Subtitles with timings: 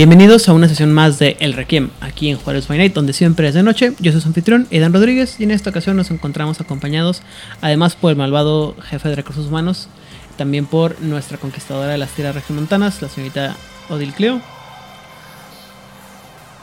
[0.00, 3.46] Bienvenidos a una sesión más de El Requiem, aquí en Juárez by Night, donde siempre
[3.46, 3.92] es de noche.
[4.00, 7.20] Yo soy su anfitrión, Edan Rodríguez, y en esta ocasión nos encontramos acompañados,
[7.60, 9.90] además por el malvado jefe de recursos humanos,
[10.38, 13.56] también por nuestra conquistadora de las tierras regiomontanas, la señorita
[13.90, 14.40] Odil Cleo.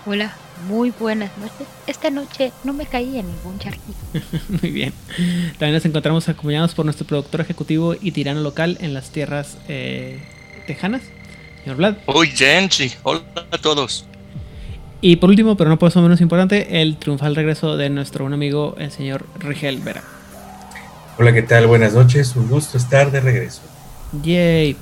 [0.08, 0.34] Hola,
[0.68, 1.68] muy buenas noches.
[1.86, 4.00] Esta noche no me caí en ningún charquito.
[4.64, 4.94] Muy bien.
[5.60, 10.24] También nos encontramos acompañados por nuestro productor ejecutivo y tirano local en las tierras eh,
[10.66, 11.04] tejanas,
[11.68, 11.96] señor Vlad.
[12.06, 14.06] Uy, Genchi, hola a todos.
[15.02, 18.34] Y por último, pero no por eso menos importante, el triunfal regreso de nuestro buen
[18.34, 20.02] amigo, el señor Rigel Vera.
[21.20, 21.68] Hola, ¿qué tal?
[21.68, 23.62] Buenas noches, un gusto estar de regreso.
[24.24, 24.78] Yay.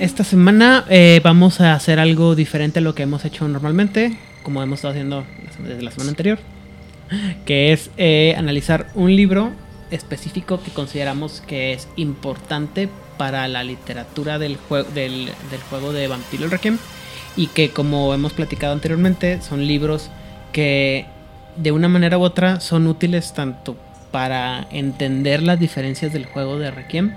[0.00, 4.64] Esta semana eh, vamos a hacer algo diferente a lo que hemos hecho normalmente, como
[4.64, 5.24] hemos estado haciendo
[5.60, 6.38] desde la semana anterior,
[7.46, 9.52] que es eh, analizar un libro
[9.92, 15.30] específico que consideramos que es importante para la literatura del, jue- del,
[15.70, 16.78] juego de Vampiro Requiem
[17.36, 20.10] y que como hemos platicado anteriormente son libros
[20.52, 21.06] que
[21.56, 23.76] de una manera u otra son útiles tanto
[24.10, 27.12] para entender las diferencias del juego de Requiem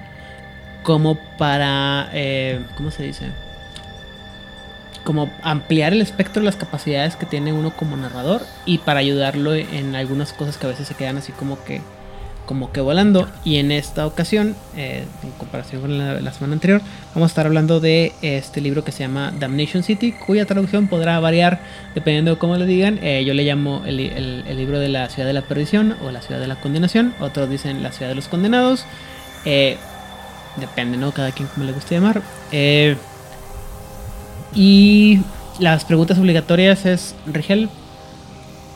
[0.84, 3.28] como para, eh, ¿cómo se dice?
[5.04, 9.54] Como ampliar el espectro de las capacidades que tiene uno como narrador y para ayudarlo
[9.56, 11.82] en algunas cosas que a veces se quedan así como que,
[12.48, 13.28] como que volando.
[13.46, 16.82] Y en esta ocasión, eh, en comparación con la, semana anterior,
[17.14, 21.20] vamos a estar hablando de este libro que se llama Damnation City, cuya traducción podrá
[21.20, 21.60] variar
[21.94, 22.98] dependiendo de cómo le digan.
[23.04, 23.98] Eh, yo le llamo el,
[24.58, 27.84] libro de la ciudad de la perdición o la ciudad de la condenación, otros dicen
[27.84, 28.86] la ciudad de los condenados.
[29.46, 29.78] Eh,
[30.56, 31.12] Depende, ¿no?
[31.12, 32.24] Cada quien como le guste llamar.
[34.56, 35.20] Y
[35.60, 37.70] las preguntas obligatorias es, Rigel,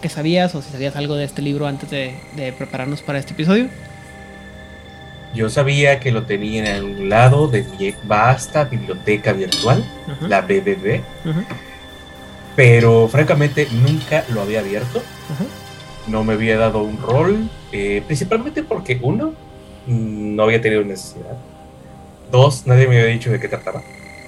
[0.02, 3.34] ¿qué sabías o si sabías algo de este libro antes de, de prepararnos para este
[3.34, 3.70] episodio?
[5.34, 9.84] Yo sabía que lo tenía en algún lado de mi vasta biblioteca virtual,
[10.28, 11.02] la BBB,
[12.56, 15.02] pero francamente nunca lo había abierto.
[16.08, 19.34] No me había dado un rol, eh, principalmente porque uno,
[19.88, 21.38] no había tenido necesidad.
[22.30, 23.82] Dos, nadie me había dicho de qué trataba.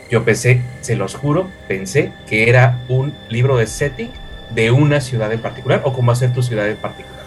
[0.10, 4.12] Yo pensé, se los juro, pensé que era un libro de setting
[4.52, 7.24] de una ciudad en particular o cómo hacer tu ciudad en particular.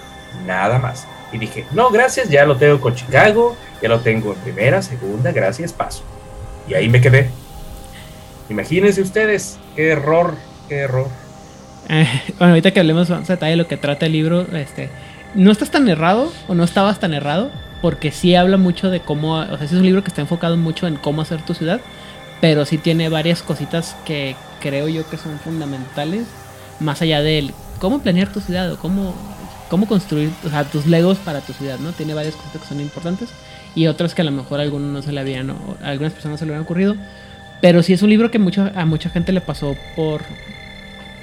[0.46, 1.06] Nada más.
[1.32, 5.32] Y dije, no, gracias, ya lo tengo con Chicago, ya lo tengo en primera, segunda,
[5.32, 6.02] gracias, paso.
[6.68, 7.30] Y ahí me quedé.
[8.48, 10.34] Imagínense ustedes, qué error,
[10.68, 11.08] qué error.
[11.88, 12.06] Eh,
[12.38, 14.88] bueno, ahorita que hablemos más detalle de lo que trata el libro, este,
[15.34, 17.50] no estás tan errado o no estabas tan errado,
[17.82, 20.86] porque sí habla mucho de cómo, o sea, es un libro que está enfocado mucho
[20.86, 21.80] en cómo hacer tu ciudad,
[22.40, 26.26] pero sí tiene varias cositas que creo yo que son fundamentales,
[26.80, 29.14] más allá del cómo planear tu ciudad o cómo,
[29.68, 31.92] cómo construir, o sea, tus legos para tu ciudad, ¿no?
[31.92, 33.30] Tiene varias cositas que son importantes
[33.74, 36.38] y otras que a lo mejor a algunos no se le habían, o algunas personas
[36.38, 36.96] se le habían ocurrido,
[37.60, 40.22] pero sí es un libro que mucho, a mucha gente le pasó por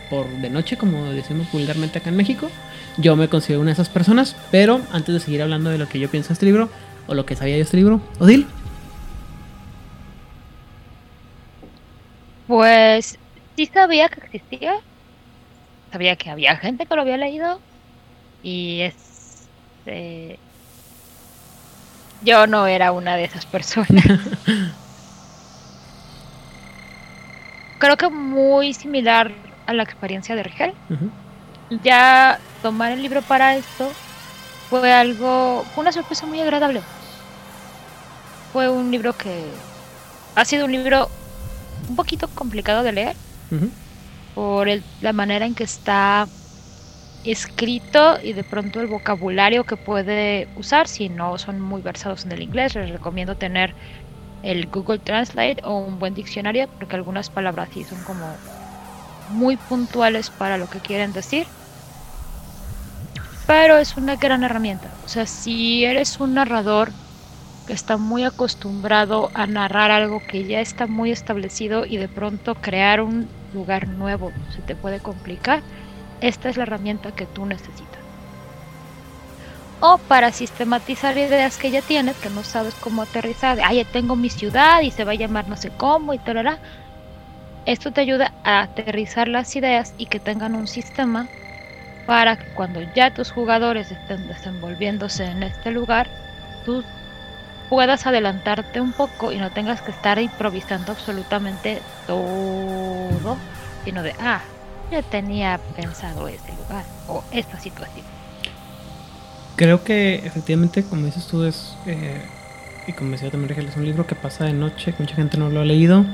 [0.10, 2.52] por de noche, como decimos vulgarmente acá en México.
[2.98, 6.00] Yo me considero una de esas personas, pero antes de seguir hablando de lo que
[6.00, 6.70] yo pienso de este libro,
[7.08, 8.46] o lo que sabía de este libro, Odil,
[12.48, 13.18] Pues
[13.56, 14.76] sí sabía que existía.
[15.94, 17.60] Sabía que había gente que lo había leído.
[18.42, 18.96] Y es.
[19.86, 20.40] eh,
[22.24, 24.04] yo no era una de esas personas.
[27.78, 29.32] Creo que muy similar
[29.68, 30.74] a la experiencia de Rigel.
[31.84, 33.92] Ya tomar el libro para esto
[34.72, 36.82] fue algo, fue una sorpresa muy agradable.
[38.52, 39.44] Fue un libro que
[40.34, 41.08] ha sido un libro
[41.88, 43.16] un poquito complicado de leer.
[44.34, 46.30] Por el- la manera en que está
[47.24, 50.88] escrito y de pronto el vocabulario que puede usar.
[50.88, 53.76] Si no son muy versados en el inglés, les recomiendo tener
[54.44, 58.42] el Google Translate o un buen diccionario porque algunas palabras sí son como
[59.28, 61.54] muy puntuales para lo que quieren decir.
[63.46, 64.98] Pero es una gran herramienta.
[65.02, 66.96] O sea, si eres un narrador
[67.66, 72.56] que está muy acostumbrado a narrar algo que ya está muy establecido y de pronto
[72.56, 75.64] crear un lugar nuevo se te puede complicar,
[76.20, 78.02] esta es la herramienta que tú necesitas.
[79.80, 84.16] O para sistematizar ideas que ya tienes, que no sabes cómo aterrizar, ah, ya tengo
[84.16, 86.60] mi ciudad y se va a llamar no sé cómo y tal,
[87.66, 91.32] esto te ayuda a aterrizar las ideas y que tengan un sistema
[92.06, 96.12] para que cuando ya tus jugadores estén desenvolviéndose en este lugar,
[96.64, 96.84] tú
[97.70, 103.38] puedas adelantarte un poco y no tengas que estar improvisando absolutamente todo,
[103.86, 104.42] sino de, ah,
[104.92, 108.06] ya tenía pensado este lugar o esta situación.
[109.56, 112.22] Creo que efectivamente, como dices tú, es, eh,
[112.88, 115.50] y como decía también Rigel, es un libro que pasa de noche, mucha gente no
[115.50, 116.06] lo ha leído.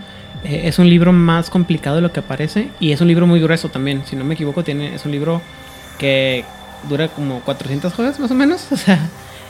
[0.44, 3.40] Eh, es un libro más complicado de lo que parece y es un libro muy
[3.42, 5.42] grueso también, si no me equivoco, tiene, es un libro
[5.98, 6.46] que
[6.88, 9.00] dura como 400 hojas más o menos, o sea,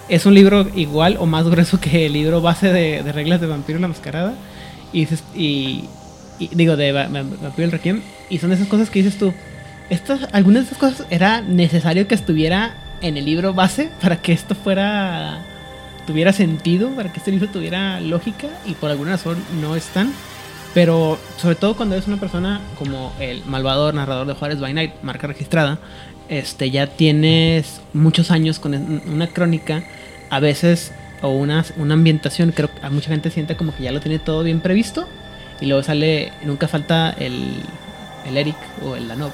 [0.10, 3.80] es un libro igual o más grueso que el libro base de, reglas de Vampiro
[3.80, 4.34] la Mascarada
[4.92, 5.86] y, y,
[6.40, 9.34] y digo, de Va- Va- Vampiro el Requiem, y son esas cosas que dices tú,
[9.90, 14.34] estas, algunas de estas cosas era necesario que estuviera en el libro base para que
[14.34, 15.46] esto fuera
[16.06, 20.12] tuviera sentido, para que este libro tuviera lógica y por alguna razón no están.
[20.74, 24.92] Pero sobre todo cuando eres una persona como el malvador narrador de Juárez by Night,
[25.02, 25.80] marca registrada,
[26.30, 28.74] este ya tienes muchos años con
[29.08, 29.84] una crónica,
[30.30, 30.92] a veces
[31.22, 34.44] o una, ambientación, creo que a mucha gente siente como que ya lo tiene todo
[34.44, 35.08] bien previsto
[35.60, 37.62] y luego sale, nunca falta el,
[38.34, 39.34] Eric o el Danop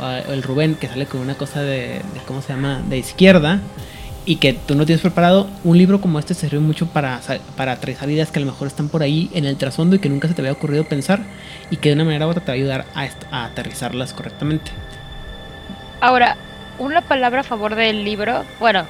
[0.00, 2.80] o el, Rubén que sale con una cosa de, ¿cómo se llama?
[2.88, 3.60] de izquierda
[4.24, 7.20] y que tú no tienes preparado, un libro como este sirve mucho para,
[7.56, 10.10] para aterrizar ideas que a lo mejor están por ahí en el trasfondo y que
[10.10, 11.22] nunca se te había ocurrido pensar
[11.70, 12.86] y que de una manera u otra te va a ayudar
[13.30, 14.70] a aterrizarlas correctamente.
[16.00, 16.36] Ahora,
[16.78, 18.86] una palabra a favor del libro, bueno,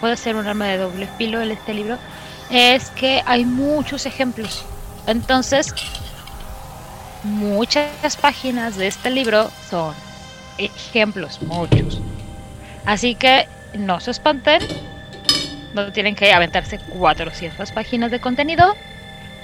[0.00, 1.98] puede ser un arma de doble filo en este libro,
[2.50, 4.64] es que hay muchos ejemplos.
[5.06, 5.74] Entonces,
[7.24, 9.94] muchas páginas de este libro son
[10.58, 12.00] ejemplos, muchos.
[12.86, 14.60] Así que no se espanten,
[15.74, 18.76] no tienen que aventarse 400 páginas de contenido.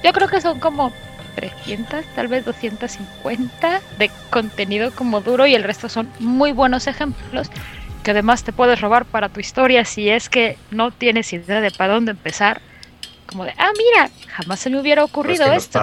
[0.05, 0.93] Yo creo que son como
[1.41, 7.49] 300, tal vez 250 de contenido como duro y el resto son muy buenos ejemplos
[8.03, 11.71] que además te puedes robar para tu historia si es que no tienes idea de
[11.71, 12.61] para dónde empezar.
[13.27, 15.79] Como de, ah, mira, jamás se me hubiera Pues ocurrido que nos esto.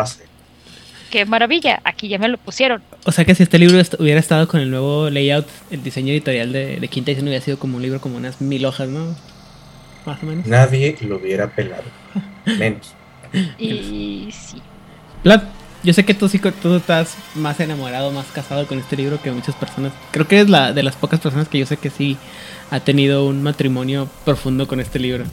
[1.12, 2.82] Qué maravilla, aquí ya me lo pusieron.
[3.06, 6.12] O sea que si este libro est- hubiera estado con el nuevo layout, el diseño
[6.12, 9.16] editorial de, de Quinta Edición hubiera sido como un libro como unas mil hojas, ¿no?
[10.06, 10.46] Más o menos.
[10.48, 11.84] Nadie lo hubiera pelado.
[12.46, 12.94] Menos.
[13.60, 14.62] Y sí.
[15.84, 19.32] Yo sé que tú sí tú estás más enamorado, más casado con este libro que
[19.32, 19.94] muchas personas.
[20.12, 22.18] Creo que eres la de las pocas personas que yo sé que sí
[22.72, 25.26] ha tenido un matrimonio profundo con este libro.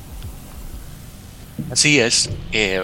[1.70, 2.30] Así es.
[2.52, 2.80] eh,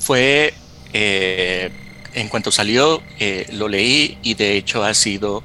[0.00, 0.54] fue
[0.92, 1.70] eh,
[2.14, 5.42] en cuanto salió, eh, lo leí y de hecho ha sido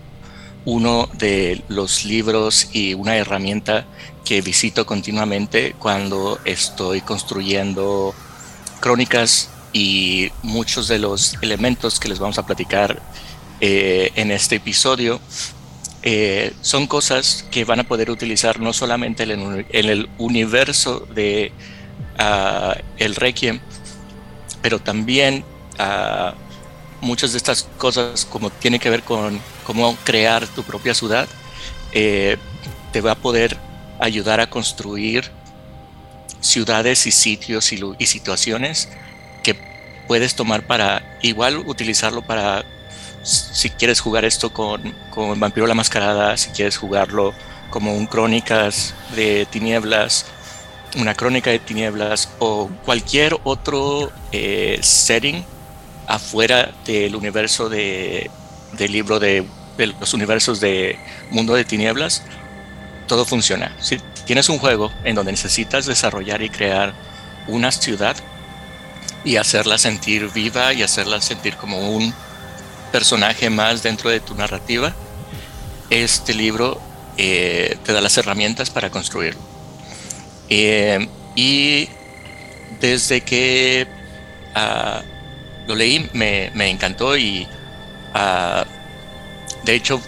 [0.66, 3.86] uno de los libros y una herramienta
[4.24, 8.16] que visito continuamente cuando estoy construyendo
[8.80, 13.02] crónicas y muchos de los elementos que les vamos a platicar
[13.60, 15.20] eh, en este episodio
[16.04, 21.52] eh, son cosas que van a poder utilizar no solamente en el, universo de
[22.20, 23.60] ah, el Requiem,
[24.62, 25.46] pero también
[25.80, 26.34] ah,
[27.00, 31.28] muchas de estas cosas como tiene que ver con cómo crear tu propia ciudad,
[31.94, 32.38] eh,
[32.92, 33.58] te va a poder
[34.00, 35.32] ayudar a construir
[36.42, 38.90] ciudades y sitios y, situaciones
[40.08, 42.64] puedes tomar para igual utilizarlo para
[43.24, 47.34] si quieres jugar esto con, con Vampiro la Mascarada, si quieres jugarlo
[47.70, 50.26] como un Crónicas de Tinieblas,
[50.98, 55.44] una Crónica de Tinieblas o cualquier otro eh, setting
[56.08, 58.30] afuera del universo de,
[58.74, 61.00] del libro de, de los universos de
[61.32, 62.24] Mundo de Tinieblas,
[63.08, 63.76] todo funciona.
[63.80, 66.94] Si tienes un juego en donde necesitas desarrollar y crear
[67.48, 68.16] una ciudad
[69.24, 72.14] y hacerla sentir viva y hacerla sentir como un
[72.92, 74.94] personaje más dentro de tu narrativa,
[75.90, 76.80] este libro
[77.18, 79.42] eh, te da las herramientas para construirlo.
[80.50, 81.88] Eh, y
[82.80, 83.88] desde que
[84.56, 85.02] ah,
[85.68, 87.48] lo leí me, me encantó y
[88.14, 88.66] ah,
[89.64, 90.02] de hecho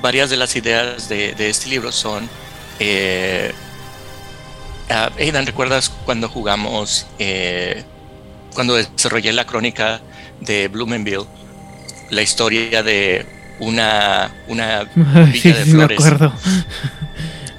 [0.00, 2.28] varias de las ideas de, de este libro son...
[2.80, 3.52] Eh,
[4.90, 7.84] ah, Aidan, ¿recuerdas cuando jugamos, eh,
[8.54, 10.00] cuando desarrollé la crónica
[10.40, 11.26] de Blumenville?
[12.10, 13.26] la historia de
[13.58, 15.98] una, una villa sí, de sí, me flores.
[15.98, 16.32] acuerdo.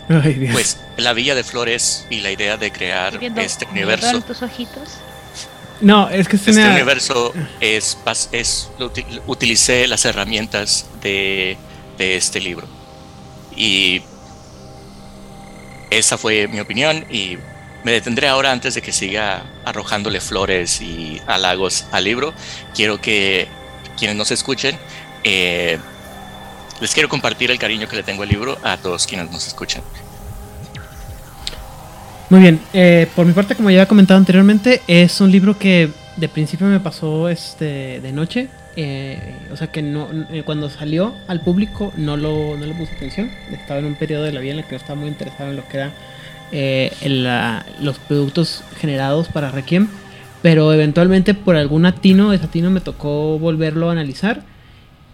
[0.24, 0.54] Ay, Dios.
[0.54, 4.22] Pues la villa de flores y la idea de crear viendo este universo.
[4.22, 5.00] tus ojitos.
[5.82, 8.92] no, es que es Este una- universo es, pas- es lo
[9.26, 11.58] utilicé las herramientas de,
[11.98, 12.68] de este libro.
[13.58, 14.04] Y
[15.90, 17.38] esa fue mi opinión y
[17.86, 22.34] me detendré ahora antes de que siga arrojándole flores y halagos al libro.
[22.74, 23.48] Quiero que
[23.96, 24.76] quienes nos escuchen,
[25.24, 25.78] eh,
[26.82, 29.84] les quiero compartir el cariño que le tengo al libro a todos quienes nos escuchan.
[32.32, 35.92] Muy bien, eh, por mi parte, como ya he comentado anteriormente, es un libro que
[36.18, 38.50] de principio me pasó este de noche.
[38.76, 42.96] eh, o sea que no eh, cuando salió al público no lo, no le puse
[42.96, 43.32] atención.
[43.52, 45.58] Estaba en un periodo de la vida en el que no estaba muy interesado en
[45.58, 45.94] lo que era
[46.58, 49.90] eh, la- los productos generados para Requiem.
[50.42, 54.44] Pero eventualmente por algún atino, desatino me tocó volverlo a analizar.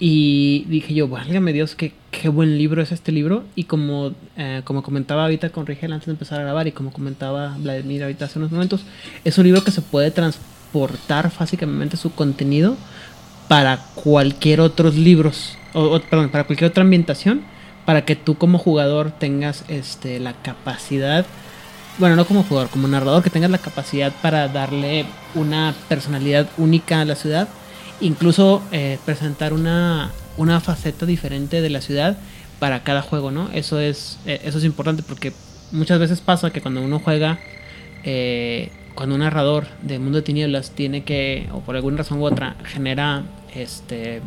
[0.03, 3.43] Y dije yo, válgame Dios, qué, qué buen libro es este libro.
[3.55, 6.91] Y como, eh, como comentaba ahorita con Rigel antes de empezar a grabar y como
[6.91, 8.81] comentaba Vladimir ahorita hace unos momentos,
[9.23, 12.75] es un libro que se puede transportar fácilmente su contenido
[13.47, 17.41] para cualquier otros libros, o, o, perdón, para cualquier otra ambientación,
[17.91, 21.25] para que tú como jugador tengas este, la capacidad,
[21.97, 25.05] bueno, no como jugador, como narrador, que tengas la capacidad para darle
[25.35, 27.49] una personalidad única a la ciudad
[27.99, 32.15] incluso eh, presentar una, una faceta diferente de la ciudad
[32.59, 33.49] para cada juego, ¿no?
[33.51, 35.33] Eso es, eh, eso es importante porque
[35.73, 37.39] muchas veces pasa que cuando uno juega,
[38.05, 42.23] eh, cuando un narrador de Mundo de Tinieblas tiene que, o por alguna razón u
[42.23, 44.21] otra, genera este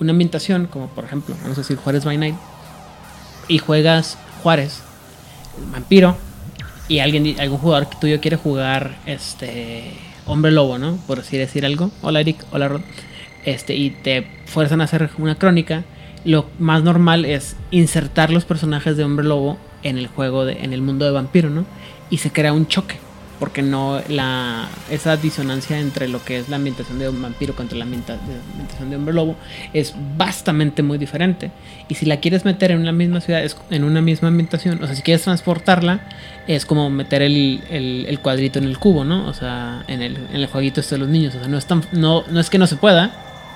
[0.00, 2.34] una ambientación, como por ejemplo, vamos a decir Juárez by Night,
[3.48, 4.82] y juegas Juárez,
[5.72, 6.16] vampiro,
[6.88, 9.92] y alguien, algún jugador tuyo quiere jugar este
[10.26, 10.96] hombre lobo, ¿no?
[11.06, 11.90] Por así decir algo.
[12.02, 12.82] Hola Eric, hola Rod.
[13.44, 15.84] Este, y te fuerzan a hacer una crónica.
[16.24, 20.72] Lo más normal es insertar los personajes de hombre lobo en el juego, de, en
[20.72, 21.64] el mundo de vampiro, ¿no?
[22.10, 22.96] Y se crea un choque.
[23.42, 27.76] Porque no la esa disonancia entre lo que es la ambientación de un vampiro contra
[27.76, 29.34] la ambientación de hombre lobo
[29.72, 31.50] es bastante muy diferente.
[31.88, 34.86] Y si la quieres meter en una misma ciudad, es- en una misma ambientación, o
[34.86, 35.98] sea, si quieres transportarla,
[36.46, 39.26] es como meter el, el- el cuadrito en el cubo, ¿no?
[39.26, 41.34] O sea, en el, en el jueguito este de los niños.
[41.34, 43.10] O sea, no es, tan, no, no es que no se pueda,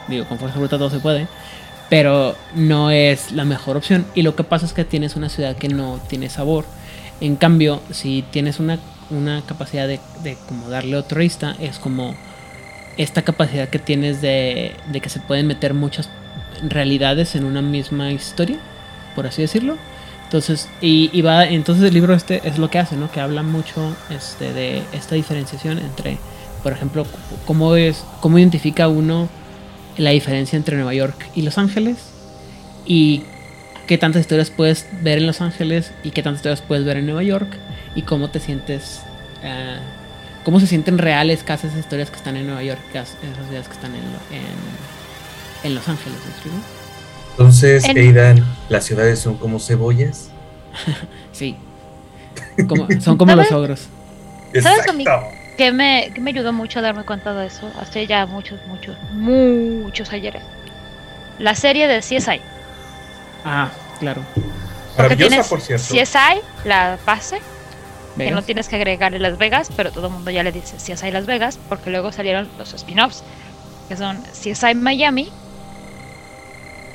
[0.08, 1.28] digo, con fuerza bruta todo se puede,
[1.88, 4.04] pero no es la mejor opción.
[4.16, 6.64] Y lo que pasa es que tienes una ciudad que no tiene sabor.
[7.20, 12.14] En cambio, si tienes una, una capacidad de, de como darle otro vista, es como
[12.96, 16.08] esta capacidad que tienes de, de que se pueden meter muchas
[16.62, 18.58] realidades en una misma historia,
[19.14, 19.76] por así decirlo.
[20.24, 23.10] Entonces, y, y va, entonces el libro este es lo que hace, ¿no?
[23.12, 26.18] Que habla mucho este, de esta diferenciación entre,
[26.62, 27.06] por ejemplo,
[27.44, 29.28] cómo es, cómo identifica uno
[29.96, 31.96] la diferencia entre Nueva York y Los Ángeles
[32.84, 33.22] y
[33.86, 37.06] qué tantas historias puedes ver en Los Ángeles y qué tantas historias puedes ver en
[37.06, 37.56] Nueva York
[37.96, 39.00] y cómo te sientes,
[39.42, 39.78] eh,
[40.44, 43.66] cómo se sienten reales casi esas historias que están en Nueva York, casi esas ideas
[43.66, 44.44] que están en, lo- en,
[45.64, 46.18] en Los Ángeles.
[47.32, 50.28] Entonces, En- Aidan, las ciudades son como cebollas.
[51.32, 51.56] Sí.
[52.68, 53.88] Como- son como los ogros.
[54.62, 55.02] ¿Sabes a mí?
[55.02, 55.26] Exacto.
[55.58, 58.96] que me, que me ayudó mucho a darme cuenta de eso hace ya muchos, muchos,
[59.12, 60.42] muchos ayeres.
[61.38, 62.40] La serie de CSI.
[63.44, 63.68] Ah,
[64.00, 64.22] claro.
[64.96, 65.84] Porque Maravillosa, por cierto.
[65.94, 67.38] CSI, la base,
[68.16, 71.10] que no tienes que agregarle Las Vegas, pero todo el mundo ya le dice CSI
[71.10, 73.22] Las Vegas, porque luego salieron los spin-offs,
[73.88, 75.30] que son CSI Miami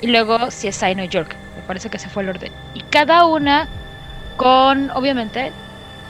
[0.02, 1.36] y luego CSI New York.
[1.56, 2.52] Me parece que ese fue el orden.
[2.74, 3.68] Y cada una
[4.38, 5.52] con, obviamente,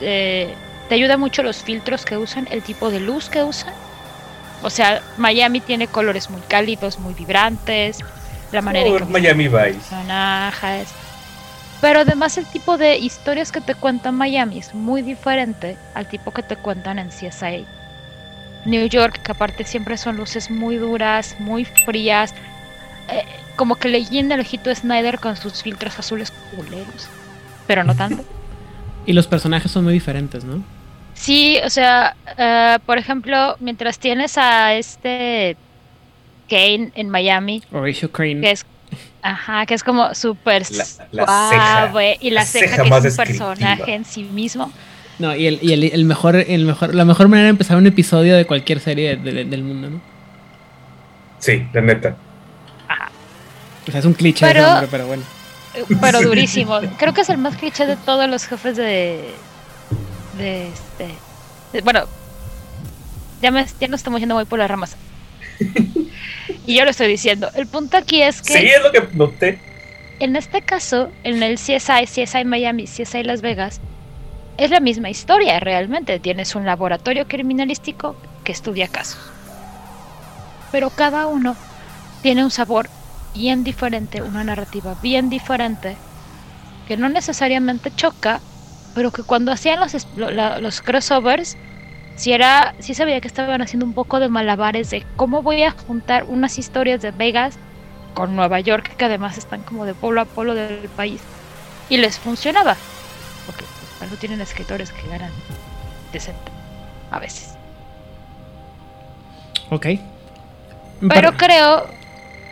[0.00, 0.54] eh,
[0.88, 3.74] te ayuda mucho los filtros que usan, el tipo de luz que usan.
[4.62, 7.98] O sea, Miami tiene colores muy cálidos, muy vibrantes,
[8.52, 9.72] la manera en Oh, que Miami Vice.
[9.74, 10.88] personajes.
[11.82, 16.30] Pero además el tipo de historias que te cuenta Miami es muy diferente al tipo
[16.30, 17.66] que te cuentan en CSI.
[18.64, 22.32] New York, que aparte siempre son luces muy duras, muy frías.
[23.10, 23.24] eh,
[23.56, 27.08] como que le llena el ojito a Snyder con sus filtros azules culeros.
[27.66, 28.24] Pero no tanto.
[29.04, 30.62] Y los personajes son muy diferentes, ¿no?
[31.14, 35.56] Sí, o sea, eh, por ejemplo, mientras tienes a este
[36.48, 38.40] Kane en Miami, Horatio Crane.
[38.40, 38.64] que es
[39.22, 43.24] ajá que es como súper suave y la, La ceja, ceja que más es un
[43.24, 44.72] personaje en sí mismo
[45.18, 47.86] No, y, el, y el, el mejor, el mejor, la mejor manera de empezar un
[47.86, 50.00] episodio de cualquier serie de- de- del mundo, ¿no?
[51.38, 52.16] Sí, la neta.
[53.86, 55.22] O sea, es un cliché Pero- pero bueno.
[56.00, 59.32] pero durísimo creo que es el más cliché de todos los jefes de
[60.38, 61.08] de este
[61.72, 62.04] de- bueno
[63.40, 64.96] ya me ya nos estamos yendo muy por las ramas
[66.66, 69.58] y yo lo estoy diciendo el punto aquí es que Sí, es lo que noté.
[70.20, 73.80] En este caso, en el CSI, CSI Miami, CSI Las Vegas,
[74.56, 76.20] es la misma historia realmente.
[76.20, 78.14] Tienes un laboratorio criminalístico
[78.44, 79.18] que estudia casos.
[80.70, 81.56] Pero cada uno
[82.22, 82.88] tiene un sabor
[83.34, 85.96] bien diferente, una narrativa bien diferente,
[86.86, 88.40] que no necesariamente choca
[88.94, 91.56] pero que cuando hacían los, los crossovers,
[92.16, 95.70] sí, era, sí sabía que estaban haciendo un poco de malabares de cómo voy a
[95.70, 97.58] juntar unas historias de Vegas
[98.14, 101.20] con Nueva York, que además están como de polo a polo del país.
[101.88, 102.76] Y les funcionaba,
[103.46, 103.64] porque
[103.98, 105.30] pues, tienen escritores que ganan
[106.12, 106.50] decente,
[107.10, 107.54] a veces.
[109.70, 109.86] Ok.
[111.08, 111.86] Pero creo,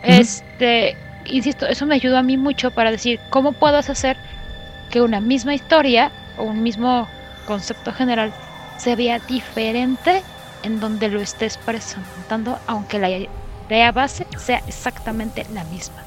[0.03, 4.17] este, insisto, eso me ayudó a mí mucho para decir cómo puedes hacer
[4.89, 7.07] que una misma historia o un mismo
[7.45, 8.33] concepto general
[8.81, 10.23] se vea diferente
[10.63, 16.03] en donde lo estés presentando, aunque la idea base sea exactamente la misma.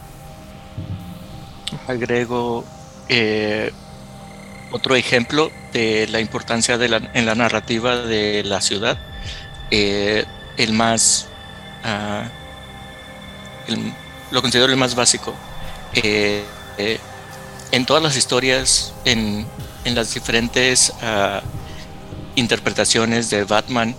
[1.86, 2.64] Agrego
[3.08, 3.72] eh,
[4.72, 8.98] otro ejemplo de la importancia de la, en la narrativa de la ciudad.
[9.70, 10.24] Eh,
[10.56, 11.28] el más,
[11.84, 12.24] ah,
[14.30, 15.34] lo considero el más básico.
[15.94, 16.44] Eh,
[17.70, 19.46] en todas las historias, en,
[19.84, 21.40] en las diferentes ah,
[22.36, 23.94] interpretaciones de Batman,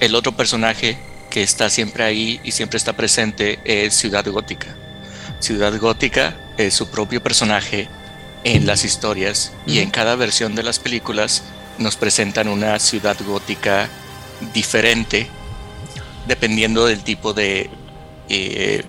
[0.00, 0.98] el otro personaje
[1.30, 4.76] que está siempre ahí y siempre está presente es Ciudad Gótica.
[5.40, 7.88] Ciudad Gótica es su propio personaje
[8.44, 11.42] en las historias y en cada versión de las películas
[11.78, 13.88] nos presentan una ciudad gótica
[14.52, 15.28] diferente
[16.26, 17.70] dependiendo del tipo de
[18.28, 18.84] eh,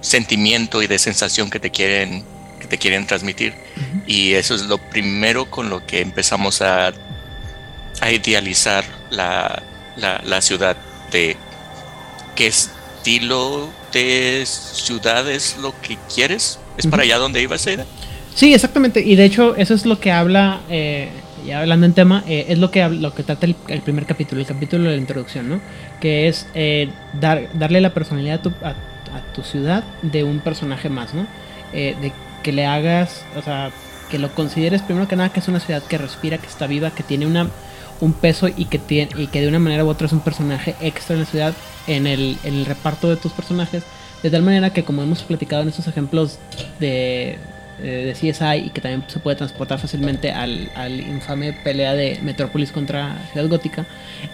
[0.00, 2.24] sentimiento y de sensación que te quieren
[2.60, 3.54] que te quieren transmitir.
[4.06, 6.92] Y eso es lo primero con lo que empezamos a,
[8.00, 9.62] a idealizar la,
[9.96, 10.76] la, la ciudad
[11.10, 11.36] de
[12.34, 17.86] qué estilo de ciudad es lo que quieres es para allá donde ibas Aida?
[18.34, 19.00] Sí, exactamente.
[19.00, 21.08] Y de hecho, eso es lo que habla, eh,
[21.46, 24.40] ya hablando en tema, eh, es lo que, lo que trata el, el primer capítulo,
[24.40, 25.60] el capítulo de la introducción, ¿no?
[26.00, 30.40] Que es eh, dar, darle la personalidad a tu, a, a tu ciudad de un
[30.40, 31.26] personaje más, ¿no?
[31.72, 32.12] Eh, de
[32.42, 33.70] que le hagas, o sea,
[34.10, 36.90] que lo consideres primero que nada que es una ciudad que respira, que está viva,
[36.90, 37.48] que tiene una
[38.00, 40.74] un peso y que tiene y que de una manera u otra es un personaje
[40.80, 41.54] extra en la ciudad
[41.86, 43.82] en el, en el reparto de tus personajes.
[44.22, 46.38] De tal manera que como hemos platicado en estos ejemplos
[46.80, 47.38] de,
[47.82, 52.18] eh, de CSI y que también se puede transportar fácilmente al, al infame pelea de
[52.22, 53.86] Metrópolis contra Ciudad Gótica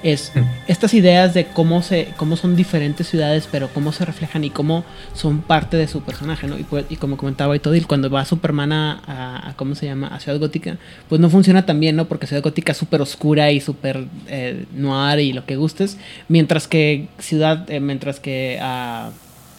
[0.03, 0.41] es Mm.
[0.69, 4.85] estas ideas de cómo se cómo son diferentes ciudades pero cómo se reflejan y cómo
[5.15, 8.73] son parte de su personaje no y, pues- y como comentaba Itodil cuando va Superman
[8.73, 10.77] a, a- a- cómo se llama a Ciudad Gótica
[11.09, 14.67] pues no funciona tan bien no porque Ciudad Gótica es súper oscura y súper eh,
[14.75, 19.11] noir y lo que gustes mientras que ciudad eh, mientras que a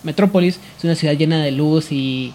[0.03, 2.33] Metrópolis es una ciudad llena de luz y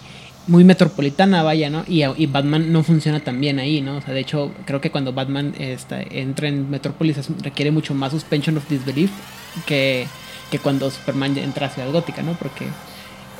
[0.49, 1.85] muy metropolitana, vaya, ¿no?
[1.87, 3.97] Y, y Batman no funciona tan bien ahí, ¿no?
[3.97, 8.11] O sea, de hecho, creo que cuando Batman está, entra en Metrópolis requiere mucho más
[8.11, 9.11] suspension of disbelief
[9.65, 10.07] que,
[10.51, 12.33] que cuando Superman entra a Ciudad Gótica, ¿no?
[12.33, 12.65] Porque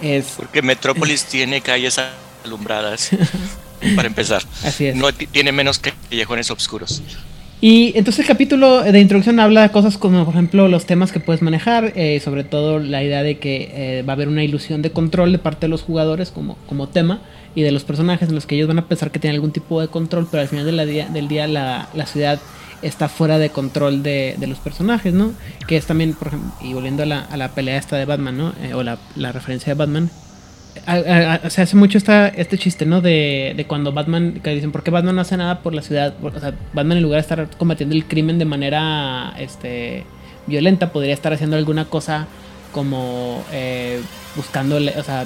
[0.02, 0.36] es...
[0.38, 2.00] Porque Metrópolis tiene calles
[2.45, 3.10] alumbradas,
[3.95, 4.41] para empezar.
[4.63, 4.95] Así es.
[4.95, 7.02] No ti- tiene menos callejones oscuros.
[7.62, 11.19] Y entonces el capítulo de introducción habla de cosas como, por ejemplo, los temas que
[11.19, 14.82] puedes manejar, eh, sobre todo la idea de que eh, va a haber una ilusión
[14.82, 17.19] de control de parte de los jugadores como, como tema
[17.56, 19.82] y de los personajes en los que ellos van a pensar que tienen algún tipo
[19.82, 22.39] de control, pero al final día- del día la, la ciudad
[22.82, 25.34] está fuera de control de, de los personajes, ¿no?
[25.67, 28.38] Que es también, por ejemplo, y volviendo a la, a la pelea esta de Batman,
[28.38, 28.54] ¿no?
[28.63, 30.10] Eh, o la, la referencia de Batman,
[31.49, 33.01] se hace mucho esta, este chiste, ¿no?
[33.01, 36.13] De, de cuando Batman, que dicen, ¿por qué Batman no hace nada por la ciudad?
[36.21, 40.03] O sea, Batman en lugar de estar combatiendo el crimen de manera este,
[40.47, 42.27] violenta, podría estar haciendo alguna cosa
[42.71, 44.01] como eh,
[44.36, 45.25] buscándole, o sea,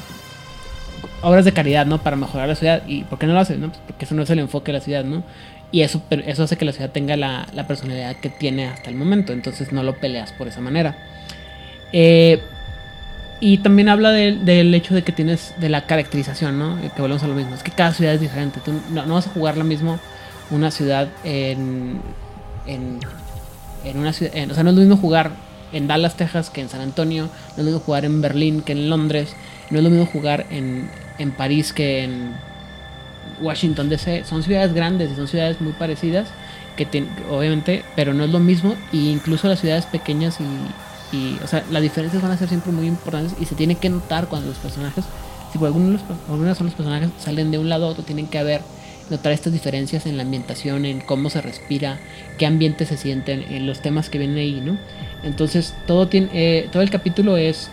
[1.22, 2.02] obras de caridad, ¿no?
[2.02, 2.84] Para mejorar la ciudad.
[2.88, 3.58] ¿Y por qué no lo hace?
[3.58, 3.70] No?
[3.70, 5.24] Pues porque eso no es el enfoque de la ciudad, ¿no?
[5.72, 8.96] Y eso, eso hace que la ciudad tenga la, la personalidad que tiene hasta el
[8.96, 9.34] momento.
[9.34, 10.96] Entonces no lo peleas por esa manera.
[11.92, 12.40] Eh,
[13.40, 16.78] y también habla de- del hecho de que tienes de la caracterización, ¿no?
[16.82, 17.56] Que volvemos a lo mismo.
[17.56, 18.60] Es que cada ciudad es diferente.
[18.92, 20.00] No, no vas a jugar lo mismo
[20.52, 22.00] una ciudad en.
[22.68, 23.00] en,
[23.84, 24.34] en una ciudad.
[24.50, 25.32] o sea, no es lo mismo jugar
[25.74, 27.24] en Dallas, Texas que en San Antonio.
[27.24, 29.36] No es lo mismo jugar en Berlín que en Londres.
[29.70, 32.34] No es lo mismo jugar en, en París que en
[33.42, 34.24] Washington DC.
[34.26, 36.28] Son ciudades grandes y son ciudades muy parecidas.
[36.78, 38.76] Que tien- obviamente, pero no es lo mismo.
[38.94, 40.44] E incluso las ciudades pequeñas y,
[41.14, 43.90] y, o sea, las diferencias van a ser siempre muy importantes y se tiene que
[43.90, 45.06] notar cuando los personajes,
[45.52, 48.62] si por algunos, son los personajes salen de un lado a otro, tienen que haber,
[49.10, 52.00] notar estas diferencias en la ambientación, en cómo se respira,
[52.38, 54.78] qué ambiente se sienten, en los temas que vienen ahí, ¿no?
[55.24, 57.70] Entonces, todo, tiene, eh, todo el capítulo es,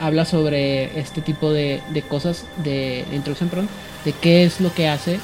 [0.00, 3.68] habla sobre este tipo de, de cosas, de, de introducción, perdón,
[4.04, 5.20] de qué es lo que hace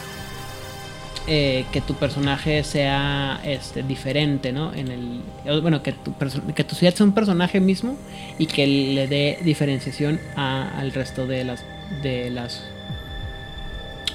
[1.28, 4.72] eh, que tu personaje sea este, diferente, ¿no?
[4.74, 6.12] En el, bueno, que tu,
[6.54, 7.96] que tu ciudad sea un personaje mismo
[8.38, 11.62] y que le dé diferenciación a- al resto de las,
[12.02, 12.62] de las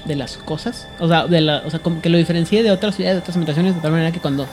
[0.06, 0.86] de las cosas.
[0.98, 3.36] O sea, de la, o sea como que lo diferencie de otras ciudades, de otras
[3.36, 4.46] ambientaciones, de tal manera que cuando,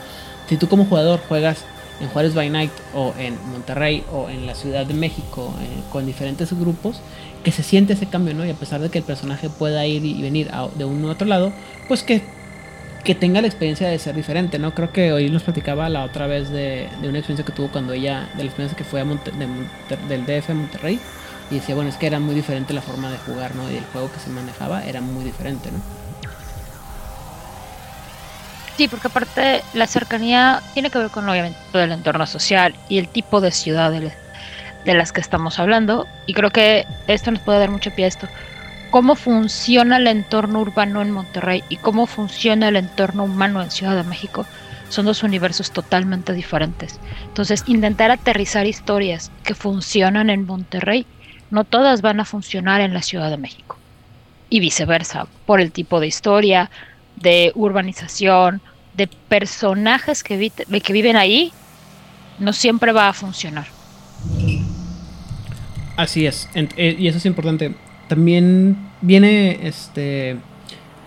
[0.47, 1.65] si tú como jugador juegas
[1.99, 6.05] en Juárez by Night o en Monterrey o en la Ciudad de México eh, con
[6.05, 7.01] diferentes grupos,
[7.43, 8.45] que se siente ese cambio, ¿no?
[8.45, 11.27] Y a pesar de que el personaje pueda ir y venir de uno a otro
[11.27, 11.51] lado,
[11.87, 12.21] pues que,
[13.03, 14.73] que tenga la experiencia de ser diferente, ¿no?
[14.73, 17.93] Creo que hoy nos platicaba la otra vez de, de una experiencia que tuvo cuando
[17.93, 20.99] ella, de la experiencia que fue a del DF a Monterrey,
[21.49, 23.69] y decía, bueno, es que era muy diferente la forma de jugar, ¿no?
[23.69, 25.79] Y el juego que se manejaba era muy diferente, ¿no?
[28.77, 32.97] Sí, porque aparte la cercanía tiene que ver con obviamente todo el entorno social y
[32.97, 34.11] el tipo de ciudad de,
[34.85, 36.07] de las que estamos hablando.
[36.25, 38.27] Y creo que esto nos puede dar mucho pie a esto.
[38.91, 43.95] Cómo funciona el entorno urbano en Monterrey y cómo funciona el entorno humano en Ciudad
[43.95, 44.45] de México
[44.89, 46.99] son dos universos totalmente diferentes.
[47.25, 51.05] Entonces, intentar aterrizar historias que funcionan en Monterrey
[51.49, 53.77] no todas van a funcionar en la Ciudad de México.
[54.49, 56.69] Y viceversa, por el tipo de historia,
[57.15, 58.61] de urbanización,
[58.93, 61.53] de personajes que, que viven ahí,
[62.39, 63.67] no siempre va a funcionar.
[65.95, 67.75] Así es, eh, y eso es importante.
[68.11, 70.35] También viene este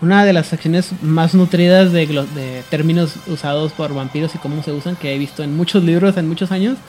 [0.01, 4.71] una de las secciones más nutridas de, de, términos usados por vampiros y cómo se
[4.71, 6.79] usan que he visto en muchos libros en muchos años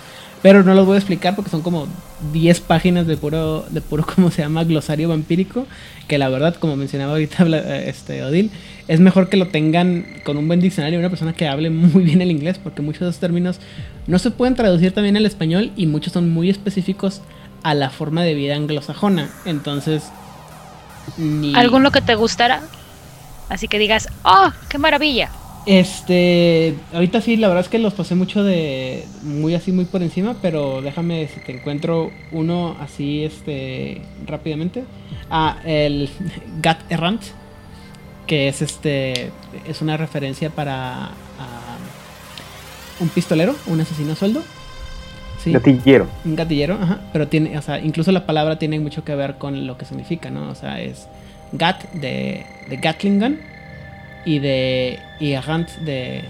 [0.43, 1.89] pero no los voy a explicar porque son como
[2.33, 4.65] 10 páginas de puro, de puro, ¿cómo se llama?
[4.65, 5.67] Glosario vampírico.
[6.07, 7.45] Que la verdad, como mencionaba ahorita
[7.81, 8.51] este, Odil,
[8.87, 12.23] es mejor que lo tengan con un buen diccionario, una persona que hable muy bien
[12.23, 13.59] el inglés, porque muchos de esos términos
[14.07, 17.23] no se pueden traducir también al español y muchos son muy específicos
[17.67, 19.29] a la forma de vida anglosajona.
[19.45, 20.05] Entonces,
[21.17, 21.53] ni...
[21.57, 22.63] ¿Alguno que te gustara?
[23.49, 25.33] Así que digas, ¡oh, qué maravilla!
[25.67, 30.01] Este, ahorita sí, la verdad es que los pasé mucho de, muy así, muy por
[30.05, 34.85] encima, pero déjame si te encuentro uno así, este, rápidamente.
[35.29, 36.09] Ah, el
[36.63, 37.23] Gat Errant,
[38.29, 39.33] que es este,
[39.67, 41.11] es una referencia para
[43.01, 44.45] un pistolero, un asesino a sueldo.
[45.47, 46.09] Sí, gatillero.
[46.25, 49.65] Un gatillero, ajá, pero tiene, o sea, incluso la palabra tiene mucho que ver con
[49.65, 50.51] lo que significa, ¿no?
[50.51, 51.07] O sea, es
[51.53, 53.39] Gat de, de Gatling Gun
[54.25, 56.25] y de y Hunt de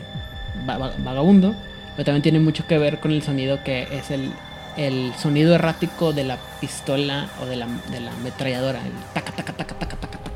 [0.66, 1.54] Vagabundo,
[1.96, 4.32] pero también tiene mucho que ver con el sonido que es el,
[4.76, 9.54] el sonido errático de la pistola o de la, de la ametralladora, el taca, taca,
[9.54, 10.30] taca, taca, taca, taca.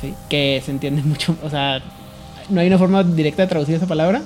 [0.00, 0.14] ¿Sí?
[0.28, 1.82] Que se entiende mucho, o sea,
[2.48, 4.22] no hay una forma directa de traducir esa palabra.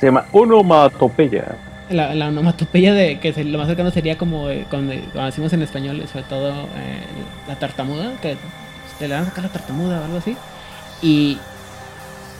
[0.00, 1.56] Se llama onomatopeya.
[1.90, 6.24] La, la onomatopeya de que lo más cercano sería como cuando, decimos en español, sobre
[6.24, 7.02] todo eh,
[7.46, 8.36] la tartamuda, que
[8.98, 10.36] te le van a sacar la tartamuda o algo así.
[11.02, 11.38] Y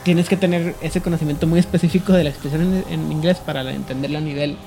[0.03, 4.21] tienes que tener ese conocimiento muy específico de la expresión en, inglés para entenderla a
[4.21, 4.57] nivel,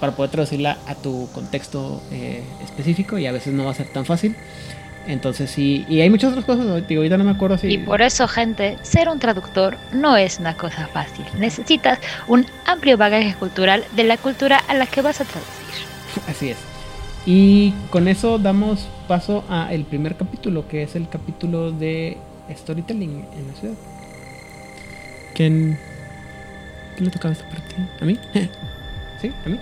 [0.00, 3.92] para poder traducirla a tu contexto eh, específico y a veces no va a ser
[3.92, 4.36] tan fácil.
[5.06, 7.68] Entonces sí, y hay muchas otras cosas, digo, ahorita no me acuerdo si...
[7.68, 11.26] Y por eso, gente, ser un traductor no es una cosa fácil.
[11.38, 15.86] Necesitas un amplio bagaje cultural de la cultura a la que vas a traducir.
[16.28, 16.56] Así es.
[17.26, 22.18] Y con eso damos paso a el primer capítulo, que es el capítulo de
[22.54, 23.74] storytelling en la ciudad.
[25.34, 25.78] ¿Quién,
[26.94, 27.74] ¿quién le tocaba esta parte?
[28.00, 28.18] ¿A mí?
[29.20, 29.32] ¿Sí?
[29.44, 29.58] ¿A mí?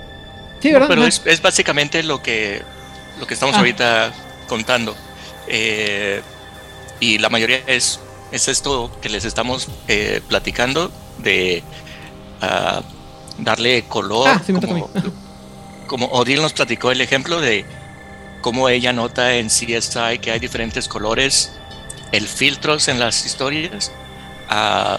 [0.60, 0.86] Sí, ¿verdad?
[0.88, 2.62] pero es, es, básicamente lo que,
[3.18, 3.58] lo que estamos ah.
[3.58, 4.12] ahorita
[4.48, 4.96] contando.
[5.46, 6.22] Eh,
[7.00, 8.00] y la mayoría es,
[8.30, 11.62] es esto que les estamos eh, platicando de
[12.42, 12.82] uh,
[13.42, 14.28] darle color.
[14.28, 14.90] Ah, sí, como,
[15.86, 17.64] como Odil nos platicó el ejemplo de
[18.40, 21.52] cómo ella nota en CSI que hay diferentes colores,
[22.12, 23.90] el filtros en las historias.
[24.50, 24.98] Uh,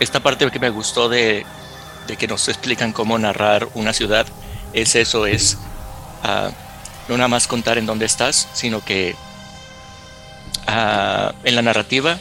[0.00, 1.44] esta parte que me gustó de,
[2.06, 4.26] de, que nos explican cómo narrar una ciudad
[4.72, 5.58] es eso, es
[6.24, 6.50] uh,
[7.08, 9.14] no nada más contar en dónde estás, sino que
[10.68, 12.18] uh, en la narrativa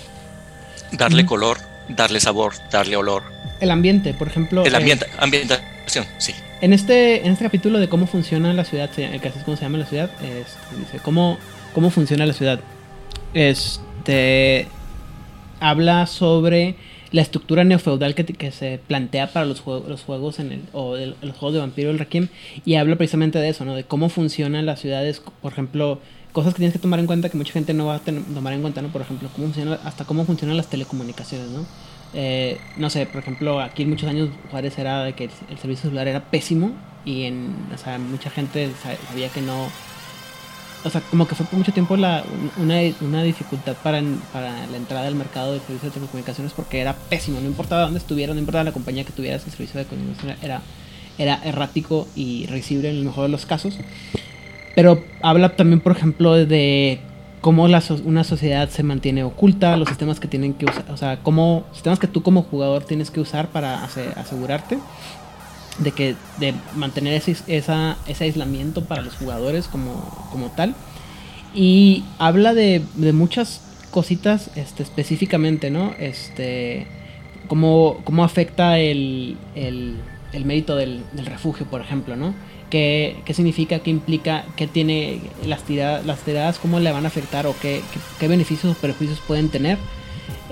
[0.92, 1.58] darle color,
[1.90, 3.24] darle sabor, darle olor.
[3.60, 4.66] El ambiente, por ejemplo.
[4.66, 6.34] El ambiente, ambientación, sí.
[6.62, 9.64] En este, en este capítulo de cómo funciona la ciudad, que así es como se
[9.64, 10.10] llama la ciudad,
[10.78, 11.38] dice cómo,
[11.74, 12.60] cómo funciona la ciudad.
[13.34, 14.68] Este
[15.62, 16.76] habla sobre
[17.12, 20.96] la estructura neofeudal que, que se plantea para los, juegos, los juegos en el, o
[20.96, 22.28] los juegos de vampiro el Requiem
[22.66, 23.76] y habla precisamente de eso, ¿no?
[23.76, 26.00] De cómo funcionan las ciudades, por ejemplo,
[26.40, 28.62] cosas que tienes que tomar en cuenta que mucha gente no va a tomar en
[28.62, 28.88] cuenta, ¿no?
[28.88, 31.66] Por ejemplo, cómo funciona, hasta cómo funcionan las telecomunicaciones, ¿no?
[32.14, 35.90] Eh, no sé, por ejemplo, aquí en muchos años Juárez era de que el, servicio
[35.90, 36.72] celular era pésimo
[37.04, 38.72] y en, o sea, mucha gente
[39.10, 39.68] sabía que no,
[40.86, 42.24] o sea, como que fue por mucho tiempo la,
[42.56, 46.94] una, una dificultad para, para la entrada al mercado de servicios de telecomunicaciones porque era
[46.94, 50.38] pésimo, no importaba dónde estuviera, no importaba la compañía que tuviera ese servicio de comunicación,
[50.42, 50.62] era,
[51.18, 53.78] era errático y recible en el mejor de los casos.
[54.76, 57.00] Pero habla también, por ejemplo, de
[57.42, 60.98] cómo la so- una sociedad se mantiene oculta, los sistemas que tienen que usar, o
[60.98, 64.78] sea, cómo sistemas que tú como jugador tienes que usar para ase- asegurarte
[65.80, 69.94] de que de mantener ese, esa, ese aislamiento para los jugadores como,
[70.56, 70.76] tal.
[71.54, 72.82] Y habla de,
[73.14, 75.94] muchas cositas este, específicamente, ¿no?
[75.98, 76.86] Este,
[77.48, 79.96] cómo, cómo afecta el, el,
[80.34, 82.34] el mérito del refugio, por ejemplo, ¿no?
[82.70, 87.08] ¿Qué, qué significa, qué implica, qué tiene las, tira- las tiradas, cómo le van a
[87.08, 87.82] afectar o qué,
[88.20, 89.78] qué, beneficios o perjuicios pueden tener?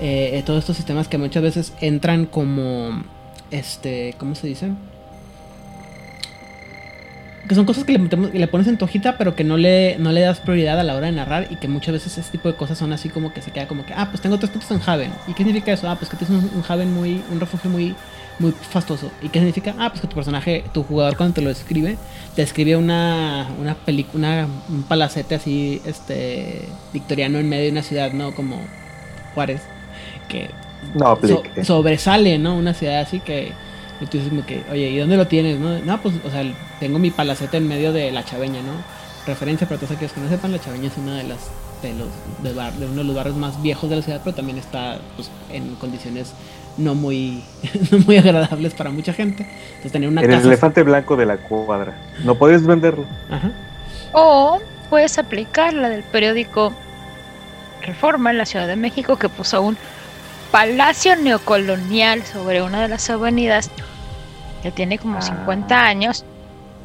[0.00, 3.02] Eh, eh, todos estos sistemas que muchas veces entran como,
[3.50, 4.70] este, ¿cómo se dice?
[7.48, 9.96] que son cosas que le, metemos- le pones en tu hojita, pero que no le,
[9.98, 12.48] no le das prioridad a la hora de narrar y que muchas veces ese tipo
[12.48, 14.70] de cosas son así como que se queda como que, ah, pues tengo tres puntos
[14.70, 15.10] en Haven.
[15.26, 15.88] ¿Y qué significa eso?
[15.88, 17.94] Ah, pues que tienes un, un Haven muy, un refugio muy,
[18.38, 19.10] muy fastoso.
[19.22, 19.74] ¿Y qué significa?
[19.78, 21.96] Ah, pues que tu personaje, tu jugador cuando te lo describe,
[22.36, 28.12] te describe una, una película, un palacete así, este, victoriano en medio de una ciudad,
[28.12, 28.34] ¿no?
[28.34, 28.60] Como
[29.34, 29.62] Juárez,
[30.28, 30.50] que
[30.94, 31.64] No so- aplique.
[31.64, 32.56] sobresale, ¿no?
[32.56, 33.52] Una ciudad así que
[34.00, 35.76] y tú dices como que, oye, ¿y dónde lo tienes, no?
[35.80, 36.44] No, pues, o sea,
[36.78, 38.70] tengo mi palacete en medio de la Chaveña, ¿no?
[39.26, 41.38] Referencia para todos aquellos que no sepan, la Chaveña es una de las
[41.82, 42.08] de los
[42.42, 44.98] de, bar- de uno de los barrios más viejos de la ciudad, pero también está
[45.16, 46.32] pues, en condiciones
[46.78, 47.42] no muy
[47.90, 49.46] no muy agradables para mucha gente.
[49.68, 51.94] Entonces tener una el casa elefante blanco de la cuadra.
[52.24, 53.04] No podrías venderlo.
[53.30, 53.50] Ajá.
[54.12, 56.72] O puedes aplicar la del periódico
[57.82, 59.76] Reforma en la Ciudad de México que puso un
[60.50, 63.70] palacio neocolonial sobre una de las avenidas
[64.62, 65.22] que tiene como Ah.
[65.22, 66.24] 50 años.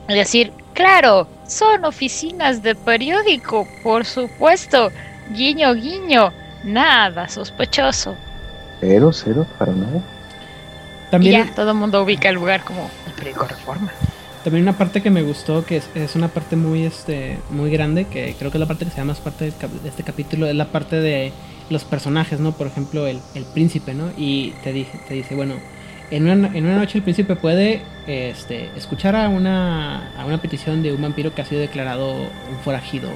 [0.08, 4.92] Es decir, claro, son oficinas de periódico, por supuesto.
[5.32, 6.34] Guiño, guiño.
[6.64, 8.16] Nada sospechoso.
[8.86, 9.98] Cero, cero, para nada.
[9.98, 13.92] Y También ya todo el mundo ubica el lugar como el periódico Reforma.
[14.44, 18.06] También una parte que me gustó, que es, es una parte muy este muy grande,
[18.06, 20.56] que creo que es la parte que se llama más parte de este capítulo, es
[20.56, 21.32] la parte de
[21.70, 22.52] los personajes, ¿no?
[22.52, 24.10] Por ejemplo, el, el príncipe, ¿no?
[24.18, 25.54] Y te, dije, te dice, bueno,
[26.12, 30.84] en una, en una noche el príncipe puede este, escuchar a una, a una petición
[30.84, 33.10] de un vampiro que ha sido declarado un forajido,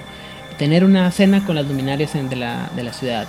[0.58, 3.28] tener una cena con las luminarias en- de, la, de la ciudad,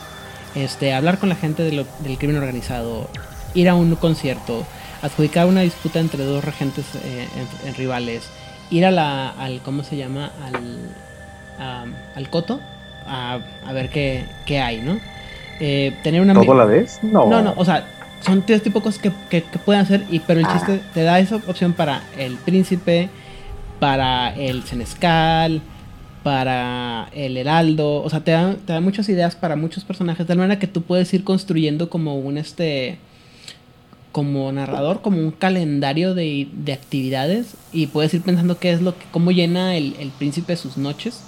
[0.59, 3.09] este, hablar con la gente de lo- del crimen organizado,
[3.55, 4.65] ir a un concierto,
[5.03, 7.27] adjudicar una disputa entre dos regentes eh,
[7.63, 8.29] en- en rivales,
[8.71, 10.31] ir a la, al, ¿cómo se llama?
[10.45, 10.95] Al,
[12.15, 12.61] al coto
[13.07, 14.99] a, a ver qué, qué hay, ¿no?
[15.61, 16.35] Eh, tener una...
[16.35, 17.01] ¿Todo la vez?
[17.03, 17.27] No.
[17.27, 17.87] No, no, o sea,
[18.21, 20.53] son tres tipos de cosas que, que, que pueden hacer, y, pero el Ah.
[20.53, 23.09] chiste te da esa opción para el príncipe,
[23.81, 25.63] para el senescal,
[26.23, 30.35] para el heraldo, o sea, te da, te da muchas ideas para muchos personajes, de
[30.35, 32.99] manera que tú puedes ir construyendo como un este
[34.13, 38.99] como narrador, como un calendario de, de actividades y puedes ir pensando qué es lo
[38.99, 41.23] que, cómo llena el, el príncipe sus noches,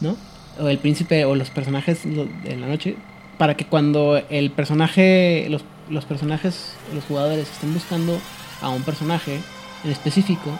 [0.00, 0.16] ¿no?
[0.58, 2.96] O el príncipe o los personajes de la noche,
[3.38, 8.18] para que cuando el personaje, los, los personajes, los jugadores estén buscando
[8.60, 9.40] a un personaje
[9.84, 10.58] en específico,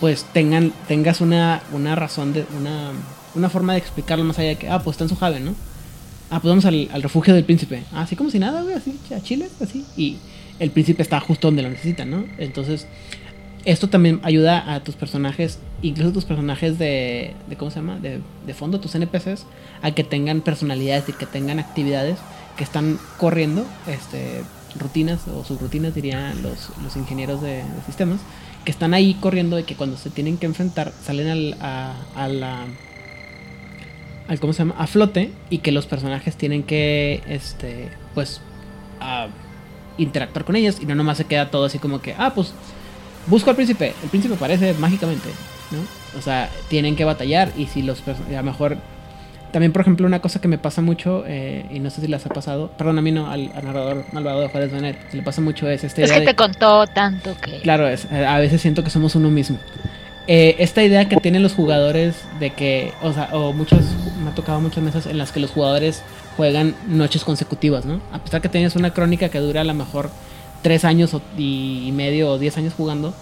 [0.00, 2.92] pues tengan, tengas una, una razón de, una,
[3.34, 5.54] una forma de explicarlo más allá de que, ah, pues está en su jave, ¿no?
[6.30, 7.82] Ah, pues vamos al, al refugio del príncipe.
[7.92, 9.84] Ah, así como si nada, güey, así, a Chile, así.
[9.96, 10.18] Y
[10.58, 12.24] el príncipe está justo donde lo necesitan, ¿no?
[12.38, 12.86] Entonces,
[13.64, 17.98] esto también ayuda a tus personajes, incluso tus personajes de, de ¿cómo se llama?
[17.98, 19.46] De, de fondo, tus NPCs,
[19.82, 22.18] a que tengan personalidades y que tengan actividades
[22.56, 24.42] que están corriendo, este,
[24.78, 28.20] rutinas o subrutinas dirían los, los ingenieros de, de sistemas,
[28.68, 32.28] que están ahí corriendo y que cuando se tienen que enfrentar salen al, a, a
[32.28, 32.66] la
[34.28, 38.42] al cómo se llama a flote y que los personajes tienen que este pues
[39.00, 39.28] a
[39.96, 42.52] interactuar con ellas y no nomás se queda todo así como que ah pues
[43.26, 45.30] busco al príncipe el príncipe aparece mágicamente
[45.70, 48.76] no o sea tienen que batallar y si los a lo mejor
[49.52, 52.24] también por ejemplo una cosa que me pasa mucho eh, y no sé si les
[52.26, 55.40] ha pasado perdón a mí no al, al narrador malvado de Juárez Benet le pasa
[55.40, 57.60] mucho es esta Es idea que de- te contó tanto que...
[57.60, 59.58] Claro, es, eh, a veces siento que somos uno mismo.
[60.26, 63.80] Eh, esta idea que tienen los jugadores de que, o sea, o muchas,
[64.22, 66.02] me ha tocado muchas mesas en las que los jugadores
[66.36, 68.00] juegan noches consecutivas, ¿no?
[68.12, 70.10] A pesar que tienes una crónica que dura a lo mejor
[70.60, 73.14] tres años o- y medio o diez años jugando,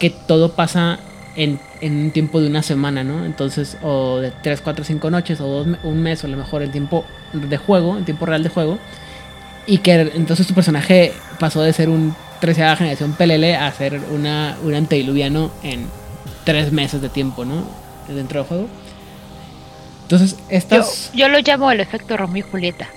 [0.00, 0.98] que todo pasa
[1.36, 3.24] en, en un tiempo de una semana, ¿no?
[3.24, 6.62] Entonces, o de tres, cuatro, cinco noches o dos, un mes o a lo mejor
[6.62, 8.78] el tiempo de juego, el tiempo real de juego.
[9.66, 14.56] Y que entonces tu personaje pasó de ser un 13 generación pelele a ser una,
[14.64, 15.86] un antediluviano en
[16.44, 17.64] tres meses de tiempo, ¿no?
[18.08, 18.68] Dentro del juego.
[20.02, 21.10] Entonces, Yo, estas...
[21.14, 22.88] yo lo llamo el efecto Romeo y Julieta.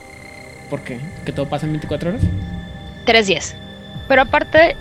[0.70, 1.00] ¿Por qué?
[1.26, 2.22] ¿Que todo pasa en 24 horas?
[3.06, 3.54] 3-10.
[4.08, 4.76] Pero aparte,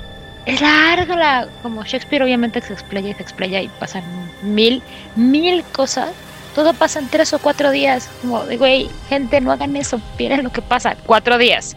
[0.47, 1.49] es larga la.
[1.63, 4.05] Como Shakespeare, obviamente se explaya y se explaya y pasan
[4.43, 4.83] mil,
[5.17, 6.11] mil cosas.
[6.55, 8.09] todo pasa en tres o cuatro días.
[8.21, 10.01] Como de, güey, gente, no hagan eso.
[10.19, 10.97] Miren lo que pasa.
[11.07, 11.77] Cuatro días.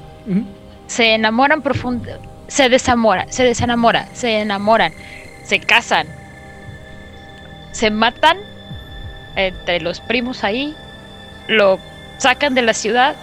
[0.88, 2.12] Se enamoran profundo.
[2.48, 4.94] Se desamoran, se desenamoran, se enamoran,
[5.44, 6.08] se casan,
[7.74, 8.38] se matan
[9.36, 10.74] entre los primos ahí,
[11.50, 11.78] lo
[12.20, 13.16] sacan de la ciudad,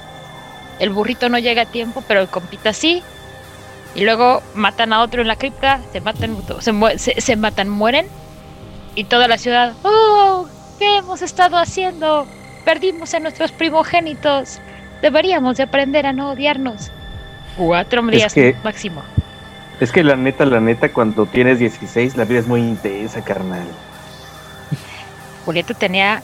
[0.79, 3.03] el burrito no llega a tiempo, pero el compita sí,
[3.95, 8.07] y luego matan a otro en la cripta, se matan, se, se- se matan, mueren,
[8.95, 10.47] y toda la ciudad, ¡oh!
[10.79, 12.27] ¿Qué hemos estado haciendo?
[12.65, 14.59] Perdimos a nuestros primogénitos.
[15.03, 16.91] Deberíamos de aprender a no odiarnos.
[17.57, 19.03] Cuatro días que- máximo.
[19.81, 23.67] Es que la neta, la neta, cuando tienes 16, la vida es muy intensa, carnal.
[25.45, 26.23] Julieta tenía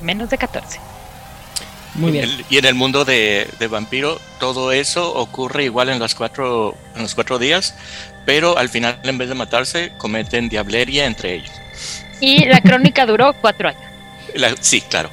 [0.00, 0.80] menos de 14.
[1.94, 2.24] Muy En bien.
[2.24, 6.74] el- y en el mundo de, de vampiro, todo eso ocurre igual en, las cuatro,
[6.96, 7.74] en los cuatro días,
[8.24, 11.50] pero al final, en vez de matarse, cometen diablería entre ellos.
[12.20, 13.82] Y la crónica duró cuatro años.
[14.34, 15.10] La- sí, claro.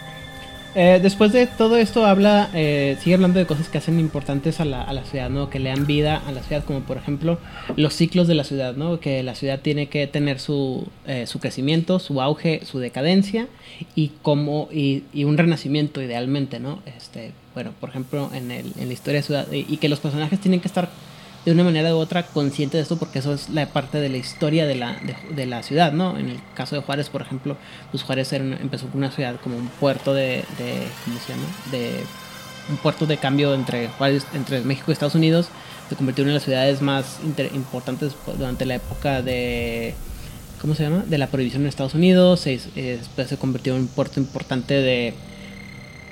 [0.82, 4.66] Eh, después de todo esto habla, eh, sigue hablando de cosas que hacen importantes a
[4.66, 5.50] la, a la ciudad, ¿no?
[5.50, 7.38] Que le dan vida a la ciudad, como por ejemplo
[7.76, 9.02] los ciclos de la ciudad, ¿no?
[9.02, 13.50] Que la ciudad tiene que tener su, eh, su crecimiento, su auge, su decadencia
[13.94, 16.80] y como y, y un renacimiento idealmente, ¿no?
[16.86, 20.00] Este, bueno, por ejemplo, en, el, en la historia de ciudad y, y que los
[20.00, 20.88] personajes tienen que estar
[21.50, 24.18] de una manera u otra conscientes de esto porque eso es la parte de la
[24.18, 25.00] historia de la,
[25.36, 26.16] de, la ciudad, ¿no?
[26.16, 27.58] En el caso de Juárez, por ejemplo,
[27.90, 30.44] pues Juárez era empezó con una ciudad como un puerto de,
[31.06, 31.48] ¿cómo se llama?
[31.72, 32.04] De
[32.70, 35.48] un puerto de cambio entre Juárez, entre México y Estados Unidos,
[35.90, 37.20] se convirtió en una de las ciudades más
[37.56, 39.96] importantes durante la época de
[40.62, 41.04] ¿cómo se llama?
[41.08, 44.76] De la prohibición en Estados Unidos, se, eh, después se convirtió en un puerto importante
[44.76, 45.16] de,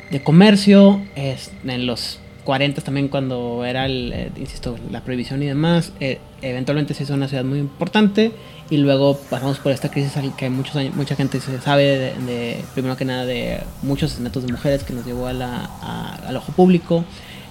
[0.09, 5.91] de comercio, en los 40 también cuando era, el, eh, insisto, la prohibición y demás,
[5.99, 8.31] eh, eventualmente se hizo una ciudad muy importante
[8.69, 12.13] y luego pasamos por esta crisis al que muchos años, mucha gente se sabe de,
[12.25, 16.53] de, primero que nada de muchos asesinatos de mujeres que nos llevó a al ojo
[16.53, 17.03] público,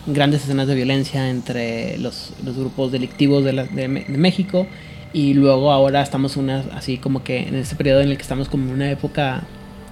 [0.06, 3.52] grandes escenas de violencia entre los, los grupos delictivos de,
[4.08, 4.66] México
[5.12, 8.48] y luego ahora estamos una, así como que en este periodo en el que estamos
[8.48, 9.42] como en una época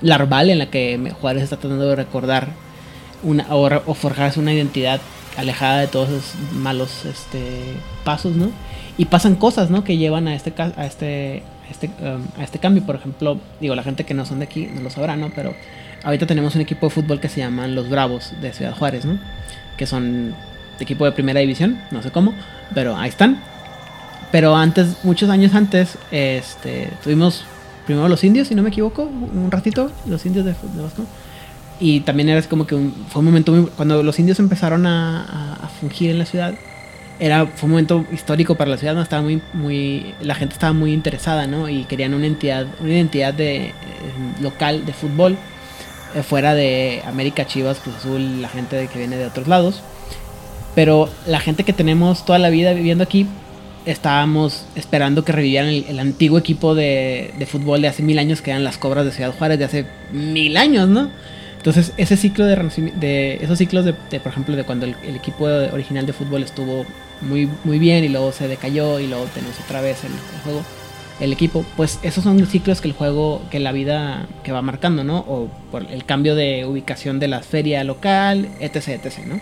[0.01, 2.64] larval en la que Juárez está tratando de recordar
[3.25, 5.01] una, o, forjarse una identidad
[5.37, 8.51] alejada de todos esos malos este, pasos, ¿no?
[8.97, 9.83] Y pasan cosas, ¿no?
[9.83, 12.85] Que llevan a este, a este, este, um, a este cambio.
[12.85, 15.31] Por ejemplo, digo, la gente que no son de aquí no lo sabrá, ¿no?
[15.35, 15.55] Pero
[16.05, 19.19] ahorita tenemos un equipo de fútbol que se llaman los Bravos de Ciudad Juárez, ¿no?
[19.77, 20.35] Que son
[20.79, 22.35] equipo de primera división, no sé cómo,
[22.75, 23.43] pero ahí están.
[24.31, 27.45] Pero antes, muchos años antes, este, tuvimos
[27.87, 31.05] primero los indios, si no me equivoco, un ratito, los indios de, de Vasco.
[31.81, 35.69] Y también era como que un- fue un momento muy, cuando los indios empezaron a,
[35.81, 36.55] fungir en la ciudad,
[37.19, 39.03] era, fue un momento histórico para la ciudad, ¿no?
[39.03, 41.69] Estaba muy, muy, la gente estaba muy interesada, ¿no?
[41.69, 43.73] Y querían una entidad, una identidad de, eh,
[44.41, 45.37] local de fútbol,
[46.15, 49.83] eh, fuera de América, Chivas, Cruz Azul, la gente que viene de otros lados.
[50.75, 53.27] Pero la gente que tenemos toda la vida viviendo aquí,
[53.87, 58.43] estábamos esperando que revivieran el, el antiguo equipo de, de fútbol de hace mil años,
[58.43, 61.11] que eran las Cobras de Ciudad Juárez de hace mil años, ¿no?
[61.65, 62.57] Entonces, ese ciclo de,
[62.97, 66.85] de esos ciclos de, de, por ejemplo, de cuando el, equipo original de fútbol estuvo
[67.23, 70.63] muy, muy bien y luego se decayó y luego tenemos otra vez el, el juego,
[71.21, 75.05] el equipo, pues esos son ciclos que el juego, que la vida que va marcando,
[75.05, 75.21] ¿no?
[75.21, 79.41] O por el cambio de ubicación de la feria local, etc, etc, ¿no?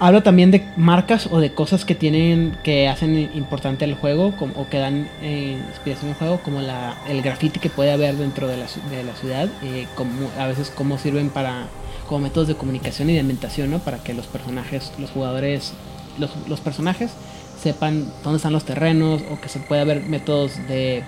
[0.00, 4.68] Hablo también de marcas o de cosas que tienen que hacen importante el juego o
[4.68, 8.56] que dan eh, inspiración al juego, como la, el graffiti que puede haber dentro de
[8.56, 11.68] la, de la ciudad, eh, como, a veces cómo sirven para
[12.08, 13.80] como métodos de comunicación y de ambientación.
[13.80, 15.72] Para que los personajes, los jugadores,
[16.18, 17.12] los, personajes
[17.62, 21.04] sepan dónde están los terrenos o que se pueda haber métodos de,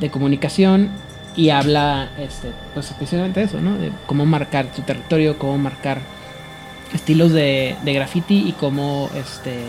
[0.00, 0.90] de comunicación
[1.36, 3.76] y habla, este, pues especialmente eso, ¿no?
[3.76, 6.00] De cómo marcar su territorio, cómo marcar
[6.94, 9.60] estilos de, de graffiti y cómo este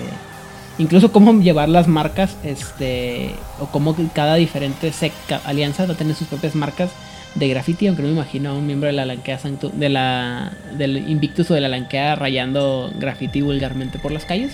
[0.77, 6.15] incluso cómo llevar las marcas este o cómo cada diferente secta, alianza va a tener
[6.15, 6.89] sus propias marcas
[7.35, 10.51] de graffiti aunque no me imagino a un miembro de la Lanquea Sanctu- de la
[10.77, 14.53] del Invictus o de la Lanquea rayando graffiti vulgarmente por las calles.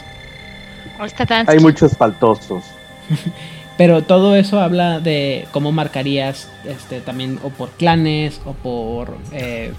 [1.49, 2.63] Hay muchos faltosos.
[3.77, 9.73] pero todo eso habla de cómo marcarías este también o por clanes o por eh,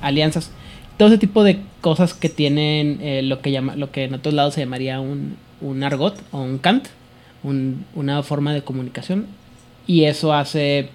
[0.00, 0.50] alianzas.
[0.96, 4.32] Todo ese tipo de cosas que tienen eh, lo que llama lo que en otros
[4.34, 6.86] lados se llamaría un, un argot o un cant
[7.42, 9.26] un- una forma de comunicación
[9.86, 10.88] y eso hace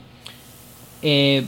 [1.04, 1.44] eh,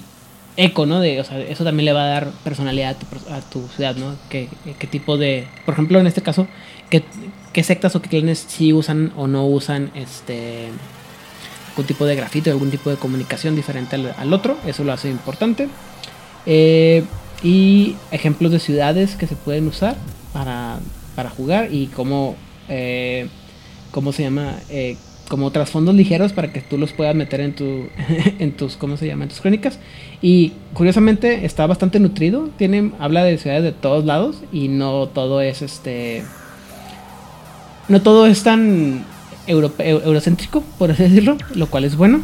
[0.57, 3.41] eco no de o sea eso también le va a dar personalidad a tu, a
[3.41, 6.45] tu ciudad no qué, qué tipo de por ejemplo en este caso
[6.91, 7.03] qué,
[7.51, 10.69] qué sectas o qué clanes sí usan o no usan este
[11.69, 15.09] algún tipo de grafito, algún tipo de comunicación diferente al, al otro, eso lo hace
[15.09, 15.69] importante.
[16.45, 17.05] Eh,
[17.43, 19.95] y ejemplos de ciudades que se pueden usar
[20.33, 20.79] para,
[21.15, 22.35] para jugar y cómo,
[22.69, 23.27] eh,
[23.91, 27.87] cómo se llama, eh, como trasfondos ligeros para que tú los puedas meter en, tu,
[28.39, 29.27] en tus, ¿cómo se llama?
[29.27, 29.79] Tus crónicas.
[30.21, 35.41] Y curiosamente está bastante nutrido, tiene, habla de ciudades de todos lados y no todo
[35.41, 36.23] es este...
[37.87, 39.03] No todo es tan
[39.47, 42.21] europe- eurocéntrico, por así decirlo, lo cual es bueno.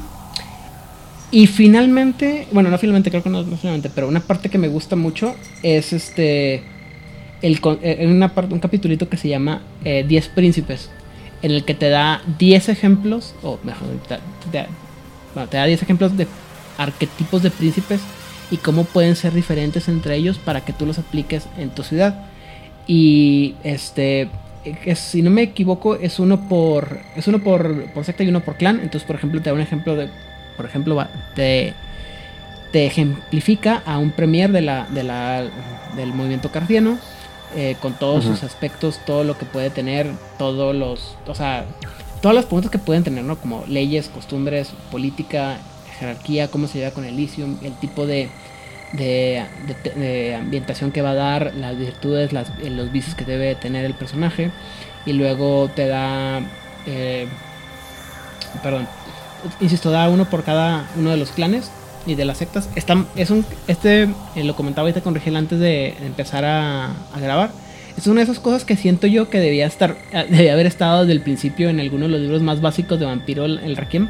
[1.30, 4.70] Y finalmente, bueno, no finalmente, creo que no, no finalmente, pero una parte que me
[4.70, 6.64] gusta mucho es este.
[7.42, 10.90] El, eh, en una parte, un capitulito que se llama eh, 10 príncipes,
[11.42, 14.18] en el que te da 10 ejemplos, o mejor, te,
[14.52, 14.68] te-
[15.58, 16.28] da 10 ejemplos de
[16.78, 18.02] arquetipos de príncipes
[18.50, 22.26] y cómo pueden ser diferentes entre ellos para que tú los apliques en tu ciudad.
[22.88, 24.30] Y este,
[24.86, 28.42] es- si no me equivoco, es uno por es uno por, por secta y uno
[28.44, 28.78] por clan.
[28.78, 30.10] Entonces, por ejemplo, te da un ejemplo de,
[30.58, 31.74] por ejemplo, va- te,
[32.72, 35.44] te ejemplifica a un premier de la, de la,
[35.96, 36.98] del movimiento cardiano.
[37.56, 41.64] eh, con todos sus aspectos, todo lo que puede tener, todos los, o sea,
[42.22, 43.38] todas las preguntas que pueden tener, ¿no?
[43.38, 45.58] Como leyes, costumbres, política,
[45.98, 48.28] jerarquía, cómo se lleva con el lithium, el tipo de,
[48.92, 49.46] de,
[49.84, 53.56] de- de ambientación que va a dar, las virtudes, las- eh, los vicios que debe
[53.56, 54.52] tener el personaje.
[55.06, 56.42] Y luego te da,
[56.86, 57.28] eh,
[58.62, 58.88] perdón,
[59.60, 61.72] insisto, da uno por cada uno de los clanes
[62.06, 62.70] y de las sectas.
[62.76, 64.04] Está, es un, este
[64.36, 67.52] eh, lo comentaba ahorita con Rigel antes de empezar a, grabar.
[67.98, 71.02] Es una de esas cosas que siento yo que debía estar, eh, debía haber estado
[71.02, 74.08] desde el principio en alguno de los libros más básicos de Vampiro, el, el Requiem,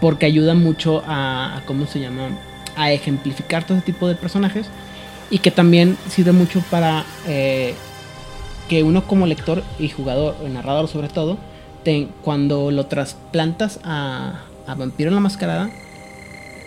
[0.00, 2.28] porque ayuda mucho a, a cómo se llama,
[2.76, 4.66] a ejemplificar todo ese tipo de personajes
[5.30, 7.74] y que también sirve mucho para eh,
[8.68, 11.38] que uno como lector y jugador, narrador sobre todo,
[12.22, 15.70] cuando lo trasplantas a, a Vampiro en la Mascarada,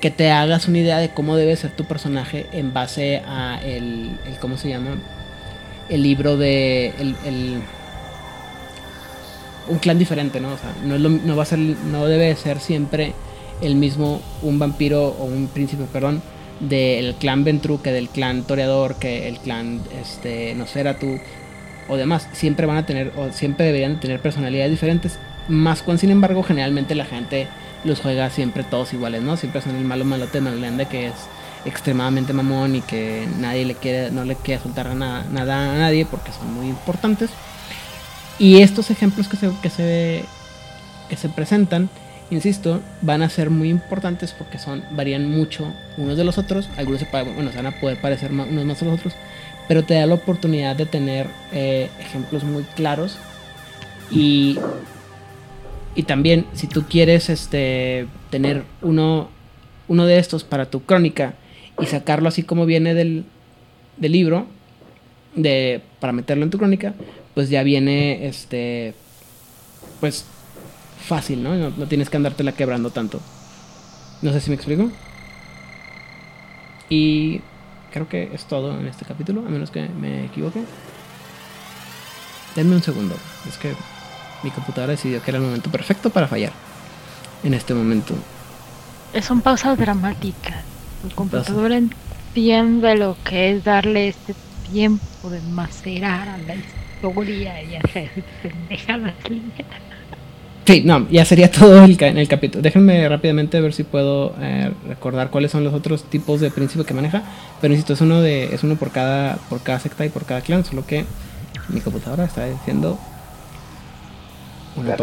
[0.01, 4.17] que te hagas una idea de cómo debe ser tu personaje en base a el,
[4.26, 4.95] el ¿cómo se llama?
[5.89, 7.61] El libro de el, el-
[9.67, 10.53] un clan diferente, ¿no?
[10.53, 13.13] O sea, no, es no va a ser, no debe ser siempre
[13.61, 16.22] el mismo un vampiro o un príncipe, perdón,
[16.59, 21.20] del clan Ventru que del clan Toreador, que el clan este Nosferatu
[21.89, 22.27] o demás.
[22.33, 25.19] Siempre van a tener o siempre deberían tener personalidades diferentes.
[25.47, 27.47] Más cuando sin embargo generalmente la gente
[27.83, 29.37] los juega siempre todos iguales, ¿no?
[29.37, 31.13] Siempre son el malo malote malende que es
[31.65, 36.05] extremadamente mamón y que nadie le quiere, no le quiere soltar nada, nada a nadie
[36.05, 37.29] porque son muy importantes.
[38.37, 40.23] Y estos ejemplos que se, que se,
[41.09, 41.89] que se presentan,
[42.31, 46.69] insisto, van a ser muy importantes porque son, varían mucho unos de los otros.
[46.77, 49.13] Algunos se, van a poder parecer unos más a los otros,
[49.70, 53.20] pero te da la oportunidad de tener eh, ejemplos muy claros.
[54.09, 54.57] Y,
[55.93, 59.30] y también, si tú quieres este, tener uno,
[59.88, 61.36] uno de estos para tu crónica
[61.80, 63.26] y sacarlo así como viene del,
[63.97, 64.47] del libro,
[65.36, 66.95] de, para meterlo en tu crónica,
[67.36, 68.95] pues ya viene este
[69.99, 70.26] pues
[70.99, 71.53] fácil, ¿no?
[71.53, 73.22] No, no tienes que andártela quebrando tanto.
[74.24, 74.89] No sé si me explico.
[76.89, 77.41] Y
[77.91, 80.63] creo que es todo en este capítulo, a menos que me equivoque.
[82.55, 83.15] Denme un segundo.
[83.47, 83.75] Es que
[84.43, 86.53] mi computadora decidió que era el momento perfecto para fallar.
[87.43, 88.15] En este momento.
[89.21, 90.63] Son pausas dramáticas.
[91.03, 94.35] El computador entiende lo que es darle este
[94.71, 98.09] tiempo de macerar a la historia y hacer
[98.41, 99.88] pendejadas líneas.
[100.70, 102.61] Sí, no, ya sería todo el, ca- en el capítulo.
[102.61, 106.93] Déjenme rápidamente ver si puedo eh, recordar cuáles son los otros tipos de príncipe que
[106.93, 107.24] maneja.
[107.59, 110.41] Pero insisto, es uno de, es uno por cada, por cada secta y por cada
[110.41, 111.05] clan, solo que
[111.70, 112.99] mi computadora está diciendo
[114.76, 114.95] una.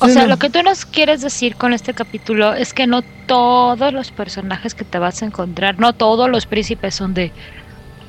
[0.00, 3.92] O sea, lo que tú nos quieres decir con este capítulo es que no todos
[3.92, 7.30] los personajes que te vas a encontrar, no todos los príncipes son de...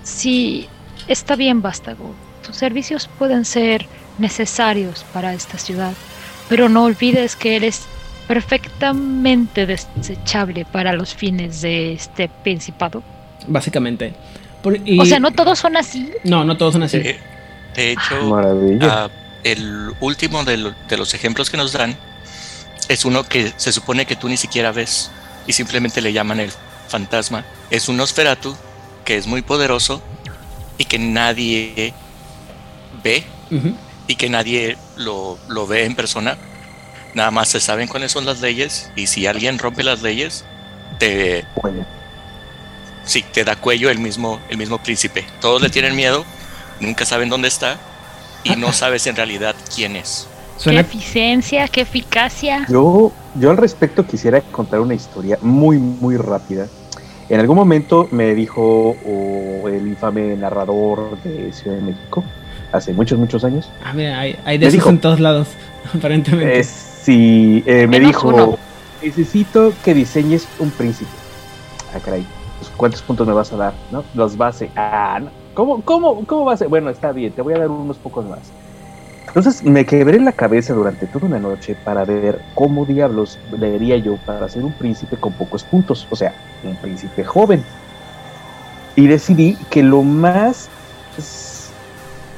[0.02, 0.68] Sí,
[1.08, 2.16] está bien, Vástago.
[2.44, 3.86] Tus servicios pueden ser
[4.18, 5.94] necesarios para esta ciudad,
[6.54, 7.82] pero no olvides que eres
[8.28, 13.02] perfectamente desechable para los fines de este principado.
[13.48, 14.14] Básicamente.
[14.62, 16.12] Por- y- O sea, no todos son así.
[16.24, 17.00] No, no todos son así.
[17.00, 17.20] De,
[17.76, 19.06] de hecho, Maravilla.
[19.06, 19.10] ah,
[19.44, 21.98] el último de, lo- de los ejemplos que nos dan
[22.88, 25.10] es uno que se supone que tú ni siquiera ves
[25.48, 26.52] y simplemente le llaman el
[26.88, 27.44] fantasma.
[27.72, 28.56] Es un Nosferatu
[29.06, 30.04] que es muy poderoso
[30.78, 31.96] y que nadie
[33.04, 33.74] ve Ujú.
[34.08, 36.38] Y que nadie lo, lo ve en persona.
[37.14, 40.46] Nada más se saben cuáles son las leyes y si alguien rompe las leyes,
[41.00, 41.86] te, Bueno,
[43.06, 45.26] sí, te da cuello el mismo, el mismo príncipe.
[45.40, 46.26] Todos le tienen miedo,
[46.80, 47.78] nunca saben dónde está
[48.44, 50.28] y no sabes en realidad quién es.
[50.64, 52.66] Qué eficiencia, qué eficacia.
[52.70, 56.68] yo yo al respecto quisiera contar una historia muy, muy rápida.
[57.30, 62.24] En algún momento me dijo oh, el infame narrador de Ciudad de México,
[62.74, 63.70] hace muchos, muchos años.
[63.86, 64.90] Ah, mira, hay, hay de esos dijo.
[64.90, 65.48] en todos lados,
[65.96, 66.60] aparentemente.
[66.60, 68.58] Eh, sí, eh, me dijo, uno.
[69.02, 71.12] necesito que diseñes un príncipe.
[71.96, 72.26] Ah, caray,
[72.60, 73.74] pues, ¿cuántos puntos me vas a dar?
[73.92, 74.04] ¿No?
[74.16, 74.70] Los base.
[74.76, 75.30] Ah, no.
[75.54, 76.68] ¿Cómo, cómo, ¿Cómo va a ser?
[76.68, 78.52] Bueno, está bien, te voy a dar unos pocos más.
[79.28, 84.18] Entonces me quebré la cabeza durante toda una noche para ver cómo diablos leería yo
[84.26, 87.64] para ser un príncipe con pocos puntos, o sea, un príncipe joven.
[88.96, 90.70] Y decidí que lo más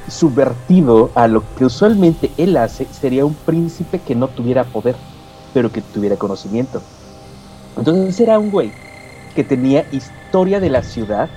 [0.08, 4.96] subvertido a lo que usualmente él hace sería un príncipe que no tuviera poder,
[5.54, 6.82] pero que tuviera conocimiento.
[7.76, 8.72] Entonces era un güey
[9.34, 11.28] que tenía historia de la ciudad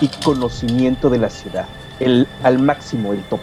[0.00, 1.66] y conocimiento de la ciudad,
[2.00, 3.40] el, al máximo, el top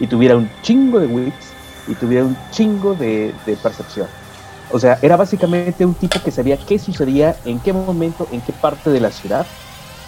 [0.00, 1.52] y tuviera un chingo de wits
[1.86, 4.06] y tuviera un chingo de, percepción.
[4.70, 8.52] O sea, era básicamente un tipo que sabía qué sucedía, en qué momento, en qué
[8.52, 9.46] parte de la ciudad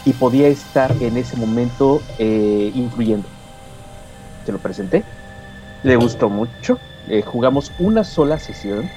[0.05, 3.27] y podía estar en ese momento eh, influyendo.
[4.51, 5.07] Se lo presenté,
[5.83, 8.93] le gustó mucho, eh, jugamos una sola sesión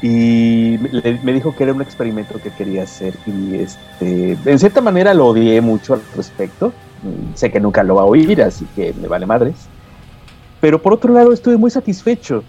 [0.00, 4.80] y le- me dijo que era un experimento que quería hacer y este, en cierta
[4.82, 6.78] manera lo odié mucho al respecto.
[7.00, 9.70] Mm, Sé que nunca lo va a oír, así que me vale madres.
[10.60, 12.48] Pero por otro lado estuve muy satisfecho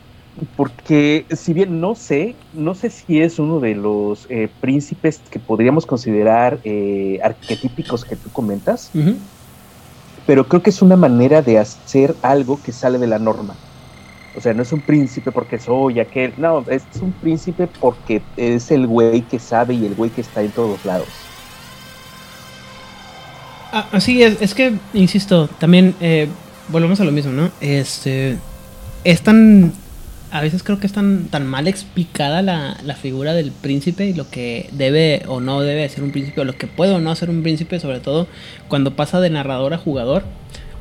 [0.55, 5.39] porque si bien no sé, no sé si es uno de los eh, príncipes que
[5.39, 9.21] podríamos considerar eh, arquetípicos que tú comentas, Ujú.
[10.25, 13.55] Pero creo que es una manera de hacer algo que sale de la norma.
[14.35, 18.69] O sea, no es un príncipe porque soy aquel, no, es un príncipe porque es
[18.71, 21.07] el güey que sabe y el güey que está en todos lados.
[23.71, 26.27] Ah, Así es, es que, insisto, también eh,
[26.69, 27.49] volvemos a lo mismo, ¿no?
[27.61, 28.37] Este,
[29.03, 29.73] es tan,
[30.35, 34.13] a veces creo que es tan, tan mal explicada la, la figura del príncipe y
[34.13, 37.15] lo que debe o no debe ser un príncipe, o lo que puede o no
[37.15, 38.27] ser un príncipe, sobre todo
[38.67, 40.23] cuando pasa de narrador a jugador,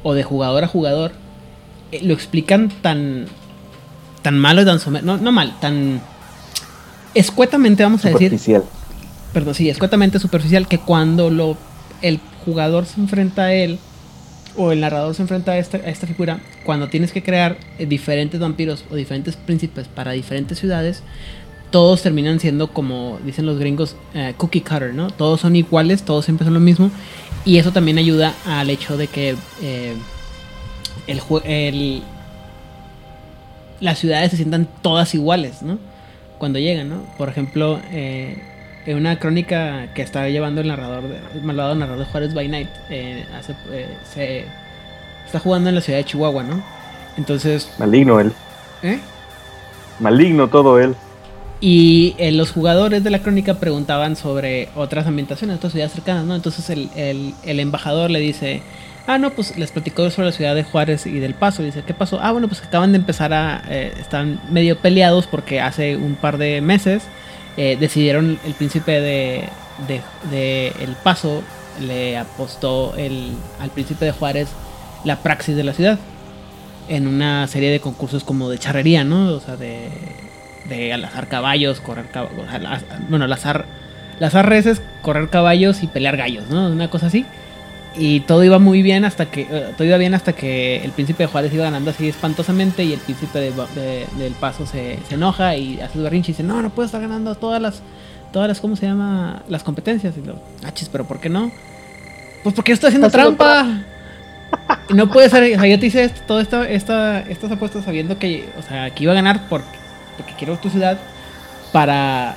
[0.03, 1.13] o de jugador a jugador,
[1.93, 3.27] eh, lo explican tan,
[4.23, 6.01] tan malo y tan no, no mal, tan
[7.15, 8.65] escuetamente, vamos a decir, Superficial.
[9.33, 11.57] perdón, sí, escuetamente superficial que cuando lo
[12.03, 13.79] el jugador se enfrenta a él
[14.57, 18.85] o el narrador se enfrenta a esta, figura, cuando tienes que crear eh, diferentes vampiros
[18.91, 21.03] o diferentes príncipes para diferentes ciudades,
[21.71, 25.11] todos terminan siendo como dicen los gringos eh, cookie cutter, ¿no?
[25.11, 26.91] Todos son iguales, todos siempre son lo mismo
[27.45, 29.95] y eso también ayuda al hecho de que eh,
[31.07, 32.03] el, el
[33.81, 35.79] las ciudades se sientan todas iguales, ¿no?
[36.39, 37.03] Cuando llegan, ¿no?
[37.19, 37.81] Por ejemplo,
[38.87, 42.49] en una crónica que está llevando el narrador, de, el malvado narrador de Juárez by
[42.49, 44.45] Night, eh, hace, eh, se
[45.27, 46.63] está jugando en la ciudad de Chihuahua, ¿no?
[47.17, 48.33] Entonces, Maligno él.
[48.83, 48.99] ¿eh?
[50.01, 50.95] Maligno todo él.
[51.61, 56.35] Y eh, los jugadores de la crónica preguntaban sobre otras ambientaciones, otras ciudades cercanas, ¿no?
[56.35, 58.61] Entonces el, el- el embajador le dice,
[59.07, 61.63] ah, no, pues les platicó sobre la ciudad de Juárez y del Paso.
[61.63, 62.19] Y dice, ¿qué pasó?
[62.21, 63.63] Ah, bueno, pues acaban de empezar a...
[63.69, 67.05] eh, están medio peleados porque hace un par de meses
[67.57, 69.49] eh, decidieron el príncipe de,
[70.31, 71.43] de, El Paso
[71.81, 74.49] le apostó el, al príncipe de Juárez
[75.05, 75.99] la praxis de la ciudad
[76.89, 79.33] en una serie de concursos como de charrería, ¿no?
[79.33, 79.91] O sea, de,
[80.69, 82.47] de caballos, correr caballos,
[83.09, 83.67] bueno, lazar,
[84.19, 86.69] lazar reses, correr caballos y pelear gallos, ¿no?
[86.69, 87.25] Una cosa así.
[87.97, 91.23] Y todo iba muy bien hasta que eh, todo iba bien hasta que el príncipe
[91.23, 95.15] de Juárez iba ganando así espantosamente y el príncipe de, de- del Paso se, se
[95.15, 97.83] enoja y hace su berrinche y dice, "No, no puedo estar ganando todas las
[98.33, 99.43] todas las ¿cómo se llama?
[99.49, 100.35] las competencias." Y lo,
[100.65, 101.53] "Ah, chis, pero ¿por qué no?"
[102.43, 103.67] Pues porque yo estoy haciendo trampa.
[104.89, 107.85] Y no puede ser, o sea, yo te hice esto, todo esto, esta, estas apuestas
[107.85, 109.63] sabiendo que, o sea, que iba a ganar por-
[110.17, 110.99] porque quiero tu ciudad
[111.73, 112.35] para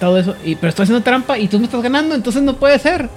[0.00, 0.36] todo eso.
[0.44, 3.08] Y, pero estoy haciendo trampa y tú me estás ganando, entonces no puede ser.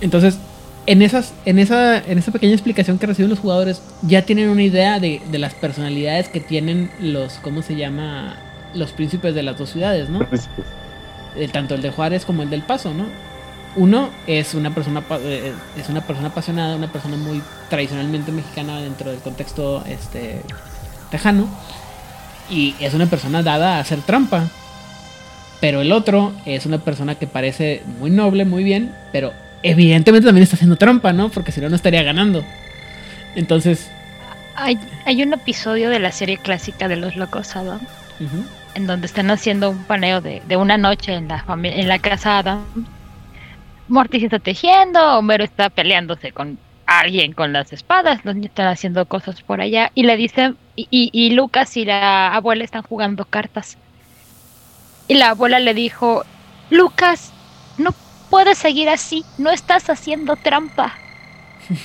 [0.00, 0.38] Entonces,
[0.86, 4.62] en esas, en esa, en esa pequeña explicación que reciben los jugadores, ya tienen una
[4.62, 8.36] idea de, de las personalidades que tienen los, ¿cómo se llama?
[8.74, 10.20] Los príncipes de las dos ciudades, ¿no?
[10.28, 10.64] Príncipes.
[11.36, 13.04] Eh, tanto el de Juárez como el del Paso, ¿no?
[13.74, 18.80] Uno es una persona pa- eh, es una persona apasionada, una persona muy tradicionalmente mexicana
[18.80, 20.40] dentro del contexto este
[21.10, 21.46] tejano
[22.48, 24.48] y es una persona dada a hacer trampa.
[25.60, 29.32] Pero el otro es una persona que parece muy noble, muy bien, pero
[29.70, 31.28] evidentemente también está haciendo trampa, ¿no?
[31.28, 32.44] Porque si no no estaría ganando.
[33.34, 33.90] Entonces,
[34.54, 37.80] Hay, hay un episodio de la serie clásica de Los Locos Adam
[38.74, 42.38] en donde están haciendo un paneo de, de una noche en la en la casa
[42.38, 42.64] Adam.
[43.88, 49.04] Mortis está tejiendo, Homero está peleándose con alguien con las espadas, los niños están haciendo
[49.06, 53.24] cosas por allá y le dicen, y, y- y Lucas y la abuela están jugando
[53.24, 53.76] cartas.
[55.08, 56.24] Y la abuela le dijo,
[56.70, 57.32] Lucas,
[58.30, 60.94] puedes seguir así, no estás haciendo trampa.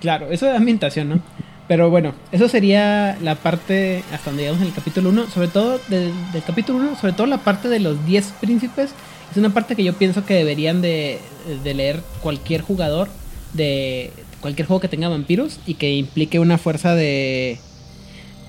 [0.00, 1.20] Claro, eso de ambientación, ¿no?
[1.68, 5.30] Pero bueno, eso sería la parte hasta donde llegamos en el capítulo 1.
[5.30, 6.12] Sobre todo del,
[6.46, 8.90] capítulo 1, sobre todo la parte de los 10 príncipes.
[9.30, 11.18] Es una parte que yo pienso que deberían de,
[11.64, 13.08] de leer cualquier jugador
[13.54, 17.58] de cualquier juego que tenga vampiros y que implique una fuerza de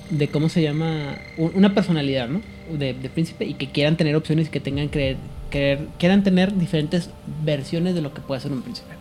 [0.10, 2.42] de cómo se llama una personalidad no
[2.72, 5.18] de, de príncipe y que quieran tener opciones y que tengan creer,
[5.52, 7.10] creer- quieran tener diferentes
[7.44, 8.94] versiones de lo que puede ser un príncipe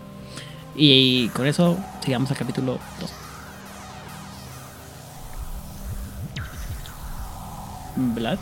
[0.79, 3.11] y, con eso sigamos al capítulo 2
[8.15, 8.39] Vlad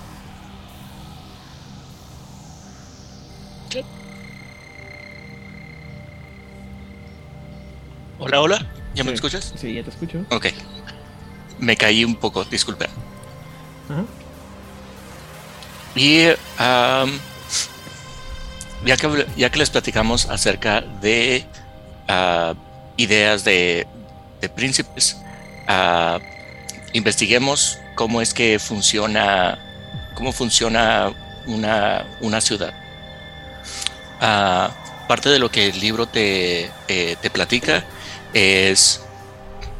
[8.18, 8.66] Hola, hola.
[8.94, 9.52] ¿Ya me escuchas?
[9.56, 10.46] sí ya te escucho Ok.
[11.58, 12.88] Me caí un poco, disculpen.
[13.88, 14.04] Ajá.
[15.96, 16.26] Y
[18.84, 21.44] ya, que, ya que les platicamos acerca de
[22.08, 22.54] ah,
[22.96, 23.86] ideas de,
[24.54, 25.16] príncipes,
[25.66, 26.18] ah,
[26.92, 29.58] investiguemos cómo es que funciona,
[30.14, 31.12] cómo funciona
[31.46, 32.74] una, una ciudad.
[34.20, 34.70] Ah,
[35.08, 37.84] parte de lo que el libro te, eh, te platica
[38.32, 39.00] es,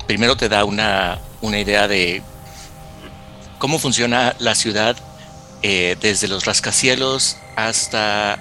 [0.07, 2.23] primero te da una, una idea de
[3.59, 4.97] cómo funciona la ciudad
[5.63, 8.39] eh, desde los rascacielos hasta,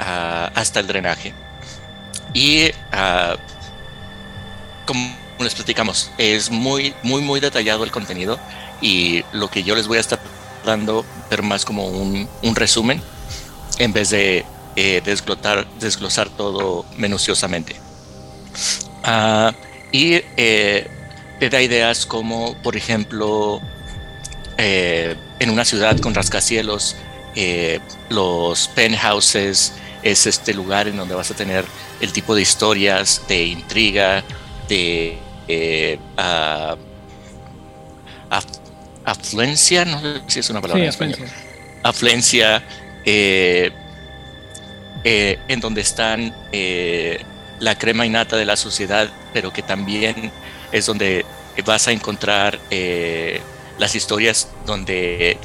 [0.00, 1.34] ah, hasta el drenaje.
[2.34, 3.36] Y ah,
[4.86, 8.38] como les platicamos, es muy, muy, muy detallado el contenido
[8.80, 10.18] y lo que yo les voy a estar
[10.64, 13.00] dando, pero más como un, un resumen,
[13.78, 14.44] en vez de
[14.78, 17.76] eh, desglotar, desglosar todo minuciosamente.
[19.02, 19.54] Ah,
[19.90, 20.86] y eh,
[21.40, 23.62] te da ideas como, por ejemplo,
[24.58, 26.96] eh, en una ciudad con rascacielos,
[28.08, 29.72] los penthouses
[30.10, 31.64] es este lugar en donde vas a tener
[32.00, 34.22] el tipo de historias de intriga,
[34.68, 35.98] de eh,
[38.30, 38.60] af-
[39.04, 41.46] afluencia, no sé si es una palabra sí en español afluencia.
[41.82, 42.64] afluencia,
[43.04, 43.70] eh,
[45.04, 46.34] eh, en donde están
[47.58, 50.32] la crema innata de la sociedad, pero que también
[50.72, 51.24] es donde
[51.64, 52.58] vas a encontrar
[53.78, 55.38] las historias donde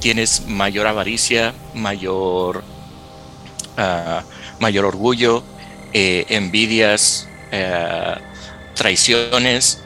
[0.00, 2.62] tienes mayor avaricia, mayor,
[4.58, 5.44] mayor orgullo,
[5.92, 8.14] eh, envidias, eh,
[8.74, 9.80] traiciones.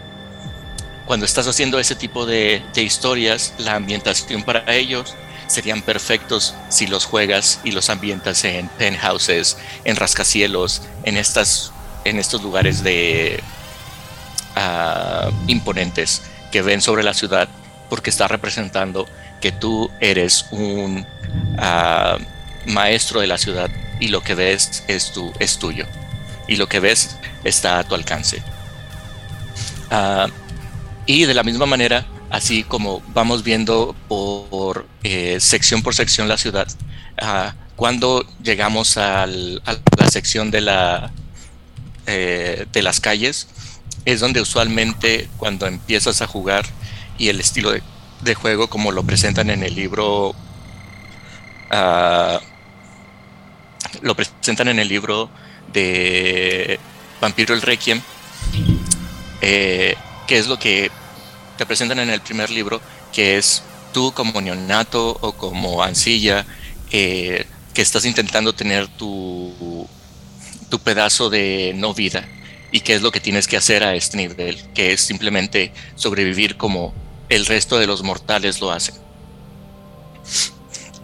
[1.07, 5.15] Cuando estás haciendo ese tipo de, historias, la ambientación para ellos
[5.47, 11.73] serían perfectos si los juegas y los ambientas en penthouses, en rascacielos, en estas,
[12.05, 13.43] en estos lugares de
[14.57, 17.49] ah, imponentes que ven sobre la ciudad,
[17.91, 19.07] porque está representando
[19.41, 21.07] que tú eres un
[21.59, 22.17] ah,
[22.67, 25.87] maestro de la ciudad y lo que ves es tu, es tuyo
[26.49, 28.43] y lo que ves está a tu alcance.
[29.91, 30.29] Ah,
[31.07, 36.39] y de la misma manera, así como vamos viendo por eh, sección por sección la
[36.39, 36.69] ciudad,
[37.21, 41.11] ah, cuando llegamos a la sección de, la,
[42.07, 43.49] eh, de las calles,
[44.05, 46.65] es donde usualmente cuando empiezas a jugar
[47.19, 47.83] y el estilo de,
[48.23, 50.35] de juego como lo presentan en el libro,
[51.71, 52.41] ah,
[54.01, 55.31] lo presentan en el libro
[55.73, 56.79] de
[57.21, 58.01] Vampiro el Requiem,
[59.41, 60.91] eh, que es lo que
[61.57, 62.81] te presentan en el primer libro,
[63.13, 63.63] que es
[63.93, 66.47] tú como neonato o como ancilla,
[66.91, 69.87] eh, que estás intentando tener tu,
[70.69, 72.29] tu pedazo de no vida
[72.71, 76.57] y qué es lo que tienes que hacer a este nivel, que es simplemente sobrevivir
[76.57, 76.95] como
[77.29, 78.95] el resto de los mortales lo hacen.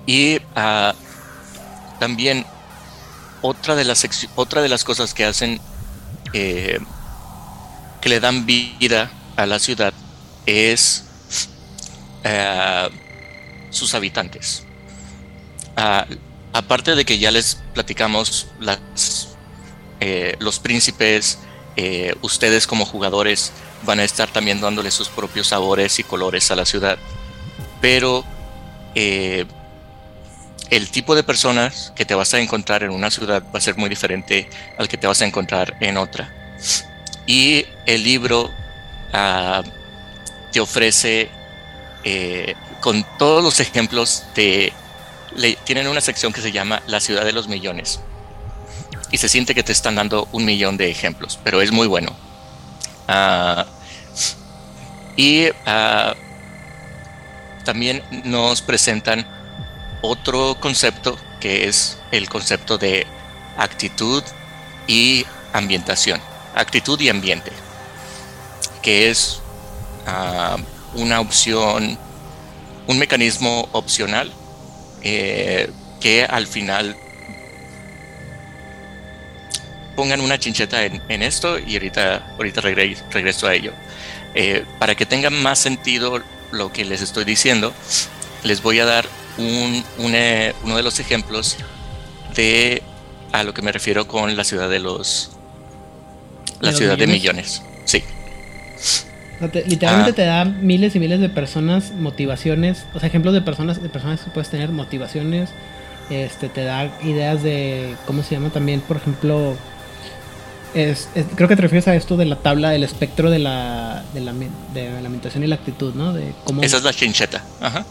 [0.07, 0.95] Y ah,
[2.01, 2.47] también
[3.43, 4.05] otra de, las
[4.63, 5.61] de las cosas que hacen
[6.33, 6.79] eh,
[8.01, 9.93] que le dan vida a la ciudad
[10.47, 11.05] es
[12.25, 12.89] eh,
[13.71, 14.65] sus habitantes.
[16.53, 19.37] Aparte de que ya les platicamos las,
[20.01, 21.39] eh, los príncipes,
[22.23, 23.53] ustedes como jugadores
[23.85, 26.99] van a estar también dándole sus propios sabores y colores a la ciudad.
[27.81, 28.25] Pero
[30.71, 33.77] el tipo de personas que te vas a encontrar en una ciudad va a ser
[33.77, 36.33] muy diferente al que te vas a encontrar en otra.
[37.27, 38.51] Y el libro
[39.13, 39.63] ah,
[40.53, 41.31] te ofrece
[42.05, 44.73] eh, con todos los ejemplos de...
[45.65, 48.01] tienen una sección que se llama La ciudad de los millones.
[49.11, 52.15] Y se siente que te están dando un millón de ejemplos, pero es muy bueno.
[53.07, 53.67] Ah,
[55.17, 56.15] y ah,
[57.65, 59.27] también nos presentan
[60.01, 63.07] otro concepto que es el concepto de
[63.57, 64.23] actitud
[64.87, 66.21] y ambientación,
[66.55, 67.53] actitud y ambiente,
[68.83, 69.41] que es
[70.07, 70.57] ah,
[70.95, 71.99] una opción,
[72.87, 74.33] un mecanismo opcional
[75.03, 75.71] eh,
[76.01, 76.97] que al final
[79.97, 83.73] pongan una chincheta en, esto y ahorita, ahorita regreso a ello.
[84.35, 86.23] Eh, para que tenga más sentido
[86.53, 87.75] lo que les estoy diciendo,
[88.45, 89.07] les voy a dar
[89.39, 89.85] un,
[90.15, 91.57] eh, uno de los ejemplos
[92.35, 92.83] de
[93.33, 95.31] a lo que me refiero con la ciudad de los
[96.61, 97.63] la ciudad de millones.
[97.85, 98.03] Sí.
[99.67, 100.15] literalmente ah.
[100.15, 104.21] te da miles y miles de personas motivaciones, o sea, ejemplos de personas de personas
[104.21, 105.51] que puedes tener motivaciones,
[106.11, 109.57] este te da ideas de cómo se llama también, por ejemplo,
[110.75, 114.21] es, creo que te refieres a esto de la tabla del espectro de la, de
[114.21, 116.13] la, de la ambientación y la actitud, ¿no?
[116.13, 116.63] De cómo...
[116.63, 117.43] Esa es la chincheta.
[117.61, 117.85] Ajá.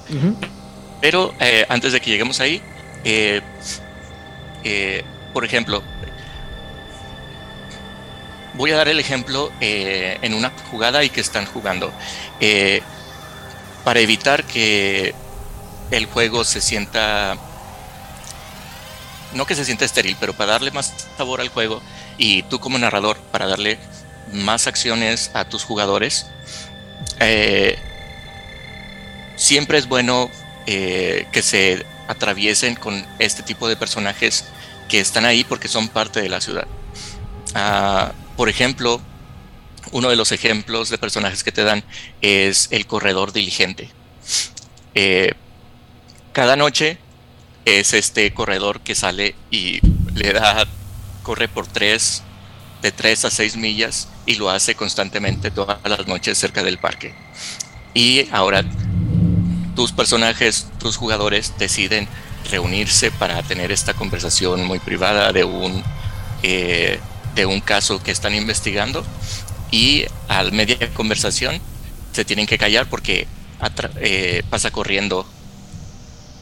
[1.02, 2.62] Pero eh, antes de que lleguemos ahí,
[3.04, 3.41] eh,
[4.64, 5.84] eh, por ejemplo,
[8.56, 11.93] voy a dar el ejemplo en una jugada y que están jugando.
[13.84, 15.14] para evitar que
[15.91, 17.38] el juego se sienta,
[19.34, 21.82] no que se sienta estéril, pero para darle más sabor al juego,
[22.18, 23.78] y tú como narrador para darle
[24.34, 26.26] más acciones a tus jugadores,
[29.36, 30.32] siempre es bueno
[30.70, 34.45] eh, que se atraviesen con este tipo de personajes
[34.89, 36.68] que están ahí porque son parte de la ciudad.
[37.55, 39.01] Ah, por ejemplo,
[39.91, 41.84] uno de los ejemplos de personajes que te dan
[42.22, 43.89] es el corredor diligente.
[44.93, 45.34] Eh,
[46.34, 46.97] cada noche
[47.65, 49.80] es este corredor que sale y
[50.13, 50.68] le da
[51.24, 52.24] corre por tres,
[52.82, 57.15] de 3 a 6 millas y lo hace constantemente todas las noches cerca del parque.
[57.93, 58.63] Y ahora
[59.78, 62.07] tus personajes, tus jugadores deciden
[62.49, 65.84] reunirse para tener esta conversación muy privada de un,
[66.41, 66.99] eh,
[67.36, 69.05] de un caso que están investigando
[69.69, 71.61] y al media conversación
[72.11, 73.28] se tienen que callar porque
[73.99, 75.28] eh, pasa corriendo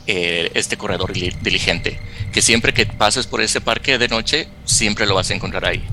[0.08, 2.00] eh, este corredor diligente,
[2.32, 5.84] que siempre que pases por ese parque de noche, siempre lo vas a encontrar ahí.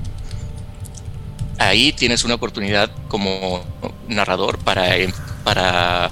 [1.57, 3.65] Ahí tienes una oportunidad como
[4.07, 5.11] narrador para, eh,
[5.43, 6.09] para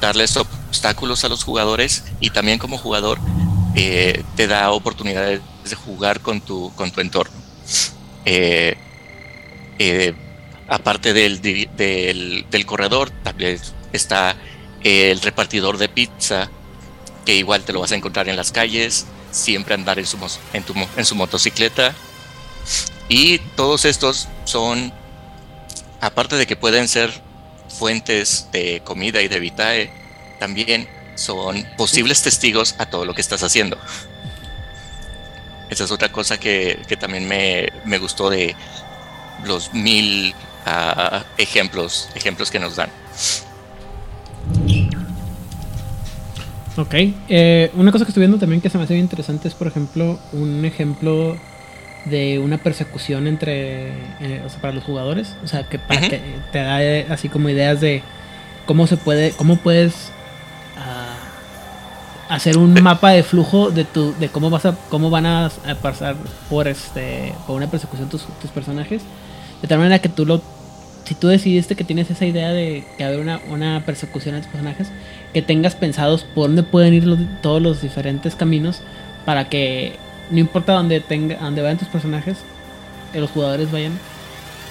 [0.00, 3.18] darles obstáculos a los jugadores y también como jugador
[3.74, 7.36] te da oportunidades de jugar con tu, con tu entorno.
[10.68, 13.60] aparte del, del, del corredor, también
[13.92, 14.36] está
[14.82, 16.50] el repartidor de pizza,
[17.24, 20.16] que igual te lo vas a encontrar en las calles, siempre andar en su,
[20.52, 20.64] en,
[20.96, 21.94] en su motocicleta.
[23.08, 24.92] Y todos estos son,
[26.00, 27.22] aparte de que pueden ser
[27.70, 29.90] fuentes de comida y de vitae,
[30.38, 33.78] también son posibles testigos a todo lo que estás haciendo.
[35.70, 38.56] Esa es otra cosa que, también me, gustó de
[39.44, 40.34] los mil
[40.66, 42.90] ah, ejemplos, ejemplos que nos dan.
[46.76, 46.94] Ok.
[47.28, 50.18] Eh, una cosa que estoy viendo también que se me hace interesante es, por ejemplo,
[50.32, 51.38] un ejemplo
[52.04, 53.88] de una persecución entre,
[54.20, 55.36] eh, o sea, para los jugadores.
[55.44, 56.20] O sea, que para que
[56.52, 58.02] te da eh, así como ideas de
[58.66, 60.10] cómo se puede, cómo puedes
[60.76, 65.50] ah, hacer un mapa de flujo de tu, de cómo vas a, cómo van a,
[65.82, 66.16] pasar
[66.48, 69.02] por este, por una persecución tus, tus personajes,
[69.60, 70.42] de tal manera que tú lo
[71.10, 74.46] si tú decidiste que tienes esa idea de que haber una, una persecución a tus
[74.46, 74.92] personajes,
[75.34, 78.80] que tengas pensados por dónde pueden ir todos los diferentes caminos
[79.24, 79.98] para que
[80.30, 82.38] no importa dónde, tenga, dónde vayan tus personajes,
[83.12, 83.92] que los jugadores vayan,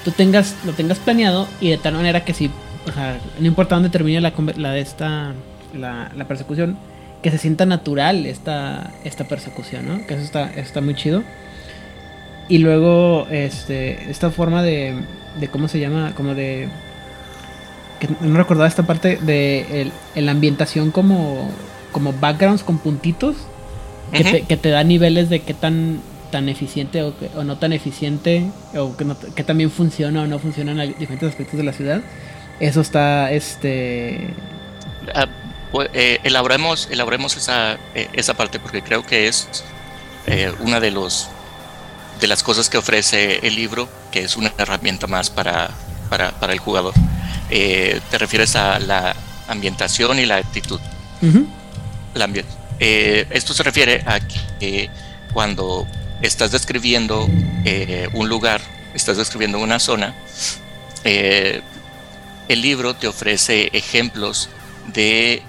[0.03, 2.49] tú tengas, lo tengas planeado y de tal manera que si,
[2.87, 5.33] o sea, no importa dónde termine la, la de esta,
[5.73, 6.77] la, la, persecución,
[7.21, 10.07] que se sienta natural esta, esta persecución, ¿no?
[10.07, 11.23] Que eso está, está muy chido.
[12.47, 14.95] Y luego, este, esta forma de,
[15.39, 16.69] de cómo se llama, como de
[17.99, 21.49] que no recordaba esta parte de la ambientación como
[21.91, 23.35] como backgrounds con puntitos
[24.11, 26.01] que, te, que, te, da niveles de qué tan
[26.31, 28.45] tan eficiente o, o no tan eficiente
[28.75, 32.01] o que, no, que también funciona o no funciona en diferentes aspectos de la ciudad
[32.59, 34.29] eso está este
[35.15, 35.27] ah,
[35.71, 39.47] pues, eh, elaboremos elaboremos esa eh, esa parte porque creo que es
[40.27, 41.29] eh, una de los
[42.19, 45.69] de las cosas que ofrece el libro, que es una herramienta más para,
[46.09, 46.93] para, el jugador.
[47.49, 49.15] Te refieres a la
[49.47, 50.81] ambientación y la actitud.
[52.79, 54.89] Eh, esto se refiere a que
[55.33, 55.87] cuando
[56.21, 57.27] estás describiendo
[57.65, 58.61] eh, un lugar,
[58.93, 60.15] estás describiendo una zona,
[61.03, 61.61] el
[62.61, 64.49] libro te ofrece ejemplos
[64.93, 65.41] de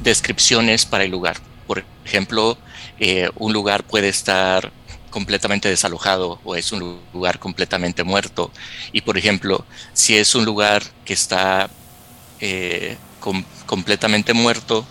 [0.00, 1.36] descripciones para el lugar.
[1.66, 2.56] Por ejemplo,
[2.98, 4.72] eh, un lugar puede estar
[5.10, 8.50] completamente desalojado o es un lugar completamente muerto.
[8.92, 11.68] Y por ejemplo, si es un lugar que está
[12.40, 12.96] eh,
[13.66, 14.86] completamente muerto,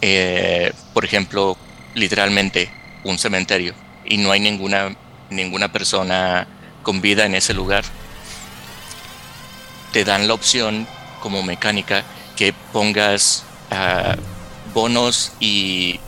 [0.00, 1.56] eh, por ejemplo,
[1.94, 2.70] literalmente
[3.04, 3.74] un cementerio
[4.04, 4.96] y no hay ninguna,
[5.30, 6.46] ninguna persona
[6.82, 7.84] con vida en ese lugar,
[9.92, 10.86] te dan la opción
[11.20, 12.04] como mecánica
[12.36, 14.16] que pongas ah,
[14.72, 15.98] bonos y...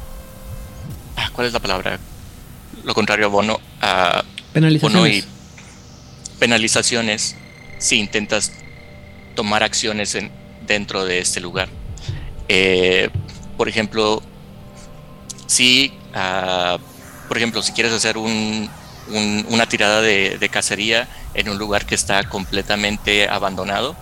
[1.16, 1.98] Ah, ¿Cuál es la palabra?
[2.84, 3.60] Lo contrario a bono.
[3.80, 4.94] a penalizaciones.
[4.94, 5.24] Bono y
[6.38, 7.36] penalizaciones
[7.78, 8.52] si intentas
[9.34, 10.30] tomar acciones en,
[10.66, 11.68] dentro de este lugar.
[12.48, 13.10] Eh,
[13.60, 14.22] por ejemplo,
[15.46, 16.78] si, ah,
[17.28, 23.28] por ejemplo, si quieres hacer una tirada de, cacería en un lugar que está completamente
[23.28, 23.94] abandonado,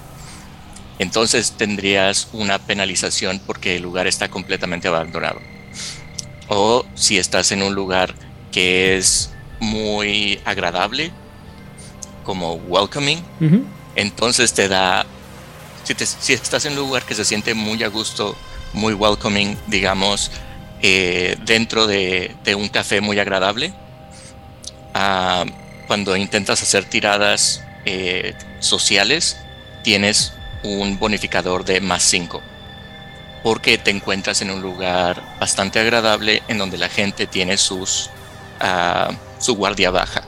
[1.00, 5.40] entonces tendrías una penalización porque el lugar está completamente abandonado.
[6.46, 8.14] O si estás en un lugar
[8.52, 11.10] que es muy agradable,
[12.22, 13.24] como welcoming,
[13.96, 15.04] entonces te da,
[15.82, 18.36] si, estás en un lugar que se siente muy a gusto,
[18.72, 20.30] muy welcoming, digamos,
[20.82, 23.72] eh, dentro de, un café muy agradable,
[24.94, 25.44] ah,
[25.86, 29.36] cuando intentas hacer tiradas eh, sociales,
[29.82, 32.42] tienes un bonificador de más 5
[33.42, 38.10] porque te encuentras en un lugar bastante agradable en donde la gente tiene sus
[38.60, 40.24] uh, su guardia baja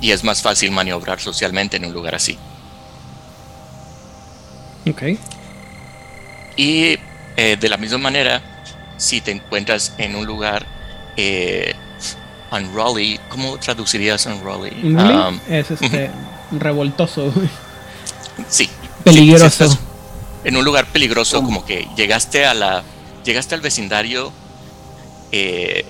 [0.00, 2.38] y es más fácil maniobrar socialmente en un lugar así.
[4.86, 5.02] Ok.
[6.56, 6.98] Y
[7.36, 8.40] eh, de la misma manera,
[8.96, 10.66] si te encuentras en un lugar
[11.16, 11.74] eh,
[12.50, 14.94] unruly, ¿cómo traducirías unruly?
[14.94, 16.10] Um, es este
[16.52, 17.32] revoltoso.
[18.48, 18.68] Sí,
[19.04, 19.78] Peligroso.
[20.44, 22.82] en un lugar peligroso, como que llegaste a la.
[23.24, 24.32] Llegaste al vecindario
[25.32, 25.84] eh,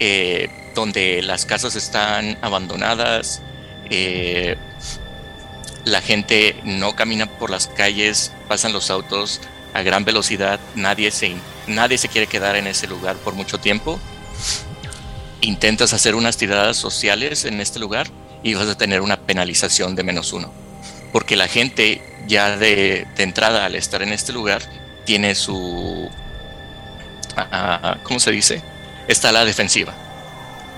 [0.00, 3.42] eh, donde las casas están abandonadas,
[3.90, 4.56] eh,
[5.88, 9.40] la gente no camina por las calles, pasan los autos
[9.74, 11.34] a gran velocidad, nadie se,
[11.66, 13.98] nadie se quiere quedar en ese lugar por mucho tiempo.
[15.40, 18.08] Intentas hacer unas tiradas sociales en este lugar
[18.42, 20.52] y vas a tener una penalización de menos uno
[21.12, 24.62] porque la gente ya de, entrada al estar en este lugar
[25.04, 26.10] tiene su,
[27.36, 28.62] ah, ah, ¿cómo se dice?
[29.06, 29.94] Está a la defensiva.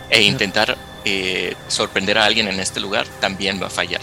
[0.08, 4.00] E intentar eh, sorprender a alguien en este lugar también va a fallar.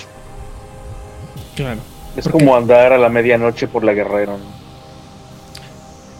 [1.57, 1.81] Claro.
[2.15, 4.33] Es como andar a la medianoche por la guerrera.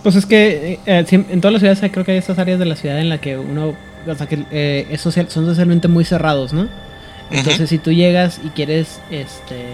[0.02, 2.76] Pues es que eh, en todas las ciudades creo que hay estas áreas de la
[2.76, 3.76] ciudad en la que uno,
[4.08, 6.68] o sea, que eh, son socialmente muy cerrados, ¿no?
[7.30, 9.66] Entonces si tú llegas y quieres, este,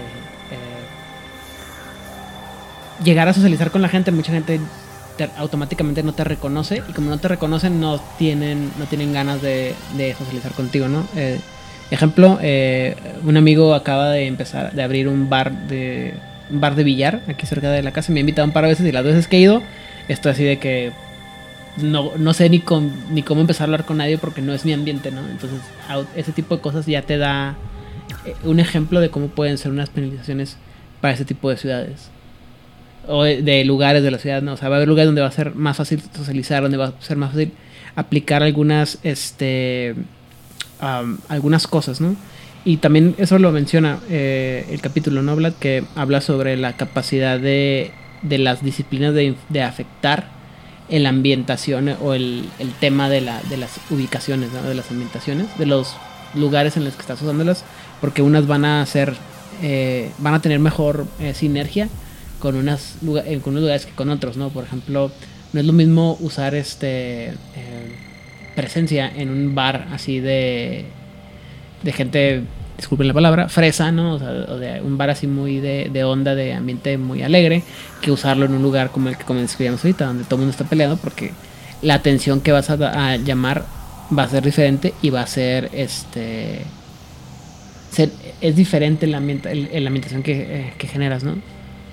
[3.02, 4.60] llegar a socializar con la gente, mucha gente
[5.38, 9.74] automáticamente no te reconoce y como no te reconocen no tienen no tienen ganas de,
[10.18, 11.06] socializar contigo, ¿no?
[11.94, 16.14] Ejemplo, eh, un amigo acaba de empezar de abrir un bar de
[16.50, 18.70] un bar de billar aquí cerca de la casa, me ha invitado un par de
[18.70, 19.62] veces y las veces que he ido
[20.08, 20.90] estoy así de que
[21.76, 24.64] no, no sé ni, con, ni cómo empezar a hablar con nadie porque no es
[24.64, 25.20] mi ambiente, ¿no?
[25.20, 25.60] Entonces,
[26.16, 27.54] ese tipo de cosas ya te da
[28.26, 30.56] eh, un ejemplo de cómo pueden ser unas penalizaciones
[31.00, 32.10] para ese tipo de ciudades
[33.06, 34.54] o de, lugares de la ciudad, ¿no?
[34.54, 36.86] O sea, va a haber lugares donde va a ser más fácil socializar, donde va
[36.86, 37.52] a ser más fácil
[37.94, 39.94] aplicar algunas, este,
[41.28, 42.16] algunas cosas, ¿no?
[42.64, 45.52] Y también eso lo menciona eh, el capítulo, ¿no, Vlad?
[45.54, 47.90] Que habla sobre la capacidad de,
[48.22, 50.30] de las disciplinas de, de, afectar
[50.88, 54.62] la ambientación o el, el tema de, la, de las ubicaciones, ¿no?
[54.62, 55.94] De las ambientaciones, de los
[56.34, 57.64] lugares en los que estás usándolas,
[58.00, 59.14] porque unas van a ser,
[59.62, 61.88] eh, van a tener mejor eh, sinergia
[62.38, 64.50] con, unas, eh, con unos lugares que con otros, ¿no?
[64.50, 65.10] Por ejemplo,
[65.52, 67.34] no es lo mismo usar este
[68.54, 70.84] presencia en un bar así de,
[71.82, 72.42] de gente,
[72.76, 74.14] disculpen la palabra, fresa, ¿no?
[74.14, 77.62] O, sea, de un bar así muy de, de, onda, de ambiente muy alegre,
[78.00, 80.64] que usarlo en un lugar como el que comenzamos ahorita, donde todo el mundo está
[80.64, 81.32] peleando, porque
[81.82, 83.64] la atención que vas a, llamar
[84.16, 86.62] va a ser diferente y va a ser este
[88.40, 91.36] es diferente la, ambientación que, eh, que generas, ¿no?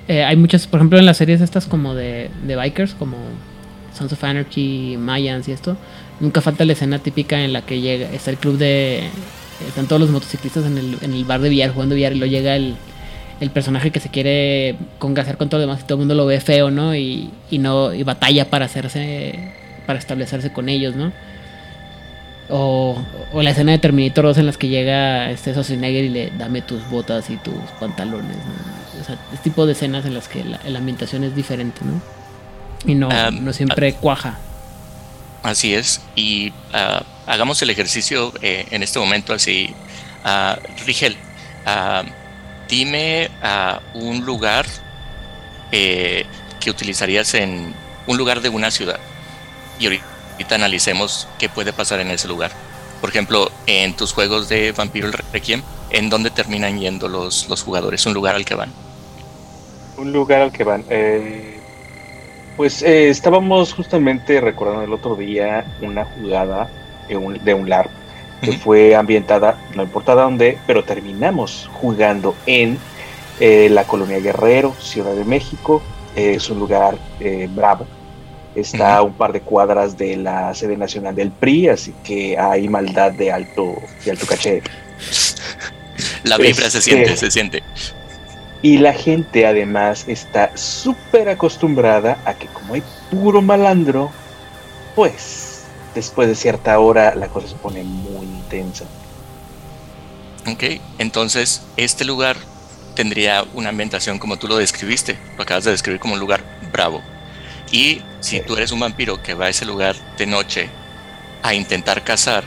[0.07, 3.17] Eh, hay muchas, por ejemplo, en las series estas como de, de bikers, como
[3.93, 5.77] Sons of Anarchy, Mayans y esto,
[6.21, 9.09] nunca falta la escena típica en la que llega, está el club de...
[9.67, 12.31] Están todos los motociclistas en el, en el bar de billar jugando billar y luego
[12.31, 12.75] llega el,
[13.39, 16.25] el personaje que se quiere congasar con todo lo demás y todo el mundo lo
[16.25, 16.95] ve feo, ¿no?
[16.95, 19.53] Y, y no y batalla para hacerse
[19.85, 21.11] para establecerse con ellos, ¿no?
[22.49, 22.97] O,
[23.33, 26.61] o, la escena de Terminator 2 en las que llega este Schwarzenegger y le dame
[26.61, 29.01] tus botas y tus pantalones, ¿no?
[29.01, 32.01] O sea, este tipo de escenas en las que la, ambientación es diferente, ¿no?
[32.91, 34.39] Y no, Ah, no siempre cuaja.
[35.43, 36.01] Así es.
[36.15, 39.73] Y ah, hagamos el ejercicio eh, en este momento así.
[40.23, 41.17] Ah, Rigel,
[41.65, 42.03] ah,
[42.69, 43.29] dime
[43.93, 44.65] un lugar
[45.71, 46.25] eh,
[46.59, 47.73] que utilizarías en
[48.07, 48.99] un lugar de una ciudad.
[49.79, 52.51] Y ahorita analicemos qué puede pasar en ese lugar.
[52.99, 58.05] Por ejemplo, en tus juegos de Vampiro Requiem, ¿en dónde terminan yendo los, los jugadores?
[58.05, 58.71] Un lugar al que van.
[59.97, 60.85] Un lugar al que van.
[60.89, 61.50] eh,
[62.61, 66.69] pues eh, estábamos justamente recordando el otro día una jugada
[67.09, 67.89] de un, de un LARP
[68.39, 72.77] que fue ambientada, no importa dónde, pero terminamos jugando en
[73.39, 75.81] eh, la colonia Guerrero, Ciudad de México.
[76.15, 77.87] Eh, es un lugar eh, bravo.
[78.53, 82.67] Está a un par de cuadras de la sede nacional del PRI, así que hay
[82.67, 83.73] maldad de alto,
[84.05, 84.61] de alto caché.
[86.25, 87.63] La vibra se Este- siente, se siente.
[88.61, 94.11] Y la gente además está súper acostumbrada a que como hay puro malandro,
[94.95, 95.63] pues
[95.95, 98.85] después de cierta hora la cosa se pone muy intensa.
[100.47, 100.63] Ok,
[100.99, 102.37] entonces este lugar
[102.95, 107.01] tendría una ambientación como tú lo describiste, lo acabas de describir como un lugar bravo.
[107.71, 108.43] Y si Sí.
[108.45, 110.69] tú eres un vampiro que va a ese lugar de noche
[111.41, 112.43] a intentar cazar,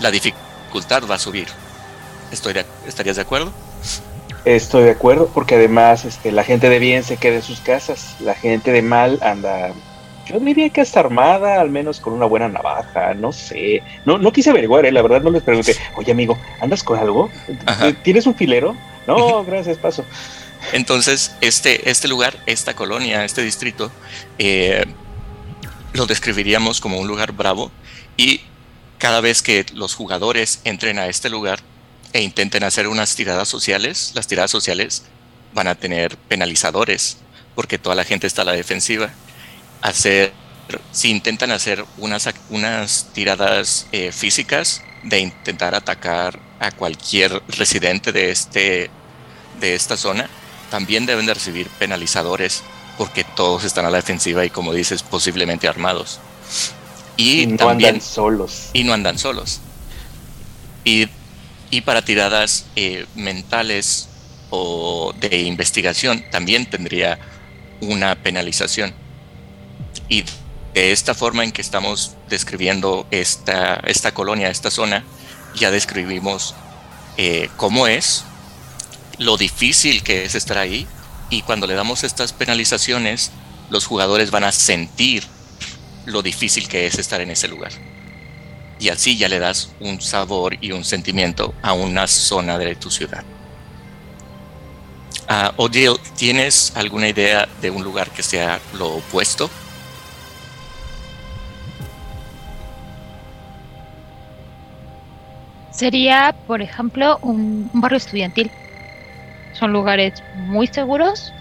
[0.00, 1.48] la dificultad va a subir.
[2.30, 3.52] Estoy de- ¿Estarías de acuerdo?
[4.44, 8.16] Estoy de acuerdo, porque además este, la gente de bien se queda en sus casas,
[8.20, 9.72] la gente de mal anda,
[10.26, 13.82] yo diría que hasta armada, al menos con una buena navaja, no sé.
[14.06, 17.28] No, no quise averiguar, eh, la verdad no les pregunté, oye amigo, ¿andas con algo?
[17.66, 17.92] Ajá.
[18.02, 18.76] ¿Tienes un filero?
[19.06, 20.04] No, gracias, paso.
[20.72, 23.90] Entonces, este, este lugar, esta colonia, este distrito,
[24.38, 24.84] eh,
[25.92, 27.70] lo describiríamos como un lugar bravo
[28.16, 28.42] y
[28.98, 31.60] cada vez que los jugadores entren a este lugar
[32.12, 35.04] e intenten hacer unas tiradas sociales, las tiradas sociales
[35.52, 37.18] van a tener penalizadores
[37.54, 39.10] porque toda la gente está a la defensiva.
[39.82, 40.32] Hacer,
[40.92, 48.30] si intentan hacer unas, unas tiradas eh, físicas de intentar atacar a cualquier residente de,
[48.30, 48.90] este,
[49.60, 50.28] de esta zona,
[50.70, 52.62] también deben de recibir penalizadores
[52.98, 56.20] porque todos están a la defensiva y como dices, posiblemente armados.
[57.16, 58.70] Y, Y no también andan solos.
[58.72, 59.60] y no andan solos.
[60.84, 61.08] Y,
[61.70, 64.08] y para tiradas eh, mentales
[64.50, 67.18] o de investigación también tendría
[67.80, 68.92] una penalización.
[70.08, 70.24] Y
[70.74, 75.04] de esta forma en que estamos describiendo esta, esta colonia, esta zona,
[75.54, 76.54] ya describimos
[77.16, 78.24] eh, cómo es,
[79.18, 80.86] lo difícil que es estar ahí,
[81.28, 83.30] y cuando le damos estas penalizaciones,
[83.68, 85.24] los jugadores van a sentir
[86.06, 87.72] lo difícil que es estar en ese lugar.
[88.80, 92.90] Y así ya le das un sabor y un sentimiento a una zona de tu
[92.90, 93.22] ciudad.
[95.28, 99.50] Ah, Odile, ¿tienes alguna idea de un lugar que sea lo opuesto?
[105.70, 108.50] Sería, por ejemplo, un, un barrio estudiantil.
[109.52, 111.32] Son lugares muy seguros,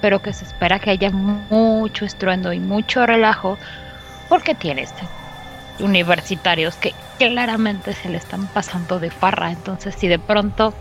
[0.00, 3.58] pero que se espera que haya mucho estruendo y mucho relajo,
[4.28, 4.94] porque tienes
[5.80, 9.50] universitarios que claramente se le están pasando de farra.
[9.50, 10.74] Entonces, si de pronto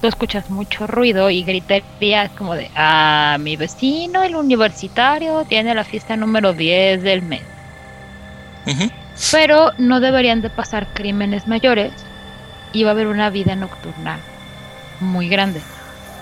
[0.00, 5.74] tú escuchas mucho ruido y gritería, es como de, ah, mi vecino, el universitario, tiene
[5.74, 7.42] la fiesta número 10 del mes
[9.30, 11.92] pero no deberían de pasar crímenes mayores
[12.72, 14.18] y va a haber una vida nocturna
[15.00, 15.60] muy grande.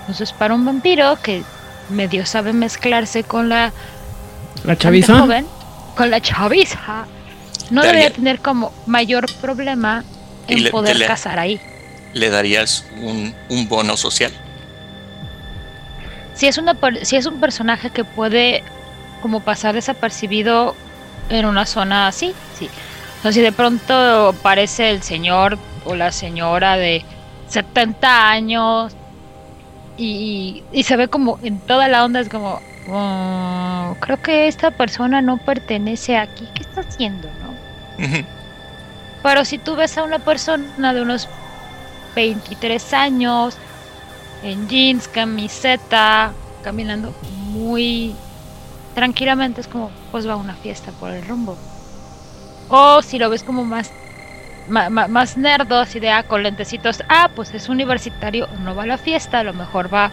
[0.01, 1.43] Entonces, para un vampiro que
[1.89, 3.71] medio sabe mezclarse con la
[4.63, 5.19] La chaviza.
[5.19, 5.45] joven,
[5.95, 7.05] con la chaviza,
[7.71, 10.03] no Daría- debería tener como mayor problema
[10.47, 11.59] en le- poder le- cazar ahí.
[12.13, 14.31] ¿Le darías un, un bono social?
[16.33, 18.63] Si es, una, si es un personaje que puede
[19.21, 20.75] como pasar desapercibido
[21.29, 22.69] en una zona así, sí.
[23.19, 27.03] O sea, si de pronto aparece el señor o la señora de
[27.49, 28.93] 70 años
[29.97, 34.71] y, y se ve como en toda la onda, es como, "Oh, creo que esta
[34.71, 37.27] persona no pertenece aquí, ¿qué está haciendo,
[39.23, 41.27] Pero si tú ves a una persona de unos
[42.15, 43.57] 23 años,
[44.41, 46.33] en jeans, camiseta,
[46.63, 47.13] caminando
[47.51, 48.15] muy
[48.95, 51.57] tranquilamente, es como, pues va a una fiesta por el rumbo.
[52.69, 53.91] O si lo ves como más,
[54.67, 58.87] ma- más nerdo, así de, ah, con lentecitos, ah, pues es universitario, no va a
[58.87, 60.11] la fiesta, a lo mejor va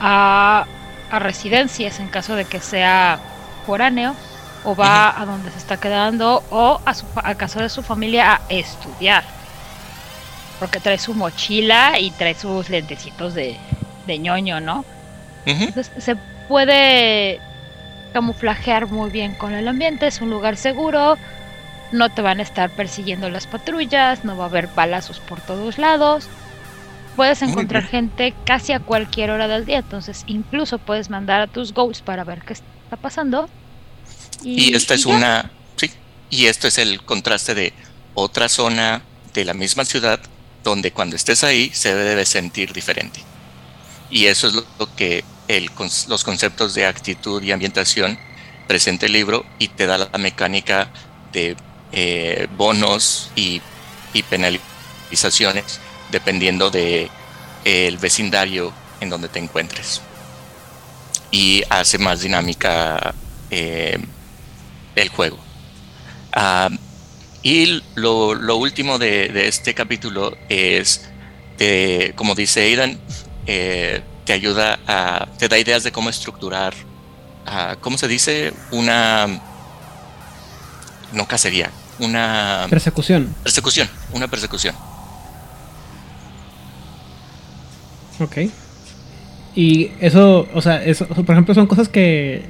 [0.00, 0.66] a,
[1.10, 3.18] a residencias en caso de que sea
[3.66, 4.14] foráneo,
[4.64, 8.34] o va a donde se está quedando, o a, su, a casa de su familia
[8.34, 9.24] a estudiar.
[10.58, 13.58] Porque trae su mochila y trae sus lentecitos de,
[14.06, 14.84] de ñoño, ¿no?
[15.44, 16.16] Entonces se
[16.48, 17.40] puede
[18.12, 21.16] camuflajear muy bien con el ambiente, es un lugar seguro,
[21.90, 25.78] no te van a estar persiguiendo las patrullas, no va a haber balazos por todos
[25.78, 26.28] lados.
[27.16, 31.74] Puedes encontrar gente casi a cualquier hora del día, entonces incluso puedes mandar a tus
[31.74, 33.48] goals para ver qué está pasando.
[34.44, 35.90] Y esta es una, sí,
[36.30, 37.72] y esto es el contraste de
[38.14, 39.02] otra zona
[39.34, 40.20] de la misma ciudad
[40.64, 43.20] donde cuando estés ahí se debe sentir diferente.
[44.10, 45.70] Y eso es lo, que el,
[46.08, 48.18] los conceptos de actitud y ambientación
[48.68, 50.90] presenta el libro y te da la mecánica
[51.32, 51.56] de
[51.92, 53.60] eh, bonos y,
[54.12, 55.80] y penalizaciones
[56.10, 57.10] dependiendo de
[57.64, 60.00] eh, el vecindario en donde te encuentres.
[61.30, 63.14] Y hace más dinámica
[63.50, 63.98] eh,
[64.96, 65.38] el juego.
[67.42, 71.08] Y lo, lo último de, de este capítulo es,
[72.14, 72.98] como dice Aidan,
[73.46, 76.72] eh, te ayuda a, te da ideas de cómo estructurar,
[77.80, 78.52] ¿cómo se dice?
[78.70, 79.26] Una,
[81.12, 83.34] no cacería, una Persecución.
[83.42, 84.74] persecución, una persecución.
[88.20, 88.36] Ok.
[89.56, 92.48] Y eso, o sea, eso, por ejemplo, son cosas que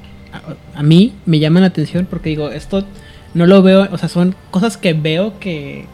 [0.75, 2.85] a, mí me llaman la atención porque digo, esto
[3.35, 5.87] no lo veo, o sea, son cosas que veo que,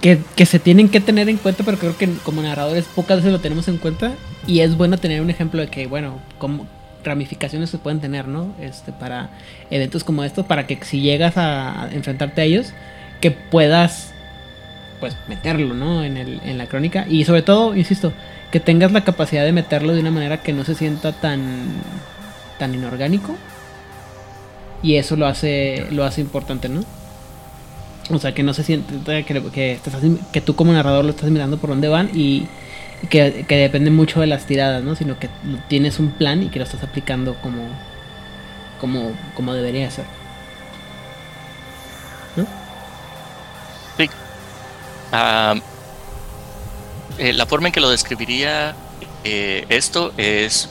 [0.00, 3.32] que, que se tienen que tener en cuenta, pero creo que como narradores pocas veces
[3.32, 4.12] lo tenemos en cuenta
[4.46, 6.66] y es bueno tener un ejemplo de que, bueno, como
[7.04, 8.54] ramificaciones se pueden tener, ¿no?
[8.60, 9.30] Este, para
[9.70, 12.72] eventos como estos, para que si llegas a enfrentarte a ellos,
[13.20, 14.12] que puedas
[15.00, 16.04] pues meterlo, ¿no?
[16.04, 17.06] En, el, en la crónica.
[17.08, 18.12] Y sobre todo, insisto,
[18.50, 21.66] que tengas la capacidad de meterlo de una manera que no se sienta tan,
[22.58, 23.36] tan inorgánico.
[24.82, 26.82] Y eso lo hace, lo hace importante, ¿no?
[28.10, 29.80] O sea, que no se siente que, que,
[30.32, 32.46] que tú como narrador lo estás mirando por dónde van y,
[33.10, 34.94] que, que depende mucho de las tiradas, ¿no?
[34.94, 35.28] Sino que
[35.68, 37.68] tienes un plan y que lo estás aplicando como,
[38.80, 40.04] como, como debería ser.
[45.12, 45.54] Ah,
[47.18, 48.76] eh, la forma en que lo describiría
[49.24, 50.68] eh, esto es,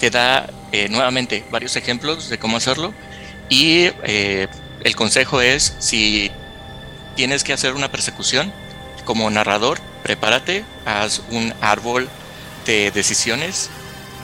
[0.00, 2.94] te da eh, nuevamente varios ejemplos de cómo hacerlo
[3.48, 6.30] y el consejo es si
[7.16, 8.50] tienes que hacer una persecución
[9.04, 12.08] como narrador, prepárate, haz un árbol
[12.64, 13.68] de decisiones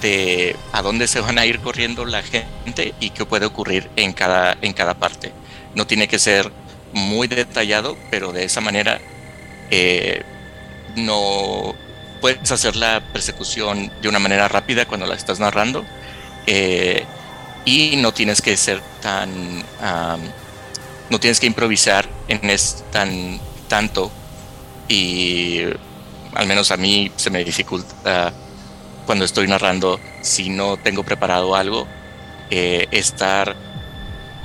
[0.01, 4.15] de a dónde se van a ir corriendo la gente y qué puede ocurrir en
[4.15, 5.33] cada, en cada parte.
[5.75, 6.51] No tiene que ser
[6.93, 8.99] muy detallado, pero de esa manera
[10.99, 11.75] no
[12.21, 15.85] puedes hacer la persecución de una manera rápida cuando la estás narrando
[16.47, 17.05] eh,
[17.65, 19.65] y no tienes que ser tan
[21.11, 24.11] no tienes que improvisar en es tan tanto
[24.89, 25.61] y
[26.35, 28.33] al menos a mí se me dificulta
[29.07, 31.87] cuando estoy narrando si no tengo preparado algo
[32.51, 33.57] eh, estar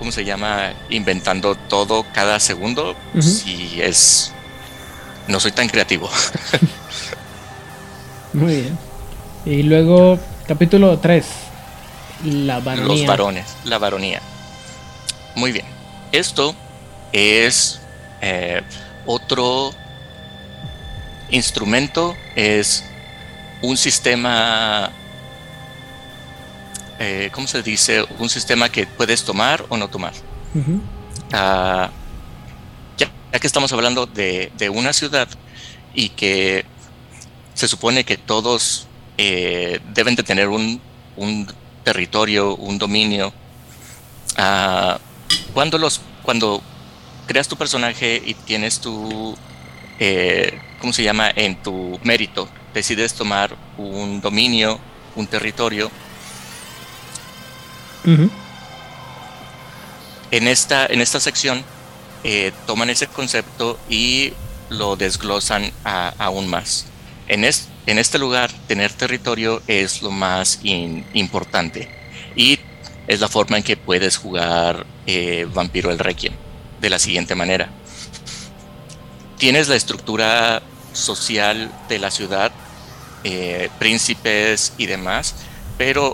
[0.03, 0.73] ¿cómo se llama?
[0.89, 2.93] Inventando todo cada segundo.
[3.21, 4.33] Si es.
[5.27, 6.09] No soy tan creativo.
[8.33, 8.77] Muy bien.
[9.45, 11.25] Y luego, capítulo 3.
[12.25, 12.87] La varonía.
[12.87, 14.21] Los varones, la varonía.
[15.35, 15.65] Muy bien.
[16.11, 16.55] Esto
[17.11, 17.79] es
[18.21, 18.61] eh,
[19.05, 19.71] otro
[21.29, 22.83] instrumento, es
[23.61, 24.91] un sistema,
[26.99, 28.05] eh, ¿cómo se dice?
[28.19, 30.13] Un sistema que puedes tomar o no tomar.
[31.31, 31.89] Ya,
[33.33, 35.27] ya que estamos hablando de, de una ciudad
[35.95, 36.65] y que
[37.55, 38.87] se supone que todos
[39.17, 40.79] eh, deben de tener un,
[41.17, 41.51] un
[41.83, 43.33] territorio, un dominio,
[44.37, 44.99] ah,
[45.51, 46.61] cuando, los, cuando
[47.25, 49.35] creas tu personaje y tienes tu,
[49.99, 51.31] eh, ¿cómo se llama?
[51.35, 54.79] En tu mérito, decides tomar un dominio,
[55.15, 55.89] un territorio,
[60.29, 61.63] en esta, en esta sección
[62.23, 64.33] eh, toman ese concepto y
[64.69, 66.85] lo desglosan aún más.
[67.27, 71.89] En, es- en este lugar, tener territorio es lo más importante
[72.35, 72.59] y
[73.07, 76.33] es la forma en que puedes jugar eh, Vampiro el Requiem
[76.79, 77.69] de la siguiente manera.
[79.37, 80.61] Tienes la estructura
[80.93, 82.51] social de la ciudad,
[83.23, 85.35] eh, príncipes y demás,
[85.77, 86.13] pero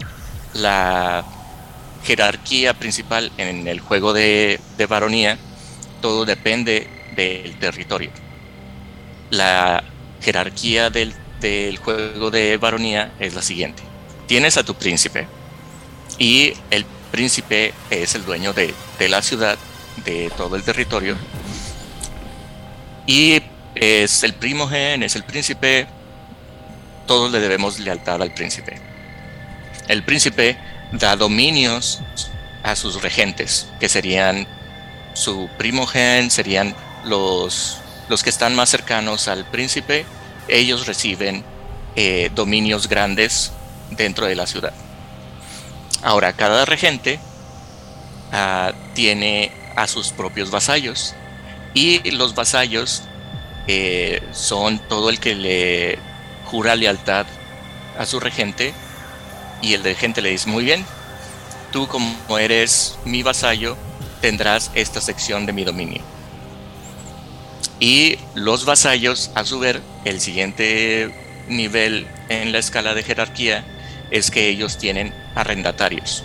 [0.54, 1.26] la
[2.04, 5.38] jerarquía principal en el juego de, de baronía,
[6.00, 8.12] todo depende del territorio.
[9.30, 9.84] La
[10.22, 11.14] jerarquía del,
[11.78, 13.84] juego de baronía es la siguiente.
[14.28, 15.28] Tienes a tu príncipe
[16.18, 19.58] y el príncipe es el dueño de, de la ciudad,
[20.06, 21.16] de todo el territorio.
[23.08, 23.42] Y
[23.76, 25.88] es el primogen, es el príncipe,
[27.08, 28.80] todos le debemos lealtad al príncipe.
[29.88, 30.58] El príncipe
[30.92, 32.02] da dominios
[32.64, 34.48] a sus regentes, que serían
[35.14, 36.76] su primogen, serían
[37.06, 37.78] los,
[38.10, 40.06] los que están más cercanos al príncipe.
[40.48, 41.44] Ellos reciben
[41.96, 43.52] eh, dominios grandes
[43.92, 44.74] dentro de la ciudad.
[46.02, 47.20] Ahora, cada regente
[48.32, 51.16] ah, tiene a sus propios vasallos
[51.74, 53.04] y los vasallos
[53.68, 56.00] eh, son todo el que le
[56.46, 57.26] jura lealtad
[57.98, 58.74] a su regente
[59.62, 60.86] y el regente le dice, muy bien,
[61.72, 63.78] tú como eres mi vasallo,
[64.22, 66.02] tendrás esta sección de mi dominio.
[67.80, 71.14] Y los vasallos, a su vez, el siguiente
[71.48, 73.66] nivel en la escala de jerarquía
[74.12, 76.24] es que ellos tienen arrendatarios.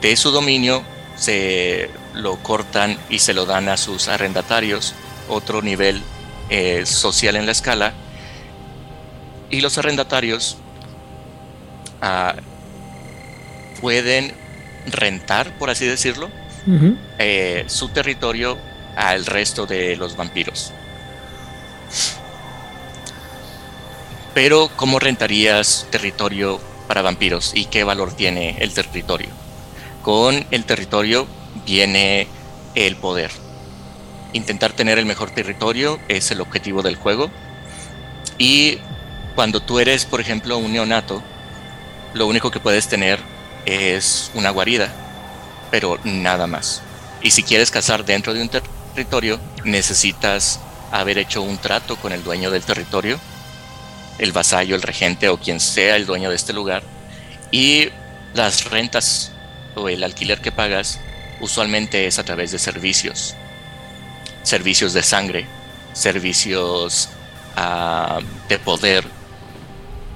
[0.00, 0.82] De su dominio
[1.16, 4.94] se lo cortan y se lo dan a sus arrendatarios,
[5.28, 6.02] otro nivel
[6.48, 7.92] eh, social en la escala.
[9.50, 10.56] Y los arrendatarios
[12.00, 12.34] ah,
[13.80, 14.34] pueden
[14.86, 16.30] rentar, por así decirlo,
[17.18, 18.58] eh, su territorio
[18.96, 20.72] al resto de los vampiros.
[24.34, 29.28] Pero, ¿cómo rentarías territorio para vampiros y qué valor tiene el territorio?
[30.02, 31.26] Con el territorio
[31.64, 32.28] viene
[32.74, 33.30] el poder.
[34.32, 37.30] Intentar tener el mejor territorio es el objetivo del juego.
[38.38, 38.78] Y
[39.34, 41.22] cuando tú eres, por ejemplo, un neonato,
[42.12, 43.20] lo único que puedes tener
[43.66, 44.92] es una guarida,
[45.70, 46.82] pero nada más.
[47.20, 50.60] Y si quieres cazar dentro de un territorio, necesitas
[50.92, 53.18] haber hecho un trato con el dueño del territorio,
[54.18, 56.82] el vasallo, el regente o quien sea el dueño de este lugar.
[57.50, 57.88] Y
[58.34, 59.32] las rentas
[59.74, 61.00] o el alquiler que pagas
[61.40, 63.34] usualmente es a través de servicios.
[64.42, 65.46] Servicios de sangre,
[65.92, 67.08] servicios
[67.56, 69.04] ah, de poder,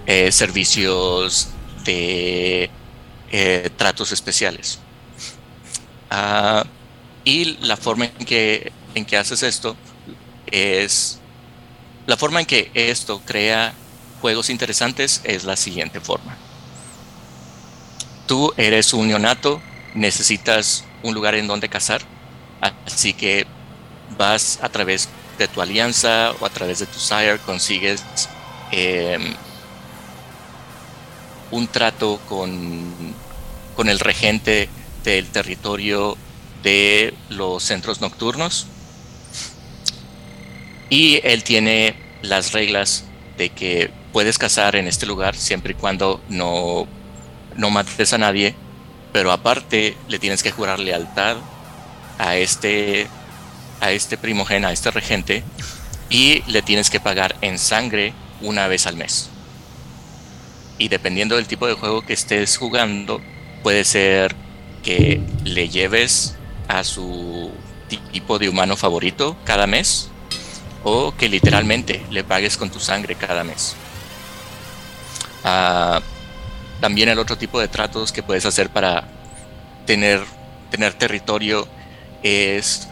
[0.06, 1.48] eh, servicios
[1.84, 2.70] de
[3.30, 4.78] eh, tratos especiales.
[6.10, 6.64] Ah,
[7.24, 9.76] y la forma en que, en que haces esto
[10.46, 11.18] es...
[12.06, 13.72] La forma en que esto crea
[14.20, 16.36] juegos interesantes es la siguiente forma.
[18.26, 19.60] Tú eres un neonato,
[19.94, 22.02] necesitas un lugar en donde cazar,
[22.86, 23.46] así que
[24.16, 25.08] vas a través
[25.38, 28.02] de tu alianza o a través de tu sire, consigues
[28.70, 29.34] em,
[31.50, 33.14] un trato con,
[33.76, 34.68] con el regente
[35.04, 36.16] del territorio
[36.62, 38.66] de los centros nocturnos.
[40.88, 43.04] Y él tiene las reglas
[43.38, 46.86] de que puedes cazar en este lugar siempre y cuando no,
[47.56, 48.54] no mates a nadie,
[49.12, 51.36] pero aparte le tienes que jurar lealtad
[52.18, 53.06] a este,
[53.80, 55.44] a este primogena, a este regente,
[56.10, 59.30] y le tienes que pagar en sangre una vez al mes
[60.80, 63.20] y dependiendo del tipo de juego que estés jugando,
[63.62, 64.34] puede ser
[64.82, 66.36] que le lleves
[66.68, 67.50] a su
[68.12, 70.08] tipo de humano favorito cada mes
[70.84, 73.74] o que literalmente le pagues con tu sangre cada mes.
[75.44, 76.00] Ah,
[76.80, 79.04] también el otro tipo de tratos que puedes hacer para
[79.86, 80.24] tener,
[80.70, 81.68] tener territorio
[82.22, 82.88] es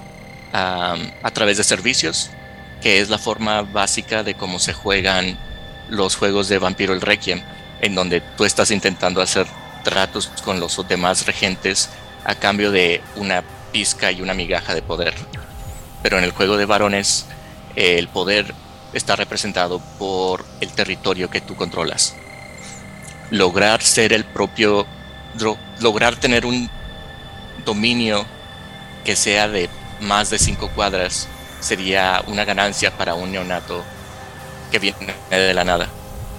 [0.52, 2.30] a través de servicios,
[2.80, 5.38] que es la forma básica de cómo se juegan
[5.90, 7.42] los juegos de Vampiro el Requiem
[7.80, 9.46] en donde tú estás intentando hacer
[9.88, 11.88] tratos con los demás regentes
[12.24, 13.42] a cambio de una
[13.72, 15.14] pizca y una migaja de poder.
[16.02, 17.24] Pero en el juego de varones,
[17.74, 18.54] el poder
[18.92, 22.14] está representado por el territorio que tú controlas.
[23.30, 24.86] Lograr ser el propio,
[25.80, 26.70] lograr tener un
[27.64, 28.26] dominio
[29.04, 29.70] que sea de
[30.00, 31.28] más de cinco cuadras
[31.60, 33.82] sería una ganancia para un neonato
[34.70, 35.88] que viene de la nada.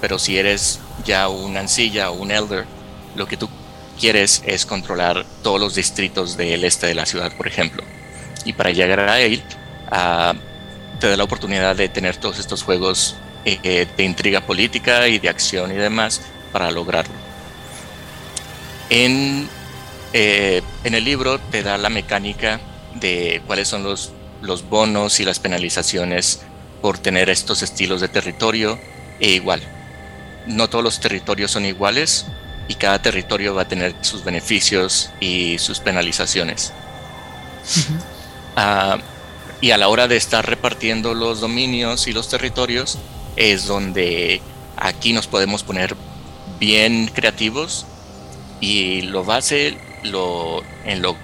[0.02, 2.66] Pero si eres ya un ancilla o un elder,
[3.20, 3.50] lo que tú
[4.00, 7.84] quieres es controlar todos los distritos del este de la ciudad, por ejemplo.
[8.46, 9.44] Y para llegar a él,
[9.92, 10.34] ah,
[11.00, 15.20] te da la oportunidad de tener todos estos juegos eh, eh, de intriga política y
[15.20, 16.22] de acción y demás
[16.54, 17.14] para lograrlo.
[18.90, 19.48] En,
[20.14, 22.62] eh, en el libro te da la mecánica
[22.96, 26.42] de cuáles son los, los bonos y las penalizaciones
[26.82, 28.80] por tener estos estilos de territorio
[29.20, 29.62] e igual
[30.50, 32.26] no todos los territorios son iguales
[32.70, 36.72] y cada territorio va a tener sus beneficios y sus penalizaciones.
[38.56, 39.00] Ah,
[39.60, 42.98] y a la hora de estar repartiendo los dominios y los territorios
[43.36, 44.42] es donde
[44.78, 45.96] aquí nos podemos poner
[46.60, 47.86] bien creativos
[48.62, 51.16] y lo base lo, en lo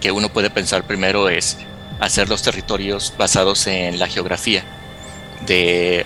[0.00, 1.56] que uno puede pensar primero es
[1.98, 4.64] hacer los territorios basados en la geografía
[5.46, 6.04] de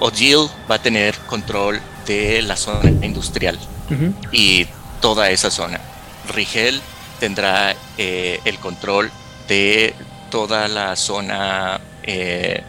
[0.00, 3.58] Odile va a tener control de la zona industrial
[4.32, 4.66] y
[5.00, 5.80] toda esa zona.
[6.32, 6.80] Rigel
[7.20, 9.10] tendrá eh, el control
[9.48, 9.94] de
[10.30, 12.62] toda la zona eh,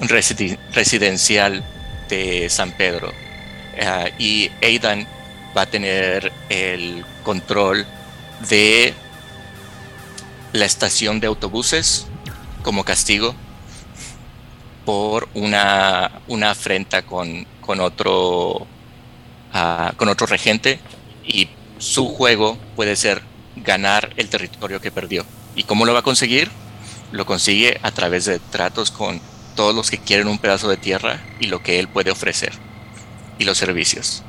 [0.00, 1.64] residencial
[2.08, 3.12] de San Pedro.
[3.80, 5.06] Ah, y Aidan
[5.56, 7.86] va a tener el control
[8.48, 8.94] de
[10.52, 12.06] la estación de autobuses
[12.62, 13.34] como castigo
[14.84, 18.66] por una, una afrenta con, con otro
[19.52, 20.78] ah, con otro regente
[21.26, 23.22] y su juego puede ser
[23.56, 25.24] ganar el territorio que perdió.
[25.56, 26.50] ¿Y cómo lo va a conseguir?
[27.12, 29.20] Lo consigue a través de tratos con
[29.54, 32.52] todos los que quieren un pedazo de tierra y lo que él puede ofrecer
[33.38, 34.22] y los servicios.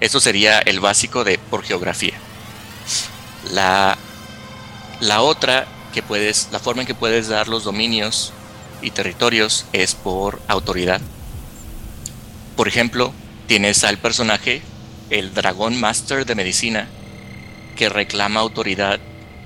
[0.00, 2.14] Eso sería el básico de por geografía.
[3.52, 3.98] La,
[5.00, 8.32] la otra que puedes, la forma en que puedes dar los dominios
[8.82, 11.00] y territorios es por autoridad.
[12.58, 13.12] Por ejemplo,
[13.46, 14.62] tienes al personaje,
[15.10, 16.88] el dragón master de medicina,
[17.76, 18.98] que reclama autoridad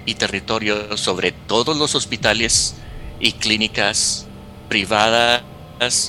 [0.07, 2.75] y territorio sobre todos los hospitales
[3.21, 4.29] y clínicas
[4.71, 5.43] privadas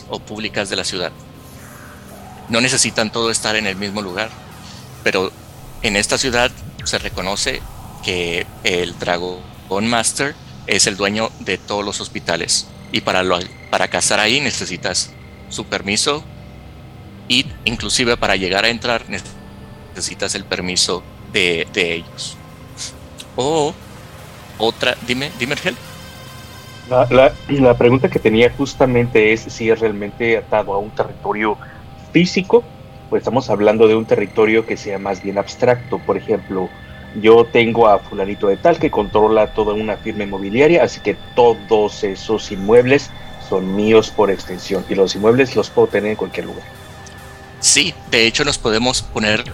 [0.07, 1.11] o públicas de la ciudad.
[2.47, 4.29] No necesitan todo estar en el mismo lugar,
[5.03, 5.29] pero
[5.81, 6.51] en esta ciudad
[6.85, 7.61] se reconoce
[8.05, 10.35] que el dragón master
[10.67, 13.39] es el dueño de todos los hospitales y para, lo,
[13.69, 15.11] para cazar ahí necesitas
[15.49, 16.23] su permiso
[17.27, 19.03] y inclusive para llegar a entrar
[19.95, 22.37] necesitas el permiso de, ellos.
[23.35, 23.73] O
[24.57, 25.75] otra, dime, dime, Argel.
[26.89, 27.07] La,
[27.49, 31.57] la- pregunta que tenía justamente es si es realmente atado a un territorio
[32.11, 32.63] físico
[33.09, 35.99] o estamos hablando de un territorio que sea más bien abstracto.
[35.99, 36.69] Por ejemplo,
[37.21, 42.03] yo tengo a fulanito de tal que controla toda una firma inmobiliaria, así que todos
[42.03, 43.09] esos inmuebles
[43.49, 46.82] son míos por extensión y los inmuebles los puedo tener en cualquier lugar.
[47.63, 49.45] Sí, de hecho nos podemos poner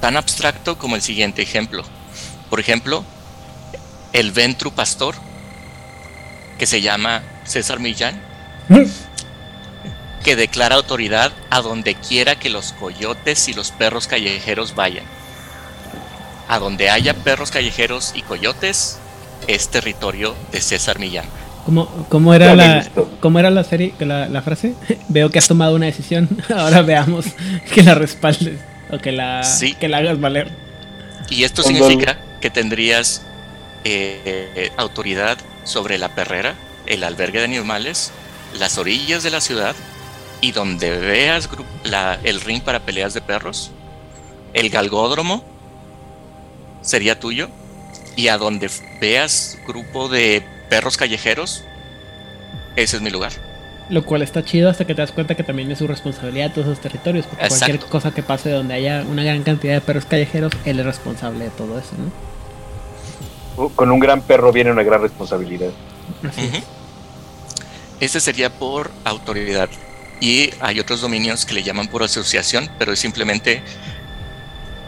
[0.00, 1.84] tan abstracto como el siguiente ejemplo.
[2.50, 3.04] Por ejemplo,
[4.12, 5.14] el Ventru Pastor,
[6.58, 8.20] que se llama César Millán,
[10.24, 15.04] que declara autoridad a donde quiera que los coyotes y los perros callejeros vayan.
[16.48, 18.98] A donde haya perros callejeros y coyotes
[19.46, 21.26] es territorio de César Millán.
[21.68, 22.88] ¿Cómo, cómo era la,
[23.20, 24.72] cómo era la serie, la, la frase?
[25.10, 26.26] Veo que has tomado una decisión.
[26.56, 27.26] Ahora veamos
[27.74, 28.58] que la respaldes
[28.90, 29.74] o que la, Sí.
[29.74, 30.50] que la hagas valer.
[31.28, 33.20] Y esto significa que tendrías
[33.84, 36.54] eh, autoridad sobre la perrera,
[36.86, 38.12] el albergue de animales,
[38.58, 39.76] las orillas de la ciudad
[40.40, 43.72] y donde veas gru- la- el ring para peleas de perros,
[44.54, 45.44] el galgódromo
[46.80, 47.50] sería tuyo
[48.16, 48.70] y a donde
[49.02, 51.64] veas grupo de perros callejeros,
[52.76, 53.32] ese es mi lugar.
[53.90, 56.66] Lo cual está chido hasta que te das cuenta que también es su responsabilidad todos
[56.66, 57.26] esos territorios.
[57.26, 60.84] Porque cualquier cosa que pase donde haya una gran cantidad de perros callejeros, él es
[60.84, 63.64] responsable de todo eso, ¿no?
[63.64, 65.70] Uh, Con un gran perro viene una gran responsabilidad.
[66.22, 66.48] Así es.
[66.50, 66.58] Ujú.
[68.00, 69.70] Ese sería por autoridad.
[70.20, 73.62] Y hay otros dominios que le llaman por asociación, pero es simplemente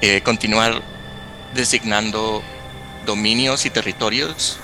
[0.00, 0.82] eh, continuar
[1.54, 2.42] designando
[3.06, 4.58] dominios y territorios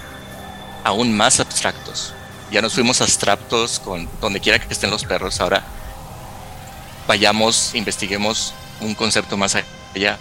[0.87, 2.15] aún más abstractos.
[2.53, 5.41] Ya nos fuimos abstractos con donde quiera que estén los perros.
[5.41, 5.65] Ahora
[7.09, 10.17] vayamos, investiguemos un concepto más allá.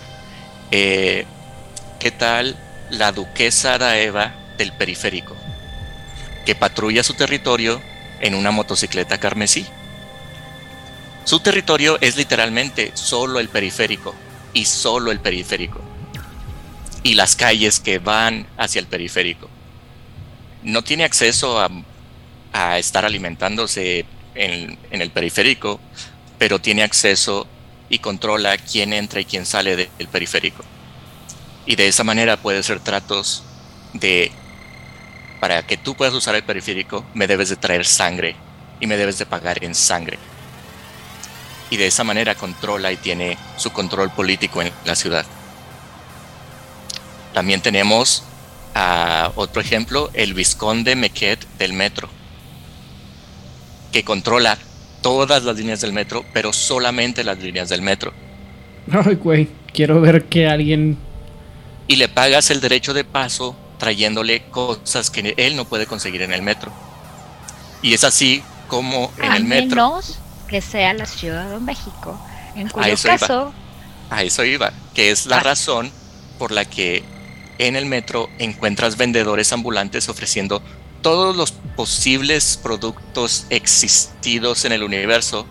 [0.72, 1.26] Eh,
[2.00, 2.58] ¿Qué tal
[2.90, 5.36] la duquesa Daeva del periférico?
[6.46, 7.82] que patrulla su territorio
[8.22, 9.66] en una motocicleta carmesí.
[11.24, 14.14] Su territorio es literalmente solo el periférico
[14.54, 15.82] y solo el periférico.
[17.02, 19.50] Y las calles que van hacia el periférico.
[20.66, 21.70] No tiene acceso a,
[22.78, 25.80] estar alimentándose en, en el periférico,
[26.38, 27.48] pero tiene acceso
[27.90, 30.64] y controla quién entra y quién sale de- del periférico.
[31.66, 33.44] Y de esa manera puede hacer tratos
[33.94, 34.32] de
[35.40, 38.36] para que tú puedas usar el periférico, me debes de traer sangre
[38.80, 40.18] y me debes de pagar en sangre.
[41.70, 45.26] Y de esa manera controla y tiene su control político en la ciudad.
[47.34, 48.24] También tenemos
[48.76, 52.14] a otro ejemplo, el Visconde Mequet del metro,
[53.92, 54.60] que controla
[55.02, 58.20] todas las líneas del metro, pero solamente las líneas del metro.
[58.92, 61.08] Ay, güey, quiero ver que alguien...
[61.88, 66.34] y le pagas el derecho de paso trayéndole cosas que él no puede conseguir en
[66.34, 66.80] el metro.
[67.82, 72.26] Y es así como en a el metro, menos que sea la Ciudad de México,
[72.54, 73.30] en cuyo eso iba.
[73.30, 73.62] caso
[74.10, 75.42] a eso iba, que es la Ah.
[75.42, 75.96] razón
[76.38, 77.15] por la que
[77.60, 80.62] en el metro encuentras vendedores ambulantes ofreciendo
[81.02, 85.46] todos los posibles productos existidos en el universo,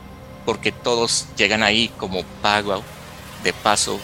[0.44, 2.82] porque todos llegan ahí como pago
[3.42, 4.00] de paso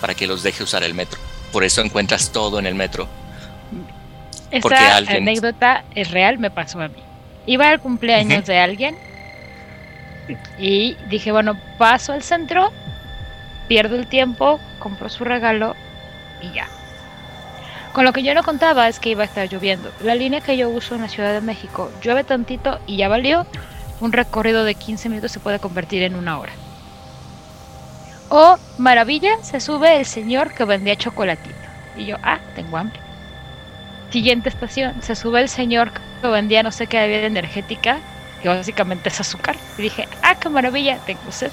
[0.00, 1.18] para que los deje usar el metro.
[1.52, 3.08] Por eso encuentras todo en el metro.
[4.62, 7.02] Porque Esta alguien- anécdota es real, me pasó a mí.
[7.46, 8.96] Iba al cumpleaños de alguien
[10.58, 12.72] y dije, bueno, paso al centro,
[13.68, 15.74] pierdo el tiempo, compro su regalo
[16.40, 16.68] y ya.
[17.94, 19.88] Con lo que yo no contaba es que iba a estar lloviendo.
[20.02, 23.46] La línea que yo uso en la Ciudad de México llueve tantito y ya valió.
[24.00, 26.52] Un recorrido de 15 minutos se puede convertir en una hora.
[28.30, 31.54] Oh, maravilla, se sube el señor que vendía chocolatito.
[31.96, 32.98] Y yo, ah, tengo hambre.
[34.10, 38.00] Siguiente estación, se sube el señor que vendía no sé qué bebida energética,
[38.42, 39.56] que básicamente es azúcar.
[39.78, 41.52] Y dije, ah, qué maravilla, tengo sed.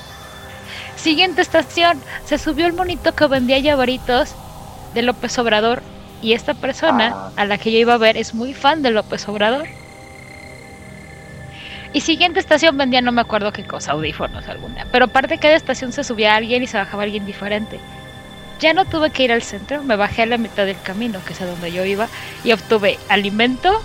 [0.95, 4.35] Siguiente estación, se subió el monito que vendía llaveritos
[4.95, 5.83] de López Obrador.
[6.21, 7.31] Y esta persona Ah.
[7.35, 9.67] a la que yo iba a ver es muy fan de López Obrador.
[11.93, 14.85] Y siguiente estación vendía no me acuerdo qué cosa, audífonos alguna.
[14.91, 17.79] Pero aparte cada estación se subía alguien y se bajaba alguien diferente.
[18.59, 21.33] Ya no tuve que ir al centro, me bajé a la mitad del camino, que
[21.33, 22.07] es a donde yo iba,
[22.43, 23.81] y obtuve alimento,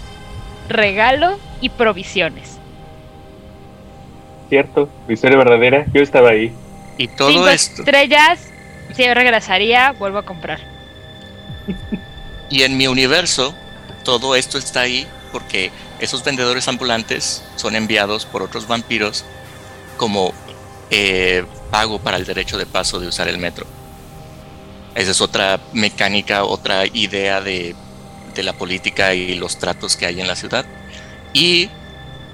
[0.68, 2.58] regalo y provisiones.
[4.50, 6.52] Cierto, historia verdadera, yo estaba ahí.
[6.98, 7.82] Y todo Cinco esto.
[7.82, 8.52] estrellas,
[8.94, 10.60] si yo regresaría, vuelvo a comprar.
[12.50, 13.54] Y en mi universo,
[14.04, 19.24] todo esto está ahí porque esos vendedores ambulantes son enviados por otros vampiros
[19.96, 20.32] como
[20.90, 23.66] eh, pago para el derecho de paso de usar el metro.
[24.94, 27.74] Esa es otra mecánica, otra idea de,
[28.34, 30.64] de la política y los tratos que hay en la ciudad.
[31.32, 31.68] Y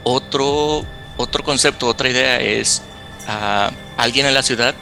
[0.04, 0.84] otro,
[1.16, 2.82] otro concepto, otra idea es
[3.26, 4.74] ah, alguien en la ciudad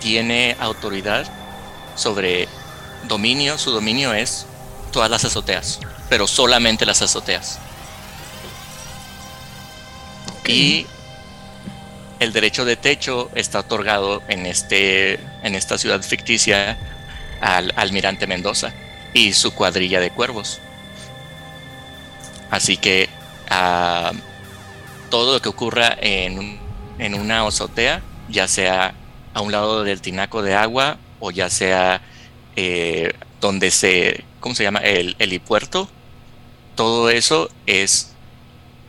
[0.00, 1.26] tiene autoridad
[1.96, 2.48] sobre
[3.08, 4.46] dominio, su dominio es
[4.88, 7.58] todas las azoteas, pero solamente las azoteas.
[10.46, 10.86] Y
[12.20, 16.78] el derecho de techo está otorgado en, este, en esta ciudad ficticia
[17.40, 18.72] al almirante Mendoza
[19.12, 20.60] y su cuadrilla de cuervos.
[22.50, 23.08] Así que
[23.50, 24.12] ah,
[25.10, 26.58] todo lo que ocurra en,
[26.98, 28.94] en una azotea, ya sea
[29.34, 32.00] a un lado del tinaco de agua o ya sea
[32.56, 34.80] eh, donde se, ¿cómo se llama?
[34.80, 35.88] El helipuerto,
[36.74, 38.12] todo eso es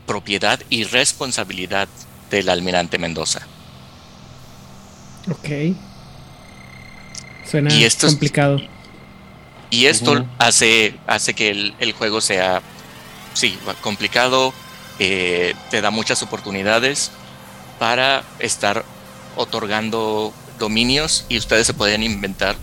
[0.06, 1.88] propiedad y responsabilidad
[2.32, 3.42] del almirante Mendoza.
[5.30, 5.76] Ok.
[7.50, 8.60] Suena Y esto es- complicado.
[9.72, 12.64] Y esto hace, hace que el, el juego sea,
[13.36, 14.52] sí, complicado,
[14.98, 17.12] eh, te da muchas oportunidades
[17.78, 18.84] para estar
[19.36, 22.56] otorgando dominios y ustedes se pueden inventar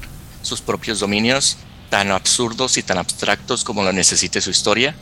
[0.42, 1.58] sus propios dominios
[1.88, 4.94] tan absurdos y tan abstractos como lo necesite su historia.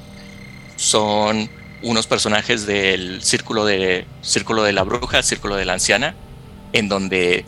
[0.76, 1.50] Son
[1.82, 6.14] unos personajes del círculo de, círculo de la bruja, círculo de la anciana,
[6.72, 7.44] en donde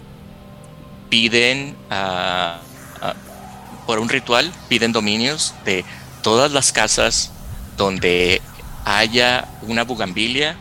[1.08, 1.74] piden
[3.86, 5.84] por un ritual, piden dominios de
[6.22, 7.32] todas las casas
[7.76, 8.42] donde
[8.84, 10.56] haya una bugambilia,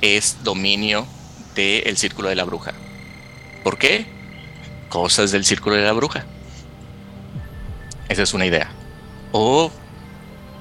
[0.00, 1.06] es dominio
[1.54, 2.72] del círculo de la bruja.
[3.64, 4.06] ¿Por qué?
[4.88, 6.24] Cosas del círculo de la bruja.
[8.08, 8.70] Esa es una idea.
[9.32, 9.70] O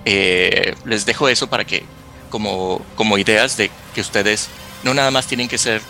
[0.06, 1.84] eh, les dejo eso para que,
[2.30, 4.50] como, como ideas de que ustedes
[4.84, 5.82] no nada más tienen que ser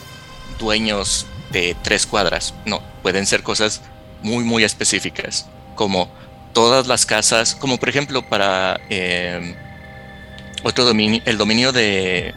[0.59, 3.81] dueños de tres cuadras, no, pueden ser cosas
[4.23, 6.09] muy, muy específicas, como
[6.53, 9.55] todas las casas, como por ejemplo para eh,
[10.63, 12.33] otro dominio, el dominio de,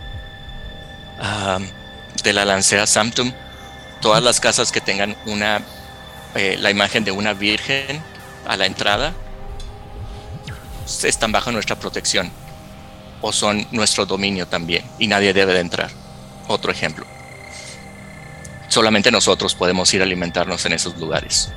[2.22, 3.32] de la lancea Sanctum,
[4.00, 5.62] todas las casas que tengan una,
[6.34, 8.02] eh, la imagen de una virgen
[8.50, 9.14] a la entrada,
[11.04, 12.32] están bajo nuestra protección
[13.20, 15.88] o son nuestro dominio también y nadie debe de entrar.
[16.48, 17.06] Otro ejemplo.
[18.66, 21.52] Solamente nosotros podemos ir a alimentarnos en esos lugares.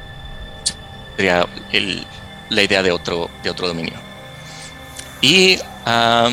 [1.15, 1.47] Sería
[2.49, 3.95] la idea de otro, de otro dominio.
[5.19, 5.57] Y
[5.87, 6.29] ah,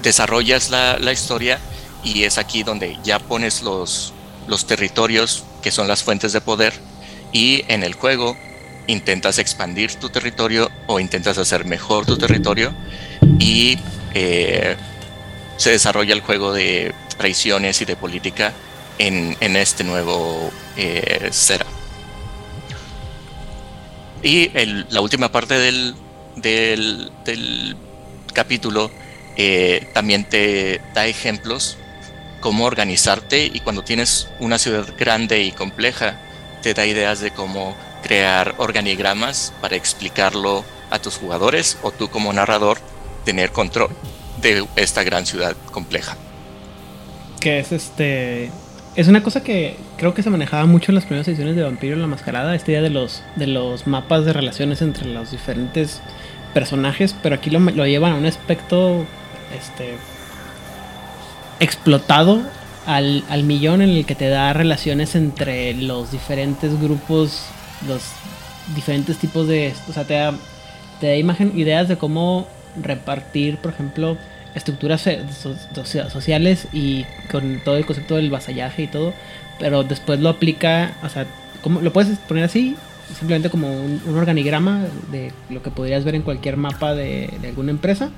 [0.00, 1.58] desarrollas la, la historia
[2.04, 4.12] y es aquí donde ya pones los,
[4.46, 6.72] los territorios que son las fuentes de poder
[7.32, 8.36] y en el juego
[8.86, 12.72] intentas expandir tu territorio o intentas hacer mejor tu territorio
[13.38, 13.78] y
[14.14, 14.76] eh,
[15.56, 18.52] se desarrolla el juego de traiciones y de política
[18.98, 21.30] en, en este nuevo eh.
[24.22, 24.50] Y
[24.90, 25.94] la última parte del,
[26.36, 27.76] del, del
[28.32, 28.90] capítulo
[29.36, 31.76] eh, también te da ejemplos
[32.40, 36.20] cómo organizarte y cuando tienes una ciudad grande y compleja
[36.62, 42.32] te da ideas de cómo crear organigramas para explicarlo a tus jugadores o tú como
[42.32, 42.78] narrador
[43.24, 43.90] tener control
[44.40, 46.16] de esta gran ciudad compleja.
[47.40, 48.50] Que es este.
[48.94, 51.96] Es una cosa que creo que se manejaba mucho en las primeras ediciones de Vampiro
[51.96, 56.00] la Mascarada, esta idea de los, de los mapas de relaciones entre los diferentes
[56.54, 59.04] personajes, pero aquí lo, lo llevan a un aspecto
[59.54, 59.96] este,
[61.60, 62.40] explotado
[62.86, 67.44] al, al millón en el que te da relaciones entre los diferentes grupos,
[67.86, 68.02] los
[68.74, 69.74] diferentes tipos de...
[69.88, 70.34] O sea, te da,
[71.00, 72.46] te da imagen, ideas de cómo
[72.80, 74.16] repartir, por ejemplo,
[74.54, 75.54] estructuras so-
[75.84, 79.12] so- sociales y con todo el concepto del vasallaje y todo,
[79.58, 81.26] pero después lo aplica, o sea,
[81.62, 82.76] como, lo puedes poner así,
[83.18, 88.10] simplemente como un, organigrama de lo que podrías ver en cualquier mapa de alguna empresa.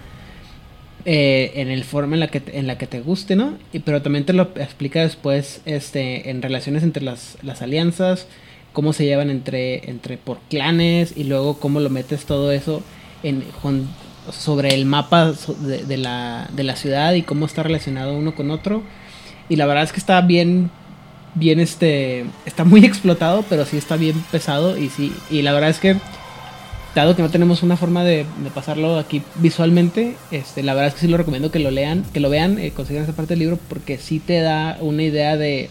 [1.10, 3.56] Eh, en el forma en la que en la que te guste, ¿no?
[3.72, 8.26] Y, pero también te lo explica después este, en relaciones entre las, las alianzas,
[8.74, 12.82] cómo se llevan entre, entre por clanes y luego cómo lo metes todo eso
[13.22, 13.42] en,
[14.32, 18.50] sobre el mapa de, de la, de la ciudad y cómo está relacionado uno con
[18.50, 18.82] otro.
[19.48, 20.70] Y la verdad es que está bien,
[21.34, 25.70] bien este, está muy explotado, pero sí está bien pesado y sí, y la verdad
[25.70, 25.96] es que
[26.94, 30.94] dado que no tenemos una forma de, de pasarlo aquí visualmente, este, la verdad es
[30.94, 33.40] que sí lo recomiendo que lo lean, que lo vean, eh, consigan esa parte del
[33.40, 35.70] libro porque sí te da una idea de,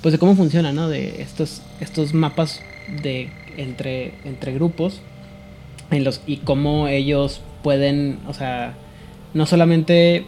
[0.00, 0.88] pues de cómo funciona, ¿no?
[0.88, 2.60] De estos, estos mapas
[3.02, 5.00] de entre, entre grupos
[5.90, 8.74] en los, y cómo ellos pueden, o sea,
[9.34, 10.24] no solamente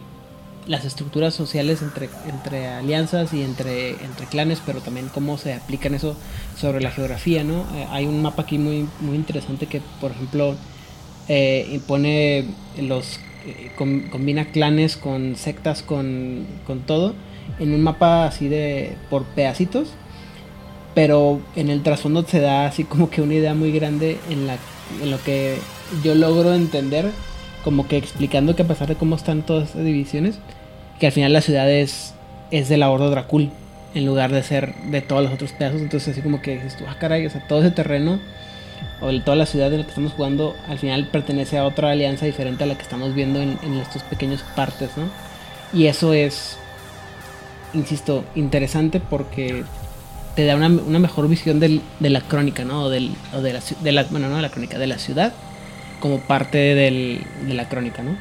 [0.66, 5.94] las estructuras sociales entre, entre alianzas y entre, entre clanes, pero también cómo se aplican
[5.94, 6.16] eso
[6.56, 7.60] sobre la geografía, ¿no?
[7.76, 10.54] Eh, hay un mapa aquí muy, muy interesante que, por ejemplo,
[11.28, 12.44] eh, pone
[12.80, 17.14] los eh, com- combina clanes con sectas con, con todo
[17.58, 19.88] en un mapa así de por pedacitos
[20.94, 24.56] pero en el trasfondo se da así como que una idea muy grande en la
[25.02, 25.56] en lo que
[26.02, 27.10] yo logro entender
[27.64, 30.38] como que explicando que a pesar de cómo están todas estas divisiones
[31.00, 32.14] que al final la ciudad es
[32.50, 33.50] es de la Horda Dracul
[33.94, 36.84] en lugar de ser de todos los otros pedazos entonces así como que dices tú
[36.88, 38.18] ah caray o sea todo ese terreno
[39.00, 42.26] o toda la ciudad en la que estamos jugando al final pertenece a otra alianza
[42.26, 45.04] diferente a la que estamos viendo en, en estos pequeños partes, ¿no?
[45.72, 46.56] Y eso es,
[47.72, 49.64] insisto, interesante porque
[50.36, 52.84] te da una, una mejor visión del- de la crónica, ¿no?
[52.84, 55.32] O, del, o de, la, de la, bueno, no de la crónica, de la ciudad
[56.00, 58.16] como parte del, de la crónica, ¿no?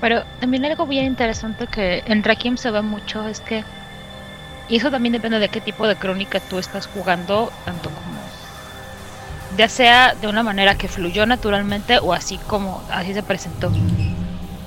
[0.00, 3.64] Pero también algo bien interesante que en Requiem se ve mucho es que,
[4.70, 8.20] y eso también depende de qué tipo de crónica tú estás jugando, tanto como,
[9.56, 13.72] ya sea de una manera que fluyó naturalmente o así como así se presentó.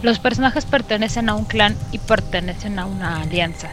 [0.01, 3.69] Los personajes pertenecen a un clan y pertenecen a una alianza.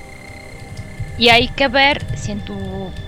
[1.18, 2.56] Y hay que ver si, tu,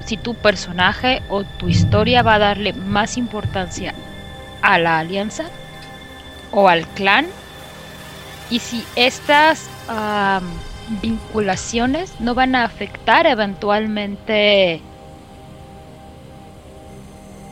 [0.05, 3.94] si tu personaje o tu historia va a darle más importancia
[4.62, 5.44] a la alianza
[6.51, 7.27] o al clan
[8.51, 9.70] y si estas
[11.01, 14.81] vinculaciones no van a afectar eventualmente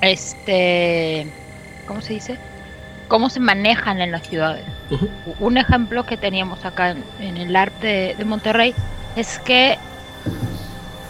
[0.00, 1.32] este
[1.86, 2.38] ¿cómo se dice?
[3.08, 4.64] cómo se manejan en las ciudades.
[5.40, 8.72] Un ejemplo que teníamos acá en, en el arte de Monterrey
[9.16, 9.78] es que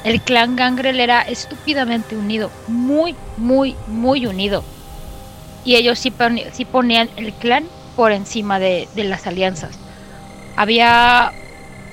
[0.02, 4.64] el clan Gangrel era estúpidamente unido, muy, muy, muy unido.
[5.62, 7.64] Y ellos sí, ponían el clan
[7.96, 9.78] por encima de, de las alianzas.
[10.56, 11.32] Había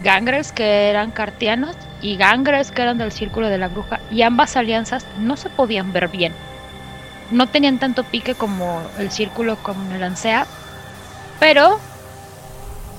[0.02, 4.56] gangrels que eran cartianos y gangrels que eran del círculo de la bruja y ambas
[4.56, 6.34] alianzas no se podían ver bien.
[7.32, 10.46] No tenían tanto pique como el círculo con el Ansea,
[11.40, 11.80] pero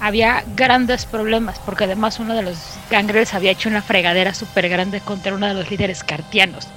[0.00, 2.58] había grandes problemas porque además uno de los
[2.90, 6.68] gangrels había hecho una fregadera súper grande contra uno de los líderes cartianos.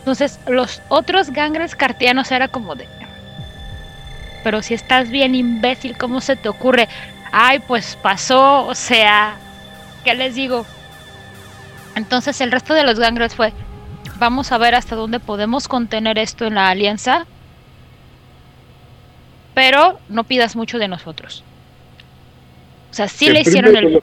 [0.00, 2.86] Entonces los otros gangrels cartianos era como de...
[4.42, 6.88] Pero si estás bien imbécil, ¿cómo se te ocurre?
[7.36, 9.36] Ay, pues pasó, o sea,
[10.04, 10.64] ¿qué les digo?
[11.96, 13.52] Entonces el resto de los gangrels fue,
[14.20, 17.26] vamos a ver hasta dónde podemos contener esto en la alianza,
[19.52, 21.42] pero no pidas mucho de nosotros.
[22.92, 24.00] O sea, sí le hicieron el,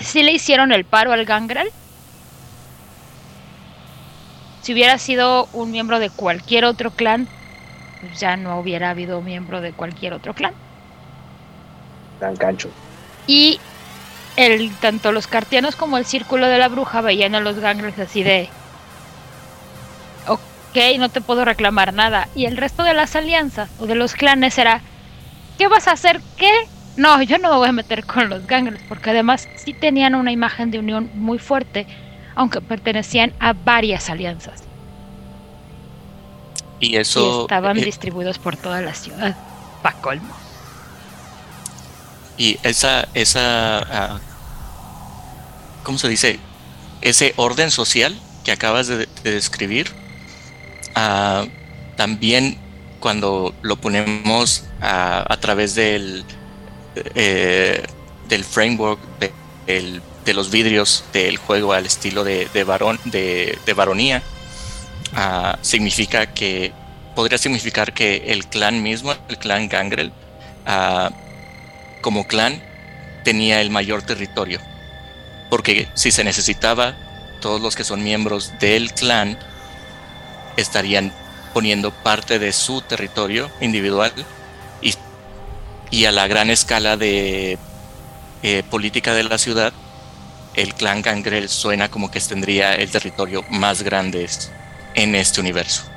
[0.00, 1.68] sí le hicieron el paro al gangrel.
[4.62, 7.28] Si hubiera sido un miembro de cualquier otro clan,
[8.00, 10.54] pues ya no hubiera habido miembro de cualquier otro clan.
[12.24, 12.70] Tan cancho.
[13.26, 13.60] Y
[14.36, 18.22] el, tanto los cartianos como el círculo de la bruja veían a los gangrels así
[18.22, 18.48] de...
[20.26, 22.28] Ok, no te puedo reclamar nada.
[22.34, 24.80] Y el resto de las alianzas o de los clanes era...
[25.58, 26.22] ¿Qué vas a hacer?
[26.38, 26.50] ¿Qué?
[26.96, 30.32] No, yo no me voy a meter con los gangrels porque además sí tenían una
[30.32, 31.86] imagen de unión muy fuerte,
[32.34, 34.62] aunque pertenecían a varias alianzas.
[36.80, 37.42] Y y eso...
[37.42, 39.36] estaban eh, distribuidos por toda la ciudad.
[39.82, 40.43] Pa' colmo.
[42.36, 44.20] Y esa, esa, ah,
[45.82, 46.38] ¿cómo se dice?
[47.00, 49.90] Ese orden social que acabas de, describir,
[50.94, 51.46] ah,
[51.96, 52.58] también
[53.00, 56.24] cuando lo ponemos a través del,
[57.14, 57.82] eh,
[58.28, 59.00] del framework
[59.66, 64.22] de, los vidrios del juego al estilo de, varón, de, varonía,
[65.14, 66.72] ah, significa que
[67.14, 70.12] podría significar que el clan mismo, el clan Gangrel,
[70.66, 71.10] ah,
[72.04, 72.62] como clan,
[73.22, 74.60] tenía el mayor territorio.
[75.48, 76.94] Porque si se necesitaba,
[77.40, 79.38] todos los que son miembros del clan
[80.58, 81.14] estarían
[81.54, 84.12] poniendo parte de su territorio individual
[85.90, 87.56] y, a la gran escala de
[88.42, 89.72] eh, política de la ciudad,
[90.56, 94.28] el clan Gangrel suena como que tendría el territorio más grande
[94.94, 95.93] en este universo.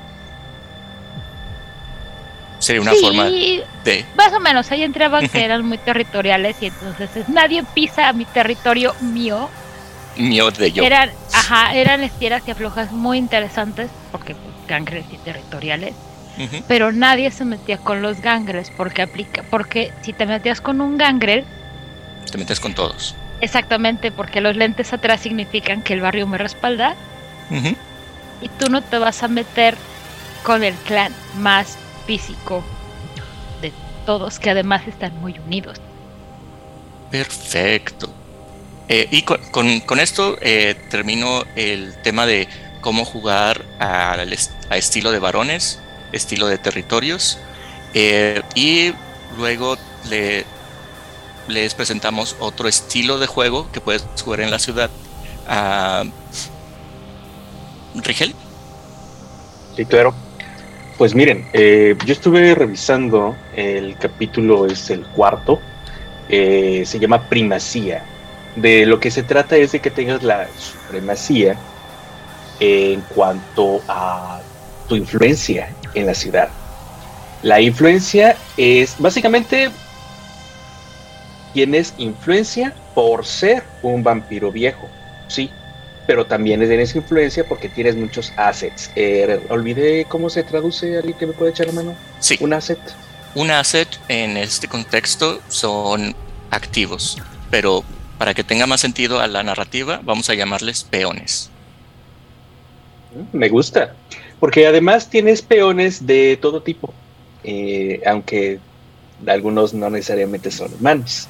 [2.58, 4.04] Sería una forma de...
[4.16, 8.12] Más o menos, ahí entraban que eran muy territoriales y entonces es, nadie pisa a
[8.12, 9.48] mi territorio mío.
[10.16, 10.82] Mío de yo.
[10.82, 15.94] Eran, ajá, eran estiras y aflojas muy interesantes porque pues, y territoriales.
[16.68, 20.96] Pero nadie se metía con los gangres porque aplica, porque si te metías con un
[20.96, 21.44] gangrel,
[22.30, 23.16] te metes con todos.
[23.40, 26.94] Exactamente, porque los lentes atrás significan que el barrio me respalda.
[28.40, 29.76] Y tú no te vas a meter
[30.44, 31.78] con el clan más
[32.08, 32.64] físico
[33.60, 33.70] de
[34.06, 35.78] todos, que además están muy unidos.
[37.10, 38.08] Perfecto.
[38.88, 42.48] Eh, y con, esto eh, termino el tema de
[42.80, 45.80] cómo jugar a, a, estilo de varones,
[46.12, 47.38] estilo de territorios.
[47.92, 48.94] Eh, y
[49.36, 49.76] luego
[50.08, 50.46] le
[51.46, 54.90] les presentamos otro estilo de juego que puedes jugar en la ciudad.
[55.48, 56.10] Uh,
[58.02, 58.34] ¿Rigel?
[59.74, 60.14] Sí, claro.
[60.98, 65.60] Pues miren, eh, yo estuve revisando el capítulo, es el cuarto,
[66.28, 68.02] eh, se llama Primacía.
[68.56, 71.56] De lo que se trata es de que tengas la supremacía
[72.58, 74.40] en cuanto a
[74.88, 76.48] tu influencia en la ciudad.
[77.44, 79.70] La influencia es básicamente
[81.54, 84.88] tienes influencia por ser un vampiro viejo,
[85.28, 85.48] sí,
[86.08, 88.90] pero también tienes influencia porque tienes muchos assets.
[88.96, 91.94] Eh, olvidé cómo se traduce, alguien que me puede echar la mano.
[92.18, 92.38] Sí.
[92.40, 92.78] Un asset.
[93.34, 96.16] Un asset en este contexto son
[96.50, 97.18] activos,
[97.50, 97.84] pero
[98.16, 101.50] para que tenga más sentido a la narrativa, vamos a llamarles peones.
[103.34, 103.94] Me gusta,
[104.40, 106.94] porque además tienes peones de todo tipo,
[107.44, 108.60] eh, aunque
[109.26, 111.28] algunos no necesariamente son humanos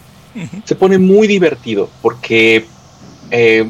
[0.64, 2.66] se pone muy divertido porque
[3.30, 3.68] eh,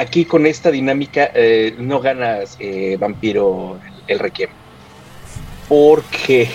[0.00, 4.50] aquí con esta dinámica eh, no ganas eh, vampiro el requiem.
[5.68, 6.48] Porque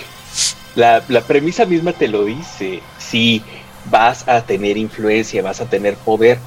[0.76, 2.82] la, premisa misma te lo dice.
[2.98, 3.42] Si
[3.86, 6.40] vas a tener influencia, vas a tener poder,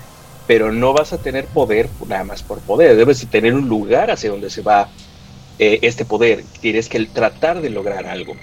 [0.47, 2.97] pero no vas a tener poder nada más por poder.
[2.97, 4.89] Debes tener un lugar hacia donde se va
[5.59, 6.45] este poder.
[6.61, 8.35] Tienes que tratar de lograr algo.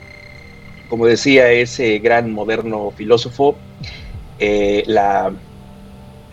[0.90, 3.56] Como decía ese gran moderno filósofo,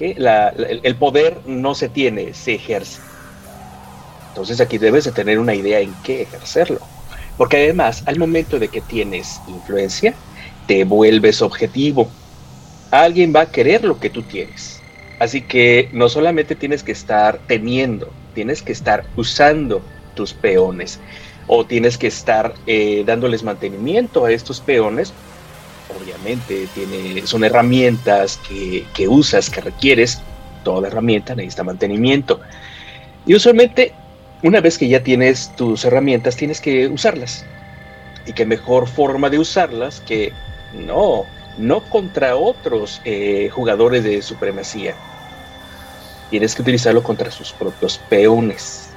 [0.02, 3.00] el poder no se tiene, se ejerce.
[4.28, 6.80] Entonces aquí debes de tener una idea en qué ejercerlo.
[7.36, 10.14] Porque además, al momento de que tienes influencia,
[10.66, 12.10] te vuelves objetivo.
[12.90, 14.80] Alguien va a querer lo que tú tienes.
[15.18, 19.82] Así que no solamente tienes que estar teniendo, tienes que estar usando
[20.14, 20.98] tus peones
[21.46, 25.14] o tienes que estar eh, dándoles mantenimiento a estos peones
[26.00, 30.20] obviamente tiene, son herramientas que, que usas, que requieres,
[30.62, 32.40] toda herramienta necesita mantenimiento.
[33.26, 33.92] Y usualmente,
[34.42, 37.44] una vez que ya tienes tus herramientas, tienes que usarlas.
[38.26, 40.32] Y qué mejor forma de usarlas que
[40.74, 41.24] no,
[41.58, 44.94] no contra otros eh, jugadores de supremacía.
[46.30, 48.88] Tienes que utilizarlo contra sus propios peones.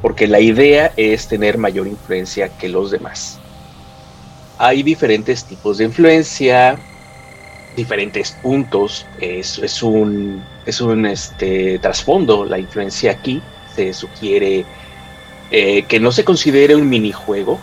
[0.00, 3.40] Porque la idea es tener mayor influencia que los demás
[4.58, 6.78] hay diferentes tipos de influencia,
[7.76, 9.06] diferentes puntos.
[9.20, 12.44] Es, es un, es un este, trasfondo.
[12.44, 13.40] La influencia aquí
[13.74, 14.64] se sugiere
[15.50, 17.58] eh, que no se considere un minijuego.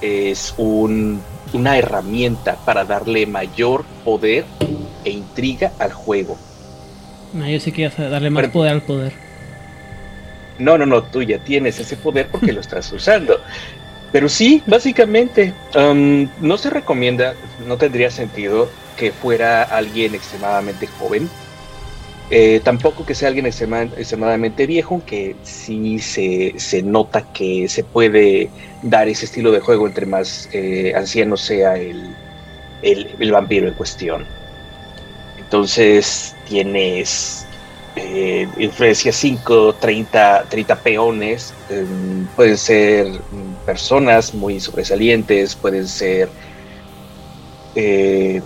[0.00, 1.20] Es un,
[1.52, 4.44] una herramienta para darle mayor poder
[5.04, 6.36] e intriga al juego.
[7.34, 9.12] No, yo sí que darle más poder al poder.
[10.58, 13.40] No, no, no, tú ya tienes ese poder porque lo estás usando.
[14.14, 17.34] Pero sí, básicamente, no se recomienda,
[17.66, 21.28] no tendría sentido que fuera alguien extremadamente joven.
[22.30, 27.82] Eh, tampoco que sea alguien extrema- extremadamente viejo, aunque sí se, se nota que se
[27.82, 28.50] puede
[28.84, 32.14] dar ese estilo de juego entre más eh, anciano sea el,
[32.82, 34.24] el- el vampiro en cuestión.
[35.38, 37.46] Entonces tienes
[37.96, 41.86] influencia 5, 30, 30 peones, eh,
[42.34, 46.28] pueden ser mm, personas muy sobresalientes, pueden ser
[47.76, 48.42] eh,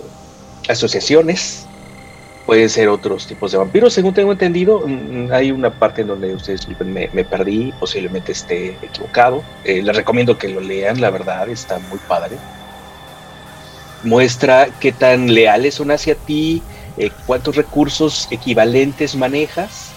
[0.67, 1.65] asociaciones,
[2.45, 3.93] pueden ser otros tipos de vampiros.
[3.93, 8.77] Según tengo entendido, mm, hay una parte en donde ustedes me, me perdí, posiblemente esté
[8.81, 9.43] equivocado.
[9.63, 12.37] Eh, les recomiendo que lo lean, la verdad, está muy padre.
[14.03, 16.61] Muestra qué tan leales son hacia ti,
[16.99, 19.91] eh, cuántos recursos equivalentes manejas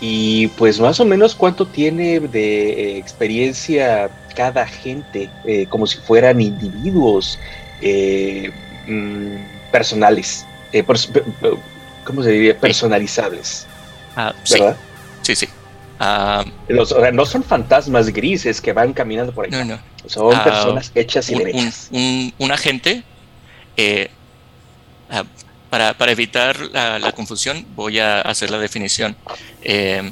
[0.00, 5.98] y pues más o menos cuánto tiene de eh, experiencia cada gente, eh, como si
[6.02, 7.38] fueran individuos
[8.86, 11.58] mm, personales, pers- pe- pe-
[12.04, 12.58] ¿cómo se diría?
[12.58, 13.66] Personalizables,
[14.14, 14.76] Ah, sí, ¿verdad?
[15.22, 15.48] sí, sí.
[15.98, 19.80] Ah, Los- o sea, no son fantasmas grises que van caminando por ahí, no, no.
[20.06, 21.88] son Ah, personas hechas y un, derechas.
[21.90, 23.02] un- un agente,
[23.76, 24.10] eh,
[25.70, 29.16] para, para evitar la, confusión, voy a hacer la definición.
[29.62, 30.10] Eh,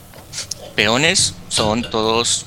[0.74, 2.46] peones son todos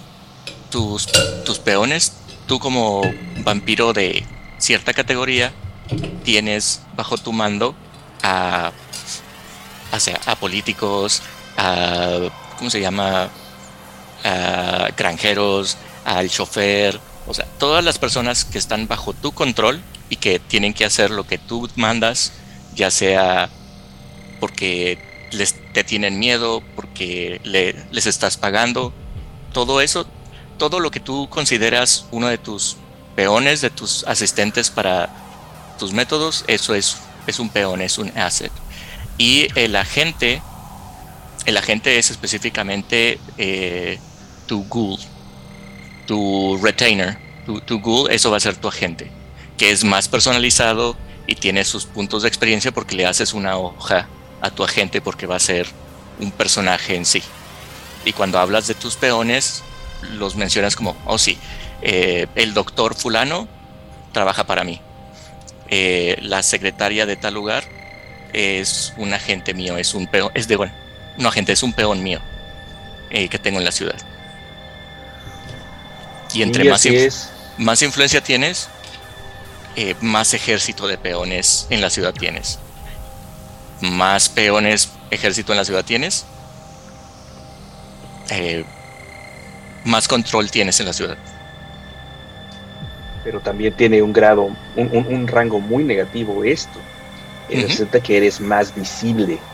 [0.70, 1.08] tus,
[1.44, 2.14] tus peones.
[2.48, 3.02] Tú como
[3.44, 4.26] vampiro de
[4.58, 5.52] cierta categoría
[6.24, 7.76] tienes bajo tu mando
[8.24, 8.72] a,
[9.98, 11.22] sea, a políticos,
[11.58, 13.30] a, ¿cómo se llama?
[14.24, 20.16] A granjeros, al chofer, o sea, todas las personas que están bajo tu control y
[20.16, 22.34] que tienen que hacer lo que tú mandas,
[22.80, 23.50] ya sea
[24.40, 24.98] porque
[25.32, 28.94] les, te tienen miedo, porque le- les estás pagando,
[29.52, 30.08] todo eso,
[30.58, 32.78] todo lo que tú consideras uno de tus
[33.16, 35.10] peones, de tus asistentes para
[35.78, 36.98] tus métodos, eso es,
[37.28, 38.52] es un peón, es un asset.
[39.18, 40.42] Y el agente,
[41.46, 44.00] el agente es específicamente eh,
[44.46, 45.00] tu ghoul,
[46.06, 49.12] tu retainer, tu, tu ghoul, eso va a ser tu agente,
[49.58, 50.98] que es más personalizado
[51.30, 54.08] y tiene sus puntos de experiencia porque le haces una hoja
[54.42, 55.68] a tu agente porque va a ser
[56.20, 57.22] un personaje en sí.
[58.04, 59.62] Y cuando hablas de tus peones,
[60.14, 61.38] los mencionas como, oh sí,
[61.84, 63.48] eh, el doctor fulano
[64.12, 64.82] trabaja para mí.
[65.68, 67.64] Eh, la secretaria de tal lugar
[68.34, 70.74] es un agente mío, es un peón, es de, bueno,
[71.18, 72.20] no agente, es un peón mío
[73.12, 73.98] eh, que tengo en la ciudad.
[76.34, 77.30] Y entre Y más, así inf- es.
[77.58, 78.70] más influencia tienes,
[79.76, 82.60] eh, más ejército de peones en la ciudad tienes.
[83.82, 86.28] Más peones, ejército en la ciudad tienes,
[88.30, 88.66] eh,
[89.84, 91.20] más control tienes en la ciudad.
[93.24, 96.88] pero también tiene un grado, un, un- un rango muy negativo esto.
[97.50, 97.62] Ujú.
[97.62, 99.46] Resulta que eres más visible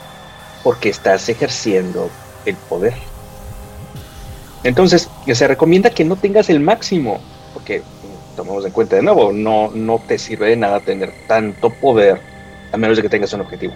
[0.63, 2.15] porque estás ejerciendo
[2.45, 3.11] el poder.
[4.63, 7.83] Entonces, se recomienda que no tengas el máximo, porque
[8.35, 12.19] tomamos en cuenta de nuevo, no, no te sirve de nada tener tanto poder
[12.71, 13.73] a menos de que tengas un objetivo.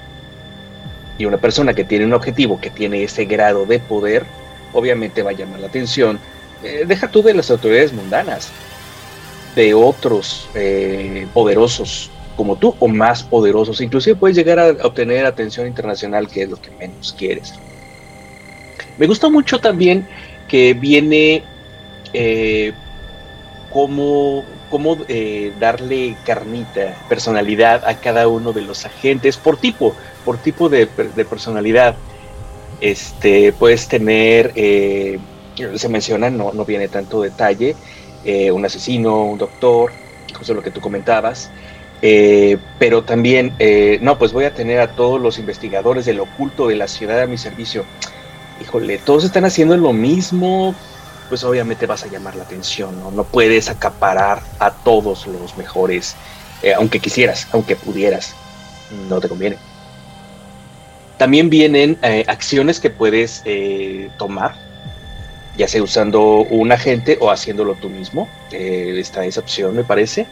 [1.17, 4.25] Y una persona que tiene un objetivo, que tiene ese grado de poder,
[4.73, 6.19] obviamente va a llamar la atención.
[6.63, 8.49] Eh, deja tú de las autoridades mundanas,
[9.55, 13.81] de otros eh, poderosos como tú o más poderosos.
[13.81, 17.53] Inclusive puedes llegar a obtener atención internacional, que es lo que menos quieres.
[18.97, 20.07] Me gusta mucho también
[20.47, 21.43] que viene
[22.13, 22.73] eh,
[23.71, 30.37] cómo, cómo, eh, darle carnita, personalidad a cada uno de los agentes por tipo, por
[30.37, 31.95] tipo de, de personalidad.
[32.81, 35.19] Este, puedes tener, eh,
[35.75, 37.75] se menciona, no, no viene tanto detalle,
[38.23, 39.91] eh, un asesino, un doctor,
[40.37, 41.51] justo lo que tú comentabas.
[42.01, 43.53] Pero también,
[43.99, 47.27] no, pues voy a tener a todos los investigadores del oculto de la ciudad a
[47.27, 47.83] mi servicio.
[48.61, 50.73] Híjole, todos están haciendo lo mismo,
[51.29, 53.11] pues obviamente vas a llamar la atención, ¿no?
[53.11, 56.15] No puedes acaparar a todos los mejores,
[56.63, 58.35] eh, aunque quisieras, aunque pudieras,
[59.07, 59.57] no te conviene.
[61.17, 64.55] También vienen eh, acciones que puedes eh, tomar,
[65.57, 68.27] ya sea usando un agente o haciéndolo tú mismo.
[68.51, 70.25] Está esa opción, me parece.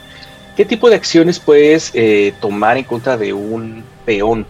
[0.56, 1.94] ¿Qué tipo de acciones puedes
[2.40, 4.48] tomar en contra de un peón?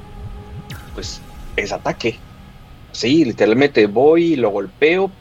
[0.94, 1.20] Pues
[1.58, 2.18] es ataque.
[2.94, 5.12] Sí, literalmente voy y lo golpeo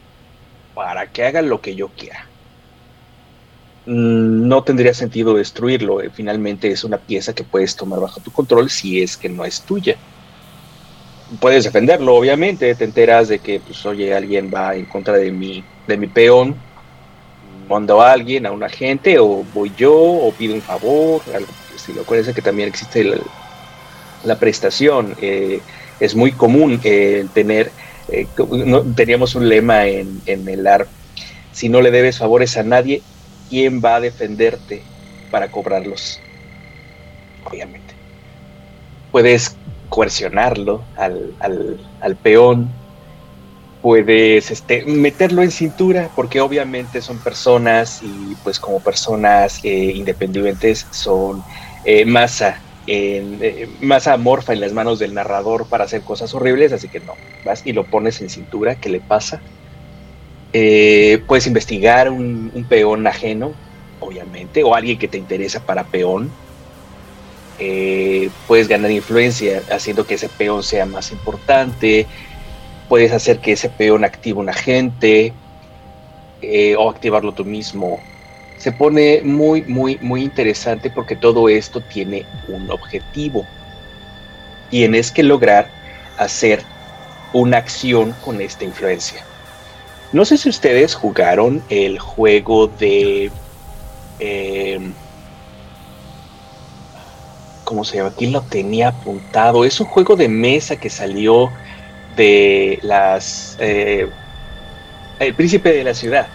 [0.77, 2.19] para que haga lo que yo quiera.
[3.85, 6.01] Mm, No tendría sentido destruirlo.
[6.01, 9.43] eh, Finalmente es una pieza que puedes tomar bajo tu control si es que no
[9.45, 9.99] es tuya.
[11.39, 12.75] Puedes defenderlo, obviamente.
[12.75, 16.67] Te enteras de que, pues, oye, alguien va en contra de mi, de mi peón.
[17.41, 22.01] Mando a alguien, a un agente, o voy yo, o pido un favor, el estilo.
[22.03, 23.03] Acuérdense que también existe
[24.21, 25.15] la, prestación.
[25.17, 25.65] eh,
[25.99, 27.75] es muy común eh, tener,
[28.07, 28.31] eh,
[28.65, 30.91] no- teníamos un lema en, en el ARP,
[31.51, 33.07] si no le debes favores a nadie,
[33.47, 34.91] ¿quién va a defenderte
[35.29, 36.25] para cobrarlos?
[37.41, 37.97] Obviamente.
[39.11, 39.59] Puedes
[39.89, 42.85] coercionarlo al, al- al peón,
[43.81, 50.87] puedes este, meterlo en cintura, porque obviamente son personas y pues como personas eh, independientes
[50.91, 51.45] son
[51.83, 53.67] eh, masa, en, eh,
[54.05, 57.13] amorfa en las manos del narrador para hacer cosas horribles, así que no,
[57.45, 59.41] vas y lo pones en cintura, ¿qué le pasa?
[60.53, 63.51] Eh, puedes investigar un, peón ajeno,
[63.99, 66.31] obviamente, o alguien que te interesa para peón.
[67.59, 72.05] Eh, puedes ganar influencia haciendo que ese peón sea más importante.
[72.87, 75.33] Puedes hacer que ese peón active un agente
[76.77, 77.99] o activarlo tú mismo.
[78.57, 83.45] Se pone muy, muy, muy interesante porque todo esto tiene un objetivo.
[84.69, 85.69] Tienes que lograr
[86.17, 86.63] hacer
[87.33, 89.23] una acción con esta influencia.
[90.11, 93.31] No sé si ustedes jugaron el juego de...
[94.19, 94.79] eh,
[97.63, 98.09] ¿Cómo se llama?
[98.09, 99.65] Aquí lo tenía apuntado.
[99.65, 101.51] Es un juego de mesa que salió
[102.15, 103.57] de las...
[103.59, 104.09] eh,
[105.19, 106.27] el príncipe de la ciudad.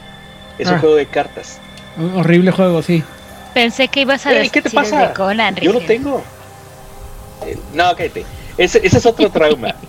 [0.59, 0.79] Es un Ah.
[0.79, 1.62] juego de cartas.
[1.97, 3.03] Un horrible juego, sí.
[3.55, 5.09] Pensé que ibas a decir ¿qué te pasa?
[5.09, 6.23] de Conan, Yo lo tengo.
[7.47, 8.25] Eh, No, cállate.
[8.57, 9.75] Ese, ese es otro trauma.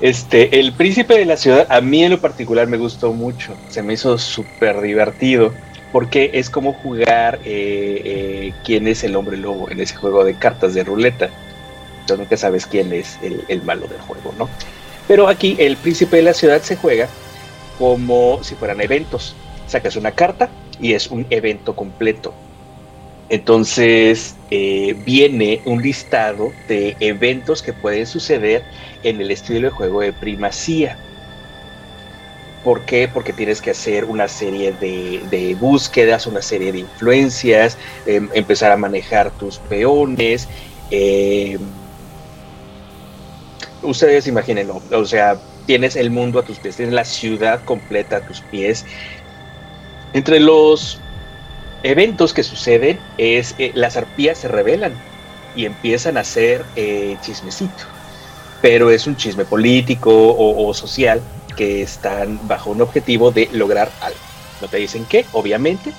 [0.00, 3.54] Este, el príncipe de la ciudad, a mí en lo particular me gustó mucho.
[3.68, 5.54] Se me hizo súper divertido.
[5.92, 10.34] Porque es como jugar eh, eh, quién es el hombre lobo en ese juego de
[10.34, 11.28] cartas de ruleta.
[12.08, 14.48] Tú nunca sabes quién es el, el malo del juego, ¿no?
[15.06, 17.08] Pero aquí el príncipe de la ciudad se juega
[17.78, 19.36] como si fueran eventos.
[19.68, 20.48] Sacas una carta
[20.80, 22.32] y es un evento completo.
[23.28, 28.62] Entonces eh, viene un listado de eventos que pueden suceder
[29.02, 30.98] en el estilo de juego de primacía.
[32.62, 33.08] ¿Por qué?
[33.08, 37.76] Porque tienes que hacer una serie de, búsquedas, una serie de influencias,
[38.06, 40.48] em, empezar a manejar tus peones.
[40.90, 41.58] eh,
[43.82, 48.20] ustedes imagínenlo, o sea, tienes el mundo a tus pies, tienes la ciudad completa a
[48.26, 48.84] tus pies.
[50.14, 51.00] Entre los
[51.82, 54.94] eventos que suceden es eh, las arpías se rebelan
[55.54, 57.84] y empiezan a hacer eh, chismecito,
[58.60, 61.20] pero es un chisme político o, social
[61.56, 64.18] que están bajo un objetivo de lograr algo.
[64.60, 65.92] No te dicen qué, obviamente,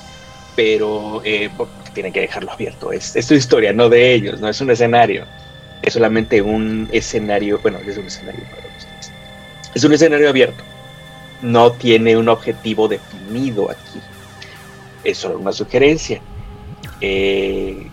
[0.55, 1.49] pero eh,
[1.93, 2.91] tienen que dejarlo abierto.
[2.91, 5.25] Es, es historia, no de ellos, no es un escenario.
[5.81, 9.11] Es solamente un escenario, bueno, es un escenario para ustedes.
[9.73, 10.63] Es un escenario abierto.
[11.43, 13.99] No tiene un objetivo definido aquí.
[15.03, 16.21] Es solo una sugerencia.
[17.01, 17.87] Eh,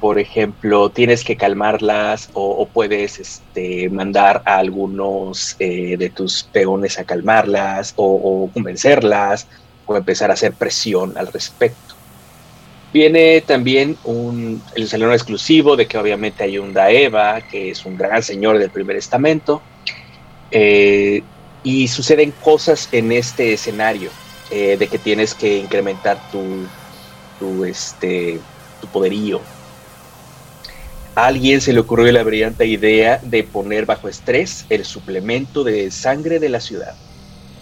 [0.00, 6.98] por ejemplo, tienes que calmarlas o, puedes este, mandar a algunos eh, de tus peones
[6.98, 9.46] a calmarlas o, o convencerlas
[9.86, 11.94] o empezar a hacer presión al respecto.
[12.92, 17.96] Viene también un, el salón exclusivo de que obviamente hay un Daeva, que es un
[17.96, 19.62] gran señor del primer estamento,
[20.50, 21.22] eh,
[21.62, 24.10] y suceden cosas en este escenario,
[24.50, 26.66] eh, de que tienes que incrementar tu,
[27.38, 28.40] tu, este,
[28.80, 29.40] tu poderío.
[31.14, 35.90] A alguien se le ocurrió la brillante idea de poner bajo estrés el suplemento de
[35.90, 36.94] sangre de la ciudad.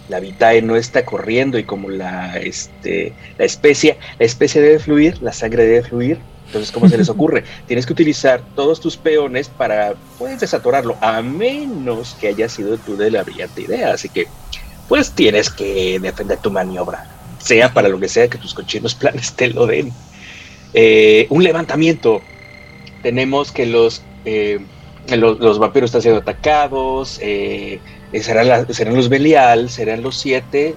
[0.07, 5.21] La vitae no está corriendo y como la, este, la especie, la especie debe fluir,
[5.21, 6.30] la sangre debe fluir.
[6.51, 7.45] Entonces, ¿cómo se les ocurre?
[7.65, 12.97] Tienes que utilizar todos tus peones para, puedes desatorarlo, a menos que haya sido tú
[12.97, 13.93] de la brillante idea.
[13.93, 14.27] Así que,
[14.89, 17.09] pues tienes que defender tu maniobra,
[17.39, 19.93] sea para lo que sea que tus cochinos planes te lo den.
[20.73, 22.21] Eh, un levantamiento.
[23.01, 24.59] Tenemos que los, eh,
[25.07, 27.17] los, los vampiros están siendo atacados.
[27.21, 27.79] Eh,
[28.21, 30.75] serán, la- serán los Belial, serán los siete.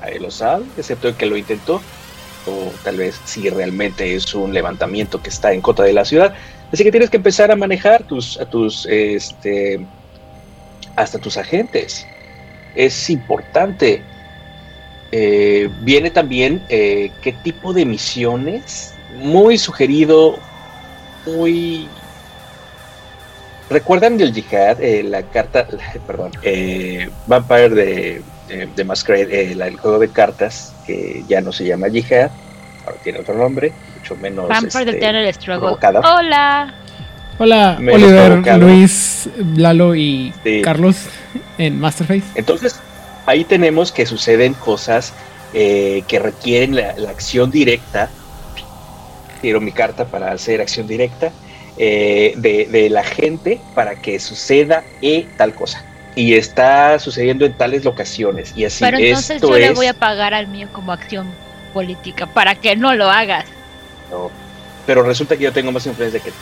[0.00, 1.82] Ahí lo sabe, excepto el que lo intentó.
[2.46, 6.34] O tal vez si realmente es un levantamiento que está en contra de la ciudad.
[6.72, 9.86] Así que tienes que empezar a manejar tus, a tus, este,
[10.96, 12.06] hasta tus agentes.
[12.74, 14.02] Es importante.
[15.12, 18.94] Eh, viene también eh, qué tipo de misiones.
[19.18, 20.38] Muy sugerido,
[21.26, 21.86] muy
[23.72, 24.82] ¿Recuerdan del Jihad?
[24.82, 25.66] Eh, la carta,
[26.06, 26.32] perdón,
[27.26, 28.22] Vampire de,
[28.58, 32.30] de, de Masquerade, eh, el juego de cartas, que ya no se llama Jihad,
[32.86, 34.48] ahora tiene otro nombre, mucho menos.
[34.90, 34.98] Este.
[36.14, 36.74] Hola.
[37.38, 38.58] Hola, Menos Oliver, provocado.
[38.60, 40.60] Luis, Lalo y Sí.
[40.62, 40.96] Carlos
[41.58, 42.22] en Masterface.
[42.34, 42.78] Entonces,
[43.26, 45.12] ahí tenemos que suceden cosas
[45.54, 48.10] eh, que requieren la, la acción directa.
[49.40, 51.32] Quiero mi carta para hacer acción directa.
[51.78, 55.82] eh, de, de la gente para que suceda e tal cosa.
[56.14, 58.52] Y está sucediendo en tales locaciones.
[58.54, 61.26] Y así Pero entonces esto yo le voy a pagar al mío como acción
[61.72, 63.44] política para que no lo hagas.
[64.10, 64.30] no.
[64.84, 66.36] Pero resulta que yo tengo más influencia que tú.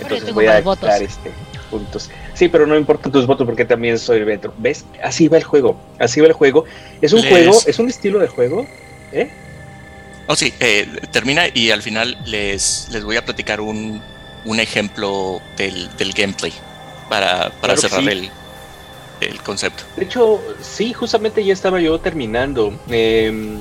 [0.00, 0.88] Entonces tengo voy a votos.
[1.00, 1.30] este
[1.70, 2.08] puntos.
[2.34, 4.54] Sí, pero no importan tus votos porque también soy dentro.
[4.56, 4.84] ¿Ves?
[5.02, 5.78] Así va el juego.
[5.98, 6.64] Así va el juego.
[7.02, 8.66] Es un Les- juego, es un estilo de juego.
[9.12, 9.30] ¿eh?
[10.28, 14.00] Oh, sí, eh, termina y al final les, les voy a platicar un,
[14.46, 16.52] un ejemplo del, del gameplay
[17.10, 18.08] para, para Claro cerrar sí.
[18.08, 18.30] el,
[19.20, 19.84] el concepto.
[19.96, 22.72] De hecho, sí, justamente ya estaba yo terminando.
[22.88, 23.58] Em,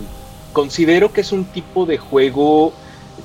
[0.54, 2.74] considero que es un tipo de juego,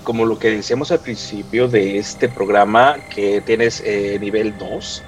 [0.02, 5.02] como lo que decíamos al principio de este programa, que tienes eh, nivel 2.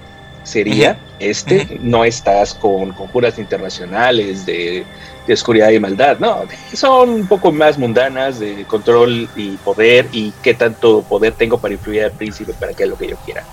[0.45, 4.85] Sería este, no estás con conjuras internacionales de,
[5.27, 10.33] de oscuridad y maldad, no, son un poco más mundanas de control y poder y
[10.43, 13.45] qué tanto poder tengo para influir al príncipe para que lo que yo quiera.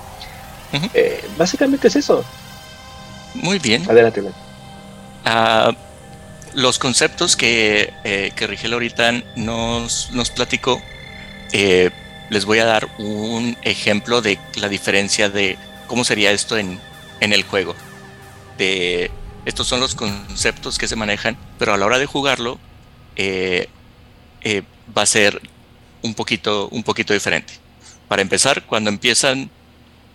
[0.94, 2.24] Eh, básicamente es eso.
[3.34, 3.90] Muy bien.
[3.90, 4.24] Adelante.
[5.26, 5.72] Ah,
[6.54, 10.82] los conceptos que, eh, que Rigel ahorita nos, nos platicó,
[11.52, 11.92] eh,
[12.30, 15.58] les voy a dar un ejemplo de la diferencia de
[15.88, 16.80] cómo sería esto en,
[17.20, 17.76] en el juego.
[18.58, 19.12] De,
[19.46, 22.60] estos son los conceptos que se manejan, pero a la hora de jugarlo
[23.16, 23.68] eh,
[24.42, 24.64] eh,
[24.96, 25.42] va a ser
[26.02, 27.54] un poquito, un poquito diferente.
[28.08, 29.50] Para empezar, cuando empiezan,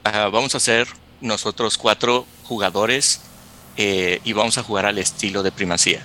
[0.05, 0.89] ah, vamos a ser
[1.21, 3.21] nosotros cuatro jugadores
[3.77, 6.05] eh, y vamos a jugar al estilo de primacía.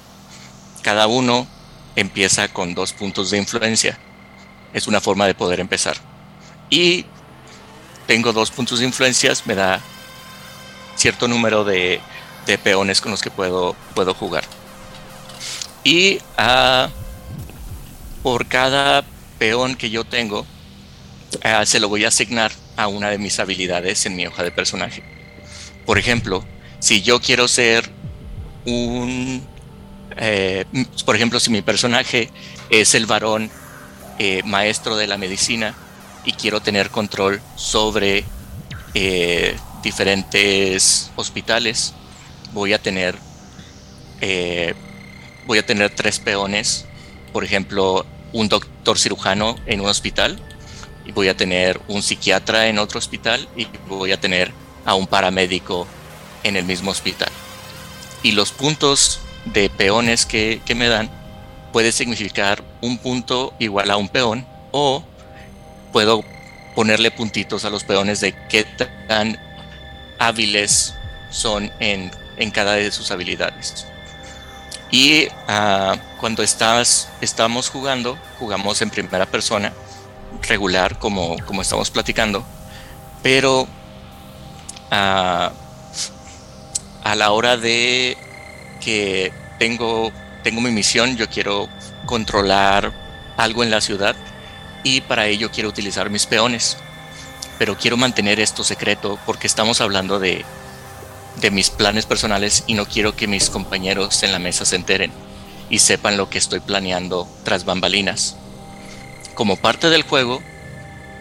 [0.81, 1.47] Cada uno
[1.95, 3.99] empieza con dos puntos de influencia.
[4.73, 5.97] Es una forma de poder empezar.
[6.69, 7.05] Y
[8.07, 9.81] tengo dos puntos de influencias, me da
[10.95, 12.01] cierto número de,
[12.63, 14.43] peones con los que puedo, puedo jugar.
[15.83, 16.89] Y ah,
[18.23, 19.03] por cada
[19.37, 20.45] peón que yo tengo,
[21.43, 24.51] ah, se lo voy a asignar a una de mis habilidades en mi hoja de
[24.51, 25.18] personaje.
[25.89, 26.45] Por ejemplo,
[26.77, 27.89] si yo quiero ser
[28.63, 29.43] un,
[30.17, 30.63] eh,
[31.03, 32.29] por ejemplo, si mi personaje
[32.69, 33.49] es el varón
[34.19, 35.73] eh, maestro de la medicina
[36.25, 38.23] y quiero tener control sobre
[38.93, 41.95] eh, diferentes hospitales,
[42.53, 43.17] voy a tener
[45.47, 46.85] voy a tener tres peones,
[47.33, 50.39] por ejemplo, un doctor cirujano en un hospital
[51.07, 54.53] y voy a tener un psiquiatra en otro hospital y voy a tener
[54.89, 55.85] a un paramédico
[56.41, 57.29] en el mismo hospital.
[58.23, 61.11] Y los puntos de peones que, que me dan
[61.71, 65.03] puede significar un punto igual a un peón o
[65.93, 66.23] puedo
[66.73, 68.65] ponerle puntitos a los peones de qué
[69.07, 69.39] tan
[70.17, 70.95] hábiles
[71.29, 73.85] son en, en cada de sus habilidades.
[74.89, 79.71] Y ah, cuando estás, estamos jugando, jugamos en primera persona,
[80.47, 82.43] regular como, como estamos platicando,
[83.21, 83.67] pero
[84.91, 85.51] ah,
[87.03, 88.17] a la hora de
[88.81, 90.11] que tengo,
[90.43, 91.69] tengo mi misión, yo quiero
[92.05, 92.93] controlar
[93.37, 94.15] algo en la ciudad
[94.83, 96.77] y para ello quiero utilizar mis peones.
[97.57, 100.45] Pero quiero mantener esto secreto porque estamos hablando de,
[101.41, 105.11] de mis planes personales y no quiero que mis compañeros en la mesa se enteren
[105.69, 108.35] y sepan lo que estoy planeando tras bambalinas.
[109.35, 110.41] Como parte del juego,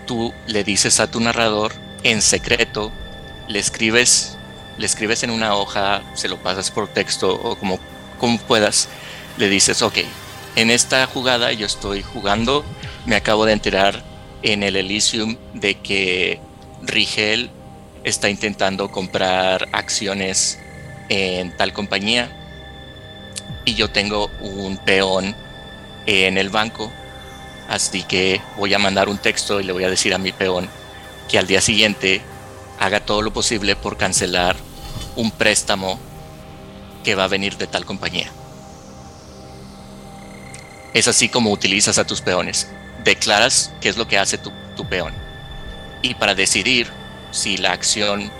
[0.06, 1.72] tú le dices a tu narrador
[2.02, 2.92] en secreto,
[3.48, 4.36] le escribes,
[4.76, 7.78] le escribes en una hoja, se lo pasas por texto o como,
[8.20, 8.88] como puedas,
[9.38, 9.98] le dices, ok,
[10.56, 12.64] en esta jugada yo estoy jugando,
[13.06, 14.02] me acabo de enterar
[14.42, 16.40] en el Elysium de que
[16.82, 17.50] Rigel
[18.04, 20.58] está intentando comprar acciones
[21.08, 22.30] en tal compañía
[23.64, 25.34] y yo tengo un peón
[26.06, 26.92] en el banco,
[27.68, 30.68] así que voy a mandar un texto y le voy a decir a mi peón
[31.28, 32.22] que al día siguiente
[32.78, 34.56] haga todo lo posible por cancelar
[35.16, 35.98] un préstamo
[37.04, 38.30] que va a venir de tal compañía.
[40.94, 42.68] Es así como utilizas a tus peones.
[43.04, 44.52] Declaras qué es lo que hace tu,
[44.88, 45.12] peón.
[46.02, 46.88] Y para decidir
[47.32, 48.30] si la acción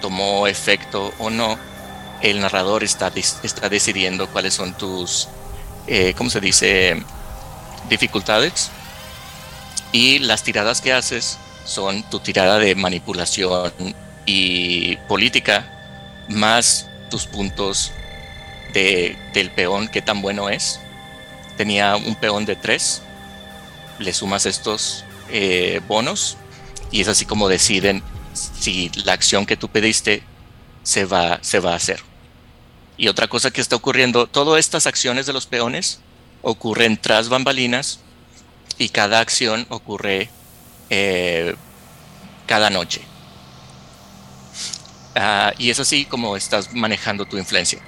[0.00, 1.58] tomó efecto o no,
[2.22, 5.28] el narrador está, está decidiendo cuáles son tus,
[5.86, 7.02] eh, ¿cómo se dice?
[7.90, 8.70] Dificultades.
[9.92, 13.72] Y las tiradas que haces son tu tirada de manipulación
[14.24, 17.92] y política, más tus puntos
[18.72, 20.80] de, del peón, que tan bueno es.
[21.56, 23.02] Tenía un peón de 3,
[23.98, 26.36] le sumas estos eh, bonos
[26.90, 28.02] y es así como deciden
[28.32, 30.22] si la acción que tú pediste
[30.82, 32.00] se va, se va a hacer.
[32.96, 36.00] Y otra cosa que está ocurriendo, todas estas acciones de los peones
[36.42, 38.00] ocurren tras bambalinas
[38.78, 40.30] y cada acción ocurre
[40.90, 41.54] eh,
[42.46, 43.02] cada noche.
[45.14, 47.80] Ah, y es así como estás manejando tu influencia.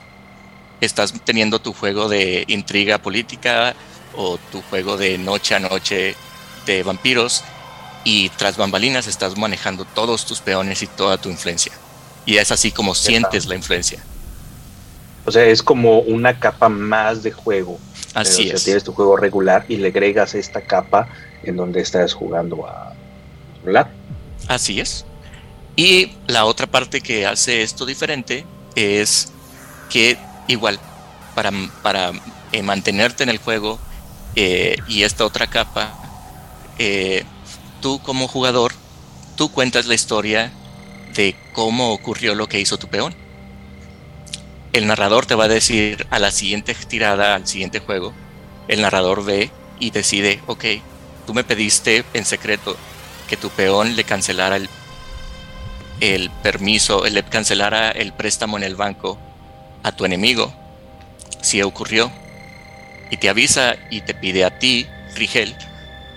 [0.80, 3.74] Estás teniendo tu juego de intriga política
[4.16, 6.16] o tu juego de noche a noche
[6.66, 7.44] de vampiros
[8.04, 11.72] y tras bambalinas estás manejando todos tus peones y toda tu influencia.
[12.24, 14.02] Y es así como sientes la influencia.
[15.24, 17.78] O sea, es como una capa más de juego.
[18.14, 18.64] Así o sea, es.
[18.64, 21.08] tienes tu juego regular y le agregas esta capa
[21.42, 22.94] en donde estás jugando a
[23.60, 23.90] celular.
[24.48, 25.04] Así es.
[25.76, 28.44] Y la otra parte que hace esto diferente
[28.74, 29.32] es
[29.90, 30.78] que igual,
[31.34, 31.52] para,
[31.82, 32.12] para
[32.52, 33.78] eh, mantenerte en el juego
[34.34, 35.92] eh, y esta otra capa,
[36.78, 37.24] eh,
[37.80, 38.72] tú como jugador,
[39.36, 40.52] tú cuentas la historia
[41.14, 43.14] de cómo ocurrió lo que hizo tu peón.
[44.72, 48.12] El narrador te va a decir a la siguiente tirada, al siguiente juego,
[48.68, 49.50] el narrador ve
[49.80, 50.64] y decide, ok,
[51.28, 52.74] tú me pediste en secreto
[53.28, 54.66] que tu peón le cancelara el,
[56.00, 59.18] el permiso, le cancelara el préstamo en el banco
[59.82, 60.50] a tu enemigo,
[61.42, 62.10] si ocurrió,
[63.10, 64.86] y te avisa y te pide a ti,
[65.16, 65.54] Rigel,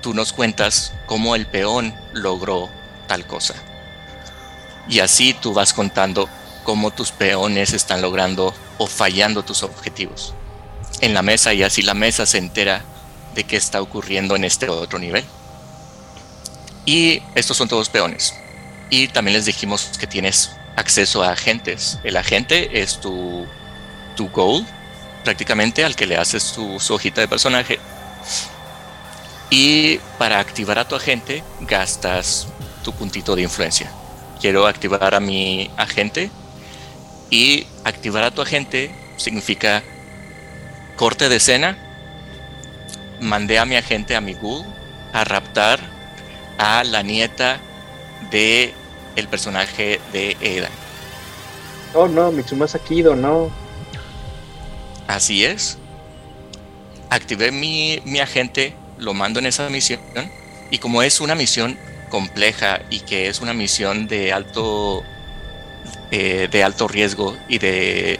[0.01, 2.69] tú nos cuentas cómo el peón logró
[3.09, 3.55] tal cosa.
[4.87, 6.29] Y así tú vas contando
[6.63, 10.33] cómo tus peones están logrando o fallando tus objetivos
[11.01, 12.85] en la mesa y así la mesa se entera
[13.35, 15.23] de qué está ocurriendo en este otro nivel.
[16.85, 18.33] Y estos son todos peones.
[18.89, 21.99] Y también les dijimos que tienes acceso a agentes.
[22.03, 23.45] El agente es tu,
[24.15, 24.65] tu goal,
[25.23, 27.79] prácticamente al que le haces tu, su hojita de personaje.
[29.49, 32.47] Y para activar a tu agente gastas
[32.83, 33.91] tu puntito de influencia.
[34.39, 36.31] Quiero activar a mi agente
[37.29, 39.83] y activar a tu agente significa
[40.95, 41.90] corte de escena.
[43.21, 44.65] Mandé a mi agente a mi ghoul
[45.13, 45.79] a raptar
[46.57, 47.59] a la nieta
[48.31, 48.73] de
[49.15, 50.69] el personaje de Eda.
[51.93, 53.51] Oh no, Mitsumasa Kido, no.
[55.07, 55.77] Así es.
[57.09, 60.01] Activé mi, mi agente, lo mando en esa misión
[60.69, 61.77] y como es una misión
[62.09, 65.03] compleja y que es una misión de alto
[66.11, 68.19] eh, de alto riesgo y de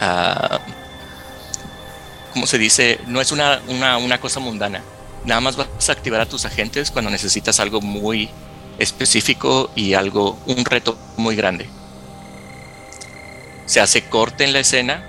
[0.00, 0.60] ah,
[2.34, 3.00] ¿cómo se dice?
[3.06, 4.82] No es una, una, una cosa mundana.
[5.24, 8.28] Nada más vas a activar a tus agentes cuando necesitas algo muy
[8.78, 11.70] específico y algo, un reto muy grande.
[13.66, 15.04] Se hace corte en la escena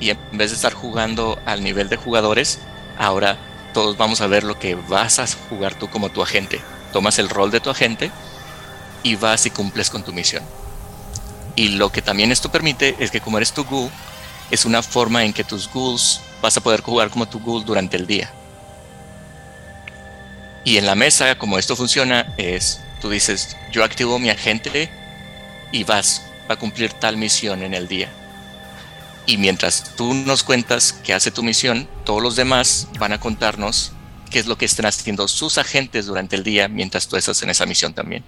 [0.00, 2.58] y en vez de estar jugando al nivel de jugadores,
[2.98, 3.38] ahora
[3.72, 6.60] todos vamos a ver lo que vas a jugar tú como tu agente.
[6.92, 8.10] Tomas el rol de tu agente
[9.04, 10.42] y vas y cumples con tu misión.
[11.54, 13.90] Y lo que también esto permite es que como eres tu ghoul,
[14.50, 17.96] es una forma en que tus ghouls vas a poder jugar como tu ghoul durante
[17.96, 18.30] el día.
[20.64, 24.90] Y en la mesa, como esto funciona, es tú dices, yo activo mi agente
[25.72, 28.08] y vas a cumplir tal misión en el día.
[29.26, 33.92] Y mientras tú nos cuentas qué hace tu misión, todos los demás van a contarnos
[34.30, 37.50] qué es lo que están haciendo sus agentes durante el día mientras tú estás en
[37.50, 38.24] esa misión también.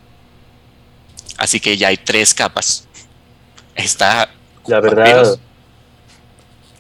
[1.36, 2.86] Así que ya hay tres capas.
[3.74, 4.30] Está
[4.66, 5.38] La verdad, vampiros,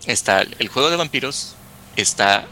[0.06, 1.54] está el juego de vampiros,
[1.96, 2.46] está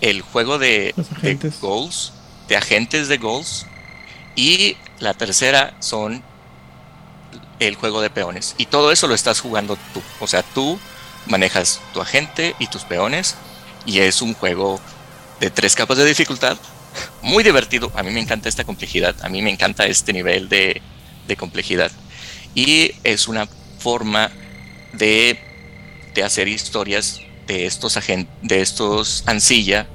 [0.00, 1.60] el juego de, de agentes.
[1.60, 2.12] goals,
[2.48, 3.66] de agentes de goals,
[4.34, 6.22] y la tercera son
[7.60, 8.54] el juego de peones.
[8.58, 10.02] Y todo eso lo estás jugando tú.
[10.20, 10.78] O sea, tú
[11.26, 13.36] manejas tu agente y tus peones,
[13.86, 14.80] y es un juego
[15.40, 16.56] de tres capas de dificultad.
[17.22, 17.90] Muy divertido.
[17.94, 19.14] A mí me encanta esta complejidad.
[19.22, 20.82] A mí me encanta este nivel de,
[21.26, 21.90] de complejidad.
[22.54, 23.48] Y es una
[23.78, 24.30] forma
[24.92, 25.38] de,
[26.14, 29.86] de hacer historias de estos agen- de estos Ancilla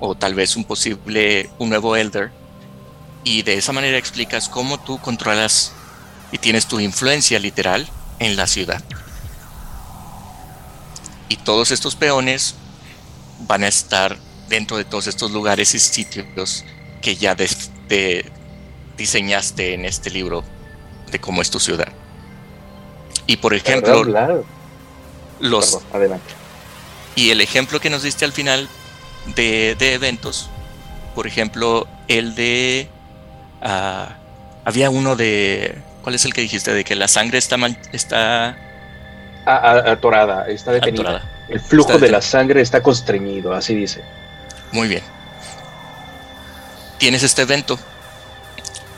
[0.00, 2.30] o tal vez un posible un nuevo Elder
[3.22, 5.72] y de esa manera explicas cómo tú controlas
[6.32, 7.86] y tienes tu influencia literal
[8.18, 8.82] en la ciudad.
[11.28, 12.54] Y todos estos peones
[13.46, 14.18] van a estar
[14.48, 16.64] dentro de todos estos lugares y sitios
[17.00, 18.30] que ya de-
[18.96, 20.44] diseñaste en este libro
[21.10, 21.88] de cómo es tu ciudad.
[23.26, 24.44] Y por ejemplo, verdad, claro.
[25.40, 26.34] Los, Perdón, adelante.
[27.16, 28.68] y el ejemplo que nos diste al final
[29.36, 30.50] de, de eventos,
[31.14, 32.88] por ejemplo, el de...
[33.62, 34.16] ah,
[34.64, 35.78] había uno de...
[36.02, 36.72] ¿Cuál es el que dijiste?
[36.74, 38.56] De que la sangre está, mal- está
[39.46, 41.02] Ah, ah, atorada, está detenida.
[41.02, 41.30] atorada.
[41.48, 44.02] El flujo Está de la sangre está constreñido, así dice.
[44.72, 45.02] Muy bien.
[46.98, 47.78] Tienes este evento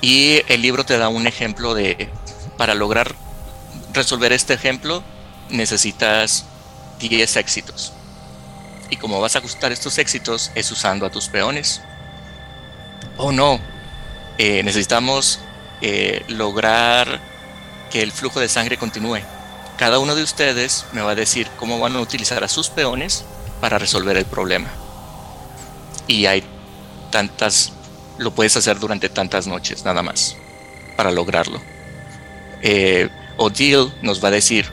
[0.00, 2.08] y el libro te da un ejemplo de...
[2.56, 3.14] Para lograr
[3.92, 5.02] resolver este ejemplo
[5.50, 6.44] necesitas
[7.00, 7.92] 10 éxitos.
[8.90, 11.80] Y como vas a ajustar estos éxitos es usando a tus peones.
[13.16, 13.58] Oh no,
[14.38, 15.40] eh, necesitamos
[15.80, 17.20] eh, lograr
[17.90, 19.20] que el flujo de sangre continúe.
[19.76, 23.24] Cada uno de ustedes me va a decir cómo van a utilizar a sus peones
[23.60, 24.68] para resolver el problema.
[26.06, 26.44] Y hay
[27.10, 27.72] tantas,
[28.18, 30.36] lo puedes hacer durante tantas noches nada más
[30.96, 31.60] para lograrlo.
[32.62, 34.72] Eh, Odile nos va a decir,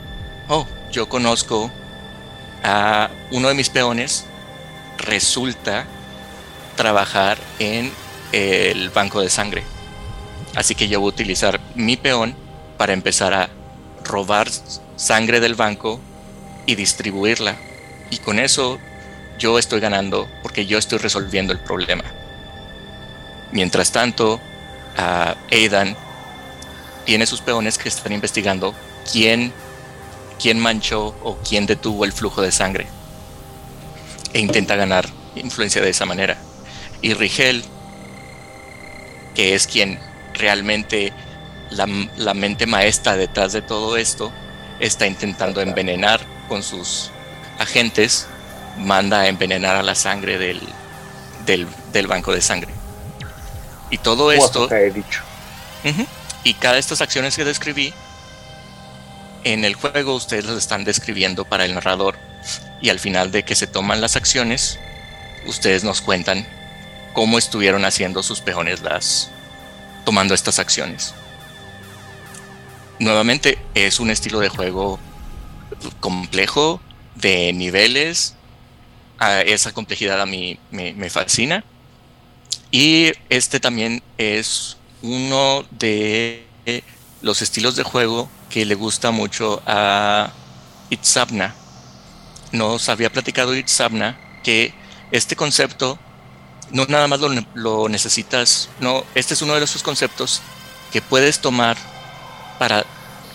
[0.54, 1.70] oh, yo conozco
[2.62, 4.24] a uno de mis peones,
[4.98, 5.84] resulta
[6.76, 7.92] trabajar en
[8.32, 9.64] el banco de sangre.
[10.54, 12.36] Así que yo voy a utilizar mi peón
[12.76, 13.50] para empezar a
[14.04, 14.48] robar
[14.96, 16.00] sangre del banco
[16.66, 17.56] y distribuirla.
[18.10, 18.78] Y con eso
[19.38, 22.04] yo estoy ganando porque yo estoy resolviendo el problema.
[23.52, 24.40] Mientras tanto,
[25.50, 25.96] Aidan
[27.04, 28.74] tiene sus peones que están investigando
[29.10, 29.52] quién,
[30.40, 32.86] quién manchó o quién detuvo el flujo de sangre.
[34.32, 36.36] E intenta ganar influencia de esa manera.
[37.02, 37.64] Y Rigel,
[39.34, 39.98] que es quien
[40.34, 41.12] realmente
[41.70, 41.86] la,
[42.16, 44.32] la, mente maestra detrás de todo esto,
[44.80, 47.10] está intentando envenenar con sus
[47.58, 48.26] agentes,
[48.78, 50.60] manda a envenenar a la sangre del,
[51.46, 52.72] del, del banco de sangre.
[53.90, 54.70] Y todo esto...
[54.72, 55.22] He dicho.
[56.42, 57.92] y cada de estas acciones que describí,
[59.44, 62.16] en el juego ustedes las están describiendo para el narrador.
[62.80, 64.78] Y al final de que se toman las acciones,
[65.46, 66.46] ustedes nos cuentan
[67.12, 69.30] cómo estuvieron haciendo sus peones las
[70.04, 71.14] tomando estas acciones.
[72.98, 74.98] Nuevamente es un estilo de juego
[76.00, 76.80] complejo,
[77.14, 78.34] de niveles.
[79.46, 81.64] Esa complejidad a mí me fascina.
[82.70, 86.44] Y este también es uno de
[87.22, 90.30] los estilos de juego que le gusta mucho a
[90.88, 91.56] Itzabna.
[92.52, 94.72] Nos había platicado Itzabna que
[95.10, 95.98] este concepto
[96.70, 100.40] no nada más lo, necesitas, no, este es uno de esos conceptos
[100.92, 101.76] que puedes tomar
[102.60, 102.86] para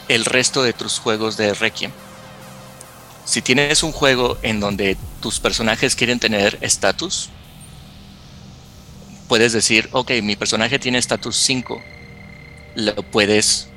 [0.07, 1.91] el resto de tus juegos de Requiem.
[3.25, 7.29] Si tienes un juego en donde tus personajes quieren tener estatus,
[9.27, 11.83] puedes decir, ok, mi personaje tiene estatus 5.
[12.75, 13.67] Lo puedes,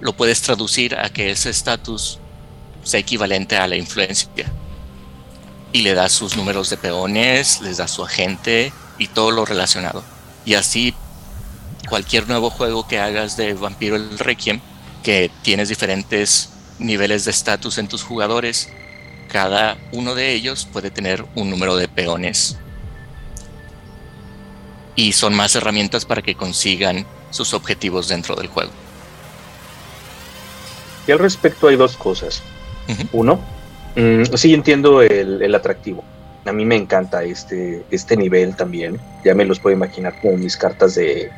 [0.00, 2.18] lo puedes traducir a que ese estatus
[2.82, 4.50] sea equivalente a la influencia.
[5.72, 10.02] Y le das sus números de peones, les das su agente y todo lo relacionado.
[10.44, 10.94] Y así
[11.88, 14.60] cualquier nuevo juego que hagas de Vampiro el Requiem,
[15.02, 18.68] que tienes diferentes niveles de estatus en tus jugadores,
[19.28, 22.56] cada uno de ellos puede tener un número de peones
[24.96, 28.72] y son más herramientas para que consigan sus objetivos dentro del juego.
[31.06, 32.42] Y al respecto hay dos cosas.
[33.12, 33.40] Uno,
[33.96, 36.02] mm, sí entiendo el, atractivo.
[36.44, 38.98] A mí me encanta este, este nivel también.
[39.24, 41.30] Ya me los puedo imaginar como mis cartas de,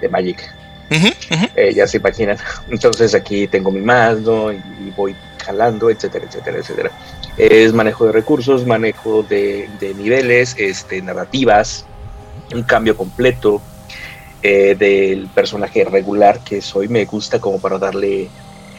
[0.00, 0.40] de Magic.
[1.54, 2.36] Eh, ya se imaginan.
[2.70, 4.60] Entonces aquí tengo mi mando y,
[4.96, 5.14] voy
[5.44, 6.90] jalando, etcétera, etcétera, etcétera.
[7.36, 11.86] Es manejo de recursos, manejo de, de niveles, este, narrativas,
[12.52, 13.62] un cambio completo
[14.42, 16.88] eh, del personaje regular que soy.
[16.88, 18.28] Me gusta como para darle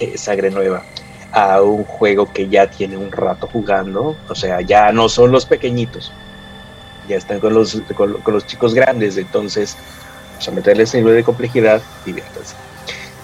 [0.01, 0.83] eh, sangre nueva
[1.31, 4.17] a un juego que ya tiene un rato jugando.
[4.27, 6.11] O sea, ya no son los pequeñitos,
[7.07, 9.17] ya están con los, con, los chicos grandes.
[9.17, 9.77] Entonces,
[10.35, 12.55] pues, a meterle ese nivel de complejidad, diviértanse.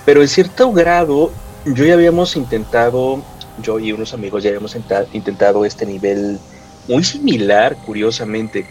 [0.05, 1.31] Pero en cierto grado,
[1.65, 3.21] yo ya habíamos intentado,
[3.61, 4.77] yo y unos amigos ya habíamos
[5.11, 6.39] intentado este nivel
[6.87, 8.65] muy similar, curiosamente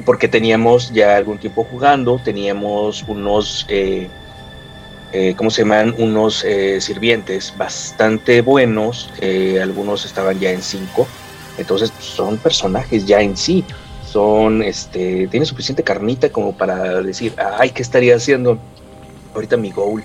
[0.00, 4.08] porque teníamos ya algún tiempo jugando, teníamos unos, eh,
[5.12, 5.94] eh, ¿cómo se llaman?
[5.98, 9.10] Unos eh, sirvientes bastante buenos,
[9.60, 11.06] algunos estaban ya en 5,
[11.58, 13.64] entonces pues, son personajes ya en sí,
[14.12, 18.58] son, este, tienen suficiente carnita como para decir, ay, ¿qué estaría haciendo
[19.34, 20.02] ahorita mi goal?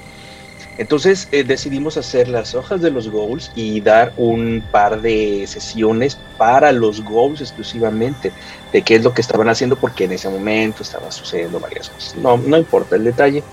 [0.78, 6.18] Entonces eh, decidimos hacer las hojas de los goals y dar un par de sesiones
[6.38, 8.32] para los goals exclusivamente,
[8.72, 12.16] de qué es lo que estaban haciendo, porque en ese momento estaba sucediendo varias cosas.
[12.16, 13.44] No, no importa el detalle,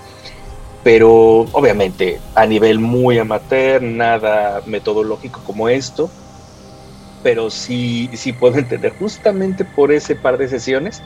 [0.85, 6.11] pero obviamente a nivel muy amateur, nada metodológico como esto,
[7.23, 11.01] pero sí, sí puedo entender justamente por ese par de sesiones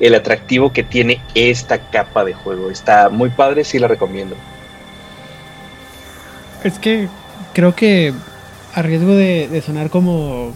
[0.00, 2.72] el atractivo que tiene esta capa de juego.
[2.72, 4.34] Está muy padre, sí la recomiendo.
[6.64, 7.06] Es que
[7.54, 8.12] creo que
[8.74, 10.52] a riesgo de, sonar como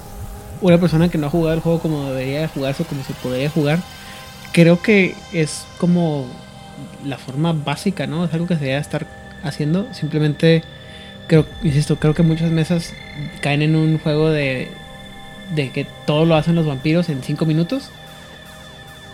[0.60, 3.48] una persona que no ha jugado el juego como debería jugarse o como se podría
[3.50, 3.78] jugar,
[4.50, 6.26] creo que es como
[7.06, 8.24] la forma básica, ¿no?
[8.24, 9.06] Es algo que se debería estar
[9.42, 9.86] haciendo.
[9.92, 10.62] Simplemente,
[11.26, 12.92] creo, insisto, creo que muchas mesas
[13.40, 14.68] caen en un juego de,
[15.54, 17.90] de que todo lo hacen los vampiros en 5 minutos.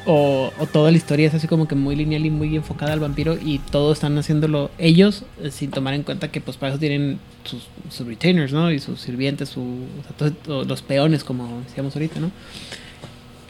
[0.07, 3.01] o, o toda la historia es así como que muy lineal y muy enfocada al
[3.01, 7.19] vampiro y todo están haciéndolo ellos sin tomar en cuenta que pues para eso tienen
[7.45, 8.71] sus, sus retainers, ¿no?
[8.73, 12.31] Y sus sirvientes, su, o sea, todo- todo- los peones como decíamos ahorita, ¿no?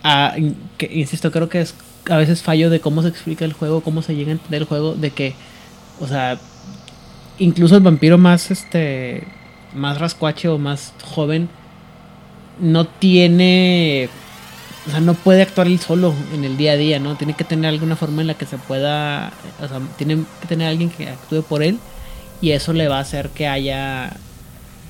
[0.02, 0.34] Ah,
[0.76, 1.74] que, insisto, creo que es
[2.08, 4.68] a veces fallo de cómo se explica el juego, cómo se llega a entender el
[4.68, 5.34] juego, de que,
[6.00, 6.38] o sea,
[7.38, 9.24] incluso el vampiro más, este,
[9.74, 11.48] más rascuache o más joven,
[12.60, 14.08] no tiene,
[14.86, 17.16] o sea, no puede actuar él solo en el día a día, ¿no?
[17.16, 20.68] Tiene que tener alguna forma en la que se pueda, o sea, tiene que tener
[20.68, 21.78] alguien que actúe por él
[22.40, 24.16] y eso le va a hacer que haya,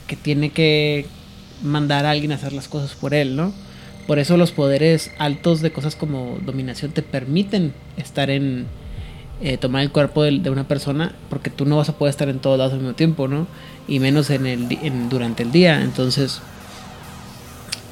[0.07, 1.07] que tiene que
[1.63, 3.53] mandar a alguien a hacer las cosas por él, ¿no?
[4.07, 8.67] Por eso los poderes altos de cosas como dominación te permiten estar en
[9.43, 12.41] eh, tomar el cuerpo de, una persona porque tú no vas a poder estar en
[12.41, 13.47] todos lados al mismo tiempo, ¿no?
[13.89, 15.83] Y menos en el en- durante el día.
[15.83, 16.43] Entonces,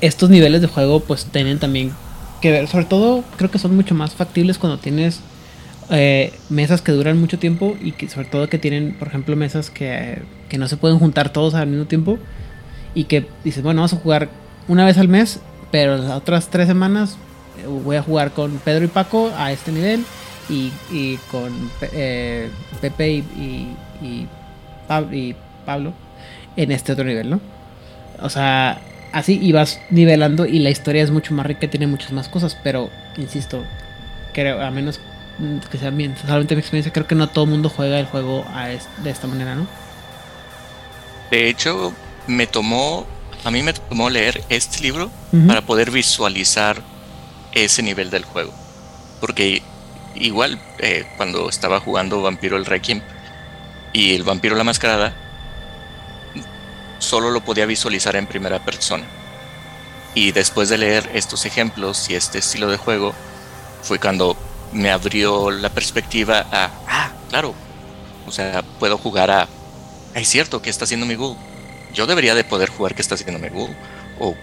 [0.01, 1.93] estos niveles de juego pues tienen también
[2.41, 5.21] que ver, sobre todo creo que son mucho más factibles cuando tienes
[5.91, 9.71] eh, mesas que duran mucho tiempo y que sobre todo que tienen, por ejemplo, mesas
[9.71, 12.19] que, que no se pueden juntar todos al mismo tiempo
[12.95, 14.29] y que dices, bueno, vamos a jugar
[14.69, 17.17] una vez al mes, pero las otras tres semanas
[17.63, 20.05] eh, voy a jugar con Pedro y Paco a este nivel
[20.49, 22.51] y, y con eh,
[22.81, 24.27] Pepe y, y, y
[24.89, 25.35] Pab- y
[25.67, 25.93] Pablo
[26.57, 27.41] en este otro nivel, ¿no?
[28.23, 28.81] O sea,
[29.13, 32.57] así y vas nivelando y la historia es mucho más rica tiene muchas más cosas,
[32.65, 33.63] pero insisto,
[34.33, 35.01] creo, a menos
[35.71, 38.45] que sea bien, solamente mi experiencia, creo que no todo el mundo juega el juego
[38.55, 39.67] a es- de esta manera, ¿no?
[41.31, 41.93] De hecho,
[42.27, 43.07] me tomó,
[43.49, 45.47] a mí me tomó leer este libro Ujú.
[45.47, 46.83] para poder visualizar
[47.53, 48.53] ese nivel del juego.
[49.23, 49.63] Porque
[50.15, 53.01] igual eh, cuando estaba jugando Vampiro el Requiem
[53.95, 55.15] y el Vampiro la Mascarada,
[56.99, 59.07] solo lo podía visualizar en primera persona.
[60.15, 63.15] Y después de leer estos ejemplos y este estilo de juego,
[63.83, 64.37] fue cuando
[64.73, 67.55] me abrió la perspectiva a, ah, claro,
[68.27, 71.39] o sea, puedo jugar a, "Ah, es cierto, ¿qué está haciendo mi ghoul?
[71.95, 73.75] Yo debería de poder jugar qué está haciendo ghoul.
[74.19, 74.35] O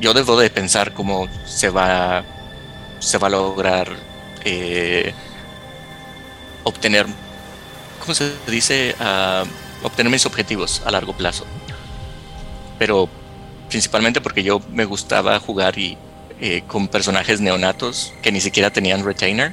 [0.00, 2.24] yo debo de pensar cómo se va,
[2.98, 3.88] se va a lograr
[4.44, 5.12] eh,
[6.64, 7.06] obtener,
[8.00, 8.94] ¿cómo se dice?
[9.00, 9.44] Ah,
[9.82, 11.44] obtener mis objetivos a largo plazo.
[12.78, 13.08] Pero
[13.68, 15.96] principalmente porque yo me gustaba jugar y,
[16.40, 19.52] eh, con personajes neonatos que ni siquiera tenían retainer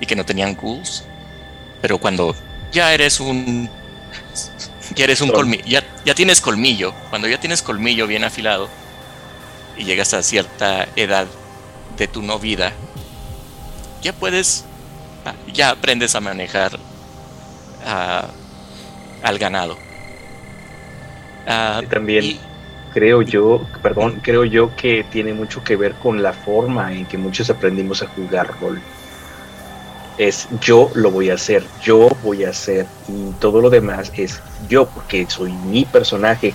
[0.00, 1.04] y que no tenían ghouls.
[1.80, 2.34] Pero cuando
[2.72, 3.70] ya eres un
[4.98, 8.68] ya eres un colmillo, ya, ya tienes colmillo, cuando ya tienes colmillo bien afilado
[9.76, 11.28] y llegas a cierta edad
[11.96, 12.72] de tu no vida,
[14.02, 14.64] ya puedes,
[15.24, 16.80] ah, ya aprendes a manejar
[17.86, 18.28] ah,
[19.22, 19.78] al ganado.
[21.80, 22.40] Y también y-
[22.92, 27.18] creo yo, perdón, creo yo que tiene mucho que ver con la forma en que
[27.18, 28.82] muchos aprendimos a jugar rol.
[30.18, 34.40] Es yo lo voy a hacer, yo voy a hacer y todo lo demás es
[34.68, 36.54] yo porque soy mi personaje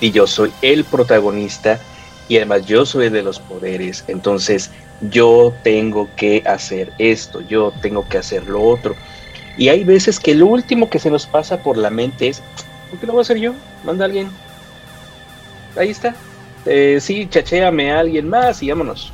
[0.00, 1.78] y yo soy el protagonista
[2.28, 4.70] y además yo soy de los poderes, entonces
[5.00, 8.94] yo tengo que hacer esto, yo tengo que hacer lo otro.
[9.56, 12.42] Y hay veces que lo último que se nos pasa por la mente es,
[12.90, 13.54] ¿por qué lo voy a hacer yo?
[13.84, 14.30] Manda a alguien.
[15.76, 16.14] Ahí está.
[16.66, 19.12] Eh, sí, chachéame a alguien más y vámonos.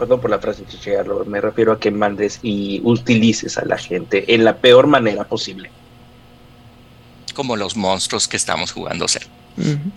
[0.00, 4.32] Perdón por la frase chachearlo, me refiero a que mandes y utilices a la gente
[4.34, 5.70] en la peor manera posible,
[7.34, 9.26] como los monstruos que estamos jugando a ser.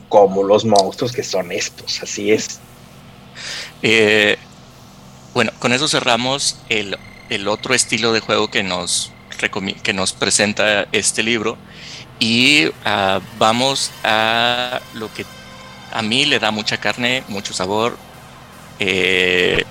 [0.10, 2.60] Como los monstruos que son estos, así es.
[3.82, 4.36] Eh,
[5.34, 6.98] bueno, con eso cerramos el,
[7.30, 9.14] el otro estilo de juego que nos,
[9.84, 11.58] que nos presenta este libro
[12.20, 15.26] y ah, vamos a lo que
[15.94, 17.98] a mí le da mucha carne, mucho sabor.
[18.80, 19.64] eh,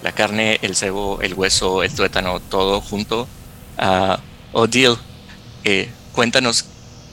[0.00, 3.28] la carne, el cebo, el hueso, el tuétano, todo junto.
[3.76, 4.18] Ah,
[4.52, 4.96] Odile,
[5.64, 6.64] eh, cuéntanos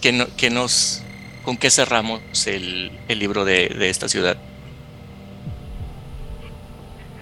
[0.02, 1.08] qué, no- qué nos,
[1.42, 4.38] con qué cerramos el, el libro de, de esta ciudad.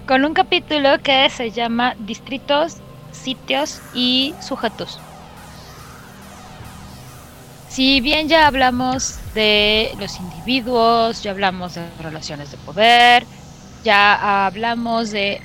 [0.06, 4.98] Con un capítulo que se llama Distritos, Sitios y Sujetos.
[7.66, 13.26] Si bien ya hablamos de los individuos, ya hablamos de relaciones de poder,
[13.82, 15.40] ya hablamos de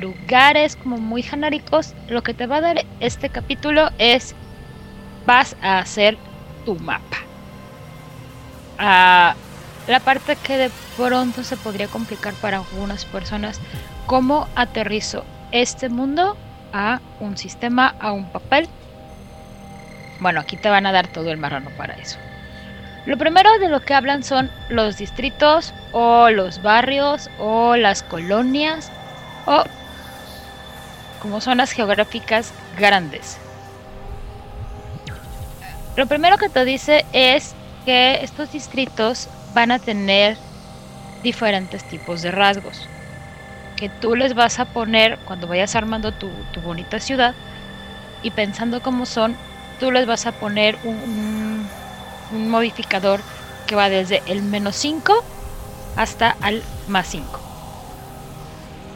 [0.00, 4.34] lugares como muy genéricos, lo que te va a dar este capítulo es
[5.26, 6.16] vas a hacer
[6.64, 7.18] tu mapa.
[8.78, 9.34] Ah,
[9.86, 13.60] la parte que de pronto se podría complicar para algunas personas,
[14.06, 16.36] cómo aterrizo este mundo
[16.72, 18.68] a un sistema, a un papel.
[20.20, 22.18] Bueno, aquí te van a dar todo el marrano para eso.
[23.04, 28.92] Lo primero de lo que hablan son los distritos o los barrios o las colonias
[29.46, 29.64] o
[31.22, 33.38] como zonas geográficas grandes.
[35.96, 40.36] Lo primero que te dice es que estos distritos van a tener
[41.22, 42.88] diferentes tipos de rasgos
[43.76, 47.36] que tú les vas a poner cuando vayas armando tu, tu bonita ciudad
[48.22, 49.36] y pensando cómo son,
[49.78, 51.70] tú les vas a poner un,
[52.30, 53.24] un- modificador
[53.66, 55.12] que va desde el menos 5
[55.96, 57.40] hasta al más 5.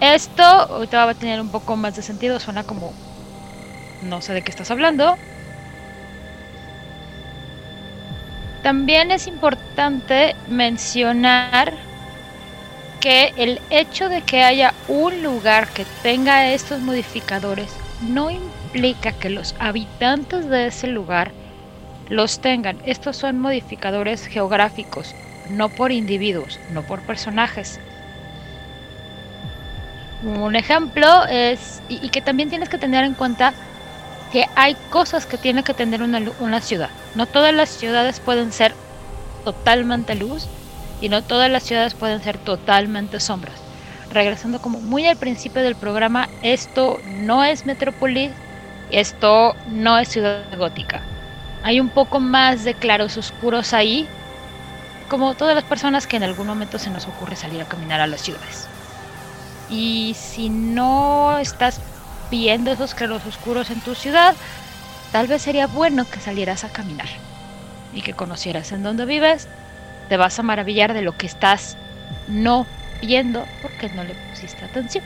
[0.00, 2.92] Esto ahorita va a tener un poco más de sentido, suena como
[4.00, 5.18] no sé de qué estás hablando.
[8.62, 11.72] También es importante mencionar
[13.00, 19.30] que el hecho de que haya un lugar que tenga estos modificadores no implica que
[19.30, 21.32] los habitantes de ese lugar
[22.08, 22.80] los tengan.
[22.84, 27.80] Estos son modificadores geográficos, no por individuos, no por personajes.
[30.22, 33.52] Un ejemplo es, y, que también tienes que tener en cuenta
[34.32, 36.90] que hay cosas que tiene que tener una, una ciudad.
[37.14, 38.74] No todas las ciudades pueden ser
[39.44, 40.46] totalmente luz
[41.00, 43.54] y no todas las ciudades pueden ser totalmente sombras.
[44.10, 48.30] Regresando como muy al principio del programa, esto no es Metrópolis,
[48.90, 51.02] esto no es ciudad gótica.
[51.62, 54.08] Hay un poco más de claros oscuros ahí,
[55.08, 58.06] como todas las personas que en algún momento se nos ocurre salir a caminar a
[58.06, 58.68] las ciudades.
[59.70, 61.80] Y si no estás
[62.30, 64.34] viendo esos claros oscuros en tu ciudad,
[65.12, 67.08] tal vez sería bueno que salieras a caminar
[67.92, 69.48] y que conocieras en dónde vives.
[70.08, 71.76] Te vas a maravillar de lo que estás
[72.28, 72.66] no
[73.00, 75.04] viendo porque no le pusiste atención.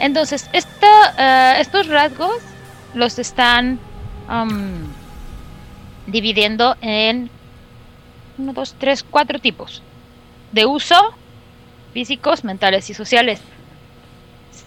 [0.00, 2.36] Entonces, esta, eh, estos rasgos
[2.94, 3.78] los están
[4.28, 4.86] am,
[6.06, 7.30] dividiendo en
[8.38, 9.82] 1, 2, 3, 4 tipos
[10.52, 11.14] de uso
[11.92, 13.40] físicos, mentales y sociales.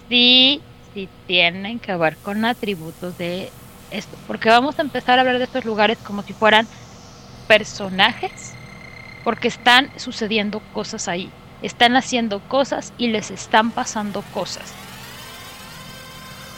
[0.09, 0.61] Sí,
[0.93, 3.51] sí tienen que ver con atributos de
[3.91, 6.67] esto, porque vamos a empezar a hablar de estos lugares como si fueran
[7.47, 8.53] personajes,
[9.23, 11.29] porque están sucediendo cosas ahí,
[11.61, 14.73] están haciendo cosas y les están pasando cosas.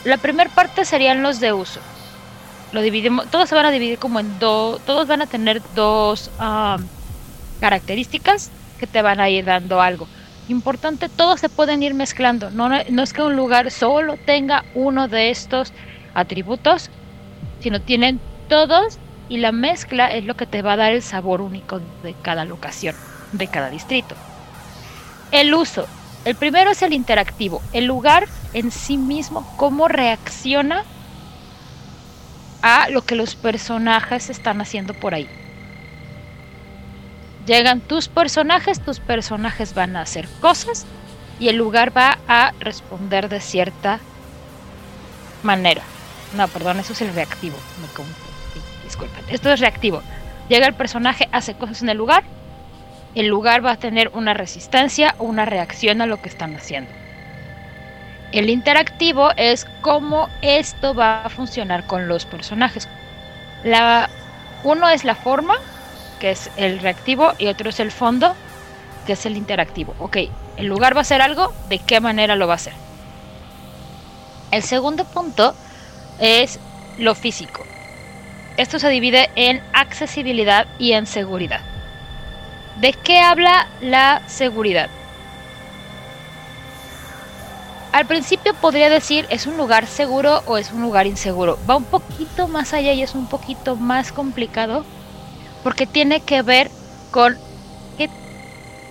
[0.04, 1.80] La primera parte serían los de uso.
[2.72, 6.30] Lo dividimos, todos se van a dividir como en dos, todos van a tener dos
[6.38, 6.78] ah,
[7.60, 10.08] características que te van a ir dando algo.
[10.48, 12.50] Importante, todos se pueden ir mezclando.
[12.50, 15.72] No, es que un lugar solo tenga uno de estos
[16.12, 16.90] atributos,
[17.60, 18.98] sino tienen todos
[19.28, 22.44] y la mezcla es lo que te va a dar el sabor único de cada
[22.44, 22.94] locación,
[23.32, 24.14] de cada distrito.
[25.30, 25.86] El uso.
[26.26, 27.62] El primero es el interactivo.
[27.72, 30.84] El lugar en sí mismo, cómo reacciona
[32.62, 35.28] a lo que los personajes están haciendo por ahí.
[37.46, 40.86] Llegan tus personajes, tus personajes van a hacer cosas
[41.38, 44.00] y el lugar va a responder de cierta
[45.42, 45.82] manera.
[46.34, 47.56] No, perdón, eso es el reactivo.
[47.80, 49.24] Me disculpen.
[49.28, 50.02] Esto es reactivo.
[50.48, 52.24] Llega el personaje, hace cosas en el lugar.
[53.14, 56.90] El lugar va a tener una resistencia o una reacción a lo que están haciendo.
[58.32, 62.88] El interactivo es cómo esto va a funcionar con los personajes.
[63.62, 64.10] La,
[64.64, 65.54] uno es la forma,
[66.18, 68.34] que es el reactivo, y otro es el fondo,
[69.06, 69.94] que es el interactivo.
[69.98, 70.18] Ok,
[70.56, 72.74] el lugar va a hacer algo, ¿de qué manera lo va a hacer?
[74.50, 75.54] El segundo punto
[76.20, 76.60] es
[76.98, 77.64] lo físico.
[78.56, 81.60] Esto se divide en accesibilidad y en seguridad.
[82.80, 84.88] ¿De qué habla la seguridad?
[87.92, 91.58] Al principio podría decir es un lugar seguro o es un lugar inseguro.
[91.68, 94.84] Va un poquito más allá y es un poquito más complicado
[95.64, 96.70] porque tiene que ver
[97.10, 97.36] con
[97.96, 98.08] qué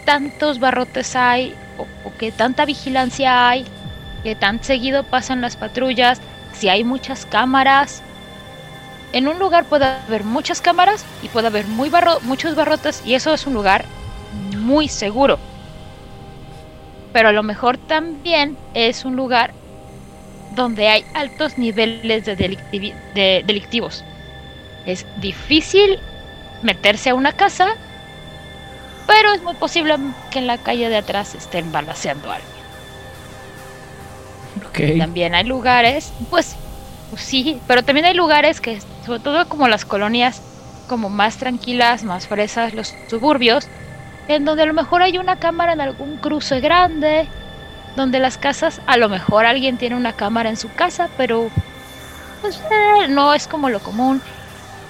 [0.05, 3.65] tantos barrotes hay o, qué tanta vigilancia hay,
[4.23, 6.19] qué tan seguido pasan las patrullas,
[6.53, 8.01] si hay muchas cámaras.
[9.13, 13.13] En un lugar puede haber muchas cámaras y puede haber muy barro muchos barrotes y
[13.13, 13.85] eso es un lugar
[14.57, 15.37] muy seguro.
[17.13, 19.53] Pero a lo mejor también es un lugar
[20.55, 24.03] donde hay altos niveles de delictivos.
[24.87, 25.99] Es difícil
[26.63, 27.75] meterse a una casa,
[29.07, 29.97] pero es muy posible
[30.31, 32.53] que en la calle de atrás estén balaceando a alguien.
[34.97, 36.55] También hay lugares, pues,
[37.09, 40.41] pues sí, pero también hay lugares que, sobre todo como las colonias
[40.87, 43.67] como más tranquilas, más fresas, los suburbios,
[44.27, 47.27] en donde a lo mejor hay una cámara en algún cruce grande,
[47.95, 51.51] donde las casas, a lo mejor alguien tiene una cámara en su casa, pero
[52.41, 54.21] pues, eh, no es como lo común.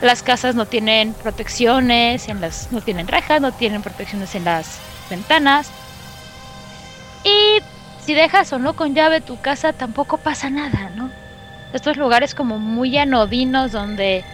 [0.04, 4.80] Las casas no tienen protecciones, en las, no tienen rejas, no tienen protecciones en las
[5.10, 5.72] ventanas.
[7.24, 7.62] Y
[8.06, 11.10] si dejas o no con llave tu casa, tampoco pasa nada, ¿no?
[11.72, 14.26] Estos lugares como muy anodinos donde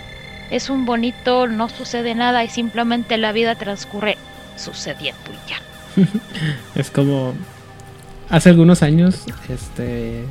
[0.50, 4.18] es un bonito, no sucede nada y simplemente la vida transcurre
[4.58, 5.62] sucediendo y ya.
[6.76, 7.36] Es como
[8.28, 10.26] hace algunos años, este,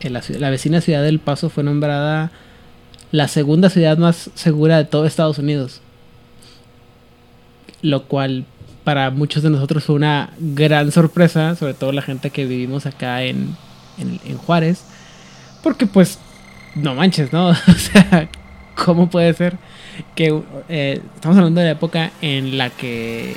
[0.00, 2.30] la vecina ciudad del Paso fue nombrada
[3.14, 5.80] la segunda ciudad más segura de todo Estados Unidos.
[7.80, 8.44] Lo cual
[8.82, 13.22] para muchos de nosotros fue una gran sorpresa, sobre todo la gente que vivimos acá
[13.22, 13.56] en,
[13.98, 14.82] en, en Juárez.
[15.62, 16.18] Porque pues,
[16.74, 17.50] no manches, ¿no?
[17.50, 18.28] o sea,
[18.74, 19.58] ¿cómo puede ser
[20.16, 23.36] que eh, estamos hablando de la época en la que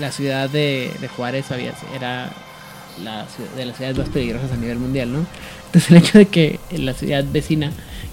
[0.00, 2.32] la ciudad de, de Juárez había, era
[3.04, 5.26] la de las ciudades más peligrosas a nivel mundial, ¿no?
[5.66, 7.70] Entonces el hecho de que la ciudad vecina,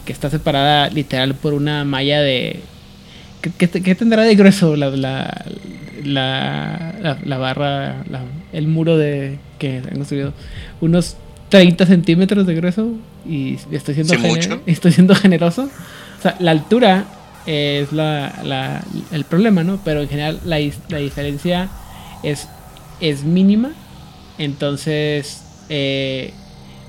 [0.07, 2.61] que está separada literal por una malla de...
[3.41, 5.45] ¿Qué, qué te- qué tendrá de grueso la, la,
[6.03, 8.03] la, barra,
[8.53, 10.33] el muro de que han construido?
[10.81, 11.17] Unos
[11.49, 12.93] 30 centímetros de grueso
[13.27, 14.61] y estoy siendo, Sí, gene- mucho.
[14.65, 15.69] estoy siendo generoso.
[16.17, 17.05] O sea, la altura
[17.45, 19.79] es la, la- el problema, ¿no?
[19.83, 20.57] Pero en general la,
[20.89, 21.69] la diferencia
[22.23, 22.47] es,
[23.01, 23.71] es mínima.
[24.37, 26.33] Entonces, eh,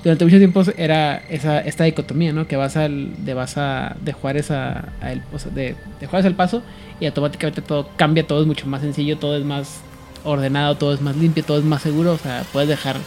[0.03, 2.47] durante mucho tiempo era esa, esta dicotomía, ¿no?
[2.47, 5.21] Que vas al, de vas a, de Juárez a, el,
[5.53, 6.61] de, de Juárez al Paso
[6.99, 9.81] y automáticamente todo cambia, todo es mucho más sencillo, todo es más
[10.23, 12.97] ordenado, todo es más limpio, todo es más seguro, o sea, puedes dejar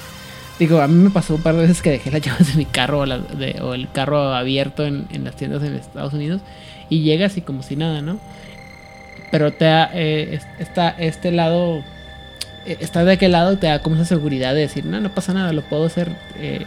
[0.58, 2.66] Digo, a mí me pasó un par de veces que dejé las llaves de mi
[2.66, 6.40] carro o, el carro abierto en, en las tiendas en Estados Unidos
[6.88, 8.20] y llegas y como si nada, ¿no?
[9.30, 9.50] Pero
[9.94, 11.82] eh, es- está este lado,
[12.66, 15.32] eh, está de aquel lado te da como esa seguridad de decir, no, no pasa
[15.32, 16.64] nada, lo puedo hacer, eh,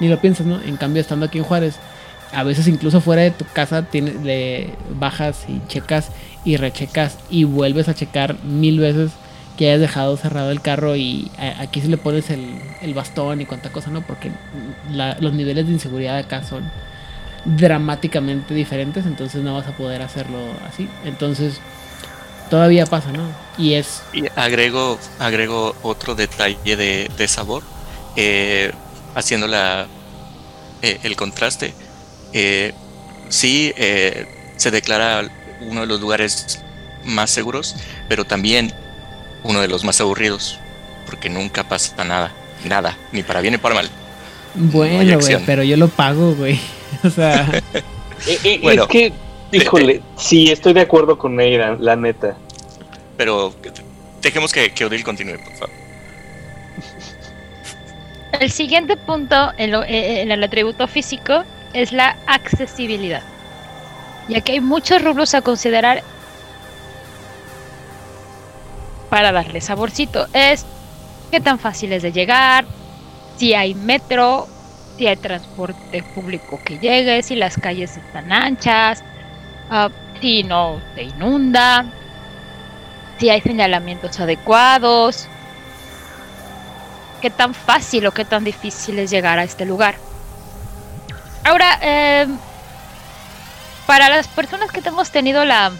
[0.00, 0.60] ni lo piensas, ¿no?
[0.62, 1.76] En cambio, estando aquí en Juárez,
[2.32, 6.10] a veces incluso fuera de tu casa tienes, le bajas y checas
[6.44, 9.12] y rechecas y vuelves a checar mil veces
[9.56, 13.40] que hayas dejado cerrado el carro y a- aquí sí le pones el, el bastón
[13.40, 14.02] y cuánta cosa, ¿no?
[14.02, 14.30] Porque
[15.20, 16.64] los niveles de inseguridad acá son
[17.44, 20.38] dramáticamente diferentes, entonces no vas a poder hacerlo
[20.68, 20.88] así.
[21.04, 21.60] Entonces,
[22.50, 23.22] todavía pasa, ¿no?
[23.58, 24.02] Y es...
[24.12, 27.62] Y agrego, agrego otro detalle de, de sabor,
[28.16, 28.72] eh,
[29.14, 29.86] haciendo la,
[30.82, 31.74] eh, el contraste.
[32.32, 32.72] Eh,
[33.28, 35.28] sí, eh, se declara
[35.60, 36.62] uno de los lugares
[37.04, 37.76] más seguros,
[38.08, 38.72] pero también
[39.42, 40.58] uno de los más aburridos,
[41.06, 42.32] porque nunca pasa nada,
[42.64, 43.90] nada, ni para bien ni para mal.
[44.54, 46.58] Bueno, güey, pero yo lo pago, güey.
[47.04, 47.46] O sea,
[48.62, 49.12] Bueno, es que,
[49.56, 52.36] híjole, sí, estoy de acuerdo con Neira, la neta.
[53.16, 53.54] Pero
[54.22, 55.74] dejemos que, que Odil continúe, por favor.
[58.40, 63.22] El siguiente punto en, lo- eh, en el atributo físico es la accesibilidad.
[64.28, 66.02] Ya que hay muchos rubros a considerar
[69.08, 70.26] para darle saborcito.
[70.32, 70.66] Es
[71.30, 72.64] qué tan fácil es de llegar,
[73.38, 74.46] si hay metro,
[74.98, 79.02] si hay transporte público que llegue, si las calles están anchas,
[79.70, 79.88] ah,
[80.20, 81.86] si no se inunda,
[83.18, 85.28] si hay señalamientos adecuados,
[87.20, 89.96] qué tan fácil o qué tan difícil es llegar a este lugar.
[91.44, 92.26] Ahora, eh,
[93.86, 95.72] para las personas que hemos tenido la,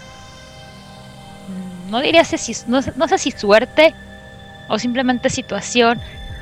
[1.89, 3.93] no diría si, no, no sé si suerte
[4.67, 5.99] o simplemente situación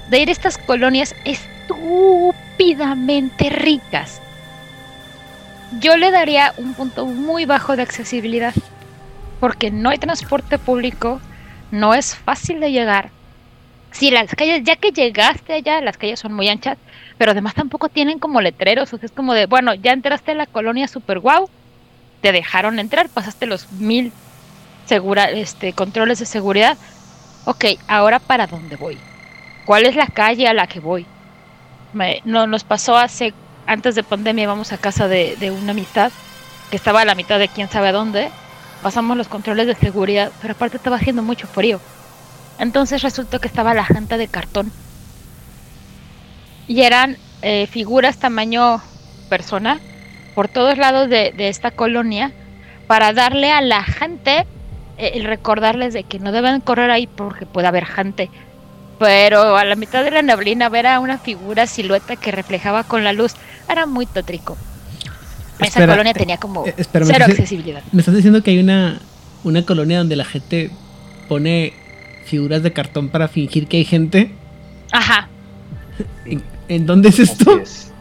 [0.10, 4.22] de ir a estas colonias estúpidamente ricas.
[5.70, 8.54] Yo le daría un punto muy bajo de accesibilidad
[9.40, 11.22] porque no hay transporte público,
[11.72, 13.14] no es fácil de llegar.
[13.92, 16.78] Sí, las calles, ya que llegaste allá, las calles son muy anchas,
[17.18, 20.36] pero además tampoco tienen como letreros, o sea, es como de, bueno, ya entraste a
[20.36, 21.50] la colonia super guau,
[22.22, 24.18] te dejaron entrar, pasaste los mil
[25.34, 26.78] este, controles de seguridad.
[27.46, 29.08] Ok, ahora para dónde voy?
[29.64, 31.12] ¿Cuál es la calle a la que voy?
[31.92, 33.36] Me- no, nos pasó hace,
[33.68, 36.12] antes de pandemia, íbamos a casa de, una amistad
[36.70, 38.30] que estaba a la mitad de quién sabe dónde.
[38.82, 41.80] Pasamos los controles de seguridad, pero aparte estaba haciendo mucho frío.
[42.60, 44.72] Entonces resultó que estaba la gente de cartón.
[46.68, 48.82] Y eran eh, figuras tamaño
[49.30, 49.80] persona
[50.34, 52.32] por todos lados de, de esta colonia
[52.88, 54.46] para darle a la gente
[54.98, 58.30] eh, el recordarles de que no deben correr ahí porque puede haber gente.
[59.00, 63.04] Pero a la mitad de la neblina ver a una figura silueta que reflejaba con
[63.04, 63.34] la luz
[63.70, 64.58] era muy tétrico.
[65.60, 67.82] Esa Espera, colonia eh, tenía como eh, cero accesibilidad.
[67.92, 69.00] me estás diciendo que hay una,
[69.44, 70.70] una colonia donde la gente
[71.30, 71.74] pone
[72.26, 74.32] figuras de cartón para fingir que hay gente.
[74.92, 75.28] Ajá.
[76.26, 77.60] ¿En, en dónde es esto?
[77.60, 77.92] es.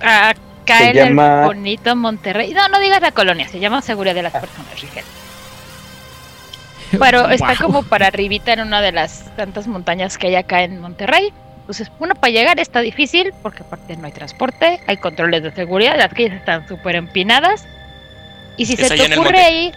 [0.00, 2.52] Acá Se en llama- el bonito Monterrey.
[2.54, 5.04] No, no digas la colonia, se llama Seguridad de las Personas, Rigel.
[7.00, 7.56] Pero está Wow.
[7.58, 11.32] como para arribita en una de las tantas montañas que hay acá en Monterrey.
[11.60, 15.96] Entonces, uno para llegar está difícil porque aparte no hay transporte, hay controles de seguridad,
[15.96, 17.66] las calles están súper empinadas.
[18.56, 19.74] Y si Es se te ocurre ir,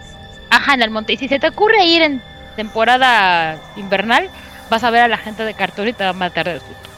[0.50, 2.22] ajá, en el monte, y si se te ocurre ir en
[2.58, 4.30] temporada invernal,
[4.70, 6.90] vas a ver a la gente de cartón y te va a matar de susto.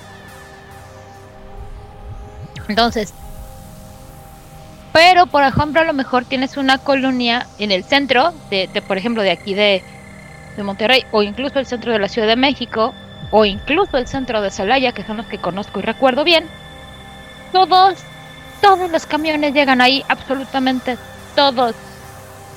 [2.68, 3.14] Entonces,
[4.92, 8.98] pero por ejemplo, a lo mejor tienes una colonia en el centro, de, de, por
[8.98, 9.84] ejemplo, de aquí de,
[10.60, 12.94] de Monterrey, o incluso el centro de la Ciudad de México,
[13.32, 16.46] o incluso el centro de Celaya, que son los que conozco y recuerdo bien.
[17.52, 18.00] Todos,
[18.62, 20.98] todos los camiones llegan ahí, absolutamente
[21.36, 21.76] todos.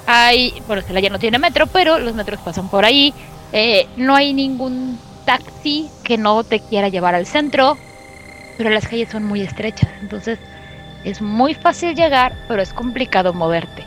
[0.06, 3.14] Hay, bueno, Celaya no tiene metro, pero los metros pasan por ahí.
[3.52, 7.76] Eh, no hay ningún taxi que no te quiera llevar al centro,
[8.56, 10.38] pero las calles son muy estrechas, entonces
[11.04, 13.84] es muy fácil llegar, pero es complicado moverte.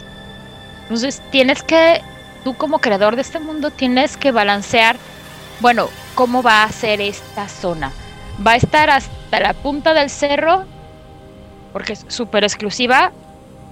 [0.84, 2.02] Entonces tienes que,
[2.46, 4.98] tú como creador de este mundo, tienes que balancear,
[5.62, 7.92] bueno, cómo va a ser esta zona.
[8.46, 10.64] Va a estar hasta la punta del cerro,
[11.74, 13.12] porque es súper exclusiva,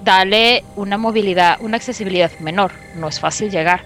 [0.04, 3.84] dale una movilidad, una accesibilidad menor, no es fácil llegar.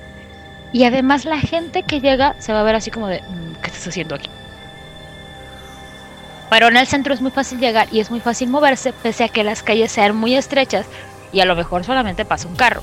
[0.72, 3.68] Y además la gente que llega se va a ver así como de, "Mm, ¿qué
[3.68, 4.30] estás haciendo aquí?
[6.50, 9.30] Pero en el centro es muy fácil llegar y es muy fácil moverse, pese a
[9.30, 10.86] que las calles sean muy estrechas
[11.34, 12.82] y a lo mejor solamente pasa un carro.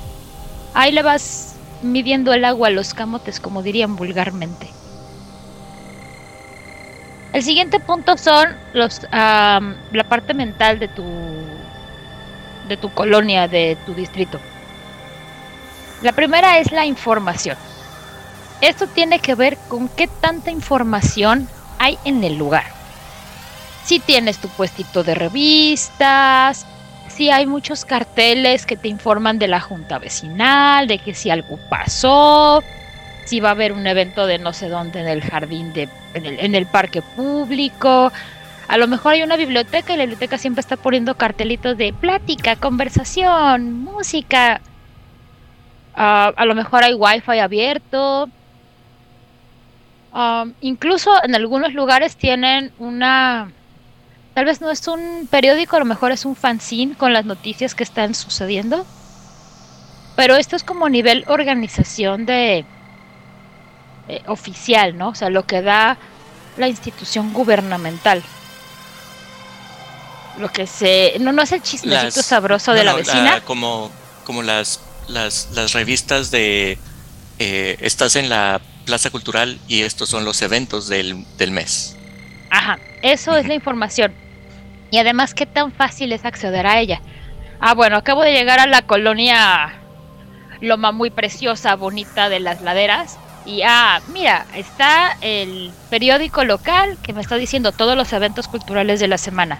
[0.75, 4.69] Ahí le vas midiendo el agua a los camotes, como dirían vulgarmente.
[7.33, 11.03] El siguiente punto son los la parte mental de tu
[12.67, 14.39] de tu colonia, de tu distrito.
[16.01, 17.57] La primera es la información.
[18.61, 21.47] Esto tiene que ver con qué tanta información
[21.77, 22.65] hay en el lugar.
[23.83, 26.65] Si tienes tu puestito de revistas,
[27.15, 31.57] si hay muchos carteles que te informan de la junta vecinal, de que si algo
[31.69, 32.61] pasó,
[33.23, 36.55] si va a haber un evento de no sé dónde en el jardín de en
[36.55, 38.11] el, parque público.
[38.67, 42.57] A lo mejor hay una biblioteca y la biblioteca siempre está poniendo cartelitos de plática,
[42.57, 44.59] conversación, música.
[45.95, 48.29] Ah, a lo mejor hay wifi abierto.
[50.13, 53.51] Um, incluso en algunos lugares tienen una,
[54.35, 57.73] tal vez no es un periódico, a lo mejor es un fanzine con las noticias
[57.73, 58.85] que están sucediendo.
[60.15, 62.63] Pero esto es como nivel organización de
[64.07, 65.09] eh, oficial, ¿no?
[65.09, 65.97] O sea, lo que da
[66.57, 68.21] la institución gubernamental.
[70.37, 73.41] Lo que se, no, no es el chismecito Las- sabroso no, de la vecina.
[73.41, 73.89] como,
[74.25, 76.77] como las, las, las revistas de
[77.39, 81.95] eh, estás en la plaza cultural y estos son los eventos del, del mes.
[82.49, 84.13] Ajá, eso es la información.
[84.95, 87.01] Y además, ¿qué tan fácil es acceder a ella?
[87.59, 89.73] Ah, bueno, acabo de llegar a la colonia
[90.61, 93.19] Loma muy preciosa, bonita de las laderas.
[93.45, 99.01] Y ah, mira, está el periódico local que me está diciendo todos los eventos culturales
[99.01, 99.59] de la semana.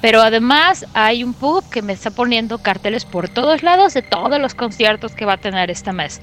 [0.00, 4.40] Pero además hay un pub que me está poniendo carteles por todos lados de todos
[4.40, 6.22] los conciertos que va a tener este mes.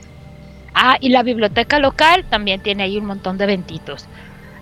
[0.74, 4.08] Ah, y la biblioteca local también tiene ahí un montón de eventitos.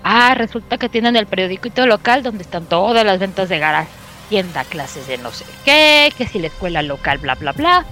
[0.07, 3.89] Ah, resulta que tienen el periódico local donde están todas las ventas de garaje.
[4.29, 7.85] Tienda, clases de no sé qué, que si la escuela local, bla, bla, bla.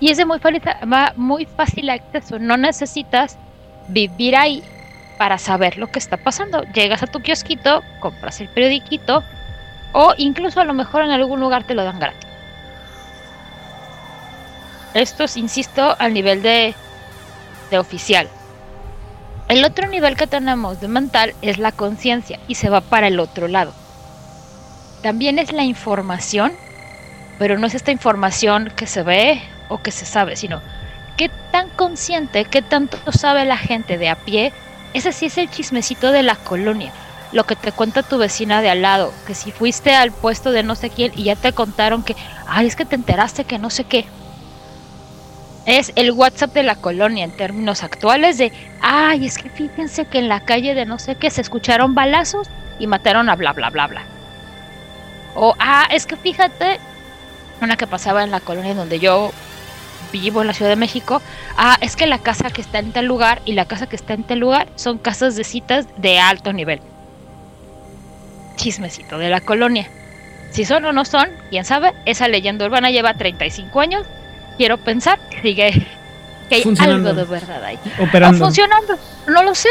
[0.00, 0.60] Y es de muy fácil,
[1.14, 2.40] muy fácil acceso.
[2.40, 3.38] No necesitas
[3.86, 4.64] vivir ahí
[5.18, 6.64] para saber lo que está pasando.
[6.74, 9.22] Llegas a tu kiosquito, compras el periodiquito
[9.92, 12.28] o incluso a lo mejor en algún lugar te lo dan gratis.
[14.94, 16.74] Esto es, insisto, al nivel de,
[17.70, 18.28] de oficial.
[19.48, 23.18] El otro nivel que tenemos de mental es la conciencia y se va para el
[23.18, 23.72] otro lado.
[25.02, 26.52] También es la información,
[27.38, 30.60] pero no es esta información que se ve o que se sabe, sino
[31.16, 34.52] qué tan consciente, qué tanto sabe la gente de a pie.
[34.92, 36.92] Ese sí es el chismecito de la colonia.
[37.32, 40.62] Lo que te cuenta tu vecina de al lado, que si fuiste al puesto de
[40.62, 43.70] no sé quién y ya te contaron que, ay, es que te enteraste que no
[43.70, 44.06] sé qué.
[45.66, 50.18] Es el WhatsApp de la colonia en términos actuales de, ay, es que fíjense que
[50.18, 53.70] en la calle de no sé qué se escucharon balazos y mataron a bla, bla,
[53.70, 54.02] bla, bla.
[55.34, 56.80] O, ah, es que fíjate,
[57.60, 59.32] una que pasaba en la colonia donde yo
[60.12, 61.20] vivo en la Ciudad de México,
[61.56, 64.14] ah, es que la casa que está en tal lugar y la casa que está
[64.14, 66.80] en tal lugar son casas de citas de alto nivel.
[68.56, 69.88] Chismecito de la colonia.
[70.50, 74.06] Si son o no son, quién sabe, esa leyenda urbana lleva 35 años.
[74.58, 75.86] Quiero pensar que sigue
[76.48, 77.78] que hay algo de verdad ahí.
[78.00, 78.36] Operando.
[78.36, 79.68] O funcionando, no lo sé.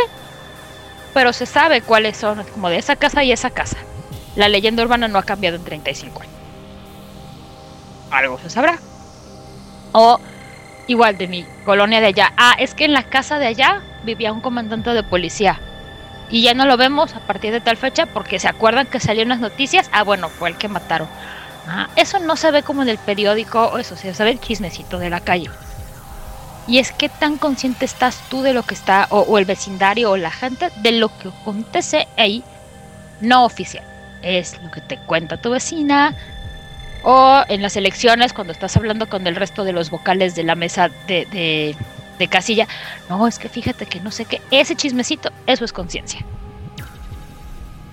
[1.13, 3.77] Pero se sabe cuáles son, como de esa casa y esa casa.
[4.35, 6.33] La leyenda urbana no ha cambiado en 35 años.
[8.11, 8.79] Algo se sabrá.
[9.91, 10.19] O
[10.87, 12.33] igual de mi colonia de allá.
[12.37, 15.59] Ah, es que en la casa de allá vivía un comandante de policía.
[16.29, 19.29] y ya no lo vemos a partir de tal fecha porque se acuerdan que salieron
[19.29, 19.89] las noticias.
[19.93, 21.07] Ah, bueno, fue el que mataron.
[21.95, 25.09] Eso no se ve como en el periódico o eso, se ve el chismecito de
[25.09, 25.49] la calle.
[26.67, 30.11] Y es que tan consciente estás tú de lo que está, o, o el vecindario
[30.11, 32.43] o la gente, de lo que acontece ahí,
[33.21, 33.85] no oficial.
[34.21, 36.15] Es lo que te cuenta tu vecina,
[37.03, 40.55] o en las elecciones cuando estás hablando con el resto de los vocales de la
[40.55, 41.75] mesa de, de,
[42.19, 42.67] de casilla.
[43.09, 44.41] No, es que fíjate que no sé qué.
[44.51, 46.25] Ese chismecito, eso es conciencia.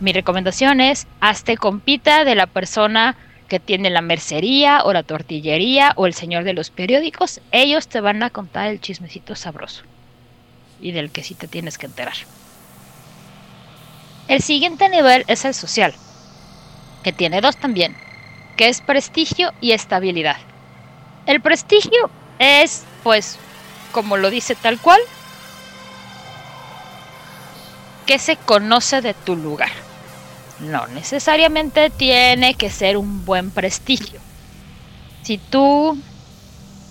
[0.00, 3.14] Mi recomendación es, hazte compita de la persona
[3.54, 7.40] que tiene la mercería o la tortillería o el señor de los periódicos.
[7.52, 9.84] Ellos te van a contar el chismecito sabroso
[10.80, 12.16] y del que sí te tienes que enterar.
[14.26, 15.94] El siguiente nivel es el social,
[17.04, 17.96] que tiene dos también,
[18.56, 20.38] que es prestigio y estabilidad.
[21.26, 22.10] El prestigio
[22.40, 23.38] es, pues,
[23.92, 25.00] como lo dice tal cual,
[28.04, 29.83] que se conoce de tu lugar.
[30.60, 34.20] No necesariamente tiene que ser un buen prestigio.
[35.22, 35.98] Si tú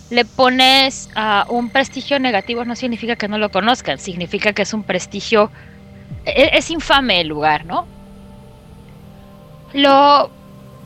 [0.10, 4.74] le pones uh, un prestigio negativo no significa que no lo conozcan, significa que es
[4.74, 5.52] un prestigio,
[6.26, 7.88] es, es infame el lugar, ¿no?
[9.74, 10.30] Lo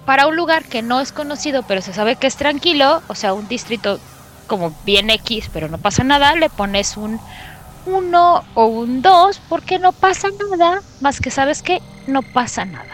[0.05, 3.33] para un lugar que no es conocido, pero se sabe que es tranquilo, o sea,
[3.33, 3.99] un distrito
[4.47, 7.19] como bien X, pero no pasa nada, le pones un
[7.87, 12.93] 1 o un 2 porque no pasa nada, más que sabes que no pasa nada.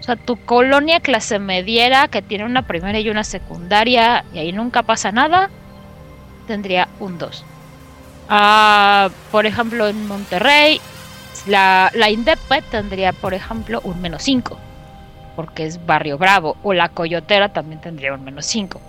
[0.00, 4.52] O sea, tu colonia clase mediera que tiene una primera y una secundaria y ahí
[4.52, 5.50] nunca pasa nada,
[6.46, 7.44] tendría un 2.
[8.28, 10.80] Uh, por ejemplo, en Monterrey,
[11.46, 12.08] la, la
[12.70, 14.58] tendría, por ejemplo, un menos 5
[15.36, 18.80] porque es Barrio Bravo, o La Coyotera también tendría un menos 5.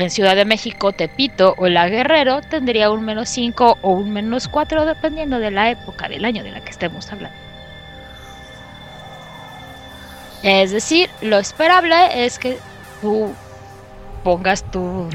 [0.00, 4.48] En Ciudad de México, Tepito o La Guerrero tendría un menos 5 o un menos
[4.48, 7.36] 4, dependiendo de la época del año de la que estemos hablando.
[10.42, 12.58] Es decir, lo esperable es que
[13.02, 13.34] tú
[14.24, 15.10] pongas tu,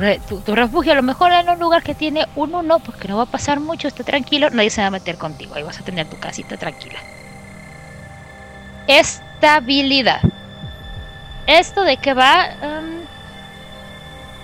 [0.46, 3.24] tu, refugio a lo mejor en un lugar que tiene un 1, porque no va
[3.24, 6.08] a pasar mucho, esté tranquilo, nadie se va a meter contigo, ahí vas a tener
[6.08, 7.00] tu casita tranquila.
[8.88, 10.22] Estabilidad.
[11.48, 12.50] ¿Esto de qué va?
[12.62, 13.15] Um,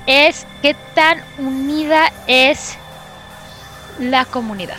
[0.05, 2.77] es qué tan unida es
[3.99, 4.77] la comunidad.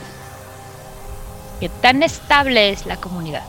[1.61, 3.45] Qué tan estable es la comunidad.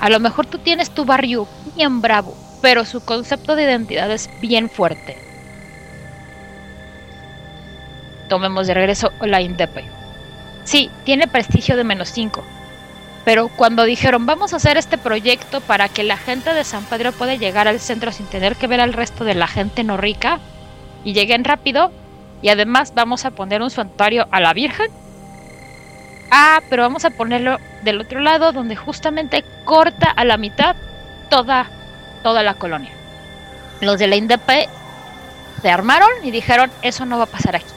[0.00, 4.28] A lo mejor tú tienes tu barrio bien bravo, pero su concepto de identidad es
[4.40, 5.16] bien fuerte.
[8.28, 9.84] Tomemos de regreso la INDEP.
[10.64, 12.42] Sí, tiene prestigio de menos 5,
[13.24, 17.12] pero cuando dijeron vamos a hacer este proyecto para que la gente de San Pedro
[17.12, 20.40] pueda llegar al centro sin tener que ver al resto de la gente no rica
[21.04, 21.92] y lleguen rápido
[22.42, 24.90] y además vamos a poner un santuario a la Virgen.
[26.30, 30.74] Ah, pero vamos a ponerlo del otro lado donde justamente corta a la mitad
[31.30, 31.68] toda
[32.22, 32.90] toda la colonia.
[33.80, 34.68] Los de la INDP
[35.62, 37.72] se armaron y dijeron, eso no va a pasar aquí.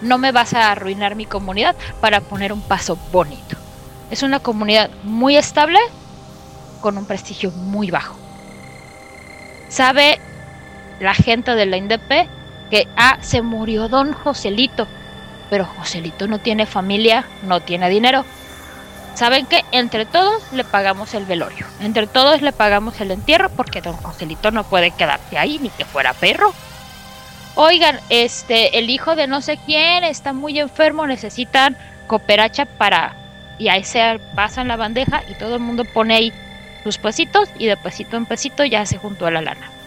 [0.00, 3.56] No me vas a arruinar mi comunidad para poner un paso bonito.
[4.10, 5.78] Es una comunidad muy estable
[6.80, 8.16] con un prestigio muy bajo.
[9.68, 10.18] Sabe
[11.00, 12.28] la gente de la INDP
[12.72, 14.88] que ah, se murió don Joselito,
[15.50, 18.24] pero Joselito no tiene familia, no tiene dinero.
[19.12, 23.82] ¿Saben que Entre todos le pagamos el velorio, entre todos le pagamos el entierro porque
[23.82, 26.54] don Joselito no puede quedarse ahí ni que fuera perro.
[27.56, 31.76] Oigan, este, el hijo de no sé quién está muy enfermo, necesitan
[32.06, 33.14] cooperacha para
[33.58, 36.32] y ahí se pasan la bandeja y todo el mundo pone ahí
[36.84, 39.81] sus pesitos y de pesito en pesito ya se juntó a la lana.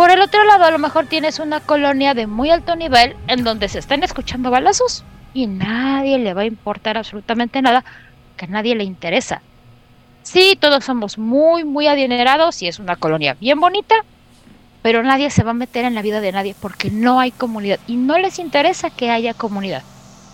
[0.00, 3.44] Por el otro lado, a lo mejor tienes una colonia de muy alto nivel en
[3.44, 5.04] donde se están escuchando balazos
[5.34, 7.84] y nadie le va a importar absolutamente nada,
[8.38, 9.42] que a nadie le interesa.
[10.22, 13.94] Sí, todos somos muy, muy adinerados y es una colonia bien bonita,
[14.80, 17.78] pero nadie se va a meter en la vida de nadie porque no hay comunidad
[17.86, 19.82] y no les interesa que haya comunidad.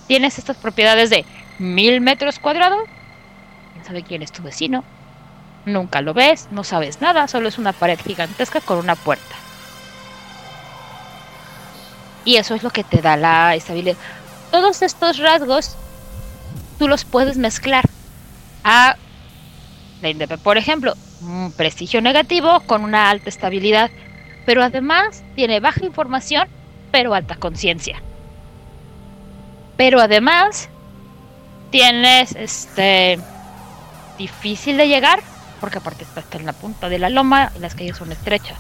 [0.07, 1.25] Tienes estas propiedades de
[1.59, 2.85] mil metros cuadrados,
[3.73, 4.85] quién sabe quién es tu vecino,
[5.65, 9.35] nunca lo ves, no sabes nada, solo es una pared gigantesca con una puerta.
[12.27, 13.97] Y eso es lo que te da la estabilidad.
[14.51, 15.77] Todos estos rasgos
[16.79, 17.85] tú los puedes mezclar
[18.65, 18.97] a
[20.43, 23.91] por ejemplo, un prestigio negativo con una alta estabilidad,
[24.45, 26.49] pero además tiene baja información,
[26.93, 28.01] pero alta conciencia.
[29.77, 30.69] Pero además
[31.71, 33.19] tienes este
[34.19, 35.23] difícil de llegar,
[35.61, 38.59] porque aparte está en la punta de la loma y las calles son estrechas.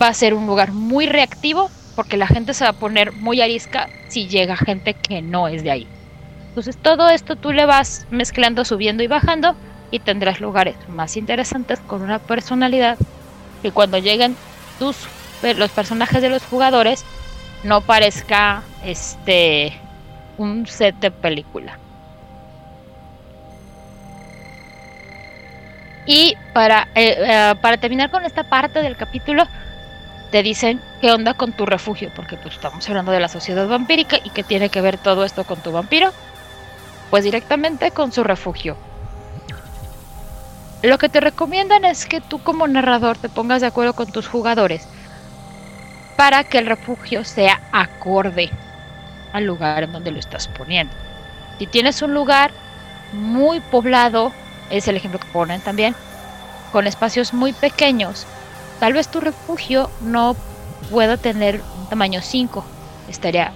[0.00, 3.40] Va a ser un lugar muy reactivo porque la gente se va a poner muy
[3.40, 5.86] arisca si llega gente que no es de ahí.
[6.48, 9.54] Entonces todo esto tú le vas mezclando, subiendo y bajando
[9.90, 12.96] y tendrás lugares más interesantes con una personalidad
[13.62, 14.36] y cuando lleguen
[14.78, 14.96] tus
[15.42, 17.04] los personajes de los jugadores
[17.64, 19.72] no parezca este
[20.38, 21.78] un set de película.
[26.06, 29.46] Y para, eh, eh, para terminar con esta parte del capítulo,
[30.30, 34.18] te dicen qué onda con tu refugio, porque pues estamos hablando de la sociedad vampírica
[34.22, 36.12] y qué tiene que ver todo esto con tu vampiro.
[37.10, 38.76] Pues directamente con su refugio.
[40.82, 44.28] Lo que te recomiendan es que tú como narrador te pongas de acuerdo con tus
[44.28, 44.86] jugadores
[46.16, 48.50] para que el refugio sea acorde
[49.32, 50.94] al lugar en donde lo estás poniendo.
[51.58, 52.52] Si tienes un lugar
[53.12, 54.32] muy poblado,
[54.70, 55.94] es el ejemplo que ponen también,
[56.72, 58.26] con espacios muy pequeños,
[58.80, 60.34] tal vez tu refugio no
[60.90, 62.64] pueda tener un tamaño 5,
[63.08, 63.52] estaría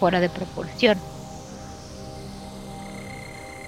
[0.00, 0.98] fuera de proporción.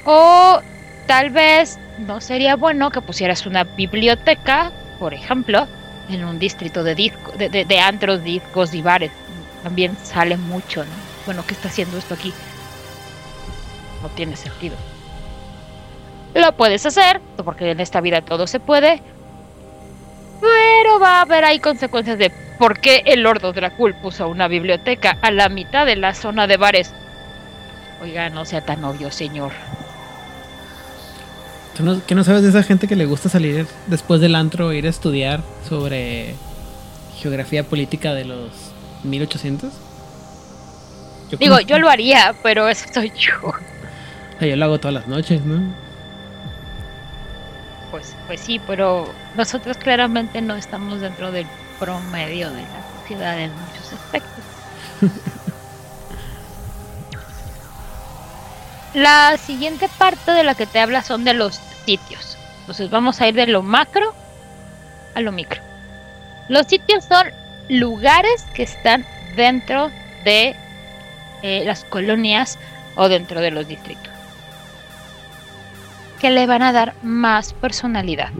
[0.07, 0.61] O
[1.07, 5.67] tal vez no sería bueno que pusieras una biblioteca, por ejemplo,
[6.09, 9.13] en un distrito de, disco, de, antros, discos y bares.
[9.63, 10.91] También sale mucho, ¿no?
[11.27, 12.33] Bueno, ¿qué está haciendo esto aquí?
[14.03, 14.77] No tiene sentido.
[16.35, 19.03] Lo puedes hacer, porque en esta vida todo se puede.
[20.41, 25.19] Pero va a haber ahí consecuencias de por qué el Lord Dracul puso una biblioteca
[25.23, 26.93] a la mitad de la zona de bares.
[28.02, 29.52] Oiga, no sea tan obvio, señor.
[31.77, 34.73] ¿Tú no, ¿Qué no sabes de esa gente que le gusta salir después del antro
[34.73, 36.35] e ir a estudiar sobre
[37.19, 38.51] geografía política de los
[39.05, 39.73] 1800?
[41.31, 43.52] Yo Digo, yo lo haría, pero eso soy yo.
[44.41, 45.62] yo lo hago todas las noches, ¿no?
[47.91, 51.47] Pues, pues sí, pero nosotros claramente no estamos dentro del
[51.78, 54.44] promedio de la sociedad en muchos aspectos.
[58.94, 62.36] la siguiente parte de la que te habla son de los sitios.
[62.60, 64.15] Entonces vamos a ir de lo macro
[65.15, 65.60] a lo micro.
[66.49, 67.28] Los sitios son
[67.68, 69.91] lugares que están dentro
[70.25, 70.57] de
[71.42, 72.59] eh, las colonias
[72.97, 74.12] o dentro de los distritos.
[76.20, 78.31] Que le van a dar más personalidad.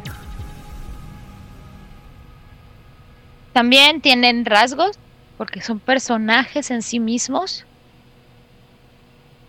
[3.60, 4.98] También tienen rasgos,
[5.36, 7.66] porque son personajes en sí mismos.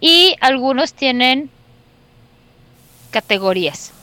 [0.02, 1.50] Y algunos tienen
[3.10, 3.94] categorías.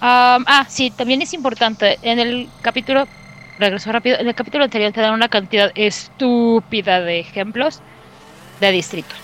[0.00, 2.00] ah, sí, también es importante.
[2.02, 3.06] En el capítulo
[3.60, 4.18] regreso rápido.
[4.18, 7.78] En el capítulo anterior te dan una cantidad estúpida de ejemplos
[8.58, 9.18] de distritos.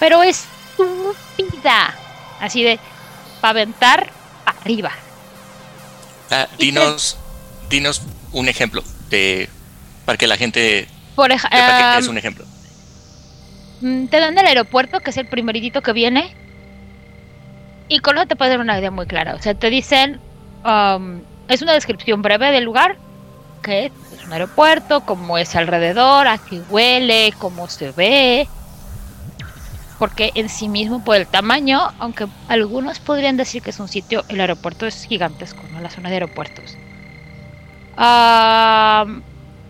[0.00, 1.94] Pero estúpida.
[2.40, 2.80] Así de
[3.40, 4.10] paventar
[4.46, 4.90] arriba.
[6.32, 7.19] Ah, dinos,
[7.70, 9.48] dinos un ejemplo de
[10.04, 12.44] para que la gente por es un ejemplo.
[13.80, 16.34] Mm, te dan el aeropuerto, que es el primeritito que viene.
[17.88, 19.34] Y con eso te puede dar una idea muy clara.
[19.34, 20.20] O sea, te dicen,
[21.48, 22.96] es una descripción breve del lugar,
[23.62, 28.48] que es un aeropuerto, cómo es alrededor, a qué huele, cómo se ve.
[29.98, 34.24] Porque en sí mismo, por el tamaño, aunque algunos podrían decir que es un sitio,
[34.28, 35.80] el aeropuerto es gigantesco, ¿no?
[35.80, 36.76] La zona de aeropuertos.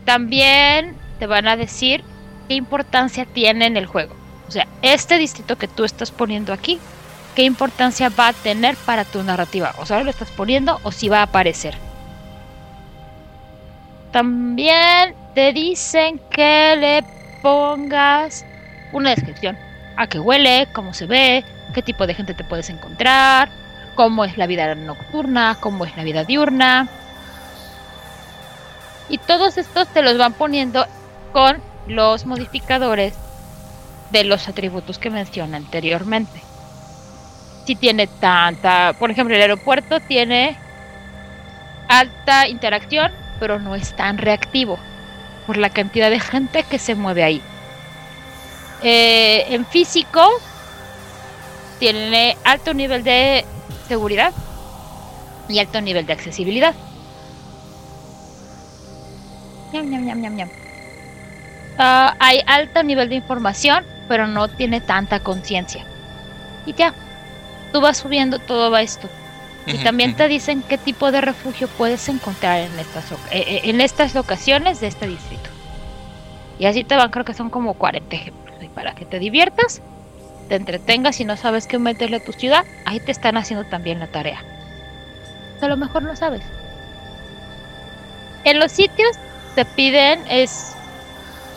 [0.04, 2.04] También te van a decir
[2.48, 4.14] qué importancia tiene en el juego.
[4.48, 6.78] O sea, este distrito que tú estás poniendo aquí,
[7.34, 9.74] qué importancia va a tener para tu narrativa.
[9.78, 11.74] O sea, lo estás poniendo o si va a aparecer.
[14.12, 17.04] También te dicen que le
[17.42, 18.44] pongas
[18.92, 19.56] una descripción.
[19.96, 21.44] A qué huele, cómo se ve,
[21.74, 23.48] qué tipo de gente te puedes encontrar,
[23.94, 26.88] cómo es la vida nocturna, cómo es la vida diurna.
[29.10, 30.86] Y todos estos te los van poniendo
[31.32, 33.14] con los modificadores
[34.10, 36.40] de los atributos que mencioné anteriormente.
[37.66, 40.56] Si tiene tanta, por ejemplo, el aeropuerto tiene
[41.88, 44.78] alta interacción, pero no es tan reactivo
[45.46, 47.42] por la cantidad de gente que se mueve ahí.
[48.82, 50.22] Eh, en físico
[51.78, 53.44] tiene alto nivel de
[53.88, 54.32] seguridad
[55.48, 56.74] y alto nivel de accesibilidad.
[61.78, 65.84] Ah, hay alto nivel de información, pero no tiene tanta conciencia.
[66.66, 66.94] Y ya,
[67.72, 69.08] tú vas subiendo todo esto.
[69.66, 73.80] Y también te dicen qué tipo de refugio puedes encontrar en estas, eh, eh, en
[73.80, 75.48] estas locaciones de este distrito.
[76.58, 78.56] Y así te van, creo que son como 40 ejemplos.
[78.60, 79.80] Y para que te diviertas,
[80.48, 84.00] te entretengas y no sabes qué meterle a tu ciudad, ahí te están haciendo también
[84.00, 84.42] la tarea.
[85.60, 86.42] A lo mejor no sabes.
[88.44, 89.16] En los sitios
[89.54, 90.74] te piden es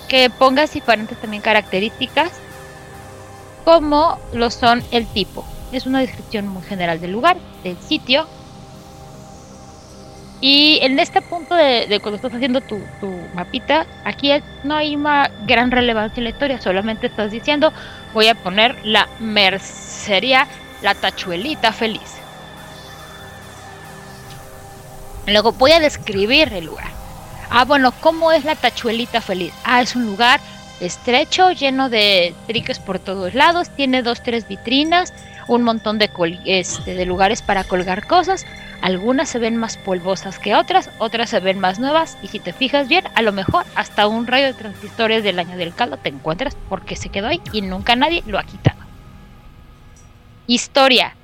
[0.08, 2.32] que pongas diferentes también características
[3.64, 5.46] como lo son el tipo.
[5.72, 8.28] Es una descripción muy general del lugar, del sitio.
[10.42, 14.30] Y en este punto de, cuando estás haciendo tu, tu mapita, aquí
[14.66, 17.72] no hay una gran relevancia en la historia, solamente estás diciendo,
[18.14, 20.48] voy a poner la mercería,
[20.82, 22.18] la tachuelita feliz.
[25.28, 26.93] Luego voy a describir el lugar.
[27.56, 29.54] Ah, bueno, ¿cómo es la tachuelita feliz?
[29.64, 30.40] Ah, es un lugar
[30.80, 35.14] estrecho, lleno de triques por todos lados, tiene dos, tres vitrinas,
[35.48, 36.00] un montón
[36.46, 38.48] este, de lugares para colgar cosas.
[38.82, 42.54] Algunas se ven más polvosas que otras, otras se ven más nuevas y si te
[42.54, 46.10] fijas bien, a lo mejor hasta un rayo de transistores del año del caldo te
[46.10, 48.82] encuentras porque se quedó ahí y nunca nadie lo ha quitado.
[50.48, 51.16] Historia.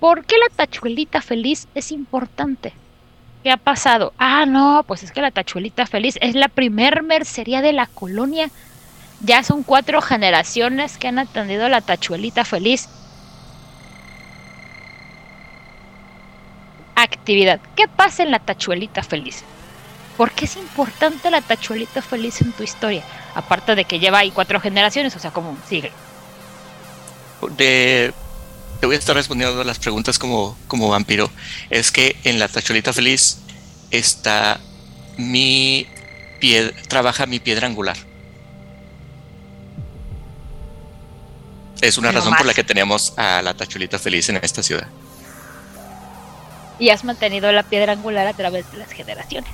[0.00, 2.72] ¿Por qué la tachuelita feliz es importante?
[3.42, 4.12] ¿Qué ha pasado?
[4.18, 8.50] Ah, no, pues es que la tachuelita feliz es la primer mercería de la colonia.
[9.20, 12.88] Ya son cuatro generaciones que han atendido a la tachuelita feliz.
[16.96, 17.60] Actividad.
[17.76, 19.44] ¿Qué pasa en la tachuelita feliz?
[20.16, 23.04] ¿Por qué es importante la tachuelita feliz en tu historia?
[23.34, 25.90] Aparte de que lleva ahí cuatro generaciones, o sea, como un siglo.
[27.56, 28.12] De,
[28.80, 31.30] te voy a estar respondiendo las preguntas como, como vampiro.
[31.70, 33.38] Es que en la tacholita feliz
[33.90, 34.60] está
[35.16, 35.86] mi
[36.38, 37.96] piedra, trabaja mi piedra angular.
[41.80, 44.88] Es una razón por la que tenemos a la tacholita feliz en esta ciudad.
[46.78, 49.50] Y has mantenido la piedra angular a través de las generaciones.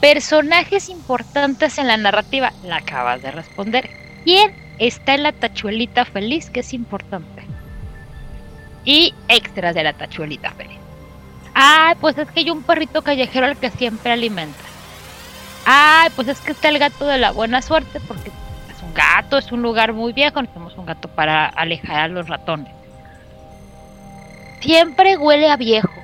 [0.00, 2.52] Personajes importantes en la narrativa.
[2.62, 3.90] La acabas de responder.
[4.24, 7.42] ¿Quién está la tachuelita feliz que es importante?
[8.84, 10.78] Y extras de la tachuelita feliz.
[11.54, 14.62] Ah, pues es que hay un perrito callejero al que siempre alimenta.
[15.64, 19.38] Ah, pues es que está el gato de la buena suerte porque es un gato,
[19.38, 22.72] es un lugar muy viejo, necesitamos un gato para alejar a los ratones.
[24.60, 25.94] Siempre huele a viejo.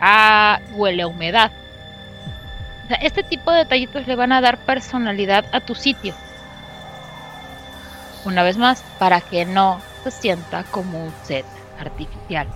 [0.00, 1.50] Ah, huele a humedad.
[2.84, 6.14] O sea, este tipo de detallitos le van a dar personalidad a tu sitio.
[8.24, 11.44] Una vez más, para que no se sienta como un set
[11.78, 12.46] artificial.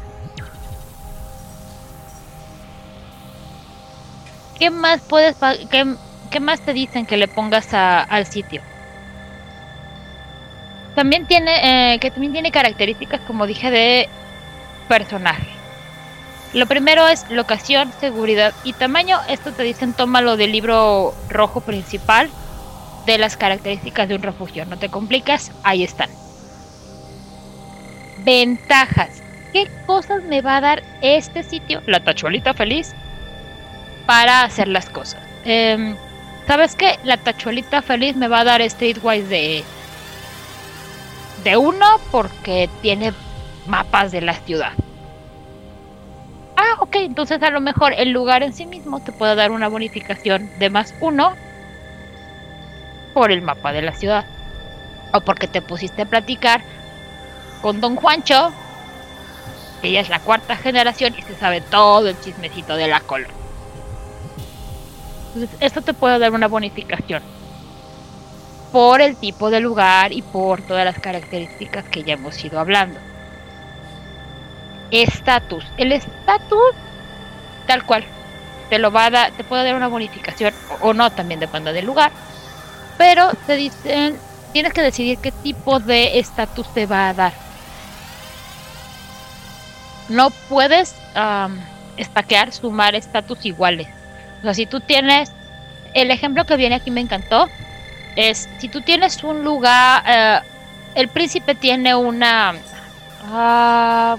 [4.58, 5.36] ¿Qué más puedes
[5.70, 5.96] qué,
[6.30, 8.62] qué más te dicen que le pongas al sitio?
[10.94, 14.08] También tiene eh, que también tiene características como dije de
[14.88, 15.48] personaje.
[16.52, 19.18] Lo primero es locación, seguridad y tamaño.
[19.28, 22.30] Esto te dicen tómalo del libro rojo principal
[23.06, 24.64] de las características de un refugio.
[24.66, 26.10] No te complicas, ahí están.
[28.24, 29.22] Ventajas.
[29.52, 32.94] ¿Qué cosas me va a dar este sitio, la tachuelita feliz,
[34.06, 35.22] para hacer las cosas?
[35.44, 35.96] Em,
[36.46, 36.98] ¿Sabes qué?
[37.04, 39.64] La tachuelita feliz me va a dar Streetwise de
[41.42, 43.12] de uno porque tiene
[43.66, 44.72] mapas de la ciudad.
[46.56, 49.68] Ah, ok, entonces a lo mejor el lugar en sí mismo te puede dar una
[49.68, 51.34] bonificación de más uno
[53.14, 54.26] por el mapa de la ciudad.
[55.12, 56.62] O porque te pusiste a platicar
[57.62, 58.52] con Don Juancho,
[59.82, 63.32] ella es la cuarta generación y se sabe todo el chismecito de la colonia.
[65.34, 67.22] Entonces, esto te puede dar una bonificación
[68.72, 72.98] por el tipo de lugar y por todas las características que ya hemos ido hablando.
[74.90, 75.64] Estatus.
[75.76, 76.74] El estatus,
[77.66, 78.04] tal cual,
[78.70, 81.86] te lo va a dar, te puede dar una bonificación o no, también depende del
[81.86, 82.10] lugar.
[82.98, 84.16] Pero te dicen,
[84.52, 87.32] tienes que decidir qué tipo de estatus te va a dar.
[90.08, 91.58] No puedes am,
[91.96, 93.88] estaquear, sumar estatus iguales.
[94.40, 95.32] O sea, si tú tienes,
[95.94, 97.48] el ejemplo que viene aquí me encantó,
[98.16, 100.40] es si tú tienes un lugar, eh,
[100.94, 102.54] el príncipe tiene una
[103.24, 104.16] ah,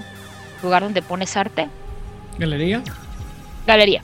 [0.62, 1.68] lugar donde pones arte,
[2.38, 2.82] Galería.
[3.66, 4.02] galería,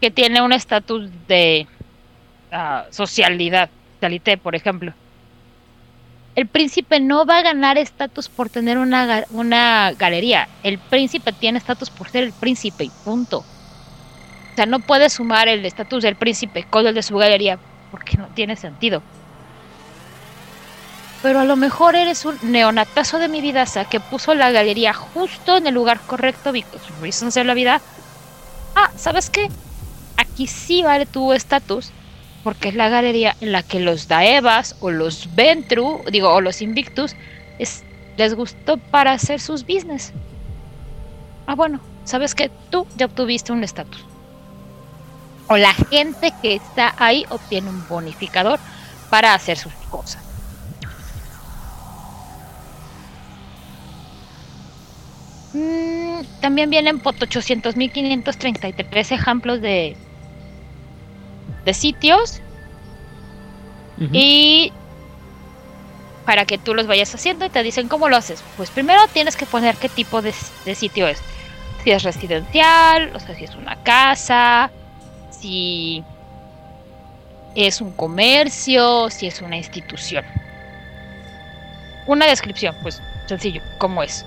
[0.00, 1.66] que tiene un estatus de
[2.90, 4.92] socialidad, socialité, por ejemplo.
[6.34, 10.48] El príncipe no va a ganar estatus por tener una, una galería.
[10.62, 13.38] El príncipe tiene estatus por ser el príncipe y punto.
[13.38, 17.58] O sea, no puede sumar el estatus del príncipe con el de su galería
[17.90, 19.02] porque no tiene sentido.
[21.22, 25.56] Pero a lo mejor eres un neonatazo de mi vida que puso la galería justo
[25.56, 27.80] en el lugar correcto because reasons de la vida.
[28.76, 29.48] Ah, ¿sabes qué?
[30.16, 31.90] Aquí sí vale tu estatus
[32.48, 36.62] porque es la galería en la que los Daevas o los Ventru, digo, o los
[36.62, 37.14] Invictus,
[37.58, 37.84] es,
[38.16, 40.14] les gustó para hacer sus business.
[41.44, 42.50] Ah, bueno, ¿sabes qué?
[42.70, 44.08] Tú ya obtuviste un estatus.
[45.46, 48.62] o la gente que está ahí obtiene un bonificador
[49.10, 50.24] para hacer sus cosas.
[55.52, 60.07] Mm, también vienen por 800.533 ejemplos de,
[61.68, 62.40] de sitios
[64.12, 64.72] y
[66.24, 68.42] para que tú los vayas haciendo y te dicen cómo lo haces.
[68.56, 70.32] Pues primero tienes que poner qué tipo de,
[70.64, 71.18] de sitio es.
[71.84, 74.70] Si es residencial, o sea, si es una casa,
[75.30, 76.02] si
[77.54, 80.24] es un comercio, si es una institución.
[82.06, 84.24] Una descripción, pues sencillo, ¿cómo es?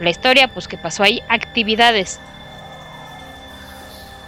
[0.00, 2.18] La historia, pues qué pasó ahí, actividades.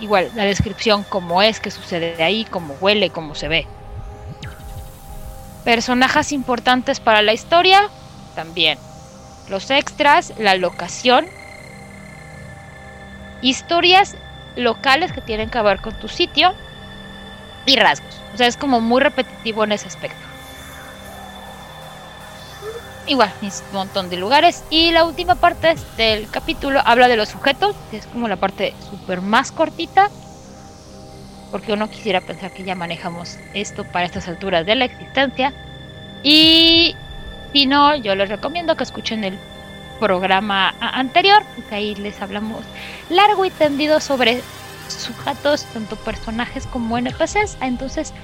[0.02, 3.68] Igual, la descripción, cómo es, qué sucede ahí, cómo huele, cómo se ve.
[5.64, 7.88] Personajes importantes para la historia,
[8.34, 8.80] también.
[9.48, 11.26] Los extras, la locación.
[13.42, 14.16] Historias
[14.56, 16.52] locales que tienen que ver con tu sitio.
[17.64, 18.20] Y rasgos.
[18.34, 20.31] O sea, es como muy repetitivo en ese aspecto.
[23.06, 24.64] Igual, un montón de lugares.
[24.70, 28.74] Y la última parte del capítulo habla de los sujetos, que es como la parte
[28.90, 30.08] súper más cortita.
[31.50, 35.52] Porque uno quisiera pensar que ya manejamos esto para estas alturas de la existencia.
[36.22, 36.94] Y
[37.52, 39.38] si no, yo les recomiendo que escuchen el
[39.98, 42.64] programa anterior, porque ahí les hablamos
[43.10, 44.42] largo y tendido sobre
[44.88, 47.58] sujetos, tanto personajes como NPCs.
[47.60, 48.14] Entonces,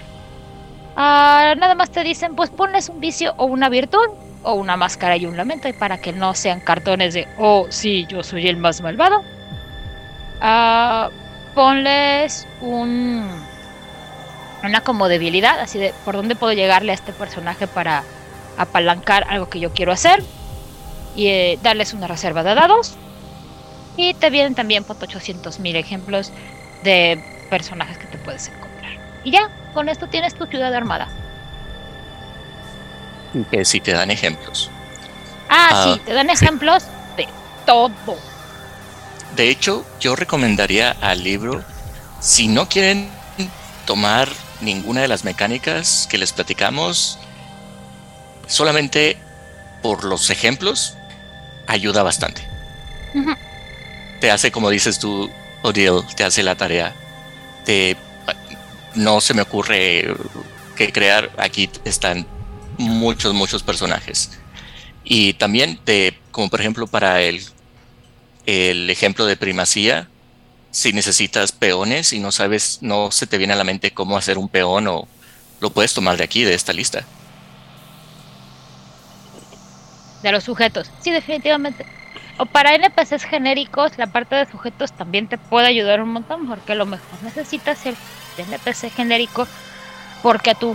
[0.96, 4.08] ah, nada más te dicen, pues ponles un vicio o una virtud,
[4.42, 8.22] o una máscara y un lamento, para que no sean cartones de, oh, sí, yo
[8.22, 9.22] soy el más malvado.
[10.40, 11.10] Ah,
[11.54, 13.28] ponles un
[14.62, 18.02] una como debilidad, así de por dónde puedo llegarle a este personaje para
[18.56, 20.22] apalancar algo que yo quiero hacer
[21.14, 22.96] y eh, darles una reserva de dados.
[23.96, 26.32] Y te vienen también por 800 mil ejemplos
[26.84, 28.92] de personajes que te puedes encontrar.
[29.24, 31.08] Y ya, con esto tienes tu ciudad armada.
[33.50, 34.70] Que si te dan ejemplos.
[35.48, 36.32] Ah, Ah, sí, te dan sí.
[36.44, 36.84] ejemplos
[37.16, 37.28] de
[37.66, 38.16] todo.
[39.36, 41.62] De hecho, yo recomendaría al libro,
[42.20, 43.08] si no quieren
[43.86, 44.28] tomar
[44.60, 47.18] ninguna de las mecánicas que les platicamos,
[48.46, 49.16] solamente
[49.82, 50.94] por los ejemplos,
[51.66, 52.46] ayuda bastante.
[54.20, 55.30] Te hace, como dices tú,
[55.62, 56.92] Odile, te hace la tarea.
[57.64, 57.96] Te,
[58.94, 60.14] no se me ocurre
[60.76, 62.26] que crear, aquí están
[62.78, 64.30] muchos, muchos personajes.
[65.04, 67.42] Y también, te, como por ejemplo para el
[68.48, 70.08] el ejemplo de primacía,
[70.70, 74.38] si necesitas peones y no sabes, no se te viene a la mente cómo hacer
[74.38, 75.06] un peón o
[75.60, 77.04] lo puedes tomar de aquí, de esta lista.
[80.22, 80.90] De los sujetos.
[81.02, 81.84] Sí, definitivamente.
[82.38, 86.74] O para NPCs genéricos, la parte de sujetos también te puede ayudar un montón, porque
[86.74, 87.96] lo mejor necesitas el
[88.38, 89.46] NPC genérico
[90.22, 90.74] porque tu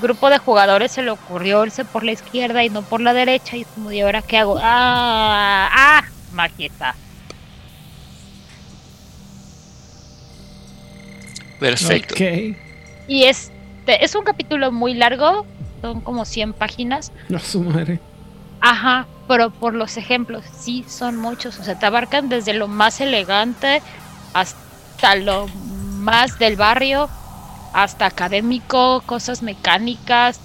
[0.00, 3.56] grupo de jugadores se le ocurrió irse por la izquierda y no por la derecha,
[3.56, 4.58] y es como, ¿y ahora qué hago?
[4.62, 5.68] ¡Ah!
[5.72, 6.04] ¡Ah!
[6.32, 6.94] Maqueta.
[11.58, 12.14] Perfecto.
[12.14, 12.56] Ok.
[13.08, 15.46] Y este es un capítulo muy largo,
[15.80, 17.12] son como 100 páginas.
[17.28, 18.00] No, su madre.
[18.60, 21.58] Ajá, pero por los ejemplos, sí, son muchos.
[21.58, 23.82] O sea, te abarcan desde lo más elegante
[24.34, 27.08] hasta lo más del barrio,
[27.76, 30.40] hasta académico, cosas mecánicas.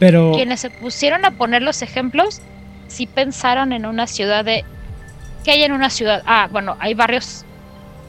[0.00, 0.32] Pero.
[0.34, 2.40] Quienes se pusieron a poner los ejemplos,
[2.88, 4.64] sí pensaron en una ciudad de...
[5.44, 6.24] ¿Qué hay en una ciudad?
[6.26, 7.44] Ah, bueno, hay barrios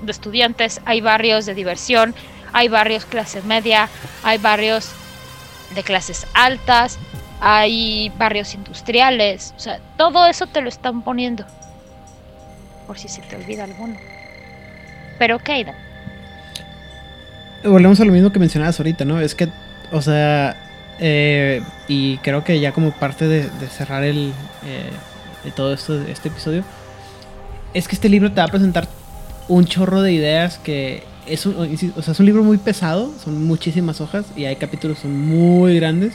[0.01, 2.15] de estudiantes, hay barrios de diversión,
[2.51, 3.89] hay barrios clase media,
[4.23, 4.89] hay barrios
[5.75, 6.97] de clases altas,
[7.41, 11.45] hay barrios industriales, o sea, todo eso te lo están poniendo.
[12.87, 13.97] Por si se te olvida alguno.
[15.19, 15.88] Pero Dan.
[17.63, 19.19] Volvemos a lo mismo que mencionabas ahorita, ¿no?
[19.19, 19.49] Es que,
[19.91, 20.55] o sea,
[20.99, 24.31] eh, y creo que ya como parte de, cerrar el
[24.65, 24.89] eh,
[25.43, 26.63] de todo esto, este episodio,
[27.73, 28.87] es que este libro te va a presentar
[29.47, 31.55] un chorro de ideas que es un,
[31.95, 35.75] o sea, es un libro muy pesado, son muchísimas hojas y hay capítulos son muy
[35.75, 36.13] grandes,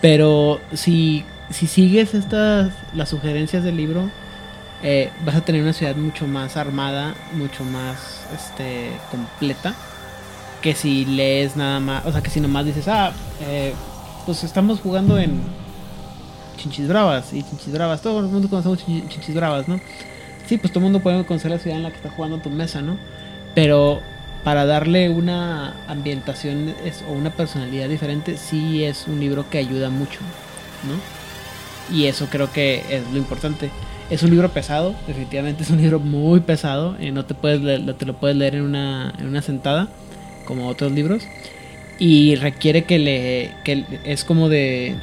[0.00, 4.10] pero si, si sigues estas las sugerencias del libro,
[4.82, 9.74] eh, vas a tener una ciudad mucho más armada, mucho más este, completa
[10.62, 13.74] que si lees nada más, o sea, que si nomás dices, ah, eh,
[14.24, 15.40] pues estamos jugando en
[16.56, 19.80] Chinchis Bravas y Chinchis Bravas, todo el mundo conocemos Chin- Chinchis Bravas, ¿no?
[20.46, 22.50] Sí, pues todo el mundo puede conocer la ciudad en la que está jugando tu
[22.50, 22.96] mesa, ¿no?
[23.54, 24.00] Pero
[24.44, 26.74] para darle una ambientación
[27.08, 30.20] o una personalidad diferente, sí es un libro que ayuda mucho,
[30.86, 31.94] ¿no?
[31.96, 33.70] Y eso creo que es lo importante.
[34.10, 36.96] Es un libro pesado, definitivamente es un libro muy pesado.
[37.00, 39.88] eh, no te puedes leer- te lo puedes leer en una, en una sentada,
[40.44, 41.24] como otros libros.
[41.98, 43.52] Y requiere que le.
[43.64, 44.94] que es como de.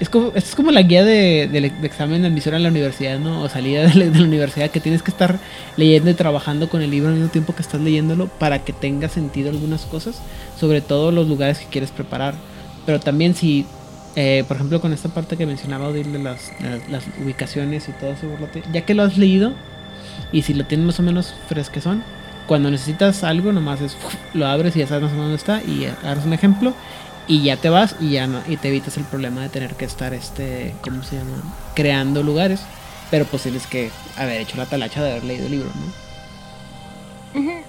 [0.00, 3.18] Es como, es como la guía de, del de examen de admisión a la universidad,
[3.20, 3.42] ¿no?
[3.42, 5.38] O salida de la, de la universidad, que tienes que estar
[5.76, 9.08] leyendo y trabajando con el libro al mismo tiempo que estás leyéndolo para que tenga
[9.08, 10.20] sentido algunas cosas,
[10.58, 12.34] sobre todo los lugares que quieres preparar.
[12.86, 13.66] Pero también si,
[14.16, 17.92] eh, por ejemplo, con esta parte que mencionaba Odil de las, las, las ubicaciones y
[17.92, 19.54] todo ese burlote, ya que lo has leído
[20.32, 22.02] y si lo tienes más o menos fresquezón,
[22.46, 23.96] cuando necesitas algo, nomás es,
[24.32, 26.74] lo abres y ya sabes dónde está y agarras un ejemplo
[27.26, 29.84] y ya te vas y ya no, y te evitas el problema de tener que
[29.84, 31.42] estar, este, ¿cómo se llama?
[31.74, 32.60] Creando lugares.
[33.10, 36.04] Pero pues tienes que haber hecho la talacha de haber leído el libro, ¿no?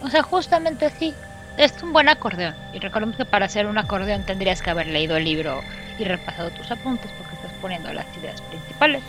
[0.03, 1.13] O sea, justamente así.
[1.57, 2.55] Es un buen acordeón.
[2.73, 5.61] Y recordemos que para hacer un acordeón tendrías que haber leído el libro
[5.97, 9.03] y repasado tus apuntes porque estás poniendo las ideas principales.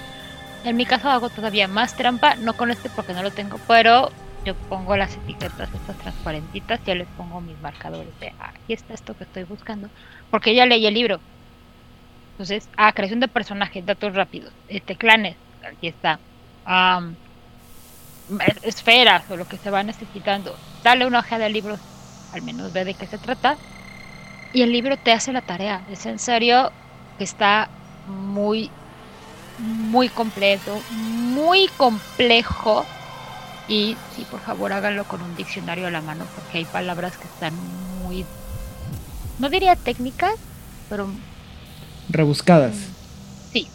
[0.64, 4.10] En mi caso hago todavía más trampa, no con este porque no lo tengo, pero
[4.46, 8.94] yo pongo las etiquetas estas transparentitas, ya les pongo mis marcadores de "Ah, aquí está
[8.94, 9.90] esto que estoy buscando,
[10.30, 11.24] porque ya leí el libro.
[12.38, 16.22] Entonces, ah, creación de personajes, datos rápidos, este clanes, aquí está.
[18.40, 20.60] Es- esferas o lo que se va necesitando.
[20.82, 21.80] Dale una hoja de libros,
[22.30, 23.60] al menos ve de qué se trata.
[24.52, 25.84] Y el libro te hace la tarea.
[25.88, 26.74] Es en serio
[27.18, 27.72] que está
[28.04, 28.76] muy,
[29.56, 32.92] muy completo, muy complejo.
[33.68, 37.24] Y sí, por favor, háganlo con un diccionario a la mano porque hay palabras que
[37.24, 37.52] están
[38.04, 38.24] muy,
[39.38, 40.34] no diría técnicas,
[40.88, 41.08] pero
[42.08, 42.74] Rebuscadas.
[43.52, 43.66] sí.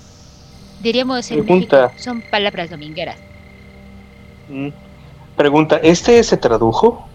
[0.81, 1.81] Diríamos en Pregunta.
[1.87, 3.17] México, son palabras domingueras.
[4.49, 4.69] Mm.
[5.35, 7.07] Pregunta, ¿este se tradujo?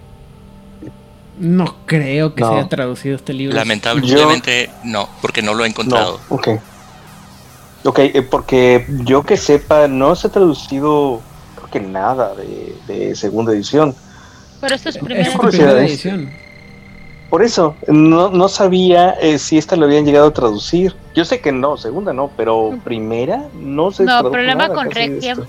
[1.38, 2.48] No creo que No.
[2.50, 3.56] se haya traducido este libro.
[3.56, 6.20] Lamentablemente no, porque no lo he encontrado.
[6.30, 6.48] No, ok.
[7.84, 11.20] Ok, eh, porque yo que sepa, no se ha traducido,
[11.80, 13.94] nada de, de segunda edición.
[14.60, 15.86] Pero esto es primera ¿eh?
[15.86, 16.30] edición.
[17.30, 20.94] Por eso, no, no sabía eh, si esta lo habían llegado a traducir.
[21.14, 25.44] Yo sé que no, segunda no, pero primera no se No, problema nada con Requiem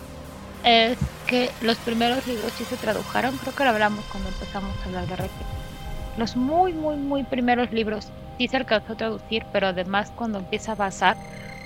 [0.64, 0.98] es
[1.28, 5.08] que los primeros libros sí se tradujeron, creo que lo hablamos cuando empezamos a hablar
[5.08, 5.48] de Requiem.
[6.18, 8.08] Los muy, muy, muy primeros libros
[8.40, 11.16] sí se alcanzó a traducir, pero además cuando empieza a basar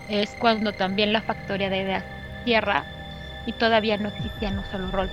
[0.10, 2.04] es cuando también la factoría de ideas
[2.44, 2.84] cierra
[3.46, 5.10] y todavía no existía un solo rol.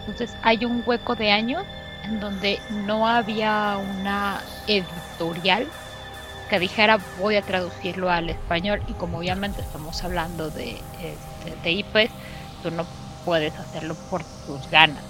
[0.00, 1.64] Entonces hay un hueco de años
[2.04, 5.66] en donde no había una editorial
[6.50, 11.70] que dijera voy a traducirlo al español y como obviamente estamos hablando de, este, de
[11.70, 12.10] IPs,
[12.62, 12.84] tú no
[13.24, 15.02] puedes hacerlo por tus ganas.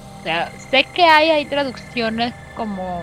[0.71, 3.03] Sé que hay, hay traducciones como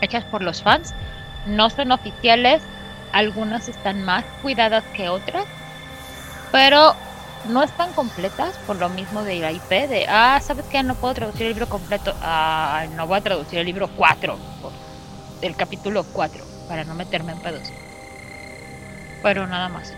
[0.00, 0.94] hechas por los fans,
[1.46, 2.62] no son oficiales,
[3.12, 5.44] algunas están más cuidadas que otras,
[6.52, 6.94] pero
[7.48, 10.82] no están completas por lo mismo de la IP, de, ah, ¿sabes qué?
[10.82, 14.72] No puedo traducir el libro completo, ah, no voy a traducir el libro 4, por-
[15.42, 17.72] el capítulo 4, para no meterme en pedos.
[19.22, 19.92] Pero nada más.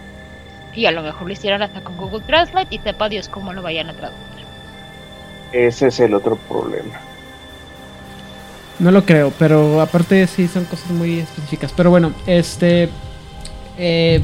[0.75, 3.63] Y a lo mejor lo hicieron hasta con Google Translate y sepa Dios cómo lo
[3.63, 4.45] vayan a traducir.
[5.53, 7.01] Ese es el otro problema.
[8.79, 11.73] No lo creo, pero aparte sí son cosas muy específicas.
[11.77, 12.89] Pero bueno, este.
[13.77, 14.23] eh,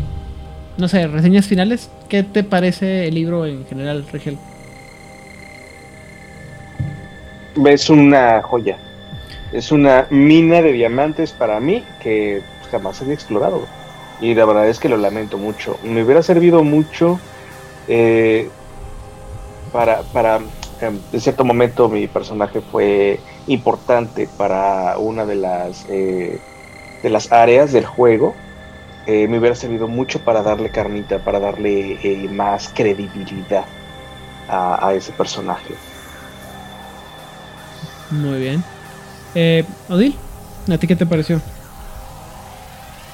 [0.76, 1.90] no sé, reseñas finales.
[2.08, 4.38] ¿Qué te parece el libro en general, Rigel?
[7.66, 8.78] Es una joya.
[9.52, 13.66] Es una mina de diamantes para mí que jamás había explorado.
[14.20, 15.78] Y la verdad es que lo lamento mucho.
[15.84, 17.20] Me hubiera servido mucho
[17.88, 18.48] eh,
[19.72, 20.40] para, para
[20.80, 26.40] em, en cierto momento mi personaje fue importante para una de las eh,
[27.02, 28.34] de las áreas del juego.
[29.06, 33.66] Eh, me hubiera servido mucho para darle carnita, para darle eh, más credibilidad
[34.48, 35.82] a, a ese personaje.
[38.10, 38.64] Muy bien.
[39.34, 40.20] Eh, Odil,
[40.70, 41.42] ¿a ti qué te pareció?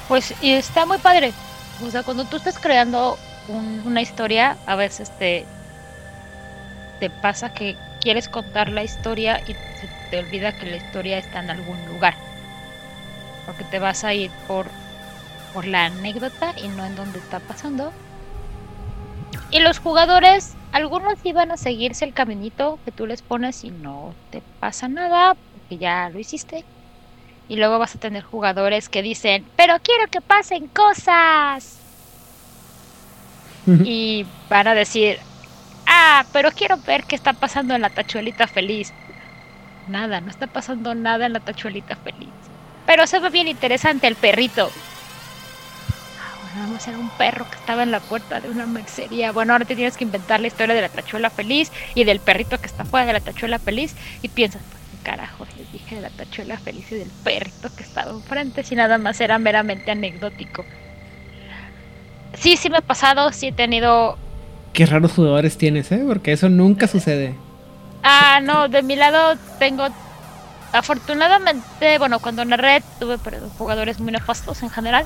[0.07, 1.33] Pues y está muy padre.
[1.79, 5.49] O sea, cuando tú estás creando un- una historia, a veces te,
[6.99, 11.39] te pasa que quieres contar la historia y se te olvida que la historia está
[11.39, 12.15] en algún lugar.
[13.45, 14.80] Porque te vas a ir por,
[15.53, 17.91] por la anécdota y no en donde está pasando.
[19.51, 24.13] Y los jugadores, algunos iban a seguirse el caminito que tú les pones y no
[24.29, 26.63] te pasa nada, porque ya lo hiciste.
[27.49, 31.77] Y luego vas a tener jugadores que dicen, pero quiero que pasen cosas.
[33.67, 35.19] y van a decir,
[35.85, 38.93] ah, pero quiero ver qué está pasando en la tachuelita feliz.
[39.85, 42.29] Nada, no está pasando nada en la tachuelita feliz.
[42.85, 44.71] Pero se ve bien interesante el perrito.
[46.55, 49.31] Nada más era un perro que estaba en la puerta de una mercería.
[49.31, 52.59] Bueno, ahora te tienes que inventar la historia de la tachuela feliz y del perrito
[52.59, 56.09] que está fuera de la tachuela feliz y piensas, pues carajo les dije de la
[56.09, 60.65] tachuela feliz y del perrito que estaba enfrente si nada más era meramente anecdótico.
[62.33, 64.17] Sí, sí me ha pasado, sí he tenido...
[64.73, 66.03] Qué raros jugadores tienes, ¿eh?
[66.07, 67.35] Porque eso nunca sucede.
[68.03, 69.87] Ah, no, de mi lado tengo...
[70.73, 73.17] Afortunadamente, bueno, cuando narré tuve
[73.57, 75.05] jugadores muy nefastos en general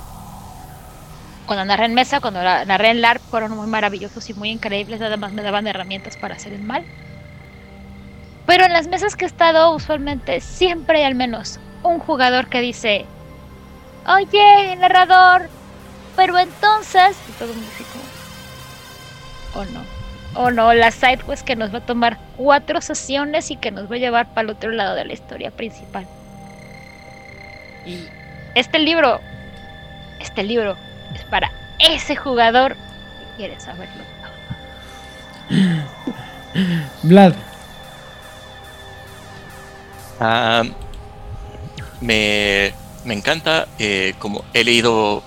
[1.46, 5.02] cuando narré en mesa, cuando narré en LARP, fueron muy maravillosos y muy increíbles.
[5.02, 6.84] Además, me daban herramientas para hacer el mal.
[8.46, 12.62] Pero en las mesas que he estado, usualmente siempre hay al menos un jugador que
[12.62, 13.06] dice:
[14.08, 15.50] Oye, narrador,
[16.16, 17.18] pero entonces.
[17.30, 17.70] Y todo mundo
[19.56, 19.82] Oh no.
[20.38, 23.90] Oh no, la side pues que nos va a tomar cuatro sesiones y que nos
[23.90, 26.06] va a llevar para el otro lado de la historia principal.
[27.86, 28.06] Y
[28.54, 29.22] este libro,
[30.20, 30.76] este libro
[31.16, 34.04] es para ese jugador que quiere saberlo.
[37.04, 37.34] Vlad.
[40.20, 40.64] Ah,
[42.02, 45.24] me, me, encanta, eh, como he leído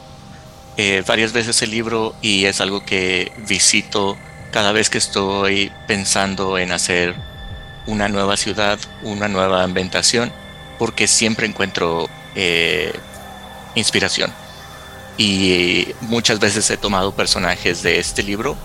[0.76, 4.16] eh, varias veces el libro y es algo que visito
[4.50, 7.14] cada vez que estoy pensando en hacer
[7.86, 10.32] una nueva ciudad, una nueva ambientación,
[10.78, 12.92] porque siempre encuentro eh,
[13.74, 14.32] inspiración
[15.18, 18.56] y muchas veces he tomado personajes de este libro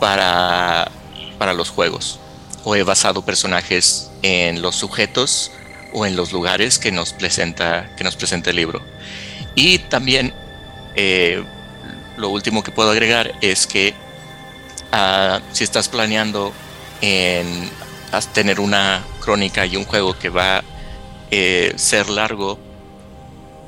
[0.00, 0.90] para,
[1.38, 2.18] para los juegos
[2.64, 5.52] o he basado personajes en los sujetos
[5.92, 8.82] o en los lugares que nos presenta, que nos presenta el libro.
[9.54, 10.34] Y también
[10.96, 11.42] eh,
[12.16, 13.94] lo último que puedo agregar es que
[14.92, 16.52] ah, si estás planeando
[17.00, 17.70] en
[18.32, 20.64] tener una crónica y un juego que va a
[21.30, 22.58] eh, ser largo,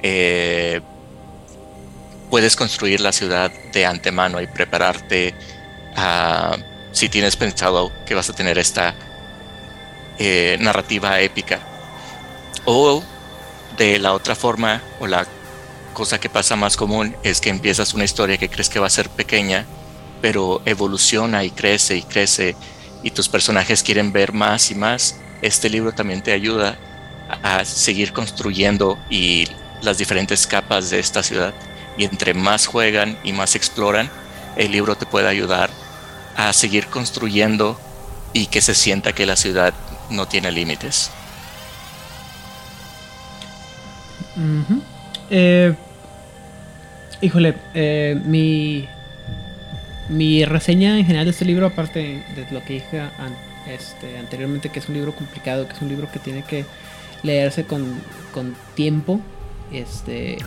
[0.02, 0.80] eh,
[2.30, 5.34] puedes construir la ciudad de antemano y prepararte
[5.96, 6.56] a,
[6.92, 8.94] si tienes pensado que vas a tener esta
[10.18, 11.58] eh, narrativa épica.
[12.64, 13.02] O
[13.76, 15.26] de la otra forma, o la
[15.92, 18.90] cosa que pasa más común es que empiezas una historia que crees que va a
[18.90, 19.66] ser pequeña,
[20.22, 22.54] pero evoluciona y crece y crece
[23.02, 25.18] y tus personajes quieren ver más y más.
[25.42, 26.78] Este libro también te ayuda
[27.42, 29.48] a seguir construyendo y
[29.82, 31.54] las diferentes capas de esta ciudad
[32.00, 34.08] y entre más juegan y más exploran,
[34.56, 35.68] el libro te puede ayudar
[36.34, 37.78] a seguir construyendo
[38.32, 39.74] y que se sienta que la ciudad
[40.08, 41.10] no tiene límites.
[45.28, 45.74] Eh,
[47.20, 48.88] híjole, eh, mi,
[50.08, 53.02] mi reseña en general de este libro, aparte de lo que dije
[53.68, 56.64] este, anteriormente, que es un libro complicado, que es un libro que tiene que
[57.22, 58.00] leerse con,
[58.32, 59.20] con tiempo,
[59.72, 60.38] este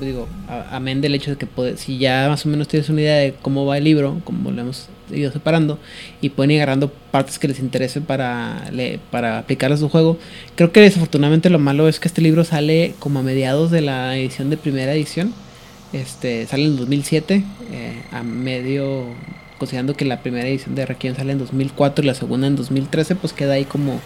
[0.00, 0.28] digo
[0.70, 3.66] amén del hecho de que si ya más o menos tienes una idea de cómo
[3.66, 5.78] va el libro como lo hemos ido separando
[6.20, 8.64] y pueden ir agarrando partes que les interesen para
[9.10, 10.18] para aplicarlas a su juego
[10.56, 14.16] creo que desafortunadamente lo malo es que este libro sale como a mediados de la
[14.16, 15.32] edición de primera edición
[15.92, 19.06] este sale en 2007 eh, a medio
[19.58, 23.14] considerando que la primera edición de Requiem sale en 2004 y la segunda en 2013
[23.14, 24.00] pues queda ahí como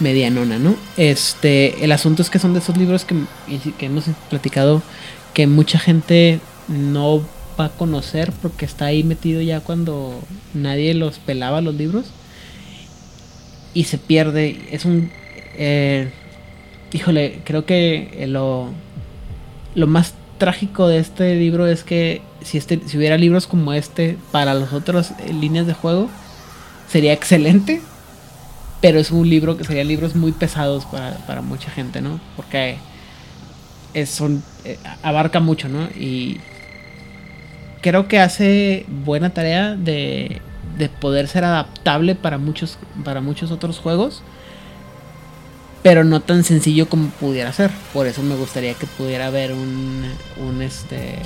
[0.00, 0.76] medianona, ¿no?
[0.96, 3.16] Este, el asunto es que son de esos libros que,
[3.78, 4.82] que hemos platicado
[5.34, 7.22] que mucha gente no
[7.58, 10.20] va a conocer porque está ahí metido ya cuando
[10.54, 12.06] nadie los pelaba los libros
[13.74, 14.60] y se pierde.
[14.70, 15.10] Es un...
[15.56, 16.10] Eh,
[16.92, 18.70] híjole, creo que lo,
[19.74, 24.16] lo más trágico de este libro es que si, este, si hubiera libros como este
[24.32, 26.08] para las otras líneas de juego,
[26.88, 27.80] sería excelente
[28.80, 32.20] pero es un libro que serían libros muy pesados para, mucha gente, ¿no?
[32.36, 32.78] Porque
[33.92, 35.88] es, son, eh, abarca mucho, ¿no?
[35.98, 36.38] Y
[37.82, 40.40] creo que hace buena tarea de,
[40.78, 44.22] de poder ser adaptable para muchos, para muchos otros juegos,
[45.82, 47.70] pero no tan sencillo como pudiera ser.
[47.92, 50.04] Por eso me gustaría que pudiera haber un,
[50.38, 51.18] un este,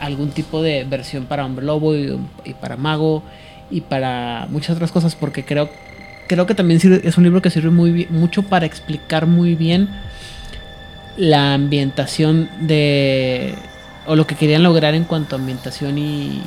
[0.00, 3.22] algún tipo de versión para Hombre Lobo y, y para Mago
[3.70, 5.68] y para muchas otras cosas, porque creo
[6.28, 9.88] creo que también es un libro que sirve muy mucho para explicar muy bien
[11.16, 13.54] la ambientación de
[14.06, 16.40] o lo que querían lograr en cuanto a ambientación y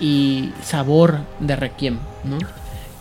[0.00, 2.38] y sabor de Requiem, ¿no?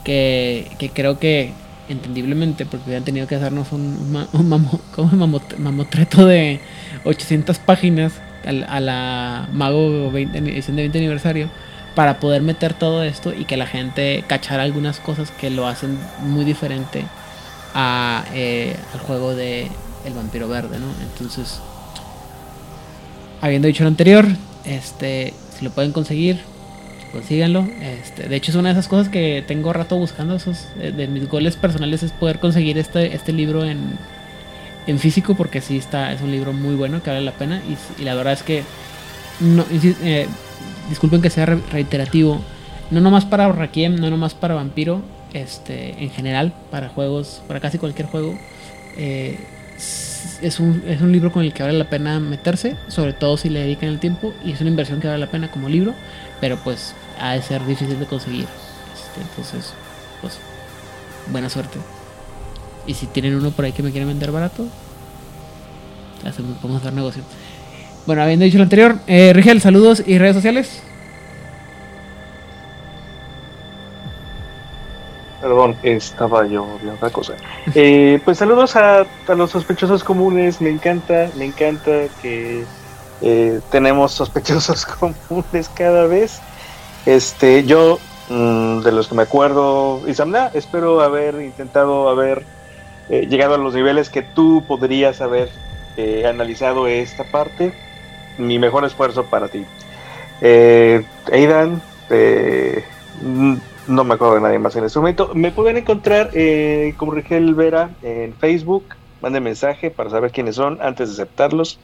[0.03, 1.53] Que, que creo que
[1.87, 4.49] entendiblemente porque hubieran tenido que hacernos un, un,
[5.57, 6.59] mamotreto de
[7.05, 8.13] 800 páginas
[8.45, 11.49] a, la Mago 20, edición de 20 aniversario
[11.95, 15.97] para poder meter todo esto y que la gente cachara algunas cosas que lo hacen
[16.21, 17.05] muy diferente
[17.73, 19.69] a, eh, al juego de
[20.05, 20.87] El Vampiro Verde, ¿no?
[21.01, 21.59] Entonces,
[23.41, 24.27] habiendo dicho lo anterior,
[24.65, 26.39] Este, si lo pueden conseguir,
[27.11, 27.67] consíganlo.
[27.81, 30.35] Este, de hecho, es una de esas cosas que tengo rato buscando.
[30.35, 33.97] Esos, eh, de mis goles personales es poder conseguir este, este libro en,
[34.85, 37.61] en físico, porque sí está, es un libro muy bueno que vale la pena.
[37.97, 38.63] Y, la verdad es que,
[39.39, 40.27] no, eh,
[40.89, 42.39] disculpen que sea re- reiterativo,
[42.91, 45.01] no nomás para Requiem, no nomás para Vampiro,
[45.33, 48.35] este, en general, para juegos, para casi cualquier juego.
[48.97, 49.39] eh,
[50.41, 53.49] es, un, es un libro con el que vale la pena meterse, sobre todo si
[53.49, 55.93] le dedican el tiempo, y es una inversión que vale la pena como libro,
[56.41, 58.45] pero pues ha de ser difícil de conseguir.
[58.93, 59.73] Este, entonces,
[60.21, 60.37] pues,
[61.31, 61.79] buena suerte.
[62.87, 64.65] Y si tienen uno por ahí que me quieren vender barato,
[66.25, 67.23] hacemos, podemos hacer negocio.
[68.09, 70.81] Bueno, habiendo dicho lo anterior, eh, Rigel, saludos y redes sociales.
[75.39, 77.33] Perdón, estaba yo viendo otra cosa.
[77.75, 80.59] Eh, pues saludos a, los sospechosos comunes.
[80.59, 82.63] Me encanta, me encanta que
[83.21, 84.85] eh, tenemos sospechosos
[85.27, 86.39] comunes cada vez.
[87.05, 92.43] Este, yo, mm, de los que me acuerdo, Isamna, espero haber intentado haber
[93.09, 95.49] eh, llegado a los niveles que tú podrías haber
[95.95, 97.71] eh, analizado esta parte.
[98.39, 99.65] Mi mejor esfuerzo para ti.
[100.41, 102.83] Eh, Aidan, eh,
[103.87, 105.31] no me acuerdo de nadie más en este momento.
[105.35, 108.85] Me pueden encontrar eh, como Rigel Vera en Facebook.
[109.21, 111.79] Manden mensaje para saber quiénes son antes de aceptarlos.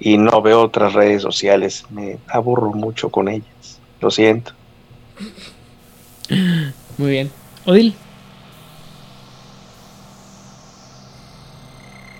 [0.00, 1.86] Y no veo otras redes sociales.
[1.90, 3.80] Me aburro mucho con ellas.
[4.00, 4.52] Lo siento.
[6.98, 7.30] Muy bien.
[7.64, 7.94] Odil.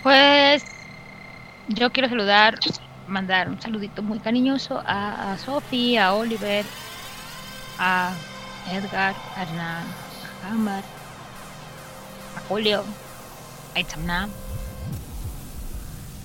[0.03, 0.62] Pues
[1.69, 2.59] yo quiero saludar,
[3.07, 6.65] mandar un saludito muy cariñoso a, a Sophie, a Oliver,
[7.78, 8.12] a
[8.70, 9.86] Edgar, a Hernán,
[10.42, 10.84] a Hammer,
[12.36, 12.84] a Julio,
[13.74, 14.28] a Itzamna,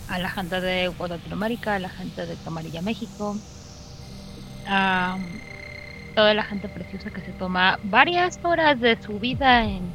[0.10, 3.36] a la gente de Latinoamérica, a la gente de Camarilla, México,
[4.68, 5.18] a
[6.16, 9.94] toda la gente preciosa que se toma varias horas de su vida en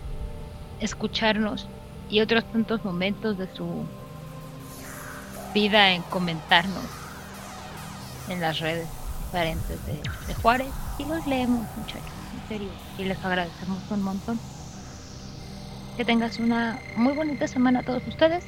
[0.80, 1.68] escucharnos
[2.08, 3.86] y otros tantos momentos de su
[5.54, 6.84] vida en comentarnos
[8.28, 8.88] en las redes
[9.24, 12.02] diferentes de, Juárez y los leemos muchachos,
[12.34, 12.68] en serio,
[12.98, 14.38] y les agradecemos un montón.
[15.96, 18.44] Que tengas una muy bonita semana a todos ustedes.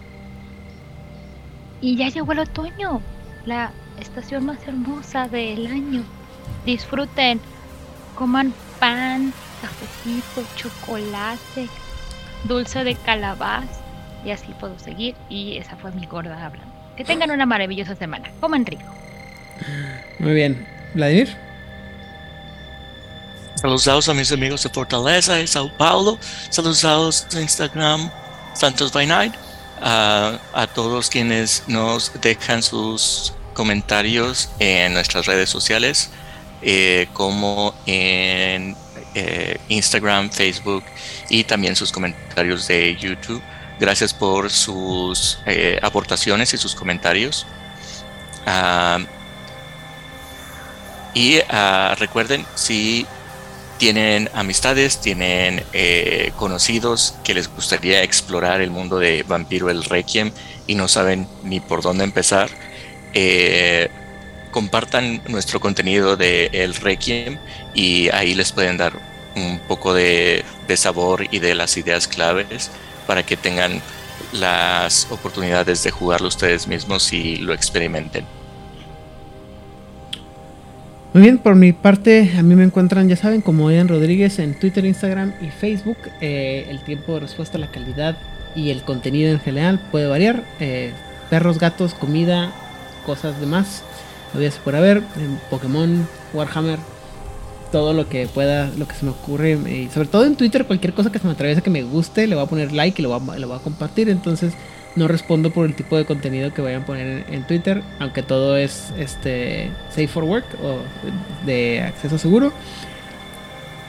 [1.81, 3.01] Y ya llegó el otoño,
[3.44, 3.70] la
[4.01, 6.02] estación más hermosa del año.
[6.65, 7.41] Disfruten,
[8.17, 11.68] coman pan, cafecito, chocolate,
[12.44, 13.81] dulce de calabaza
[14.25, 16.66] y así puedo seguir y esa fue mi gorda hablando.
[16.97, 18.31] Que tengan una maravillosa semana.
[18.41, 18.84] Coman rico.
[20.18, 20.66] Muy bien.
[20.94, 21.36] Vladimir.
[23.57, 26.18] Saludos a mis amigos de Fortaleza y Sao Paulo.
[26.50, 26.84] Saludos
[27.34, 28.10] a Instagram
[28.55, 29.34] Santos by Night.
[29.81, 36.10] A- a todos quienes nos dejan sus comentarios en nuestras redes sociales,
[36.62, 38.75] eh, como en
[39.15, 40.84] eh, Instagram, Facebook
[41.28, 43.42] y también sus comentarios de YouTube.
[43.79, 47.47] Gracias por sus eh, aportaciones y sus comentarios.
[48.47, 48.99] Ah,
[51.15, 53.07] y ah, recuerden, si
[53.79, 60.31] tienen amistades, tienen eh, conocidos que les gustaría explorar el mundo de Vampiro el Requiem
[60.67, 62.51] y no saben ni por dónde empezar,
[63.13, 63.91] eh,
[64.51, 67.39] compartan nuestro contenido de El Requiem
[67.75, 68.95] y ahí les pueden dar
[69.37, 72.71] un poco de, de sabor y de las ideas claves
[73.07, 73.81] para que tengan
[74.33, 78.25] las oportunidades de jugarlo ustedes mismos y lo experimenten.
[81.12, 84.59] Muy bien, por mi parte, a mí me encuentran, ya saben, como Ian Rodríguez en
[84.59, 85.97] Twitter, Instagram y Facebook.
[86.20, 88.18] Eh, el tiempo de respuesta, la calidad
[88.55, 90.44] y el contenido en general puede variar.
[90.60, 90.93] Eh,
[91.31, 92.52] perros, gatos, comida,
[93.07, 93.83] cosas demás.
[94.35, 95.02] Lo se por haber.
[95.49, 96.78] Pokémon, Warhammer,
[97.70, 99.53] todo lo que pueda, lo que se me ocurre.
[99.53, 102.35] Y sobre todo en Twitter, cualquier cosa que se me atraviese que me guste, le
[102.35, 104.09] voy a poner like y lo voy a, compartir.
[104.09, 104.55] Entonces,
[104.95, 108.57] no respondo por el tipo de contenido que vayan a poner en, Twitter, aunque todo
[108.57, 110.78] es este safe for work o
[111.45, 112.53] de acceso seguro.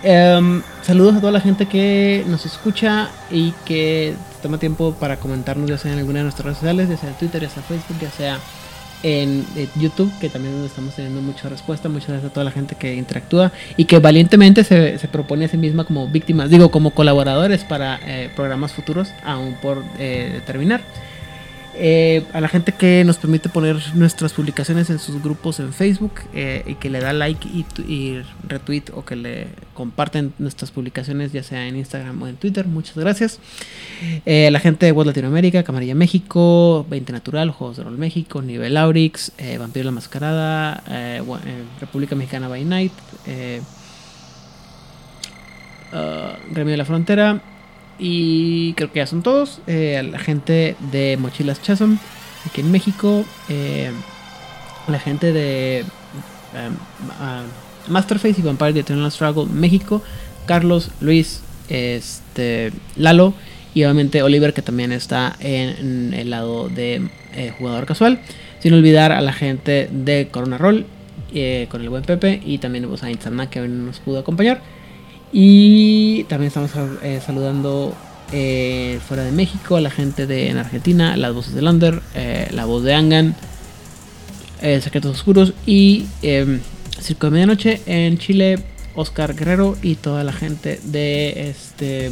[0.03, 5.69] Em, saludos a toda la gente que nos escucha y que toma tiempo para comentarnos,
[5.69, 7.97] ya sea en alguna de nuestras redes sociales, ya sea en Twitter, ya sea Facebook,
[7.99, 8.39] ya sea
[9.03, 11.89] en eh, YouTube, que también estamos teniendo mucha respuesta.
[11.89, 15.47] Muchas gracias a toda la gente que interactúa y que valientemente se, se propone a
[15.47, 20.81] sí misma como víctimas, digo, como colaboradores para eh, programas futuros, aún por eh, determinar.
[21.79, 26.13] Eh, a la gente que nos permite poner nuestras publicaciones en sus grupos en Facebook
[26.33, 31.43] eh, y que le da like y, retweet o que le comparten nuestras publicaciones ya
[31.43, 33.39] sea en Instagram o en Twitter, muchas gracias.
[34.25, 38.75] Eh, la gente de World Latinoamérica, Camarilla México, 20 Natural, Juegos de Rol México, Nivel
[38.75, 40.83] Aurix, eh, Vampiro la Mascarada,
[41.79, 42.93] República Mexicana by Night,
[45.93, 47.41] ah, Gremio de la Frontera,
[47.99, 49.59] y creo que ya son todos.
[49.67, 51.95] Eh, a la gente de Mochilas Chasm,
[52.45, 53.25] aquí en México.
[53.49, 53.91] eh,
[54.87, 55.83] la gente de
[56.53, 56.75] um,
[57.19, 57.43] ah,
[57.87, 60.01] Masterface y Vampire the Eternal Struggle, México.
[60.45, 63.33] Carlos, Luis, este, Lalo.
[63.73, 68.21] Y obviamente Oliver, que también está en, el lado de eh, jugador casual.
[68.59, 70.85] Sin olvidar a la gente de Corona Roll,
[71.69, 72.41] con el buen Pepe.
[72.45, 74.61] Y también a Insana, que nos pudo acompañar.
[75.31, 76.71] Y también estamos
[77.03, 77.95] eh, saludando
[78.33, 82.65] eh, fuera de México la gente de en Argentina, las voces de Lander, eh, la
[82.65, 83.35] voz de Angan,
[84.59, 86.59] Secretos Oscuros y eh,
[86.99, 88.59] Circo de Medianoche en Chile,
[88.95, 92.11] Oscar Guerrero y toda la gente de este.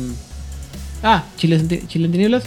[1.04, 2.44] Ah, Chile, Chile en Tinieblas.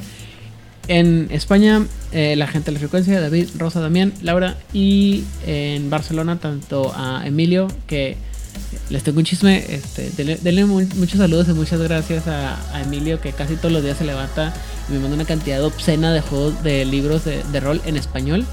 [0.87, 4.57] En España, la gente de la frecuencia, David, Rosa, Damián, Laura.
[4.73, 8.17] Y en Barcelona, tanto a Emilio, que
[8.91, 9.65] les tengo un chisme.
[9.69, 13.83] Este, denle, denle mu- muchos saludos y muchas gracias a, Emilio, que casi todos los
[13.83, 14.53] días se levanta
[14.89, 18.45] y me manda una cantidad obscena de juegos, de libros de, rol en español.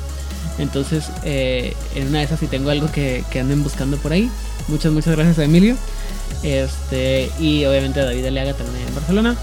[0.57, 4.29] Entonces, eh, en una de esas, si tengo algo que, que anden buscando por ahí,
[4.67, 5.75] muchas, muchas gracias a Emilio.
[6.43, 9.35] Este, y obviamente a David Aliaga también en Barcelona.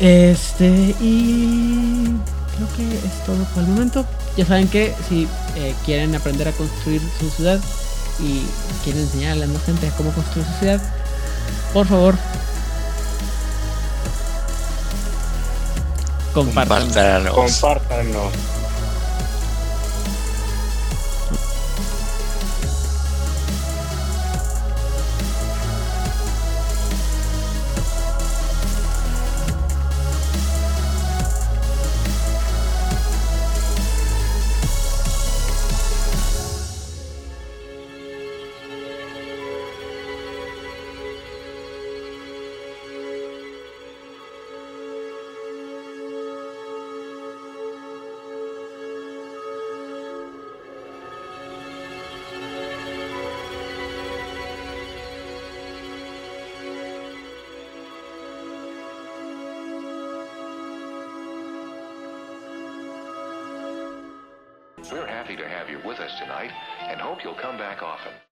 [0.00, 2.04] Este, y
[2.56, 4.04] creo que es todo por el momento.
[4.36, 7.60] Ya saben que si eh, quieren aprender a construir su ciudad
[8.18, 8.46] y
[8.82, 10.80] quieren enseñar a la demás gente cómo construir su ciudad,
[11.72, 12.16] por favor,
[16.32, 16.82] compartan.
[16.82, 17.34] Compártanos.
[17.34, 18.32] Compártanos.